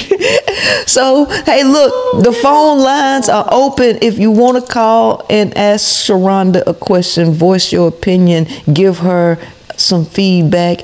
so, 0.86 1.24
hey, 1.46 1.64
look, 1.64 2.22
the 2.22 2.34
phone 2.34 2.80
lines 2.80 3.30
are 3.30 3.48
open. 3.50 4.00
If 4.02 4.20
you 4.20 4.30
want 4.30 4.60
to 4.62 4.74
call 4.74 5.26
and 5.30 5.58
ask 5.58 6.06
Sharonda 6.06 6.64
a 6.68 6.74
question, 6.74 7.32
voice 7.32 7.72
your 7.72 7.88
opinion, 7.88 8.48
give 8.74 8.98
her 9.00 9.40
some 9.78 10.04
feedback, 10.04 10.82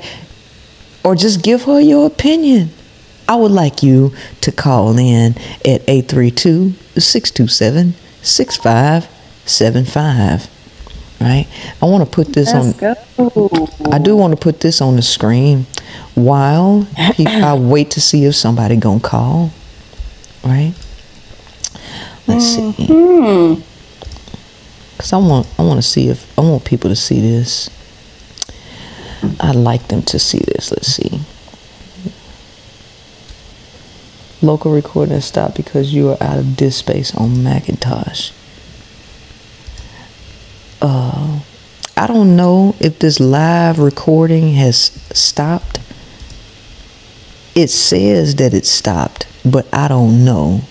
or 1.04 1.14
just 1.14 1.44
give 1.44 1.64
her 1.66 1.82
your 1.82 2.08
opinion. 2.08 2.70
I 3.30 3.36
would 3.36 3.52
like 3.52 3.84
you 3.84 4.12
to 4.42 4.52
call 4.52 4.98
in 4.98 5.36
at 5.64 5.88
832 5.88 6.74
627 6.98 7.94
6575. 8.24 10.50
Right? 11.22 11.46
I 11.82 11.86
want 11.86 12.10
to 12.10 12.16
put 12.16 12.34
this 12.34 12.52
Let's 12.54 12.82
on. 12.82 12.96
go. 13.18 13.68
I 13.92 14.00
do 14.00 14.16
want 14.16 14.32
to 14.34 14.38
put 14.38 14.62
this 14.62 14.82
on 14.82 14.96
the 14.96 15.02
screen 15.04 15.68
while 16.16 16.88
pe- 16.96 17.26
I 17.28 17.54
wait 17.54 17.92
to 17.92 18.02
see 18.02 18.26
if 18.26 18.34
somebody 18.36 18.78
gonna 18.78 19.00
call. 19.00 19.52
Right? 20.44 20.74
Let's 22.26 22.46
see. 22.46 22.72
Mm-hmm. 22.72 23.62
Cause 24.98 25.14
I 25.14 25.18
want 25.18 25.46
I 25.60 25.64
want 25.64 25.78
to 25.78 25.84
see 25.88 26.10
if 26.10 26.26
I 26.38 26.42
want 26.42 26.66
people 26.66 26.90
to 26.90 26.96
see 26.96 27.22
this. 27.22 27.70
I'd 29.40 29.56
like 29.56 29.88
them 29.90 30.02
to 30.04 30.18
see 30.18 30.40
this. 30.40 30.72
Let's 30.72 30.88
see. 30.88 31.20
Local 34.42 34.72
recording 34.72 35.16
has 35.16 35.26
stopped 35.26 35.56
because 35.58 35.94
you 35.94 36.10
are 36.10 36.18
out 36.22 36.40
of 36.40 36.56
disk 36.56 36.80
space 36.80 37.14
on 37.14 37.44
Macintosh. 37.44 38.32
Uh, 40.82 41.40
I 41.98 42.08
don't 42.08 42.38
know 42.38 42.76
if 42.80 43.00
this 43.00 43.20
live 43.20 43.80
recording 43.80 44.54
has 44.54 44.78
stopped. 45.12 45.80
It 47.54 47.68
says 47.68 48.36
that 48.36 48.54
it 48.54 48.66
stopped, 48.66 49.28
but 49.44 49.68
I 49.74 49.90
don't 49.90 50.24
know. 50.24 50.62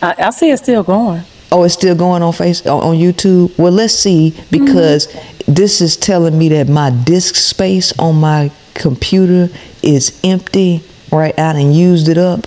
I, 0.00 0.14
I 0.18 0.30
see 0.30 0.50
it's 0.50 0.62
still 0.62 0.84
going. 0.84 1.22
Oh, 1.50 1.64
it's 1.64 1.74
still 1.74 1.96
going 1.96 2.22
on 2.22 2.32
face 2.32 2.64
on 2.66 2.80
on 2.82 2.96
YouTube. 2.96 3.58
Well, 3.58 3.72
let's 3.72 3.94
see 3.94 4.36
because 4.50 5.08
this 5.48 5.80
is 5.80 5.96
telling 5.96 6.38
me 6.38 6.50
that 6.50 6.68
my 6.68 6.90
disk 6.90 7.34
space 7.34 7.98
on 7.98 8.16
my 8.16 8.52
computer 8.74 9.48
is 9.82 10.20
empty. 10.22 10.82
Right, 11.10 11.38
I 11.38 11.54
done 11.54 11.72
used 11.72 12.08
it 12.08 12.18
up, 12.18 12.46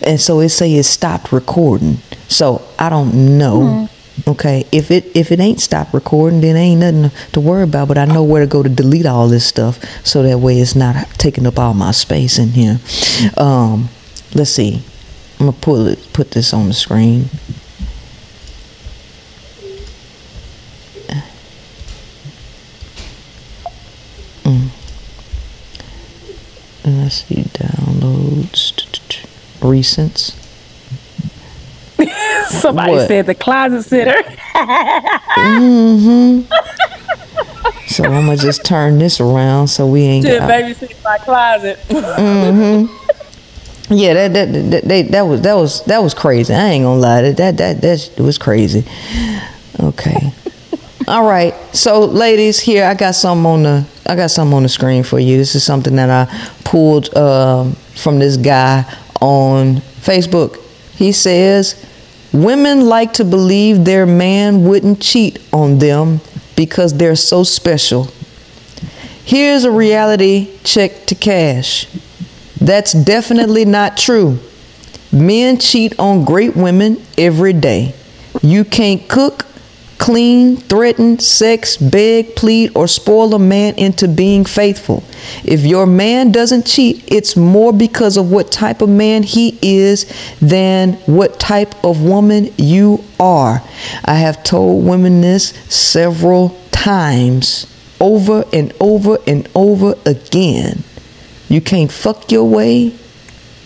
and 0.00 0.20
so 0.20 0.40
it 0.40 0.50
say 0.50 0.74
it 0.74 0.84
stopped 0.84 1.32
recording. 1.32 1.98
So 2.28 2.66
I 2.78 2.88
don't 2.88 3.38
know. 3.38 3.88
Okay, 4.26 4.64
if 4.72 4.90
it 4.90 5.04
if 5.14 5.30
it 5.30 5.40
ain't 5.40 5.60
stopped 5.60 5.92
recording, 5.92 6.40
then 6.40 6.56
ain't 6.56 6.80
nothing 6.80 7.10
to 7.32 7.40
worry 7.40 7.64
about. 7.64 7.88
But 7.88 7.98
I 7.98 8.06
know 8.06 8.22
where 8.22 8.40
to 8.42 8.46
go 8.46 8.62
to 8.62 8.68
delete 8.68 9.06
all 9.06 9.28
this 9.28 9.46
stuff, 9.46 9.78
so 10.04 10.22
that 10.22 10.38
way 10.38 10.58
it's 10.58 10.74
not 10.74 10.96
taking 11.18 11.46
up 11.46 11.58
all 11.58 11.74
my 11.74 11.90
space 11.90 12.38
in 12.38 12.48
here. 12.50 12.80
Um, 13.36 13.88
let's 14.34 14.50
see. 14.50 14.82
I'm 15.38 15.46
gonna 15.46 15.58
pull 15.58 15.86
it, 15.86 15.98
put 16.12 16.30
this 16.30 16.54
on 16.54 16.68
the 16.68 16.74
screen. 16.74 17.28
See, 27.08 27.42
downloads, 27.54 28.72
recents. 29.60 30.34
Somebody 32.50 32.92
What? 32.92 33.08
said 33.08 33.26
the 33.26 33.34
closet 33.34 33.82
sitter. 33.84 34.22
mm-hmm. 35.34 36.42
So 37.88 38.04
I'm 38.04 38.26
gonna 38.26 38.36
just 38.36 38.64
turn 38.64 38.98
this 38.98 39.20
around 39.20 39.68
so 39.68 39.86
we 39.86 40.02
ain't. 40.02 40.26
to 40.26 40.38
got- 40.38 40.50
babysit 40.50 41.02
my 41.04 41.16
closet. 41.18 41.78
mm-hmm. 41.88 42.92
Yeah, 43.94 44.14
that 44.14 44.32
that, 44.32 44.70
that 44.72 44.82
they, 44.84 45.02
that 45.02 45.22
was 45.22 45.40
that 45.42 45.54
was 45.54 45.84
that 45.84 46.02
was 46.02 46.12
crazy. 46.12 46.52
I 46.52 46.70
ain't 46.70 46.82
gonna 46.84 46.98
lie, 47.00 47.22
that 47.22 47.36
that 47.36 47.56
that, 47.58 47.80
that 48.16 48.18
was 48.22 48.36
crazy. 48.36 48.84
Okay. 49.78 50.32
All 51.08 51.24
right. 51.24 51.54
So 51.72 52.04
ladies, 52.04 52.58
here 52.58 52.84
I 52.84 52.94
got 52.94 53.14
some 53.14 53.46
on 53.46 53.62
the 53.62 53.86
I 54.08 54.16
got 54.16 54.30
some 54.32 54.52
on 54.52 54.64
the 54.64 54.68
screen 54.68 55.04
for 55.04 55.20
you. 55.20 55.36
This 55.36 55.54
is 55.54 55.62
something 55.62 55.94
that 55.96 56.10
I 56.10 56.50
pulled 56.64 57.16
um, 57.16 57.74
from 57.94 58.18
this 58.18 58.36
guy 58.36 58.84
on 59.20 59.76
Facebook. 59.76 60.60
He 60.96 61.12
says, 61.12 61.84
Women 62.32 62.86
like 62.86 63.14
to 63.14 63.24
believe 63.24 63.84
their 63.84 64.04
man 64.04 64.64
wouldn't 64.64 65.00
cheat 65.00 65.38
on 65.52 65.78
them 65.78 66.20
because 66.56 66.92
they're 66.92 67.16
so 67.16 67.44
special. 67.44 68.08
Here's 69.24 69.64
a 69.64 69.70
reality 69.70 70.58
check 70.64 71.06
to 71.06 71.14
cash. 71.14 71.86
That's 72.60 72.92
definitely 72.92 73.64
not 73.64 73.96
true. 73.96 74.38
Men 75.12 75.58
cheat 75.58 75.98
on 75.98 76.24
great 76.24 76.56
women 76.56 77.00
every 77.16 77.52
day. 77.52 77.94
You 78.42 78.64
can't 78.64 79.08
cook, 79.08 79.45
clean, 79.98 80.56
threaten, 80.56 81.18
sex, 81.18 81.76
beg, 81.76 82.36
plead, 82.36 82.72
or 82.74 82.86
spoil 82.86 83.34
a 83.34 83.38
man 83.38 83.74
into 83.74 84.08
being 84.08 84.44
faithful. 84.44 85.02
If 85.44 85.64
your 85.64 85.86
man 85.86 86.32
doesn't 86.32 86.66
cheat, 86.66 87.04
it's 87.06 87.36
more 87.36 87.72
because 87.72 88.16
of 88.16 88.30
what 88.30 88.52
type 88.52 88.82
of 88.82 88.88
man 88.88 89.22
he 89.22 89.58
is 89.62 90.06
than 90.40 90.94
what 91.06 91.40
type 91.40 91.74
of 91.84 92.02
woman 92.02 92.52
you 92.56 93.04
are. 93.18 93.62
I 94.04 94.14
have 94.14 94.44
told 94.44 94.84
women 94.86 95.20
this 95.20 95.50
several 95.72 96.58
times, 96.70 97.66
over 98.00 98.44
and 98.52 98.72
over 98.80 99.18
and 99.26 99.48
over 99.54 99.94
again. 100.04 100.84
You 101.48 101.60
can't 101.60 101.90
fuck 101.90 102.30
your 102.30 102.44
way 102.44 102.94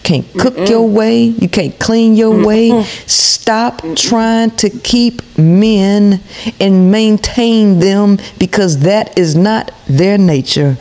can't 0.02 0.26
cook 0.38 0.54
Mm-mm. 0.54 0.68
your 0.68 0.88
way, 0.88 1.22
you 1.24 1.48
can't 1.48 1.78
clean 1.78 2.14
your 2.16 2.34
Mm-mm. 2.34 2.46
way. 2.46 2.84
Stop 3.06 3.82
Mm-mm. 3.82 3.96
trying 3.96 4.50
to 4.56 4.70
keep 4.70 5.22
men 5.38 6.20
and 6.60 6.90
maintain 6.90 7.78
them 7.80 8.18
because 8.38 8.80
that 8.80 9.18
is 9.18 9.36
not 9.36 9.72
their 9.88 10.18
nature. 10.18 10.76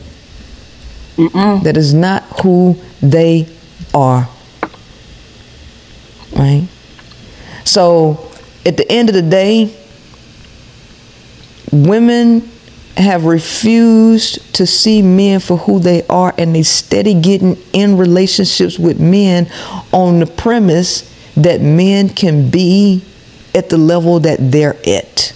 That 1.18 1.76
is 1.76 1.94
not 1.94 2.24
who 2.44 2.78
they 3.02 3.48
are. 3.94 4.30
Right? 6.34 6.68
So, 7.66 8.32
at 8.66 8.78
the 8.78 8.90
end 8.90 9.10
of 9.10 9.16
the 9.16 9.22
day, 9.22 9.76
women 11.72 12.50
have 13.00 13.26
refused 13.26 14.54
to 14.56 14.68
see 14.68 15.02
men 15.02 15.40
for 15.40 15.58
who 15.58 15.80
they 15.80 16.06
are 16.08 16.34
and 16.38 16.54
they 16.54 16.64
steady 16.64 17.14
getting 17.14 17.58
in 17.72 17.98
relationships 17.98 18.78
with 18.78 19.00
men 19.00 19.50
on 19.94 20.20
the 20.20 20.26
premise 20.26 21.10
that 21.36 21.62
men 21.62 22.10
can 22.10 22.50
be 22.50 23.04
at 23.56 23.70
the 23.70 23.78
level 23.78 24.20
that 24.20 24.38
they're 24.52 24.76
at. 24.86 25.34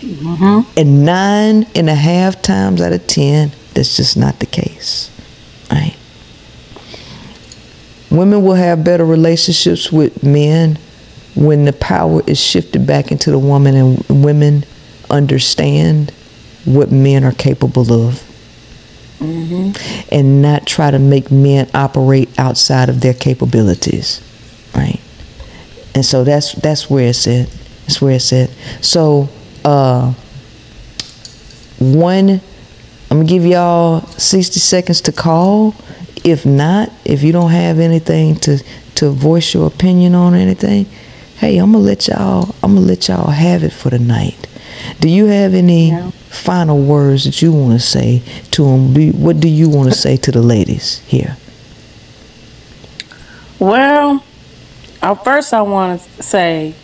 Mm-hmm. 0.00 0.78
And 0.78 1.04
nine 1.04 1.66
and 1.74 1.90
a 1.90 1.94
half 1.94 2.40
times 2.40 2.80
out 2.80 2.92
of 2.92 3.06
ten, 3.06 3.50
that's 3.74 3.96
just 3.96 4.16
not 4.16 4.38
the 4.38 4.46
case. 4.46 5.10
Right? 5.70 5.96
Women 8.10 8.42
will 8.42 8.54
have 8.54 8.84
better 8.84 9.04
relationships 9.04 9.92
with 9.92 10.22
men 10.22 10.78
when 11.34 11.64
the 11.64 11.72
power 11.72 12.22
is 12.26 12.40
shifted 12.40 12.86
back 12.86 13.12
into 13.12 13.30
the 13.30 13.38
woman 13.38 13.74
and 13.76 14.22
women 14.22 14.64
understand 15.10 16.12
what 16.74 16.90
men 16.90 17.24
are 17.24 17.32
capable 17.32 17.92
of. 17.92 18.26
Mm-hmm. 19.18 20.14
And 20.14 20.40
not 20.40 20.66
try 20.66 20.90
to 20.90 20.98
make 20.98 21.30
men 21.30 21.68
operate 21.74 22.30
outside 22.38 22.88
of 22.88 23.02
their 23.02 23.12
capabilities, 23.12 24.22
right? 24.74 24.98
And 25.94 26.04
so 26.04 26.24
that's 26.24 26.52
that's 26.52 26.88
where 26.88 27.08
it's 27.08 27.26
at. 27.26 27.50
That's 27.82 28.00
where 28.00 28.14
it's 28.14 28.32
at. 28.32 28.50
So, 28.80 29.28
uh, 29.64 30.14
one, 31.78 32.40
I'm 33.10 33.18
gonna 33.18 33.24
give 33.24 33.44
y'all 33.44 34.02
60 34.02 34.60
seconds 34.60 35.00
to 35.02 35.12
call. 35.12 35.74
If 36.24 36.46
not, 36.46 36.90
if 37.04 37.22
you 37.22 37.32
don't 37.32 37.50
have 37.50 37.78
anything 37.78 38.36
to 38.36 38.62
to 38.96 39.10
voice 39.10 39.52
your 39.52 39.66
opinion 39.66 40.14
on 40.14 40.34
anything, 40.34 40.86
hey, 41.36 41.58
I'm 41.58 41.72
gonna 41.72 41.84
let 41.84 42.06
y'all. 42.08 42.54
I'm 42.62 42.74
gonna 42.74 42.86
let 42.86 43.08
y'all 43.08 43.30
have 43.30 43.64
it 43.64 43.72
for 43.72 43.90
the 43.90 43.98
night. 43.98 44.46
Do 45.00 45.08
you 45.08 45.26
have 45.26 45.54
any 45.54 45.90
yeah. 45.90 46.10
final 46.28 46.80
words 46.82 47.24
that 47.24 47.42
you 47.42 47.52
want 47.52 47.72
to 47.72 47.80
say 47.80 48.22
to 48.52 48.64
them? 48.64 48.94
What 49.20 49.40
do 49.40 49.48
you 49.48 49.68
want 49.68 49.90
to 49.92 49.96
say 49.96 50.16
to 50.18 50.32
the 50.32 50.42
ladies 50.42 50.98
here? 51.00 51.36
Well, 53.58 54.24
uh, 55.02 55.14
first 55.14 55.52
I 55.52 55.62
want 55.62 56.00
to 56.00 56.22
say 56.22 56.74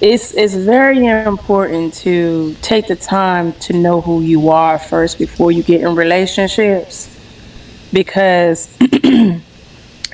it's 0.00 0.34
it's 0.34 0.54
very 0.54 1.06
important 1.06 1.94
to 1.94 2.54
take 2.60 2.88
the 2.88 2.96
time 2.96 3.52
to 3.54 3.72
know 3.72 4.00
who 4.00 4.20
you 4.20 4.50
are 4.50 4.78
first 4.78 5.18
before 5.18 5.50
you 5.50 5.62
get 5.62 5.80
in 5.80 5.94
relationships 5.94 7.08
because 7.92 8.68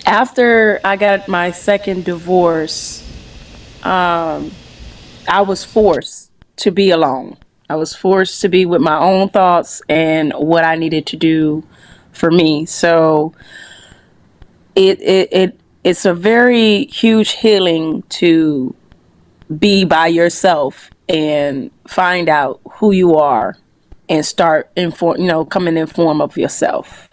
after 0.06 0.80
I 0.84 0.96
got 0.96 1.28
my 1.28 1.50
second 1.50 2.04
divorce 2.04 3.06
um, 3.82 4.52
I 5.30 5.42
was 5.42 5.64
forced 5.64 6.32
to 6.56 6.72
be 6.72 6.90
alone. 6.90 7.36
I 7.68 7.76
was 7.76 7.94
forced 7.94 8.40
to 8.40 8.48
be 8.48 8.66
with 8.66 8.80
my 8.82 8.98
own 8.98 9.28
thoughts 9.28 9.80
and 9.88 10.32
what 10.32 10.64
I 10.64 10.74
needed 10.74 11.06
to 11.06 11.16
do 11.16 11.64
for 12.12 12.32
me. 12.32 12.66
So 12.66 13.32
it 14.74 15.00
it, 15.00 15.28
it 15.32 15.60
it's 15.84 16.04
a 16.04 16.14
very 16.14 16.86
huge 16.86 17.30
healing 17.32 18.02
to 18.20 18.74
be 19.56 19.84
by 19.84 20.08
yourself 20.08 20.90
and 21.08 21.70
find 21.86 22.28
out 22.28 22.60
who 22.72 22.90
you 22.90 23.16
are 23.16 23.56
and 24.08 24.26
start 24.26 24.70
inform 24.76 25.20
you 25.20 25.26
know 25.26 25.44
coming 25.44 25.76
in 25.76 25.86
form 25.86 26.20
of 26.20 26.36
yourself 26.36 27.09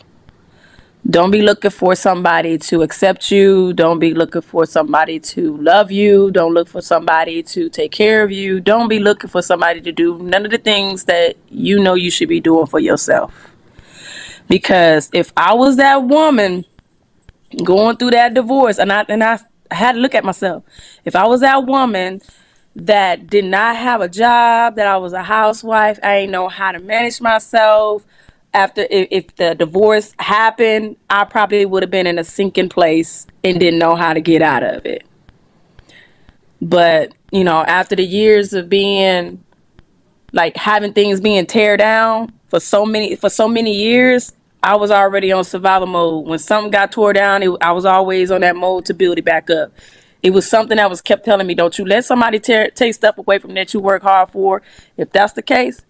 don't 1.10 1.32
be 1.32 1.42
looking 1.42 1.72
for 1.72 1.96
somebody 1.96 2.58
to 2.58 2.82
accept 2.82 3.32
you. 3.32 3.74
Don't 3.74 4.00
be 4.00 4.14
looking 4.14 4.42
for 4.42 4.66
somebody 4.66 5.20
to 5.20 5.58
love 5.58 5.92
you. 5.92 6.32
Don't 6.32 6.54
look 6.54 6.68
for 6.68 6.82
somebody 6.82 7.42
to 7.44 7.70
take 7.70 7.92
care 7.92 8.24
of 8.24 8.32
you. 8.32 8.60
Don't 8.60 8.88
be 8.88 9.00
looking 9.00 9.30
for 9.30 9.42
somebody 9.42 9.80
to 9.82 9.92
do 9.92 10.18
none 10.20 10.46
of 10.46 10.52
the 10.52 10.58
things 10.58 11.06
that 11.06 11.38
you 11.50 11.80
know 11.80 11.94
you 11.94 12.12
should 12.12 12.30
be 12.30 12.40
doing 12.40 12.68
for 12.68 12.80
yourself. 12.80 13.54
Because 14.50 15.10
if 15.14 15.32
I 15.38 15.54
was 15.54 15.78
that 15.78 16.04
woman 16.04 16.66
going 17.64 17.98
through 17.98 18.12
that 18.12 18.34
divorce 18.34 18.78
and 18.78 18.92
I 18.92 19.06
and 19.08 19.24
I 19.24 19.40
had 19.72 19.94
to 19.94 20.00
look 20.00 20.16
at 20.16 20.24
myself. 20.24 20.64
If 21.06 21.16
I 21.16 21.26
was 21.26 21.42
that 21.42 21.66
woman 21.66 22.22
that 22.76 23.28
did 23.28 23.46
not 23.46 23.76
have 23.76 24.02
a 24.02 24.10
job, 24.10 24.76
that 24.76 24.88
I 24.88 24.98
was 24.98 25.14
a 25.14 25.24
housewife, 25.24 26.00
I 26.04 26.22
didn't 26.22 26.32
know 26.32 26.48
how 26.48 26.72
to 26.72 26.80
manage 26.80 27.22
myself, 27.22 28.06
after 28.58 28.88
if, 28.90 29.08
if 29.12 29.36
the 29.36 29.54
divorce 29.54 30.14
happened, 30.20 30.98
I 31.10 31.26
probably 31.26 31.66
would 31.66 31.84
have 31.84 31.92
been 31.92 32.08
in 32.08 32.18
a 32.18 32.24
sinking 32.24 32.70
place 32.70 33.28
and 33.44 33.60
didn't 33.60 33.80
know 33.80 33.96
how 33.96 34.14
to 34.14 34.20
get 34.20 34.42
out 34.42 34.64
of 34.64 34.86
it. 34.86 35.06
But, 36.60 37.14
you 37.32 37.44
know, 37.44 37.64
after 37.64 37.96
the 37.96 38.04
years 38.04 38.54
of 38.54 38.68
being 38.68 39.44
like 40.34 40.58
having 40.58 40.94
things 40.94 41.22
being 41.22 41.46
tear 41.46 41.78
down 41.78 42.34
for 42.48 42.60
so 42.60 42.86
many 42.86 43.16
for 43.16 43.30
so 43.30 43.48
many 43.48 43.74
years, 43.74 44.34
I 44.64 44.76
was 44.76 44.90
already 44.90 45.32
on 45.32 45.44
survival 45.44 45.88
mode. 45.88 46.26
When 46.28 46.40
something 46.40 46.72
got 46.72 46.92
tore 46.92 47.14
down, 47.14 47.44
it, 47.44 47.52
I 47.62 47.72
was 47.74 47.86
always 47.86 48.32
on 48.32 48.42
that 48.42 48.56
mode 48.56 48.86
to 48.86 48.94
build 48.96 49.20
it 49.20 49.26
back 49.26 49.50
up. 49.52 49.72
It 50.24 50.32
was 50.32 50.50
something 50.50 50.78
that 50.78 50.90
was 50.90 51.00
kept 51.00 51.26
telling 51.26 51.46
me, 51.46 51.54
"Don't 51.54 51.78
you 51.78 51.86
let 51.86 52.06
somebody 52.06 52.40
tear, 52.40 52.72
take 52.72 52.96
stuff 52.96 53.20
away 53.20 53.38
from 53.38 53.54
that 53.54 53.74
you 53.74 53.80
work 53.80 54.02
hard 54.02 54.30
for." 54.30 54.64
If 54.98 55.12
that's 55.12 55.34
the 55.34 55.44
case, 55.44 55.84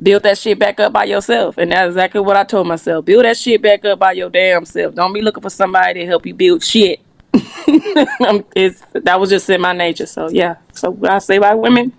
build 0.00 0.22
that 0.22 0.38
shit 0.38 0.58
back 0.58 0.78
up 0.80 0.92
by 0.92 1.04
yourself. 1.04 1.58
And 1.58 1.72
that's 1.72 1.88
exactly 1.88 2.20
what 2.20 2.36
I 2.36 2.44
told 2.44 2.66
myself. 2.66 3.04
Build 3.04 3.24
that 3.24 3.36
shit 3.36 3.60
back 3.60 3.84
up 3.84 3.98
by 3.98 4.12
your 4.12 4.30
damn 4.30 4.64
self. 4.64 4.94
Don't 4.94 5.12
be 5.12 5.22
looking 5.22 5.42
for 5.42 5.50
somebody 5.50 6.00
to 6.00 6.06
help 6.06 6.26
you 6.26 6.34
build 6.34 6.62
shit. 6.62 7.00
that 7.32 9.16
was 9.18 9.30
just 9.30 9.50
in 9.50 9.60
my 9.60 9.72
nature. 9.72 10.06
So 10.06 10.28
yeah. 10.30 10.56
So 10.72 10.90
what 10.90 11.10
I 11.10 11.18
say 11.18 11.38
by 11.38 11.54
women, 11.54 11.92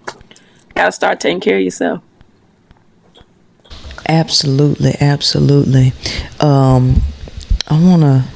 gotta 0.74 0.92
start 0.92 1.20
taking 1.20 1.40
care 1.40 1.58
of 1.58 1.64
yourself. 1.64 2.02
Absolutely, 4.08 4.96
absolutely. 5.00 5.94
Um, 6.40 7.02
I 7.68 7.80
wanna 7.80 8.28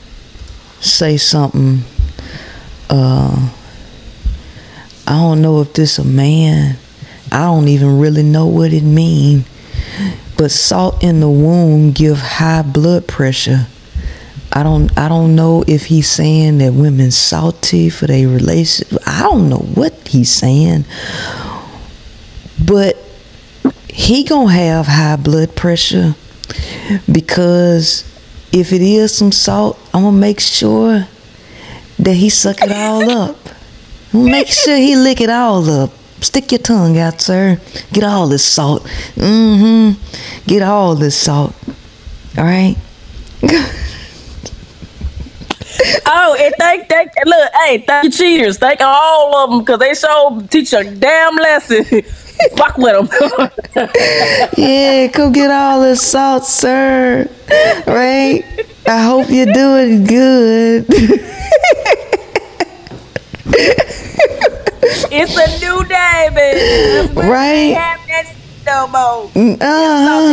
say 0.79 1.17
something. 1.17 1.79
Uh, 2.89 3.49
I 5.07 5.11
don't 5.11 5.41
know 5.41 5.61
if 5.61 5.73
this 5.73 5.97
a 5.97 6.03
man. 6.03 6.77
I 7.31 7.45
don't 7.45 7.67
even 7.67 7.97
really 7.99 8.21
know 8.21 8.45
what 8.45 8.71
it 8.71 8.83
mean. 8.83 9.45
But 10.37 10.51
salt 10.51 11.03
in 11.03 11.19
the 11.19 11.29
wound 11.29 11.95
give 11.95 12.17
high 12.17 12.61
blood 12.61 13.07
pressure. 13.07 13.67
I 14.51 14.61
don't 14.61 14.95
I 14.97 15.09
don't 15.09 15.35
know 15.35 15.63
if 15.67 15.85
he's 15.85 16.09
saying 16.09 16.59
that 16.59 16.73
women 16.73 17.11
salty 17.11 17.89
for 17.89 18.07
their 18.07 18.27
relationship. 18.27 18.99
I 19.07 19.23
don't 19.23 19.49
know 19.49 19.57
what 19.57 19.93
he's 20.07 20.31
saying. 20.31 20.85
But 22.63 22.97
he 23.89 24.23
gonna 24.23 24.51
have 24.51 24.87
high 24.87 25.15
blood 25.15 25.55
pressure 25.55 26.15
because 27.11 28.03
if 28.51 28.71
it 28.71 28.81
is 28.81 29.15
some 29.15 29.31
salt, 29.31 29.79
I'm 29.93 30.03
gonna 30.03 30.17
make 30.17 30.39
sure 30.39 31.07
that 31.99 32.13
he 32.13 32.29
suck 32.29 32.61
it 32.61 32.71
all 32.71 33.09
up. 33.09 33.37
Make 34.13 34.47
sure 34.47 34.77
he 34.77 34.95
lick 34.95 35.21
it 35.21 35.29
all 35.29 35.67
up. 35.69 35.91
Stick 36.23 36.53
your 36.53 36.59
tongue 36.59 36.97
out, 36.97 37.19
sir. 37.19 37.59
Get 37.91 38.05
all 38.05 38.27
this 38.27 38.45
salt. 38.45 38.83
Mm-hmm. 39.15 40.01
Get 40.47 40.61
all 40.61 40.95
this 40.95 41.17
salt. 41.17 41.53
All 42.37 42.45
right? 42.45 42.77
oh, 46.05 46.37
and 46.39 46.55
thank, 46.57 46.87
thank, 46.87 47.11
look, 47.25 47.51
hey, 47.65 47.83
thank 47.85 48.05
you 48.05 48.09
cheaters. 48.09 48.57
Thank 48.57 48.79
all 48.79 49.35
of 49.35 49.49
them 49.49 49.59
because 49.59 49.79
they 49.79 49.93
show 49.93 50.41
teach 50.49 50.71
a 50.71 50.83
damn 50.95 51.35
lesson. 51.35 51.83
Fuck 52.57 52.77
with 52.77 53.09
them. 53.09 53.49
yeah, 54.57 55.09
come 55.09 55.33
get 55.33 55.51
all 55.51 55.81
this 55.81 56.01
salt, 56.01 56.45
sir. 56.45 57.29
Right? 57.85 58.43
I 58.87 59.03
hope 59.03 59.29
you're 59.29 59.53
doing 59.53 60.05
good. 60.05 60.87
it's 65.11 65.35
a 65.37 65.47
new 65.63 65.83
day, 65.85 66.29
baby. 66.33 67.13
Right? 67.27 67.75
Have 67.75 68.01
that 68.07 68.33
no 68.65 68.87
more. 68.87 69.29
Uh-huh. 69.61 70.23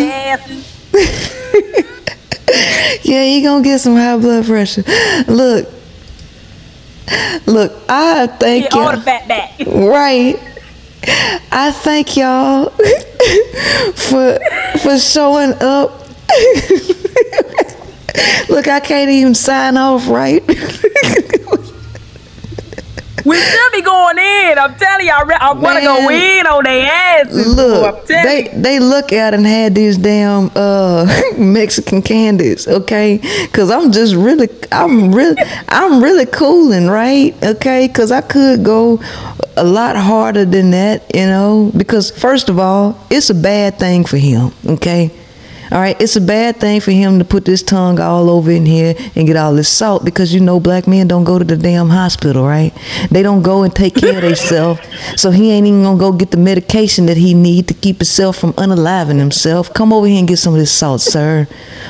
yeah, 3.02 3.24
you 3.24 3.42
gonna 3.42 3.62
get 3.62 3.80
some 3.80 3.96
high 3.96 4.16
blood 4.16 4.46
pressure. 4.46 4.82
Look, 5.28 5.68
look, 7.46 7.72
I 7.88 8.26
thank 8.38 8.72
you. 8.72 8.80
All 8.80 8.92
the 8.92 9.00
fat 9.02 9.28
back. 9.28 9.58
Right. 9.66 10.38
I 11.52 11.70
thank 11.72 12.16
y'all 12.16 12.70
for 13.94 14.38
for 14.82 14.98
showing 14.98 15.52
up. 15.60 15.90
Look, 18.48 18.68
I 18.68 18.80
can't 18.80 19.10
even 19.10 19.34
sign 19.34 19.76
off 19.76 20.08
right. 20.08 20.42
We 23.24 23.36
should 23.36 23.72
be 23.72 23.82
going 23.82 24.18
in. 24.18 24.58
I'm 24.58 24.74
telling 24.76 25.06
you, 25.06 25.12
I, 25.12 25.38
I 25.40 25.52
want 25.52 25.78
to 25.78 25.84
go 25.84 26.08
in 26.10 26.46
on 26.46 26.64
their 26.64 26.86
asses. 26.86 27.54
Look, 27.54 28.06
they 28.06 28.50
you. 28.52 28.62
they 28.62 28.78
look 28.78 29.12
at 29.12 29.34
and 29.34 29.46
had 29.46 29.74
these 29.74 29.98
damn 29.98 30.50
uh, 30.54 31.06
Mexican 31.38 32.02
candies, 32.02 32.66
okay? 32.68 33.18
Cause 33.52 33.70
I'm 33.70 33.92
just 33.92 34.14
really, 34.14 34.48
I'm 34.72 35.14
really, 35.14 35.36
I'm 35.68 36.02
really 36.02 36.26
cooling, 36.26 36.86
right? 36.86 37.34
Okay, 37.42 37.88
cause 37.88 38.10
I 38.10 38.20
could 38.20 38.64
go 38.64 39.00
a 39.56 39.64
lot 39.64 39.96
harder 39.96 40.44
than 40.44 40.70
that, 40.70 41.14
you 41.14 41.26
know. 41.26 41.70
Because 41.76 42.10
first 42.10 42.48
of 42.48 42.58
all, 42.58 42.98
it's 43.10 43.30
a 43.30 43.34
bad 43.34 43.78
thing 43.78 44.04
for 44.04 44.16
him, 44.16 44.52
okay? 44.66 45.10
All 45.72 45.78
right, 45.78 46.00
it's 46.00 46.16
a 46.16 46.20
bad 46.20 46.56
thing 46.56 46.80
for 46.80 46.90
him 46.90 47.20
to 47.20 47.24
put 47.24 47.44
this 47.44 47.62
tongue 47.62 48.00
all 48.00 48.28
over 48.28 48.50
in 48.50 48.66
here 48.66 48.96
and 49.14 49.24
get 49.24 49.36
all 49.36 49.54
this 49.54 49.68
salt 49.68 50.04
because 50.04 50.34
you 50.34 50.40
know 50.40 50.58
black 50.58 50.88
men 50.88 51.06
don't 51.06 51.22
go 51.22 51.38
to 51.38 51.44
the 51.44 51.56
damn 51.56 51.90
hospital, 51.90 52.44
right? 52.44 52.72
They 53.10 53.22
don't 53.22 53.42
go 53.42 53.62
and 53.62 53.72
take 53.72 53.94
care 53.94 54.16
of 54.16 54.22
themselves. 54.22 54.80
So 55.14 55.30
he 55.30 55.52
ain't 55.52 55.68
even 55.68 55.84
gonna 55.84 55.96
go 55.98 56.10
get 56.10 56.32
the 56.32 56.38
medication 56.38 57.06
that 57.06 57.16
he 57.16 57.34
need 57.34 57.68
to 57.68 57.74
keep 57.74 57.98
himself 57.98 58.36
from 58.36 58.52
unaliving 58.54 59.18
himself. 59.20 59.72
Come 59.72 59.92
over 59.92 60.08
here 60.08 60.18
and 60.18 60.26
get 60.26 60.38
some 60.38 60.54
of 60.54 60.58
this 60.58 60.72
salt, 60.72 61.02
sir. 61.02 61.46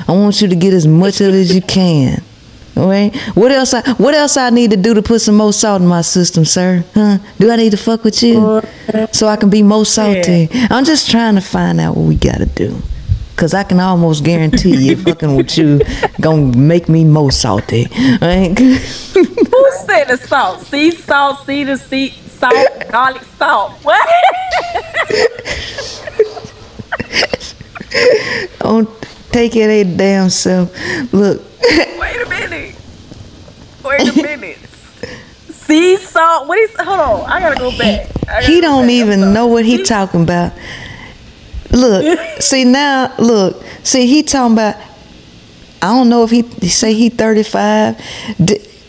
I 0.06 0.12
want 0.12 0.42
you 0.42 0.48
to 0.48 0.56
get 0.56 0.74
as 0.74 0.86
much 0.86 1.22
of 1.22 1.28
it 1.28 1.34
as 1.34 1.54
you 1.54 1.62
can. 1.62 2.22
All 2.76 2.86
right. 2.88 3.14
What 3.34 3.50
else? 3.50 3.72
I, 3.72 3.80
what 3.94 4.12
else 4.14 4.36
I 4.36 4.50
need 4.50 4.72
to 4.72 4.76
do 4.76 4.92
to 4.92 5.02
put 5.02 5.20
some 5.22 5.36
more 5.36 5.54
salt 5.54 5.80
in 5.80 5.88
my 5.88 6.02
system, 6.02 6.44
sir? 6.44 6.84
Huh? 6.94 7.18
Do 7.38 7.50
I 7.50 7.56
need 7.56 7.70
to 7.70 7.76
fuck 7.78 8.04
with 8.04 8.22
you 8.22 8.60
so 9.12 9.26
I 9.26 9.36
can 9.36 9.48
be 9.48 9.62
more 9.62 9.86
salty? 9.86 10.48
I'm 10.70 10.84
just 10.84 11.10
trying 11.10 11.34
to 11.36 11.40
find 11.40 11.80
out 11.80 11.96
what 11.96 12.04
we 12.06 12.16
gotta 12.16 12.46
do. 12.46 12.80
Cause 13.40 13.54
I 13.54 13.62
can 13.62 13.80
almost 13.80 14.22
guarantee 14.22 14.76
you, 14.76 14.96
fucking 14.96 15.34
with 15.34 15.56
you, 15.56 15.80
gonna 16.20 16.54
make 16.54 16.90
me 16.90 17.04
more 17.04 17.32
salty. 17.32 17.86
Right? 18.20 18.52
Who 19.14 19.70
said 19.86 20.08
the 20.08 20.18
salt? 20.18 20.60
Sea 20.60 20.90
salt, 20.90 21.46
sea 21.46 21.64
to 21.64 21.78
sea 21.78 22.10
salt, 22.10 22.68
garlic 22.90 23.22
salt. 23.38 23.72
What? 23.82 24.06
Don't 28.58 28.90
take 29.32 29.56
it 29.56 29.70
a 29.70 29.84
damn 29.96 30.28
self. 30.28 30.70
Look. 31.10 31.40
Wait 31.98 32.20
a 32.20 32.28
minute. 32.28 32.74
Wait 33.82 34.06
a 34.06 34.12
minute. 34.22 34.58
sea 35.48 35.96
salt. 35.96 36.46
What 36.46 36.58
is? 36.58 36.76
Hold 36.76 37.00
on. 37.00 37.24
I 37.30 37.40
gotta 37.40 37.58
go 37.58 37.70
back. 37.78 38.06
Gotta 38.26 38.46
he 38.46 38.60
don't 38.60 38.82
back. 38.84 38.90
even 38.90 39.32
know 39.32 39.46
what 39.46 39.64
he 39.64 39.82
talking 39.82 40.24
about. 40.24 40.52
Look, 41.72 42.40
see 42.40 42.64
now, 42.64 43.14
look, 43.18 43.62
see 43.82 44.06
he 44.06 44.22
talking 44.22 44.54
about. 44.54 44.76
I 45.82 45.86
don't 45.94 46.10
know 46.10 46.24
if 46.24 46.30
he, 46.30 46.42
say 46.68 46.92
he 46.94 47.08
thirty 47.08 47.42
five. 47.42 47.96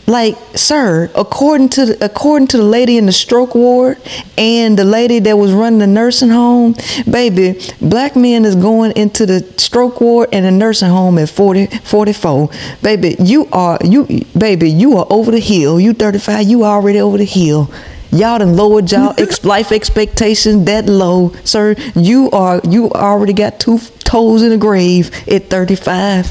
Like, 0.04 0.36
sir, 0.56 1.10
according 1.14 1.68
to 1.70 1.86
the, 1.86 2.04
according 2.04 2.48
to 2.48 2.56
the 2.56 2.64
lady 2.64 2.98
in 2.98 3.06
the 3.06 3.12
stroke 3.12 3.54
ward 3.54 3.98
and 4.36 4.76
the 4.76 4.84
lady 4.84 5.20
that 5.20 5.38
was 5.38 5.52
running 5.52 5.78
the 5.78 5.86
nursing 5.86 6.28
home, 6.28 6.74
baby, 7.08 7.60
black 7.80 8.16
men 8.16 8.44
is 8.44 8.56
going 8.56 8.92
into 8.96 9.26
the 9.26 9.40
stroke 9.58 10.00
ward 10.00 10.28
and 10.32 10.44
the 10.44 10.50
nursing 10.50 10.90
home 10.90 11.18
at 11.18 11.28
40, 11.28 11.66
44. 11.66 12.50
Baby, 12.82 13.16
you 13.20 13.48
are 13.52 13.78
you 13.84 14.06
baby, 14.36 14.68
you 14.68 14.98
are 14.98 15.06
over 15.08 15.30
the 15.30 15.40
hill. 15.40 15.78
You 15.78 15.94
35, 15.94 16.48
you 16.48 16.64
already 16.64 17.00
over 17.00 17.16
the 17.16 17.24
hill. 17.24 17.72
Y'all 18.12 18.38
done 18.38 18.54
lowered 18.56 18.92
y'all 18.92 19.14
ex- 19.18 19.42
life 19.44 19.72
expectations 19.72 20.66
that 20.66 20.86
low, 20.86 21.32
sir. 21.44 21.74
You 21.96 22.30
are 22.30 22.60
you 22.62 22.90
already 22.90 23.32
got 23.32 23.58
two 23.58 23.78
toes 24.04 24.42
in 24.42 24.50
the 24.50 24.58
grave 24.58 25.10
at 25.26 25.44
35. 25.48 26.30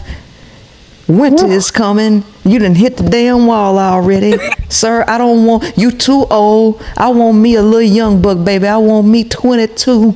Winter 1.07 1.47
is 1.47 1.71
coming. 1.71 2.23
You 2.45 2.59
done 2.59 2.75
hit 2.75 2.95
the 2.97 3.03
damn 3.03 3.45
wall 3.45 3.77
already. 3.77 4.33
Sir, 4.69 5.03
I 5.07 5.17
don't 5.17 5.45
want 5.45 5.77
you 5.77 5.91
too 5.91 6.25
old. 6.29 6.81
I 6.95 7.09
want 7.09 7.37
me 7.37 7.55
a 7.55 7.61
little 7.61 7.81
young 7.81 8.21
buck, 8.21 8.45
baby. 8.45 8.65
I 8.67 8.77
want 8.77 9.07
me 9.07 9.25
22. 9.25 10.15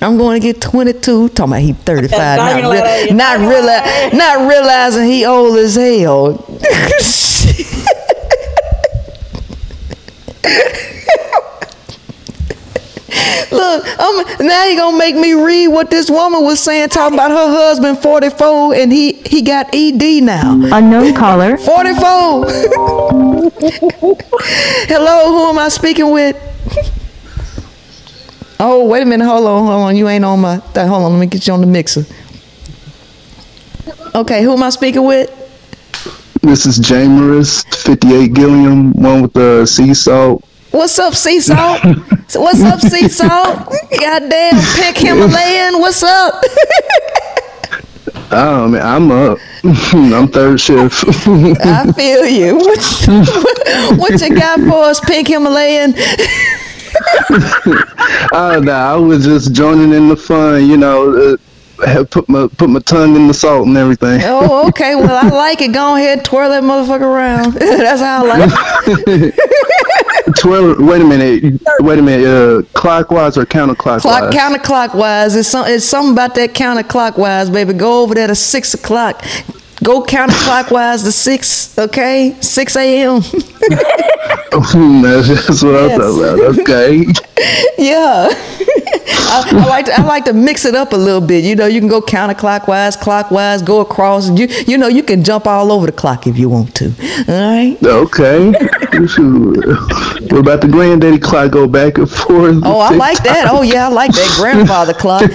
I'm 0.00 0.16
going 0.16 0.40
to 0.40 0.46
get 0.52 0.62
22. 0.62 1.28
Talking 1.30 1.52
about 1.52 1.60
he 1.60 1.72
35. 1.74 2.38
Not, 2.38 2.54
real, 2.56 3.14
not, 3.14 3.38
reali- 3.40 4.16
not 4.16 4.48
realizing 4.48 5.06
he 5.08 5.26
old 5.26 5.58
as 5.58 5.74
hell. 5.74 6.42
Look, 13.52 13.84
I'm, 13.98 14.46
now 14.46 14.64
you 14.66 14.76
gonna 14.76 14.98
make 14.98 15.14
me 15.16 15.32
read 15.32 15.68
what 15.68 15.90
this 15.90 16.10
woman 16.10 16.42
was 16.42 16.60
saying, 16.60 16.88
talking 16.88 17.14
about 17.14 17.30
her 17.30 17.48
husband 17.48 17.98
44 17.98 18.74
and 18.74 18.92
he 18.92 19.12
he 19.12 19.42
got 19.42 19.74
ED 19.74 20.22
now. 20.22 20.52
Unknown 20.72 21.14
caller. 21.14 21.56
44. 21.56 22.46
Hello, 24.88 25.32
who 25.32 25.48
am 25.50 25.58
I 25.58 25.68
speaking 25.68 26.10
with? 26.10 26.36
Oh, 28.58 28.86
wait 28.86 29.02
a 29.02 29.06
minute. 29.06 29.24
Hold 29.24 29.46
on, 29.46 29.66
hold 29.66 29.82
on. 29.82 29.96
You 29.96 30.08
ain't 30.08 30.24
on 30.24 30.40
my. 30.40 30.56
Hold 30.56 30.76
on. 30.76 31.12
Let 31.12 31.18
me 31.18 31.26
get 31.26 31.46
you 31.46 31.54
on 31.54 31.62
the 31.62 31.66
mixer. 31.66 32.04
Okay, 34.14 34.42
who 34.42 34.52
am 34.52 34.62
I 34.62 34.70
speaking 34.70 35.04
with? 35.04 35.30
This 36.42 36.66
is 36.66 36.78
Jamerus, 36.78 37.64
58 37.84 38.32
Gilliam, 38.34 38.92
one 38.92 39.22
with 39.22 39.32
the 39.34 39.66
sea 39.66 39.94
salt. 39.94 40.44
What's 40.70 40.98
up, 41.00 41.14
sea 41.14 41.40
salt? 41.40 41.84
What's 42.34 42.62
up, 42.62 42.80
sea 42.80 43.08
salt? 43.08 43.72
Goddamn, 43.90 44.54
pink 44.76 44.98
Himalayan. 44.98 45.80
What's 45.80 46.02
up? 46.02 46.40
oh 48.30 48.68
man, 48.68 48.80
I'm 48.80 49.10
up. 49.10 49.38
I'm 49.64 50.28
third 50.28 50.60
shift. 50.60 51.04
I 51.26 51.92
feel 51.92 52.26
you. 52.26 52.56
What, 53.90 53.98
what 53.98 54.20
you 54.20 54.34
got 54.34 54.60
for 54.60 54.84
us, 54.84 55.00
pink 55.00 55.28
Himalayan? 55.28 55.94
oh 58.32 58.60
no, 58.62 58.72
I 58.72 58.94
was 58.96 59.24
just 59.24 59.52
joining 59.52 59.92
in 59.92 60.08
the 60.08 60.16
fun. 60.16 60.66
You 60.66 60.76
know, 60.76 61.34
uh, 61.34 61.36
have 61.86 62.10
put 62.10 62.28
my 62.28 62.48
put 62.56 62.70
my 62.70 62.80
tongue 62.80 63.16
in 63.16 63.26
the 63.26 63.34
salt 63.34 63.66
and 63.66 63.76
everything. 63.76 64.20
Oh, 64.24 64.68
okay. 64.68 64.94
Well, 64.94 65.14
I 65.14 65.28
like 65.28 65.60
it. 65.60 65.72
Go 65.72 65.96
ahead, 65.96 66.24
twirl 66.24 66.50
that 66.50 66.62
motherfucker 66.62 67.02
around. 67.02 67.52
That's 67.54 68.00
how 68.00 68.24
I 68.24 68.36
like 68.36 68.50
it. 69.08 70.34
twirl. 70.36 70.76
Wait 70.84 71.00
a 71.00 71.04
minute. 71.04 71.60
Wait 71.80 71.98
a 71.98 72.02
minute. 72.02 72.26
Uh, 72.26 72.62
clockwise 72.78 73.36
or 73.36 73.46
counterclockwise? 73.46 74.02
Clock, 74.02 74.32
counterclockwise. 74.32 75.36
It's 75.36 75.48
some. 75.48 75.66
It's 75.66 75.84
something 75.84 76.12
about 76.12 76.34
that 76.36 76.54
counterclockwise, 76.54 77.52
baby. 77.52 77.72
Go 77.72 78.02
over 78.02 78.14
there 78.14 78.26
to 78.26 78.34
six 78.34 78.74
o'clock. 78.74 79.24
Go 79.82 80.02
counterclockwise 80.02 81.04
to 81.04 81.12
six, 81.12 81.78
okay? 81.78 82.36
6 82.40 82.76
a.m. 82.76 83.22
That's 84.50 84.74
what 84.74 84.82
yes. 85.04 85.60
I 85.62 85.98
thought 85.98 86.38
about. 86.38 86.58
Okay. 86.58 86.98
yeah. 87.78 88.28
I, 89.32 89.48
I, 89.52 89.66
like 89.68 89.84
to 89.86 90.00
I 90.00 90.02
like 90.02 90.24
to 90.24 90.32
mix 90.32 90.64
it 90.64 90.74
up 90.74 90.92
a 90.92 90.96
little 90.96 91.20
bit. 91.20 91.44
You 91.44 91.54
know, 91.54 91.66
you 91.66 91.80
can 91.80 91.88
go 91.88 92.00
counterclockwise, 92.00 93.00
clockwise, 93.00 93.62
go 93.62 93.80
across. 93.80 94.28
You 94.28 94.48
you 94.66 94.76
know, 94.76 94.88
you 94.88 95.04
can 95.04 95.22
jump 95.22 95.46
all 95.46 95.70
over 95.70 95.86
the 95.86 95.92
clock 95.92 96.26
if 96.26 96.36
you 96.36 96.48
want 96.48 96.74
to. 96.76 96.86
All 97.28 97.40
right. 97.40 97.76
Okay. 97.80 98.50
what 98.50 100.40
about 100.40 100.60
the 100.62 100.68
granddaddy 100.70 101.20
clock? 101.20 101.52
Go 101.52 101.68
back 101.68 101.98
and 101.98 102.10
forth. 102.10 102.60
Oh, 102.64 102.80
I 102.80 102.90
like 102.90 103.22
that. 103.22 103.46
Oh 103.48 103.62
yeah, 103.62 103.86
I 103.86 103.90
like 103.90 104.10
that 104.12 104.34
grandfather 104.36 104.94
clock. 104.94 105.30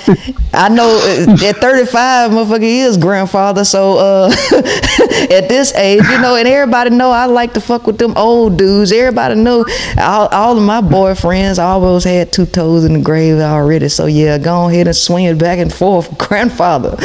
I 0.54 0.68
know 0.68 1.00
uh, 1.02 1.46
at 1.46 1.58
35, 1.58 2.32
motherfucker 2.32 2.64
is 2.64 2.98
grandfather. 2.98 3.64
So 3.64 3.98
uh, 3.98 4.35
at 5.32 5.48
this 5.50 5.74
age, 5.76 6.04
you 6.04 6.22
know, 6.22 6.36
and 6.36 6.48
everybody 6.48 6.90
know 6.90 7.12
I 7.12 7.26
like 7.26 7.54
to 7.54 7.62
fuck 7.62 7.88
with 7.88 7.98
them 7.98 8.14
old 8.16 8.58
dudes. 8.58 8.92
Everybody 8.92 9.36
know 9.36 9.66
all, 9.98 10.28
all 10.28 10.58
of 10.58 10.64
my 10.64 10.82
boyfriends 10.82 11.60
always 11.60 12.04
had 12.04 12.32
two 12.32 12.46
toes 12.46 12.86
in 12.86 12.94
the 12.94 13.02
grave 13.02 13.40
already. 13.40 13.90
So 13.90 14.06
yeah, 14.06 14.38
go 14.38 14.70
ahead 14.70 14.88
and 14.88 14.96
swing 14.96 15.26
it 15.26 15.38
back 15.38 15.60
and 15.60 15.74
forth, 15.74 16.18
grandfather. 16.28 16.98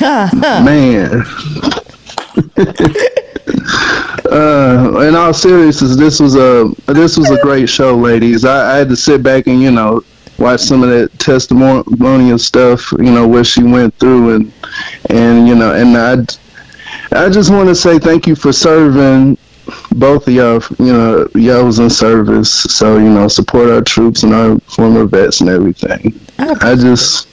Man. 0.00 1.24
Uh, 4.30 5.00
in 5.06 5.14
all 5.14 5.32
seriousness, 5.32 5.96
this 5.96 6.18
was 6.18 6.34
a 6.34 6.72
this 6.86 7.16
was 7.16 7.30
a 7.30 7.40
great 7.40 7.68
show, 7.68 7.94
ladies. 7.94 8.44
I, 8.44 8.74
I 8.74 8.78
had 8.78 8.88
to 8.88 8.96
sit 8.96 9.22
back 9.22 9.46
and 9.46 9.62
you 9.62 9.70
know 9.70 10.02
watch 10.38 10.60
some 10.60 10.82
of 10.82 10.88
that 10.88 11.16
testimonial 11.18 12.38
stuff, 12.38 12.90
you 12.92 13.12
know, 13.12 13.26
what 13.26 13.46
she 13.46 13.62
went 13.62 13.94
through, 13.98 14.34
and 14.34 14.52
and 15.10 15.46
you 15.46 15.54
know, 15.54 15.74
and 15.74 15.96
I 15.96 16.16
I 17.14 17.28
just 17.30 17.50
want 17.50 17.68
to 17.68 17.74
say 17.74 17.98
thank 17.98 18.26
you 18.26 18.34
for 18.34 18.52
serving 18.52 19.38
both 19.92 20.26
of 20.26 20.34
y'all. 20.34 20.60
You 20.78 20.92
know, 20.92 21.28
y'all 21.34 21.64
was 21.64 21.78
in 21.78 21.88
service, 21.88 22.52
so 22.52 22.98
you 22.98 23.08
know, 23.08 23.28
support 23.28 23.70
our 23.70 23.82
troops 23.82 24.24
and 24.24 24.34
our 24.34 24.58
former 24.60 25.04
vets 25.04 25.40
and 25.40 25.48
everything. 25.48 26.18
I 26.38 26.74
just, 26.74 27.28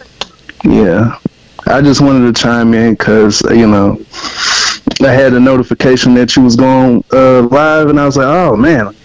yeah, 0.64 1.18
I 1.66 1.82
just 1.82 2.00
wanted 2.00 2.34
to 2.34 2.42
chime 2.42 2.74
in 2.74 2.94
because 2.94 3.42
you 3.52 3.68
know. 3.68 4.00
I 5.04 5.14
had 5.14 5.34
a 5.34 5.40
notification 5.40 6.14
that 6.14 6.36
you 6.36 6.44
was 6.44 6.56
going 6.56 7.04
uh, 7.12 7.42
live, 7.44 7.90
and 7.90 8.00
I 8.00 8.06
was 8.06 8.18
like, 8.18 8.28
"Oh 8.28 8.56
man, 8.56 8.96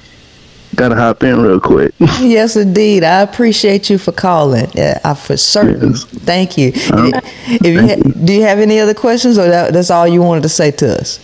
gotta 0.76 0.94
hop 0.94 1.22
in 1.22 1.40
real 1.40 1.60
quick." 1.60 1.94
yes, 1.98 2.56
indeed. 2.56 3.02
I 3.04 3.22
appreciate 3.22 3.90
you 3.90 3.98
for 3.98 4.12
calling. 4.12 4.70
Yeah, 4.74 5.00
I 5.04 5.14
for 5.14 5.36
certain. 5.36 5.90
Yes. 5.90 6.04
Thank 6.04 6.56
you. 6.56 6.68
Um, 6.92 7.12
if 7.46 7.66
you, 7.66 7.80
ha- 7.80 7.96
you, 7.96 8.12
do 8.26 8.32
you 8.32 8.42
have 8.42 8.58
any 8.58 8.78
other 8.78 8.94
questions, 8.94 9.38
or 9.38 9.48
that, 9.48 9.72
that's 9.72 9.90
all 9.90 10.06
you 10.06 10.22
wanted 10.22 10.42
to 10.42 10.48
say 10.48 10.70
to 10.72 11.00
us? 11.00 11.20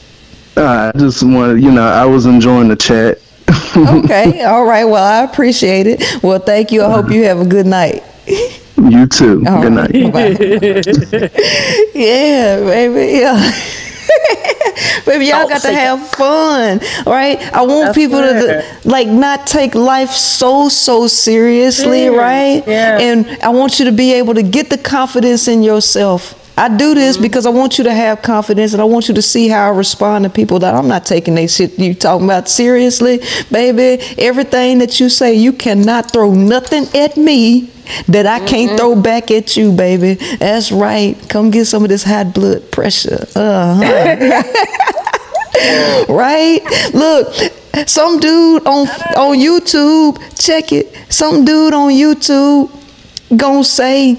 Uh, 0.57 0.93
I 0.95 0.99
just 0.99 1.23
wanted, 1.23 1.63
you 1.63 1.71
know, 1.71 1.87
I 1.87 2.05
was 2.05 2.27
enjoying 2.27 2.69
the 2.69 2.77
chat. 2.77 3.19
okay, 3.77 4.45
all 4.45 4.65
right. 4.65 4.85
Well, 4.85 5.03
I 5.03 5.25
appreciate 5.25 5.87
it. 5.87 6.23
Well, 6.23 6.39
thank 6.39 6.73
you. 6.73 6.83
I 6.83 6.91
hope 6.91 7.11
you 7.11 7.25
have 7.25 7.41
a 7.41 7.47
good 7.47 7.67
night. 7.67 8.03
You 8.27 9.07
too. 9.07 9.43
All 9.47 9.63
good 9.63 9.75
right. 9.75 9.95
night. 9.95 10.41
yeah, 11.95 12.61
baby. 12.61 13.19
Yeah. 13.19 13.53
Baby, 15.07 15.27
y'all 15.27 15.49
got 15.49 15.63
to 15.63 15.73
have 15.73 16.09
fun, 16.11 16.81
right? 17.07 17.41
I 17.53 17.63
want 17.63 17.87
That's 17.87 17.99
people 17.99 18.21
to 18.21 18.65
like 18.85 19.09
not 19.09 19.47
take 19.47 19.75
life 19.75 20.11
so 20.11 20.69
so 20.69 21.07
seriously, 21.07 22.09
right? 22.09 22.63
Yeah. 22.67 22.99
And 22.99 23.27
I 23.43 23.51
want 23.51 23.79
you 23.79 23.87
to 23.87 23.93
be 23.93 24.15
able 24.15 24.35
to 24.35 24.43
get 24.43 24.71
the 24.71 24.79
confidence 24.79 25.49
in 25.49 25.63
yourself. 25.63 26.39
I 26.57 26.69
do 26.69 26.95
this 26.95 27.17
mm-hmm. 27.17 27.23
because 27.23 27.47
I 27.47 27.51
want 27.51 27.79
you 27.79 27.85
to 27.85 27.95
have 27.95 28.21
confidence 28.21 28.73
and 28.73 28.83
I 28.83 28.85
want 28.85 29.09
you 29.09 29.15
to 29.15 29.23
see 29.23 29.49
how 29.49 29.73
I 29.73 29.77
respond 29.77 30.25
to 30.25 30.31
people 30.31 30.59
that 30.61 30.75
I'm 30.75 30.87
not 30.87 31.07
taking 31.07 31.35
that 31.37 31.51
shit 31.51 31.79
you 31.79 31.95
talking 31.95 32.27
about 32.27 32.49
seriously. 32.49 33.21
Baby, 33.51 34.05
everything 34.19 34.79
that 34.79 35.01
you 35.01 35.09
say, 35.09 35.35
you 35.35 35.53
cannot 35.53 36.13
throw 36.13 36.35
nothing 36.35 36.85
at 36.95 37.17
me 37.17 37.71
that 38.09 38.27
I 38.27 38.39
can't 38.41 38.71
mm-hmm. 38.71 38.77
throw 38.77 39.01
back 39.01 39.31
at 39.31 39.57
you, 39.57 39.73
baby. 39.73 40.15
That's 40.37 40.73
right. 40.73 41.17
Come 41.29 41.51
get 41.51 41.67
some 41.67 41.83
of 41.83 41.89
this 41.89 42.03
high 42.05 42.25
blood 42.25 42.71
pressure. 42.71 43.27
Uh-huh. 43.35 44.43
right? 46.09 46.61
Look, 46.95 47.35
some 47.87 48.19
dude 48.21 48.67
on 48.67 48.89
on 49.17 49.37
YouTube, 49.39 50.19
check 50.41 50.73
it. 50.73 50.97
Some 51.09 51.45
dude 51.45 51.75
on 51.75 51.91
YouTube 51.93 52.71
gonna 53.37 53.65
say 53.65 54.19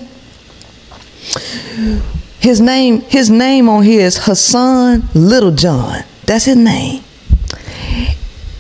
his 2.40 2.60
name 2.60 3.02
his 3.02 3.30
name 3.30 3.70
on 3.70 3.84
here 3.84 4.06
is 4.06 4.18
Hassan 4.18 5.10
Little 5.14 5.52
John. 5.52 6.04
That's 6.26 6.46
his 6.46 6.58
name. 6.58 7.04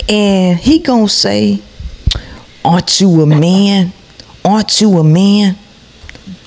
And 0.10 0.60
he 0.60 0.80
gonna 0.80 1.07
say, 1.07 1.61
Aren't 2.65 2.99
you 2.99 3.22
a 3.22 3.26
man? 3.26 3.94
Aren't 4.45 4.81
you 4.81 4.97
a 4.97 5.03
man? 5.03 5.57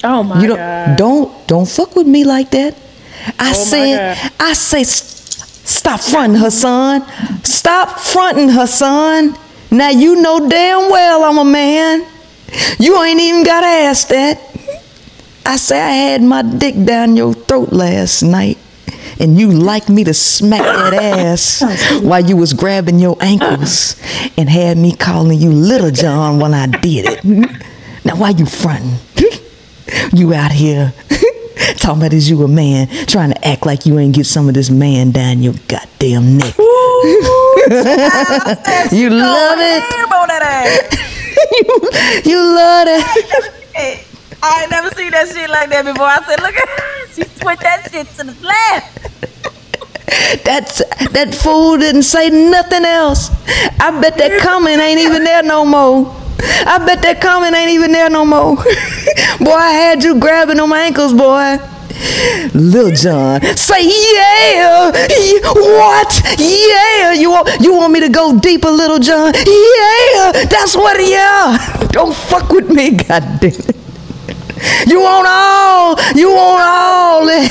Oh 0.04 0.22
my 0.22 0.40
you 0.40 0.48
don't, 0.48 0.56
God. 0.56 0.98
Don't 0.98 1.48
don't 1.48 1.68
fuck 1.68 1.96
with 1.96 2.06
me 2.06 2.24
like 2.24 2.50
that. 2.50 2.76
I 3.38 3.50
oh 3.50 3.52
said 3.54 4.32
I 4.38 4.52
say 4.52 4.84
stop 4.84 6.00
fronting 6.00 6.38
her 6.38 6.50
son. 6.50 7.02
Stop 7.44 7.98
fronting 7.98 8.50
her 8.50 8.66
son. 8.66 9.36
Now 9.70 9.90
you 9.90 10.20
know 10.20 10.48
damn 10.48 10.90
well 10.90 11.24
I'm 11.24 11.38
a 11.38 11.44
man. 11.44 12.06
You 12.78 13.02
ain't 13.02 13.20
even 13.20 13.42
gotta 13.44 13.66
ask 13.66 14.08
that. 14.08 14.40
I 15.44 15.56
say 15.56 15.80
I 15.80 15.90
had 15.90 16.22
my 16.22 16.42
dick 16.42 16.74
down 16.84 17.16
your 17.16 17.32
throat 17.32 17.72
last 17.72 18.22
night 18.22 18.58
and 19.18 19.38
you 19.38 19.50
like 19.50 19.88
me 19.88 20.04
to 20.04 20.14
smack 20.14 20.60
that 20.60 20.94
ass 20.94 21.62
while 22.02 22.24
you 22.24 22.36
was 22.36 22.52
grabbing 22.52 22.98
your 22.98 23.16
ankles 23.20 23.96
and 24.36 24.48
had 24.48 24.76
me 24.76 24.94
calling 24.94 25.38
you 25.38 25.50
Little 25.50 25.90
John 25.90 26.38
when 26.38 26.52
I 26.52 26.66
did 26.66 27.06
it. 27.08 27.66
Now, 28.06 28.14
why 28.14 28.30
you 28.30 28.46
fronting? 28.46 28.98
you 30.12 30.32
out 30.32 30.52
here 30.52 30.94
talking 31.76 32.00
about 32.00 32.12
is 32.12 32.30
you 32.30 32.40
a 32.44 32.48
man, 32.48 32.86
trying 33.06 33.32
to 33.32 33.48
act 33.48 33.66
like 33.66 33.84
you 33.84 33.98
ain't 33.98 34.14
get 34.14 34.26
some 34.26 34.48
of 34.48 34.54
this 34.54 34.70
man 34.70 35.10
down 35.10 35.42
your 35.42 35.54
goddamn 35.66 36.38
neck. 36.38 36.56
you 36.58 36.70
love 39.10 39.58
it. 39.58 39.82
you, 41.50 42.30
you 42.30 42.54
love 42.54 42.86
it. 42.86 44.06
I 44.40 44.62
ain't 44.62 44.70
never 44.70 44.90
seen 44.94 45.10
that 45.10 45.26
shit 45.26 45.50
like 45.50 45.68
that 45.70 45.84
before. 45.84 46.06
I 46.06 46.22
said, 46.28 46.40
look 46.42 46.54
at 46.54 46.68
her. 46.68 47.08
She 47.08 47.24
switched 47.24 47.62
that 47.62 47.90
shit 47.90 48.06
to 48.06 48.22
the 48.22 48.46
left. 48.46 50.44
That's 50.44 50.78
that 51.10 51.34
fool 51.34 51.76
didn't 51.78 52.04
say 52.04 52.30
nothing 52.30 52.84
else. 52.84 53.30
I 53.80 53.90
bet 54.00 54.16
that 54.18 54.40
comment 54.42 54.80
ain't 54.80 55.00
even 55.00 55.24
there 55.24 55.42
no 55.42 55.64
more. 55.64 56.25
I 56.40 56.82
bet 56.84 57.02
that 57.02 57.20
comment 57.20 57.54
ain't 57.54 57.70
even 57.70 57.92
there 57.92 58.10
no 58.10 58.24
more. 58.24 58.56
boy, 59.38 59.52
I 59.52 59.70
had 59.72 60.04
you 60.04 60.18
grabbing 60.18 60.60
on 60.60 60.68
my 60.68 60.80
ankles, 60.80 61.12
boy. 61.12 61.58
Lil 62.52 62.92
John, 62.92 63.40
say 63.56 63.84
yeah. 63.84 64.90
What? 65.54 66.22
Yeah. 66.38 67.12
You 67.12 67.30
want 67.30 67.60
you 67.60 67.74
want 67.74 67.92
me 67.92 68.00
to 68.00 68.08
go 68.08 68.38
deeper, 68.38 68.70
Little 68.70 68.98
John? 68.98 69.32
Yeah. 69.34 70.44
That's 70.44 70.76
what. 70.76 70.96
Yeah. 71.00 71.56
Don't 71.88 72.14
fuck 72.14 72.50
with 72.50 72.70
me, 72.70 72.90
God 73.08 73.40
damn 73.40 73.52
it. 73.52 73.76
You 74.86 75.00
want 75.00 75.26
all. 75.28 75.96
You 76.14 76.30
want 76.30 76.62
all. 76.62 77.28
He 77.28 77.48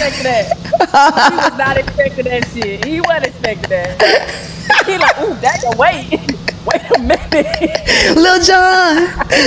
was 0.78 1.57
not 1.57 1.78
expecting 1.78 2.26
that 2.26 2.48
shit. 2.53 2.86
He 2.86 3.02
wasn't 3.02 3.28
expecting 3.28 3.70
that. 3.70 4.86
He 4.86 4.98
like, 4.98 5.20
ooh, 5.22 5.34
that's 5.36 5.64
a 5.64 5.78
wait. 5.78 6.36
Wait 6.74 6.82
a 6.96 7.00
minute. 7.00 8.16
Little 8.16 8.44
John, 8.44 8.96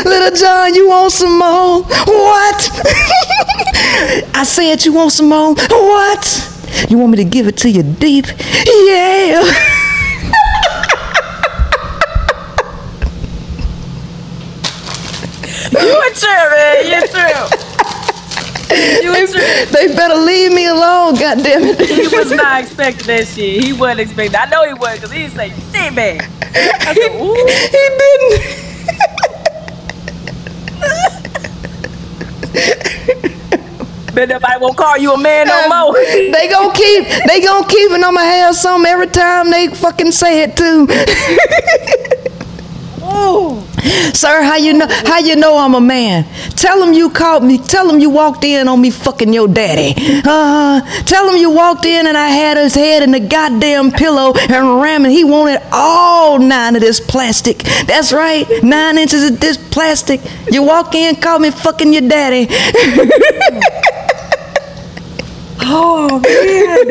Little 0.05 0.37
John, 0.37 0.75
you 0.75 0.89
want 0.89 1.13
some 1.13 1.39
more? 1.39 1.83
What? 1.83 2.71
I 4.35 4.45
said 4.45 4.85
you 4.85 4.93
want 4.93 5.13
some 5.13 5.29
more? 5.29 5.55
What? 5.55 6.87
You 6.89 6.99
want 6.99 7.11
me 7.13 7.17
to 7.17 7.25
give 7.25 7.49
it 7.49 7.57
to 7.59 7.71
you 7.71 7.83
deep? 7.83 8.27
Yeah. 8.67 9.43
you 15.73 16.03
a 16.03 16.15
man. 16.51 16.87
You 16.87 17.07
true. 17.09 17.68
They, 19.09 19.87
they 19.87 19.95
better 19.95 20.15
leave 20.17 20.53
me 20.53 20.67
alone, 20.67 21.15
God 21.15 21.43
damn 21.43 21.63
it. 21.65 21.81
He 21.81 22.15
was 22.15 22.31
not 22.37 22.63
expecting 22.63 23.07
that 23.07 23.27
shit. 23.27 23.65
He 23.65 23.73
wasn't 23.73 24.01
expecting. 24.01 24.37
I 24.37 24.47
know 24.47 24.67
he 24.67 24.75
wasn't 24.75 25.01
because 25.03 25.13
he 25.13 25.19
didn't 25.21 25.35
say 25.35 25.49
shit, 25.73 25.93
man. 25.95 26.21
I 26.21 26.95
said, 26.95 27.21
Ooh. 27.21 27.35
He, 27.35 27.89
didn't. 27.99 28.69
but 34.15 34.29
nobody 34.29 34.59
won't 34.61 34.77
call 34.77 34.99
you 34.99 35.13
a 35.13 35.19
man 35.19 35.47
no 35.47 35.69
more. 35.69 35.95
they 36.05 36.49
gonna 36.51 36.75
keep 36.75 37.07
they 37.27 37.41
gonna 37.41 37.67
keep 37.67 37.91
it 37.91 38.03
on 38.05 38.15
my 38.15 38.23
have 38.23 38.55
some 38.55 38.85
every 38.85 39.07
time 39.07 39.51
they 39.51 39.69
fucking 39.69 40.13
say 40.13 40.43
it 40.43 40.57
too. 40.57 40.89
Ooh. 43.05 43.68
Sir, 44.15 44.43
how 44.43 44.57
you 44.57 44.73
know 44.73 44.87
how 44.89 45.19
you 45.19 45.37
know 45.37 45.59
I'm 45.59 45.75
a 45.75 45.81
man? 45.81 46.25
Tell 46.57 46.83
him 46.83 46.93
you 46.93 47.11
called 47.11 47.45
me. 47.45 47.59
Tell 47.59 47.89
him 47.89 48.01
you 48.01 48.11
walked 48.11 48.45
in 48.45 48.69
on 48.69 48.81
me 48.81 48.91
fucking 48.91 49.33
your 49.33 49.49
daddy. 49.49 49.95
Uh, 50.25 50.81
tell 51.05 51.29
him 51.31 51.37
you 51.37 51.51
walked 51.51 51.85
in 51.85 52.07
and 52.07 52.17
I 52.17 52.29
had 52.29 52.57
his 52.57 52.75
head 52.75 53.03
in 53.03 53.13
the 53.13 53.21
goddamn 53.21 53.93
pillow 53.93 54.35
and 54.37 54.83
ramming. 54.83 55.13
He 55.13 55.25
wanted 55.25 55.61
all 55.73 56.39
nine 56.39 56.75
of 56.75 56.83
this 56.83 57.01
plastic. 57.01 57.59
That's 57.87 58.13
right, 58.13 58.47
nine 58.63 58.99
inches 58.99 59.31
of 59.31 59.41
this 59.41 59.57
plastic. 59.57 60.21
You 60.51 60.63
walk 60.63 60.95
in, 60.95 61.17
call 61.17 61.39
me 61.39 61.51
fucking 61.51 61.93
your 61.93 62.09
daddy. 62.09 62.47
oh 65.61 66.21
man, 66.21 66.87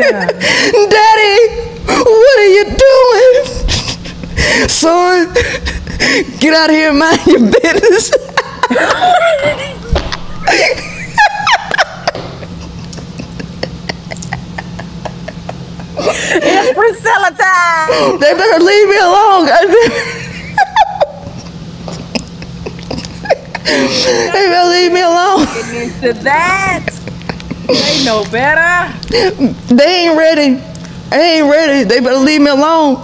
daddy, 0.89 1.37
what 1.85 2.39
are 2.39 2.47
you 2.47 2.65
doing, 2.77 3.45
son? 4.69 5.33
Get 6.39 6.53
out 6.53 6.69
of 6.69 6.75
here 6.75 6.89
and 6.89 6.99
mind 6.99 7.25
your 7.25 7.39
business. 7.39 8.11
it's 16.39 16.77
Princella 16.77 17.35
time. 17.35 18.19
They 18.19 18.33
better 18.35 18.63
leave 18.63 18.87
me 18.87 18.97
alone. 18.99 19.45
they 23.65 24.49
better 24.49 24.69
leave 24.69 24.91
me 24.91 25.01
alone. 25.01 25.45
Getting 25.45 25.81
Into 25.81 26.13
that. 26.23 26.85
They 27.67 28.05
know 28.05 28.23
better. 28.31 28.93
They 29.09 30.07
ain't 30.07 30.15
ready. 30.17 30.61
I 31.11 31.19
ain't 31.19 31.49
ready. 31.49 31.83
They 31.85 31.99
better 32.01 32.17
leave 32.17 32.41
me 32.41 32.51
alone. 32.51 33.03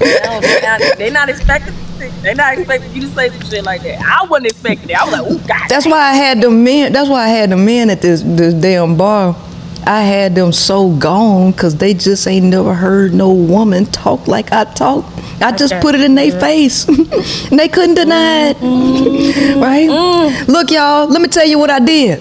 No, 0.00 0.40
they're 0.40 0.62
not, 0.62 0.98
they 0.98 1.10
not 1.10 1.28
expecting. 1.28 1.74
They 2.22 2.34
not 2.34 2.56
expecting 2.56 2.92
you 2.94 3.00
to 3.02 3.08
say 3.08 3.30
some 3.30 3.40
shit 3.42 3.64
like 3.64 3.82
that. 3.82 4.00
I 4.00 4.24
wasn't 4.26 4.46
expecting 4.46 4.90
it. 4.90 5.00
I 5.00 5.04
was 5.04 5.12
like, 5.12 5.22
oh 5.24 5.46
God. 5.46 5.68
That's 5.68 5.86
why 5.86 5.98
I 5.98 6.14
had 6.14 6.40
the 6.40 6.50
men. 6.50 6.92
That's 6.92 7.08
why 7.08 7.24
I 7.24 7.28
had 7.28 7.50
the 7.50 7.56
men 7.56 7.90
at 7.90 8.00
this 8.00 8.22
this 8.22 8.54
damn 8.54 8.96
bar. 8.96 9.36
I 9.84 10.02
had 10.02 10.34
them 10.34 10.52
so 10.52 10.94
gone 10.96 11.52
because 11.52 11.76
they 11.76 11.94
just 11.94 12.26
ain't 12.26 12.46
never 12.46 12.74
heard 12.74 13.14
no 13.14 13.32
woman 13.32 13.86
talk 13.86 14.28
like 14.28 14.52
I 14.52 14.64
talk. 14.64 15.04
I 15.40 15.52
just 15.52 15.74
put 15.80 15.94
it 15.94 16.02
in 16.02 16.14
their 16.14 16.30
mm-hmm. 16.30 16.40
face, 16.40 16.86
and 17.50 17.58
they 17.58 17.68
couldn't 17.68 17.94
deny 17.94 18.50
it. 18.50 18.56
Mm-hmm. 18.58 19.60
right? 19.60 19.88
Mm. 19.88 20.48
Look, 20.48 20.70
y'all. 20.70 21.06
Let 21.08 21.22
me 21.22 21.28
tell 21.28 21.46
you 21.46 21.58
what 21.58 21.70
I 21.70 21.78
did. 21.78 22.20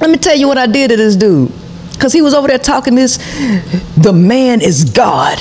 Let 0.00 0.10
me 0.10 0.18
tell 0.18 0.36
you 0.36 0.46
what 0.46 0.58
I 0.58 0.66
did 0.66 0.90
to 0.90 0.96
this 0.96 1.16
dude. 1.16 1.50
Cause 1.98 2.12
he 2.12 2.22
was 2.22 2.34
over 2.34 2.48
there 2.48 2.58
talking 2.58 2.94
this. 2.94 3.16
The 3.96 4.12
man 4.12 4.60
is 4.60 4.84
God. 4.84 5.38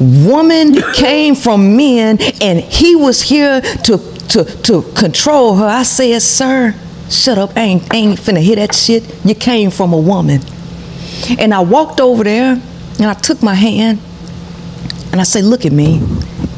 Woman 0.00 0.74
came 0.92 1.34
from 1.34 1.76
men, 1.76 2.18
and 2.40 2.60
he 2.60 2.96
was 2.96 3.22
here 3.22 3.60
to 3.60 3.98
to 4.28 4.44
to 4.44 4.82
control 4.94 5.56
her. 5.56 5.66
I 5.66 5.82
said, 5.82 6.20
sir, 6.20 6.74
shut 7.10 7.38
up. 7.38 7.56
I 7.56 7.60
ain't, 7.60 7.94
I 7.94 7.96
ain't 7.96 8.18
finna 8.18 8.40
hear 8.40 8.56
that 8.56 8.74
shit. 8.74 9.04
You 9.24 9.34
came 9.34 9.70
from 9.70 9.92
a 9.92 9.98
woman. 9.98 10.40
And 11.38 11.52
I 11.52 11.60
walked 11.60 12.00
over 12.00 12.24
there, 12.24 12.52
and 12.52 13.04
I 13.04 13.14
took 13.14 13.42
my 13.42 13.54
hand, 13.54 13.98
and 15.12 15.20
I 15.20 15.24
say, 15.24 15.42
look 15.42 15.64
at 15.64 15.72
me. 15.72 16.00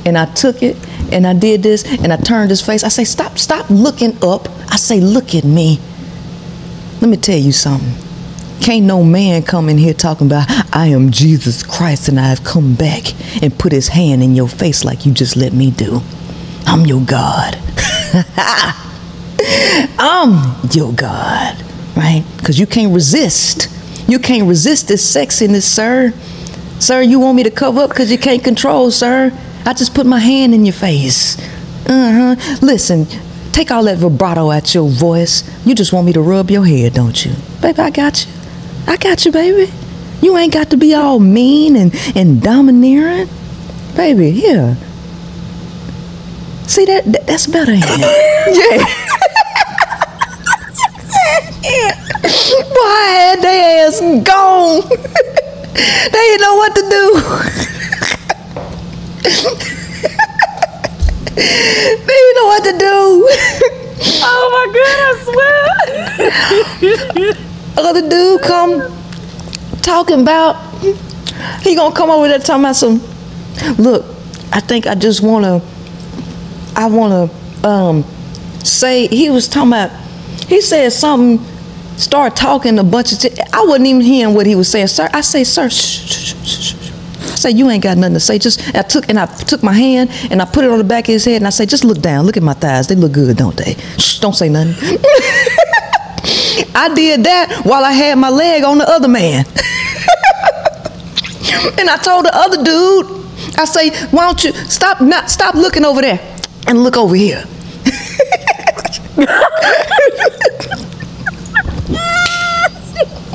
And 0.05 0.16
I 0.16 0.24
took 0.27 0.62
it, 0.62 0.77
and 1.12 1.27
I 1.27 1.35
did 1.35 1.62
this, 1.62 1.85
and 1.85 2.12
I 2.12 2.16
turned 2.16 2.51
his 2.51 2.62
face. 2.62 2.82
I 2.85 2.89
say, 2.89 3.05
stop, 3.05 3.39
stop 3.39 3.69
looking 3.70 4.16
up. 4.23 4.49
I 4.69 4.77
say, 4.77 5.01
look 5.01 5.35
at 5.35 5.45
me. 5.45 5.78
Let 7.01 7.11
me 7.11 7.16
tell 7.16 7.39
you 7.39 7.53
something. 7.53 8.10
Can't 8.61 8.85
no 8.85 9.03
man 9.03 9.43
come 9.43 9.69
in 9.70 9.78
here 9.78 9.95
talking 9.95 10.27
about 10.27 10.47
I 10.74 10.89
am 10.89 11.11
Jesus 11.11 11.62
Christ 11.62 12.09
and 12.09 12.20
I 12.20 12.28
have 12.28 12.45
come 12.45 12.74
back 12.74 13.15
and 13.43 13.59
put 13.59 13.73
his 13.73 13.89
hand 13.89 14.23
in 14.23 14.35
your 14.35 14.49
face 14.49 14.85
like 14.85 15.07
you 15.07 15.12
just 15.12 15.35
let 15.37 15.55
me 15.55 15.70
do. 15.70 16.03
I'm 16.66 16.85
your 16.85 17.01
God. 17.01 17.57
I'm 19.99 20.57
your 20.73 20.93
God, 20.93 21.65
right? 21.97 22.23
Because 22.37 22.59
you 22.59 22.66
can't 22.66 22.95
resist. 22.95 23.69
You 24.09 24.19
can't 24.19 24.47
resist 24.47 24.89
this 24.89 25.16
sexiness, 25.16 25.62
sir. 25.62 26.12
Sir, 26.78 27.01
you 27.01 27.19
want 27.19 27.37
me 27.37 27.43
to 27.45 27.51
cover 27.51 27.81
up 27.81 27.91
because 27.91 28.12
you 28.12 28.19
can't 28.19 28.45
control, 28.45 28.91
sir. 28.91 29.32
I 29.65 29.73
just 29.73 29.95
put 29.95 30.07
my 30.07 30.19
hand 30.19 30.55
in 30.55 30.66
your 30.66 30.74
face. 30.74 31.39
Uh 31.89 32.37
huh. 32.37 32.57
Listen, 32.61 33.07
take 33.53 33.70
all 33.70 33.85
that 33.85 33.99
vibrato 33.99 34.51
out 34.51 34.74
your 34.74 34.89
voice. 34.89 35.45
You 35.66 35.74
just 35.74 35.93
want 35.93 36.07
me 36.07 36.12
to 36.12 36.20
rub 36.20 36.51
your 36.51 36.66
head, 36.66 36.93
don't 36.95 37.24
you? 37.24 37.32
Baby, 37.62 37.78
I 37.81 37.91
got 37.91 38.27
you. 38.27 38.40
I 38.91 38.97
got 38.97 39.25
you, 39.25 39.31
baby. 39.31 39.73
You 40.21 40.37
ain't 40.37 40.53
got 40.53 40.71
to 40.71 40.77
be 40.77 40.95
all 40.95 41.21
mean 41.21 41.77
and, 41.77 41.95
and 42.17 42.43
domineering. 42.43 43.29
Baby, 43.95 44.33
here. 44.33 44.77
See 46.67 46.87
that, 46.87 47.05
that 47.05 47.25
that's 47.25 47.47
better. 47.47 47.75
Yeah. 51.62 51.95
Boy, 52.23 52.81
I 52.83 53.12
had 53.15 53.39
their 53.43 53.87
ass 53.87 54.01
gone. 54.25 54.83
they 54.91 56.25
didn't 56.27 56.41
know 56.41 56.57
what 56.57 56.75
to 56.75 56.83
do. 56.91 57.21
they 61.37 62.17
didn't 62.17 62.35
know 62.35 62.47
what 62.47 62.65
to 62.65 62.73
do. 62.77 63.29
Oh 64.25 64.47
my 64.57 64.67
goodness, 67.21 67.47
Other 67.77 68.09
dude 68.09 68.43
come 68.43 68.83
talking 69.83 70.21
about 70.23 70.57
he 71.63 71.75
gonna 71.75 71.95
come 71.95 72.11
over 72.11 72.29
there 72.29 72.39
talking 72.39 72.65
about 72.65 72.77
some 72.77 73.01
look, 73.79 74.05
I 74.53 74.61
think 74.61 74.87
I 74.87 74.95
just 74.95 75.23
wanna 75.23 75.63
I 76.77 76.87
wanna 76.87 77.31
um 77.65 78.05
say 78.63 79.07
he 79.09 79.31
was 79.31 79.49
talking 79.49 79.71
about 79.71 79.91
he 80.49 80.61
said 80.61 80.91
something 80.93 81.45
start 81.97 82.35
talking 82.35 82.79
a 82.79 82.85
bunch 82.85 83.13
of 83.13 83.19
t- 83.19 83.31
I 83.53 83.65
wasn't 83.65 83.87
even 83.87 84.01
hearing 84.01 84.35
what 84.35 84.47
he 84.47 84.55
was 84.55 84.69
saying. 84.69 84.89
Sir, 84.89 85.09
I 85.13 85.21
say, 85.21 85.45
sir, 85.45 85.69
shh, 85.69 85.75
shh, 85.75 86.35
shh, 86.45 86.75
shh. 86.75 86.75
I 87.21 87.35
say, 87.37 87.51
you 87.51 87.69
ain't 87.71 87.83
got 87.83 87.97
nothing 87.99 88.15
to 88.15 88.21
say. 88.21 88.39
Just 88.39 88.75
I 88.75 88.83
took 88.83 89.09
and 89.09 89.19
I 89.19 89.27
took 89.27 89.63
my 89.63 89.73
hand 89.75 90.11
and 90.31 90.41
I 90.41 90.47
put 90.47 90.65
it 90.65 90.71
on 90.71 90.79
the 90.79 90.85
back 90.85 91.05
of 91.09 91.13
his 91.13 91.25
head 91.25 91.37
and 91.37 91.47
I 91.47 91.51
say, 91.51 91.67
just 91.67 91.85
look 91.85 92.01
down, 92.01 92.27
look 92.27 92.37
at 92.37 92.43
my 92.43 92.55
thighs. 92.55 92.87
They 92.89 92.95
look 92.95 93.13
good, 93.13 93.37
don't 93.37 93.57
they? 93.57 93.75
Shh, 93.99 94.19
don't 94.21 94.35
say 94.35 94.49
nothing. 94.49 94.99
I 96.75 96.93
did 96.95 97.25
that 97.25 97.63
while 97.65 97.85
I 97.85 97.93
had 97.93 98.19
my 98.19 98.31
leg 98.31 98.65
on 98.65 98.79
the 98.79 98.89
other 98.89 99.09
man. 99.09 99.45
and 101.79 101.91
I 101.91 101.97
told 102.03 102.25
the 102.27 102.35
other 102.35 102.63
dude, 102.63 103.07
I 103.59 103.65
say, 103.65 103.91
why 104.09 104.27
don't 104.27 104.45
you 104.45 104.53
stop 104.53 105.01
not 105.01 105.31
stop 105.31 105.55
looking 105.55 105.85
over 105.85 106.01
there 106.01 106.21
and 106.67 106.83
look 106.83 106.97
over 106.97 107.15
here. 107.15 107.45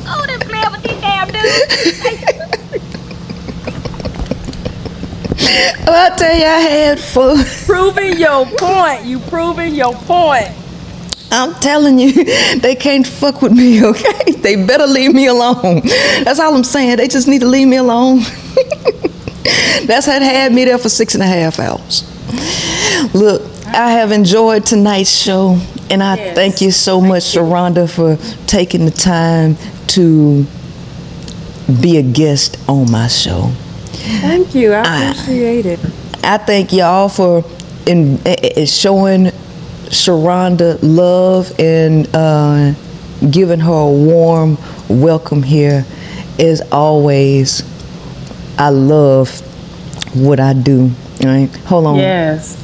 Oh, 0.08 0.24
man 0.50 0.72
with 0.72 0.82
these 0.82 1.00
damn 1.00 1.28
dudes. 1.28 1.42
I 5.88 6.14
tell 6.16 6.36
you, 6.36 6.44
I 6.44 6.60
had 6.60 7.00
fun. 7.00 7.44
proving 7.64 8.18
your 8.18 8.46
point. 8.58 9.04
You 9.04 9.18
proving 9.20 9.74
your 9.74 9.94
point. 9.94 10.50
I'm 11.30 11.54
telling 11.54 11.98
you, 11.98 12.12
they 12.60 12.74
can't 12.74 13.06
fuck 13.06 13.42
with 13.42 13.52
me, 13.52 13.84
okay? 13.90 14.32
They 14.32 14.56
better 14.64 14.86
leave 14.86 15.12
me 15.14 15.26
alone. 15.26 15.82
That's 16.24 16.38
all 16.38 16.54
I'm 16.54 16.64
saying. 16.64 16.96
They 16.96 17.08
just 17.08 17.28
need 17.28 17.40
to 17.40 17.46
leave 17.48 17.68
me 17.68 17.76
alone. 17.76 18.20
That's 19.86 20.06
had 20.06 20.22
had 20.22 20.52
me 20.52 20.64
there 20.64 20.78
for 20.78 20.88
six 20.88 21.14
and 21.14 21.22
a 21.22 21.26
half 21.26 21.58
hours. 21.60 22.04
Look, 23.14 23.42
I 23.66 23.92
have 23.92 24.10
enjoyed 24.12 24.64
tonight's 24.66 25.10
show, 25.10 25.58
and 25.90 26.02
I 26.02 26.16
Yes. 26.16 26.34
thank 26.34 26.60
you 26.60 26.70
so 26.72 27.00
much, 27.00 27.24
Sharonda, 27.24 27.88
for 27.88 28.16
taking 28.46 28.84
the 28.84 28.90
time 28.90 29.56
to 29.88 30.46
be 31.80 31.96
a 31.98 32.02
guest 32.02 32.56
on 32.68 32.90
my 32.90 33.06
show. 33.08 33.50
Thank 34.20 34.54
you. 34.54 34.72
I 34.72 35.10
appreciate 35.10 35.66
it. 35.66 35.80
I 36.24 36.38
thank 36.38 36.72
y'all 36.72 37.08
for 37.08 37.44
in, 37.86 38.18
eh, 38.26 38.34
eh, 38.56 38.64
showing 38.64 39.30
Sharonda 39.90 40.78
love 40.82 41.52
and 41.58 42.08
uh, 42.14 42.72
giving 43.30 43.60
her 43.60 43.72
a 43.72 43.90
warm 43.90 44.58
welcome 44.88 45.42
here. 45.42 45.84
As 46.38 46.60
always, 46.72 47.62
I 48.58 48.68
love 48.70 49.30
what 50.14 50.38
I 50.40 50.52
do. 50.52 50.90
Right? 51.24 51.48
Hold 51.66 51.86
on. 51.86 51.96
Yes. 51.96 52.62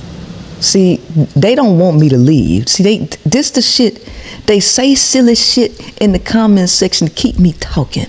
See, 0.61 0.97
they 1.35 1.55
don't 1.55 1.79
want 1.79 1.99
me 1.99 2.09
to 2.11 2.17
leave. 2.19 2.69
See, 2.69 2.83
they 2.83 2.99
this 3.25 3.51
the 3.51 3.63
shit. 3.63 4.09
They 4.47 4.61
say 4.61 4.95
silly 4.95 5.35
shit 5.35 6.01
in 6.01 6.13
the 6.13 6.19
comment 6.19 6.69
section 6.69 7.09
to 7.09 7.13
keep 7.15 7.39
me 7.39 7.53
talking. 7.55 8.07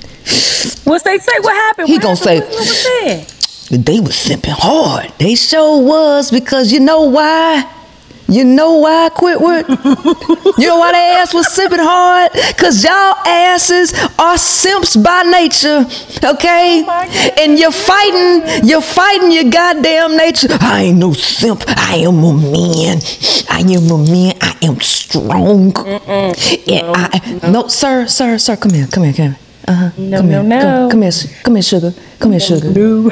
What's 0.84 1.04
they 1.04 1.18
say? 1.18 1.32
What 1.40 1.54
happened? 1.56 1.88
He 1.88 1.96
What 1.96 2.02
gonna 2.04 2.16
happened? 2.16 2.24
say- 2.24 2.40
What, 2.40 2.50
what 2.50 2.60
was 2.60 2.84
said? 3.70 3.86
They 3.86 4.00
was 4.00 4.12
simping 4.12 4.54
hard. 4.56 5.12
They 5.18 5.36
sure 5.36 5.82
was 5.84 6.30
because 6.30 6.72
you 6.72 6.80
know 6.82 7.04
why? 7.04 7.64
You 8.28 8.44
know 8.46 8.78
why 8.80 9.06
I 9.06 9.10
quit 9.10 9.40
work? 9.40 9.68
you 10.58 10.68
know 10.68 10.78
why 10.80 10.92
they 10.92 11.18
ass 11.20 11.34
was 11.34 11.48
simping 11.48 11.80
hard? 11.82 12.32
Cause 12.58 12.84
y'all 12.84 13.16
asses 13.28 13.94
are 14.18 14.38
simps 14.38 14.96
by 14.96 15.24
nature, 15.24 15.86
okay? 16.24 16.84
and 17.38 17.60
you're 17.60 17.72
fighting, 17.72 18.68
you're 18.68 18.82
fighting 18.82 19.32
your 19.32 19.50
goddamn 19.52 20.18
nature. 20.18 20.48
I 20.60 20.84
ain't 20.84 20.98
no 20.98 21.14
simp. 21.14 21.64
I 21.68 21.98
am 21.98 22.24
a 22.24 22.34
man. 22.34 23.00
I 23.50 23.60
am 23.60 23.92
a 23.92 23.98
man. 23.98 24.34
I 24.42 24.58
am 24.64 24.80
strong. 24.82 25.74
And 25.78 26.88
I, 26.96 27.40
no, 27.52 27.68
sir, 27.68 28.08
sir, 28.08 28.38
sir, 28.38 28.56
come 28.56 28.74
here, 28.74 28.88
come 28.88 29.04
here, 29.04 29.14
come 29.14 29.26
here. 29.28 29.38
Uh 29.68 29.74
huh. 29.74 29.90
No, 29.98 30.18
come 30.18 30.30
no, 30.30 30.42
here, 30.42 30.44
no. 30.44 30.62
Come, 30.62 30.90
come 30.92 31.02
here, 31.04 31.12
come 31.44 31.56
here, 31.56 31.62
sugar. 31.62 31.94
Come 32.20 32.32
here, 32.32 32.40
sugar. 32.40 32.72
No. 32.72 33.12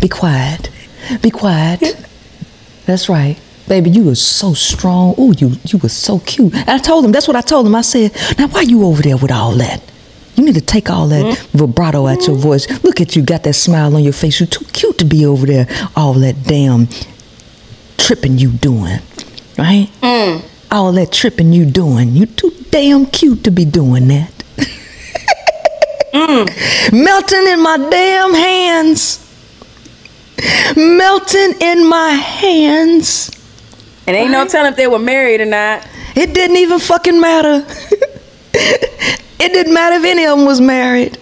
Be 0.00 0.08
quiet. 0.08 0.70
Be 1.22 1.30
quiet. 1.30 1.82
That's 2.86 3.08
right. 3.08 3.38
Baby, 3.68 3.90
you 3.90 4.04
were 4.04 4.14
so 4.14 4.54
strong. 4.54 5.14
Oh, 5.16 5.32
you 5.32 5.52
you 5.64 5.78
were 5.78 5.88
so 5.88 6.18
cute. 6.20 6.54
And 6.54 6.68
I 6.70 6.78
told 6.78 7.04
him, 7.04 7.12
that's 7.12 7.28
what 7.28 7.36
I 7.36 7.40
told 7.40 7.66
him. 7.66 7.74
I 7.74 7.82
said, 7.82 8.12
now 8.38 8.48
why 8.48 8.62
you 8.62 8.84
over 8.84 9.02
there 9.02 9.16
with 9.16 9.30
all 9.30 9.52
that? 9.56 9.80
You 10.34 10.44
need 10.44 10.54
to 10.54 10.60
take 10.60 10.90
all 10.90 11.06
that 11.08 11.24
mm-hmm. 11.24 11.58
vibrato 11.58 12.06
out 12.06 12.26
your 12.26 12.36
voice. 12.36 12.66
Look 12.82 13.00
at 13.00 13.14
you, 13.14 13.22
got 13.22 13.42
that 13.44 13.52
smile 13.52 13.94
on 13.94 14.02
your 14.02 14.12
face. 14.12 14.40
You're 14.40 14.46
too 14.46 14.64
cute 14.72 14.98
to 14.98 15.04
be 15.04 15.26
over 15.26 15.46
there. 15.46 15.68
All 15.94 16.14
that 16.14 16.42
damn 16.44 16.88
tripping 17.98 18.38
you 18.38 18.50
doing. 18.50 19.00
Right? 19.58 19.88
Mm. 20.00 20.44
All 20.70 20.92
that 20.92 21.12
tripping 21.12 21.52
you 21.52 21.66
doing. 21.66 22.12
You 22.12 22.26
too 22.26 22.52
damn 22.70 23.06
cute 23.06 23.44
to 23.44 23.50
be 23.50 23.64
doing 23.64 24.08
that. 24.08 24.32
Mm. 26.14 26.92
Melting 27.04 27.46
in 27.46 27.62
my 27.62 27.76
damn 27.90 28.34
hands 28.34 29.29
melting 30.76 31.60
in 31.60 31.88
my 31.88 32.10
hands. 32.10 33.30
And 34.06 34.16
ain't 34.16 34.30
no 34.30 34.46
telling 34.46 34.72
if 34.72 34.76
they 34.76 34.86
were 34.86 34.98
married 34.98 35.40
or 35.40 35.46
not. 35.46 35.86
It 36.16 36.34
didn't 36.34 36.56
even 36.56 36.78
fucking 36.80 37.20
matter. 37.20 37.64
it 38.52 39.52
didn't 39.52 39.72
matter 39.72 39.96
if 39.96 40.04
any 40.04 40.24
of 40.24 40.36
them 40.38 40.46
was 40.46 40.60
married. 40.60 41.18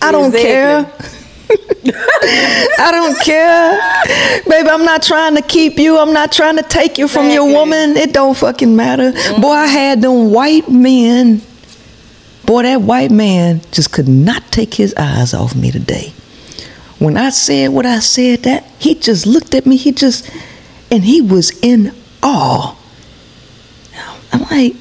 I 0.00 0.12
don't 0.12 0.26
Exactly. 0.34 0.42
care. 0.42 1.14
I 1.88 2.90
don't 2.92 3.18
care. 3.20 4.42
Baby, 4.48 4.68
I'm 4.68 4.84
not 4.84 5.02
trying 5.02 5.34
to 5.36 5.42
keep 5.42 5.78
you. 5.78 5.98
I'm 5.98 6.12
not 6.12 6.30
trying 6.30 6.56
to 6.56 6.62
take 6.62 6.98
you 6.98 7.08
from 7.08 7.30
your 7.30 7.46
woman. 7.46 7.96
It 7.96 8.12
don't 8.12 8.36
fucking 8.36 8.76
matter. 8.76 9.12
Boy, 9.40 9.50
I 9.52 9.66
had 9.66 10.02
them 10.02 10.30
white 10.30 10.68
men. 10.68 11.40
Boy, 12.44 12.62
that 12.62 12.82
white 12.82 13.10
man 13.10 13.62
just 13.72 13.92
could 13.92 14.08
not 14.08 14.50
take 14.52 14.74
his 14.74 14.94
eyes 14.96 15.32
off 15.34 15.54
me 15.54 15.70
today. 15.70 16.12
When 16.98 17.16
I 17.16 17.30
said 17.30 17.68
what 17.68 17.86
I 17.86 18.00
said, 18.00 18.42
that 18.44 18.64
he 18.78 18.94
just 18.94 19.26
looked 19.26 19.54
at 19.54 19.66
me. 19.66 19.76
He 19.76 19.92
just, 19.92 20.28
and 20.90 21.04
he 21.04 21.20
was 21.20 21.58
in 21.60 21.94
awe. 22.22 22.76
I'm 24.32 24.40
like, 24.42 24.74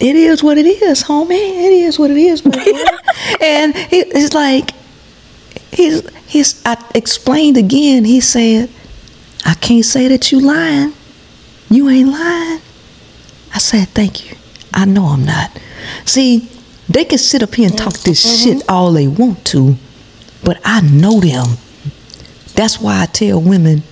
it 0.00 0.16
is 0.16 0.42
what 0.42 0.58
it 0.58 0.66
is, 0.66 1.04
homie. 1.04 1.32
It 1.32 1.72
is 1.72 1.98
what 1.98 2.10
it 2.10 2.18
is, 2.18 2.42
and 3.40 3.74
he, 3.74 4.00
it's 4.00 4.34
like, 4.34 4.72
he's, 5.72 6.06
he's, 6.26 6.64
I 6.66 6.82
explained 6.94 7.56
again. 7.56 8.04
He 8.04 8.20
said, 8.20 8.70
I 9.44 9.54
can't 9.54 9.84
say 9.84 10.08
that 10.08 10.32
you 10.32 10.40
lying. 10.40 10.92
You 11.70 11.88
ain't 11.88 12.10
lying. 12.10 12.60
I 13.54 13.58
said, 13.58 13.88
thank 13.88 14.30
you. 14.30 14.36
I 14.72 14.84
know 14.84 15.06
I'm 15.06 15.24
not. 15.24 15.58
See, 16.04 16.48
they 16.88 17.04
can 17.04 17.18
sit 17.18 17.42
up 17.42 17.54
here 17.54 17.68
and 17.68 17.78
talk 17.78 17.94
this 17.94 18.24
mm-hmm. 18.24 18.58
shit 18.58 18.68
all 18.68 18.92
they 18.92 19.06
want 19.08 19.44
to, 19.46 19.76
but 20.44 20.60
I 20.64 20.80
know 20.82 21.20
them. 21.20 21.56
That's 22.54 22.80
why 22.80 23.02
I 23.02 23.06
tell 23.06 23.40
women, 23.40 23.82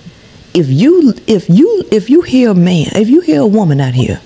if 0.53 0.69
you 0.69 1.13
if 1.27 1.49
you 1.49 1.83
if 1.91 2.09
you 2.09 2.21
hear 2.21 2.51
a 2.51 2.55
man, 2.55 2.87
if 2.95 3.09
you 3.09 3.21
hear 3.21 3.41
a 3.41 3.47
woman 3.47 3.81
out 3.81 3.93
here 3.93 4.21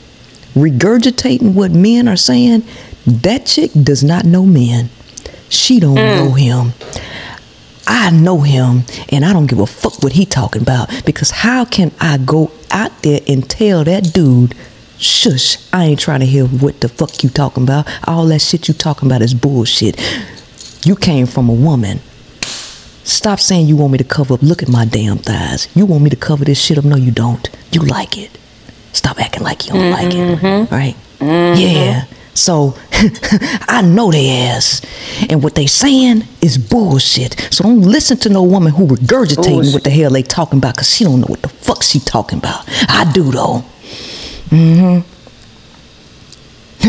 regurgitating 0.54 1.54
what 1.54 1.72
men 1.72 2.08
are 2.08 2.18
saying, 2.18 2.64
that 3.06 3.45
chick 3.45 3.72
does 3.72 4.04
not 4.04 4.26
know 4.26 4.45
men. 4.45 4.90
She 5.49 5.80
don't 5.80 5.95
mm. 5.95 6.18
know 6.18 6.34
him. 6.34 6.74
I 7.88 8.10
know 8.10 8.41
him 8.41 8.84
and 9.10 9.24
I 9.24 9.32
don't 9.32 9.48
give 9.48 9.60
a 9.60 9.66
fuck 9.66 10.04
what 10.04 10.12
he 10.12 10.26
talking 10.26 10.62
about 10.62 10.90
because 11.06 11.32
how 11.32 11.64
can 11.64 11.91
I 12.02 12.18
go 12.18 12.52
out 12.70 13.02
there 13.02 13.22
and 13.28 13.49
tell 13.49 13.86
that 13.86 14.14
dude 14.14 14.56
shush 14.98 15.58
I 15.72 15.86
ain't 15.86 15.99
trying 15.99 16.20
to 16.20 16.26
hear 16.26 16.45
what 16.45 16.82
the 16.82 16.90
fuck 16.90 17.24
you 17.24 17.30
talking 17.30 17.64
about 17.64 17.88
all 18.06 18.26
that 18.26 18.41
shit 18.41 18.68
you 18.68 18.74
talking 18.74 19.08
about 19.08 19.22
is 19.22 19.34
bullshit 19.34 20.02
you 20.84 20.95
came 20.95 21.28
from 21.28 21.49
a 21.49 21.54
woman 21.54 22.02
stop 23.08 23.40
saying 23.40 23.68
you 23.68 23.76
want 23.76 23.92
me 23.92 23.98
to 23.98 24.04
cover 24.04 24.34
up 24.34 24.42
look 24.42 24.62
at 24.62 24.70
my 24.70 24.86
damn 24.86 25.18
thighs 25.18 25.68
you 25.76 25.86
want 25.86 26.04
me 26.04 26.10
to 26.10 26.16
cover 26.16 26.46
this 26.46 26.60
shit 26.60 26.78
up 26.78 26.86
no 26.86 26.96
you 26.96 27.12
don't 27.12 27.50
you 27.72 27.82
like 27.82 28.18
it 28.18 28.38
stop 28.94 29.20
acting 29.20 29.44
like 29.44 29.66
you 29.66 29.74
don't 29.74 29.92
like 29.92 30.14
it 30.14 30.72
right 30.72 30.96
yeah 31.20 32.06
so 32.38 32.76
I 33.68 33.82
know 33.84 34.12
they 34.12 34.30
ass. 34.30 34.82
And 35.28 35.42
what 35.44 35.56
they 35.56 35.66
saying 35.66 36.24
is 36.40 36.58
bullshit. 36.58 37.48
So 37.52 37.64
don't 37.64 37.82
listen 37.82 38.18
to 38.20 38.30
no 38.30 38.44
woman 38.44 38.74
who 38.74 38.86
regurgitating 38.86 39.74
what 39.74 39.84
the 39.84 39.90
hell 39.90 40.12
they 40.12 40.22
talking 40.22 40.60
about 40.60 40.76
because 40.76 40.94
she 40.94 41.04
don't 41.04 41.22
know 41.22 41.28
what 41.28 41.42
the 41.42 41.50
fuck 41.50 41.82
she 41.82 42.00
talking 42.00 42.38
about. 42.38 42.64
I 42.90 43.12
do 43.12 43.32
though. 43.32 43.64
Mm-hmm. 44.50 45.14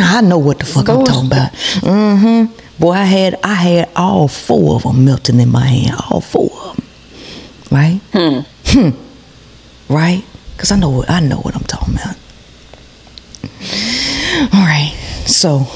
I 0.00 0.20
know 0.20 0.38
what 0.38 0.58
the 0.58 0.66
fuck 0.66 0.88
I'm 0.88 1.04
talking 1.04 1.26
about. 1.26 1.52
Mm-hmm. 1.52 2.67
Boy, 2.78 2.92
I 2.92 3.04
had 3.04 3.38
I 3.42 3.54
had 3.54 3.90
all 3.96 4.28
four 4.28 4.76
of 4.76 4.84
them 4.84 5.04
melting 5.04 5.40
in 5.40 5.50
my 5.50 5.66
hand. 5.66 5.96
All 6.10 6.20
four 6.20 6.50
of 6.52 6.76
them. 6.76 6.86
Right? 7.70 8.00
Hmm. 8.12 8.90
Right? 9.92 10.24
Because 10.56 10.70
I 10.70 10.76
know 10.76 10.90
what 10.90 11.10
I 11.10 11.20
know 11.20 11.38
what 11.38 11.56
I'm 11.56 11.64
talking 11.64 11.94
about. 11.94 12.16
All 14.54 14.60
right. 14.60 14.94
So 15.26 15.66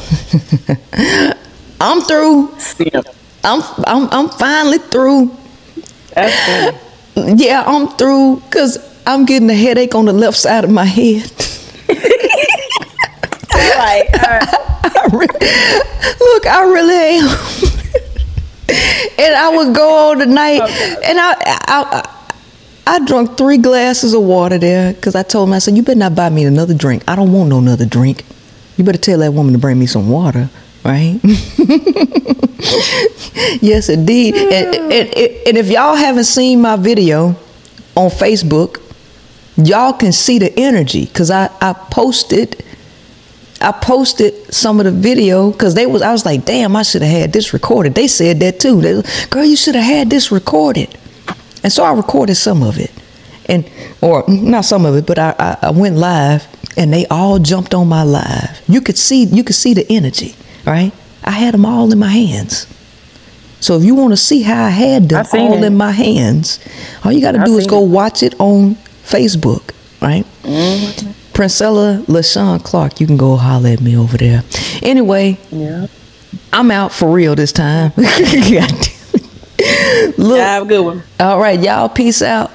I'm 1.81 2.03
through. 2.03 2.55
Still. 2.59 3.03
I'm 3.45 3.63
I'm 3.87 4.09
I'm 4.11 4.29
finally 4.29 4.79
through. 4.79 5.37
That's 6.15 6.47
good. 7.15 7.41
Yeah, 7.41 7.65
I'm 7.67 7.89
through 7.89 8.41
because 8.41 8.79
I'm 9.07 9.25
getting 9.27 9.51
a 9.51 9.55
headache 9.55 9.95
on 9.95 10.05
the 10.05 10.13
left 10.13 10.37
side 10.39 10.65
of 10.65 10.71
my 10.71 10.85
head. 10.85 11.31
Right. 13.55 14.09
All 14.97 15.19
right. 15.19 15.31
Look, 16.21 16.47
I 16.47 16.65
really 16.65 17.19
am. 17.19 17.29
and 19.19 19.35
I 19.35 19.53
would 19.57 19.75
go 19.75 20.11
on 20.11 20.19
tonight, 20.19 20.61
and 21.05 21.19
I, 21.21 21.33
I, 21.33 21.59
I, 21.67 22.09
I 22.87 23.05
drunk 23.05 23.37
three 23.37 23.59
glasses 23.59 24.15
of 24.15 24.23
water 24.23 24.59
there 24.59 24.93
because 24.93 25.15
I 25.15 25.23
told 25.23 25.49
him, 25.49 25.55
I 25.55 25.59
said, 25.59 25.77
you 25.77 25.83
better 25.83 25.99
not 25.99 26.15
buy 26.15 26.29
me 26.31 26.45
another 26.45 26.75
drink. 26.75 27.05
I 27.07 27.17
don't 27.17 27.33
want 27.33 27.51
no 27.51 27.59
another 27.59 27.87
drink. 27.87 28.25
You 28.77 28.85
better 28.85 28.99
tell 28.99 29.19
that 29.19 29.33
woman 29.33 29.53
to 29.53 29.59
bring 29.59 29.79
me 29.79 29.87
some 29.87 30.09
water, 30.09 30.49
right? 30.85 31.21
yes, 33.63 33.89
indeed. 33.89 34.35
And, 34.35 34.75
and, 34.75 35.15
and 35.15 35.59
if 35.59 35.69
y'all 35.69 35.95
haven't 35.95 36.25
seen 36.25 36.61
my 36.63 36.77
video 36.77 37.37
on 37.95 38.11
Facebook, 38.11 38.81
y'all 39.57 39.93
can 39.93 40.13
see 40.13 40.39
the 40.39 40.53
energy 40.59 41.05
because 41.07 41.31
I, 41.31 41.51
I 41.61 41.75
posted 41.75 42.65
I 43.63 43.73
posted 43.73 44.53
some 44.53 44.81
of 44.81 44.85
the 44.85 44.93
video 44.93 45.51
because 45.51 45.75
they 45.75 45.87
was 45.87 46.03
I 46.03 46.13
was 46.13 46.25
like, 46.25 46.45
damn, 46.45 46.77
I 46.77 46.83
should 46.83 47.03
have 47.03 47.11
had 47.11 47.33
this 47.33 47.53
recorded. 47.53 47.95
They 47.95 48.09
said 48.09 48.41
that 48.41 48.61
too. 48.61 48.81
They, 48.81 49.03
Girl, 49.31 49.45
you 49.45 49.57
should 49.57 49.75
have 49.75 49.85
had 49.85 50.11
this 50.11 50.31
recorded. 50.33 50.97
And 51.63 51.73
so 51.73 51.85
I 51.85 51.93
recorded 51.93 52.35
some 52.35 52.63
of 52.63 52.79
it. 52.79 52.91
And 53.47 53.69
or 54.01 54.25
not 54.29 54.65
some 54.65 54.85
of 54.87 54.95
it, 54.97 55.07
but 55.07 55.19
I, 55.19 55.35
I, 55.39 55.59
I 55.63 55.71
went 55.71 55.97
live 55.97 56.47
and 56.77 56.93
they 56.93 57.07
all 57.07 57.39
jumped 57.39 57.75
on 57.75 57.89
my 57.89 58.03
live. 58.03 58.63
You 58.69 58.81
could 58.81 58.99
see 58.99 59.25
you 59.25 59.45
could 59.45 59.57
see 59.57 59.75
the 59.75 59.87
energy, 59.91 60.35
right? 60.67 60.93
I 61.25 61.33
had 61.33 61.55
them 61.55 61.65
all 61.65 61.93
in 61.93 61.99
my 61.99 62.09
hands. 62.09 62.67
So 63.61 63.77
if 63.79 63.85
you 63.85 63.95
want 63.95 64.13
to 64.13 64.17
see 64.17 64.43
how 64.43 64.65
I 64.65 64.71
had 64.71 65.09
them 65.09 65.25
all 65.35 65.63
it. 65.63 65.65
in 65.65 65.77
my 65.77 65.93
hands, 65.93 66.59
all 67.05 67.13
you 67.13 67.21
got 67.21 67.33
to 67.33 67.45
do 67.45 67.57
is 67.59 67.67
go 67.67 67.85
it. 67.85 67.89
watch 67.89 68.23
it 68.25 68.35
on 68.41 68.75
Facebook, 69.05 69.73
right? 70.01 70.25
Mm-hmm. 70.43 71.22
Princella 71.33 72.05
LaShawn 72.07 72.63
Clark, 72.63 73.01
you 73.01 73.07
can 73.07 73.17
go 73.17 73.37
holler 73.37 73.71
at 73.71 73.81
me 73.81 73.97
over 73.97 74.17
there. 74.17 74.43
Anyway, 74.83 75.39
Yeah. 75.51 75.87
I'm 76.53 76.71
out 76.71 76.93
for 76.93 77.11
real 77.11 77.35
this 77.35 77.53
time. 77.53 77.93
God 77.97 78.07
damn 78.19 78.65
it. 78.65 80.19
Look, 80.19 80.39
Have 80.41 80.63
a 80.65 80.67
good 80.67 80.85
one. 80.85 81.03
all 81.21 81.39
right, 81.41 81.59
y'all, 81.61 81.89
peace 81.89 82.23
out. 82.23 82.51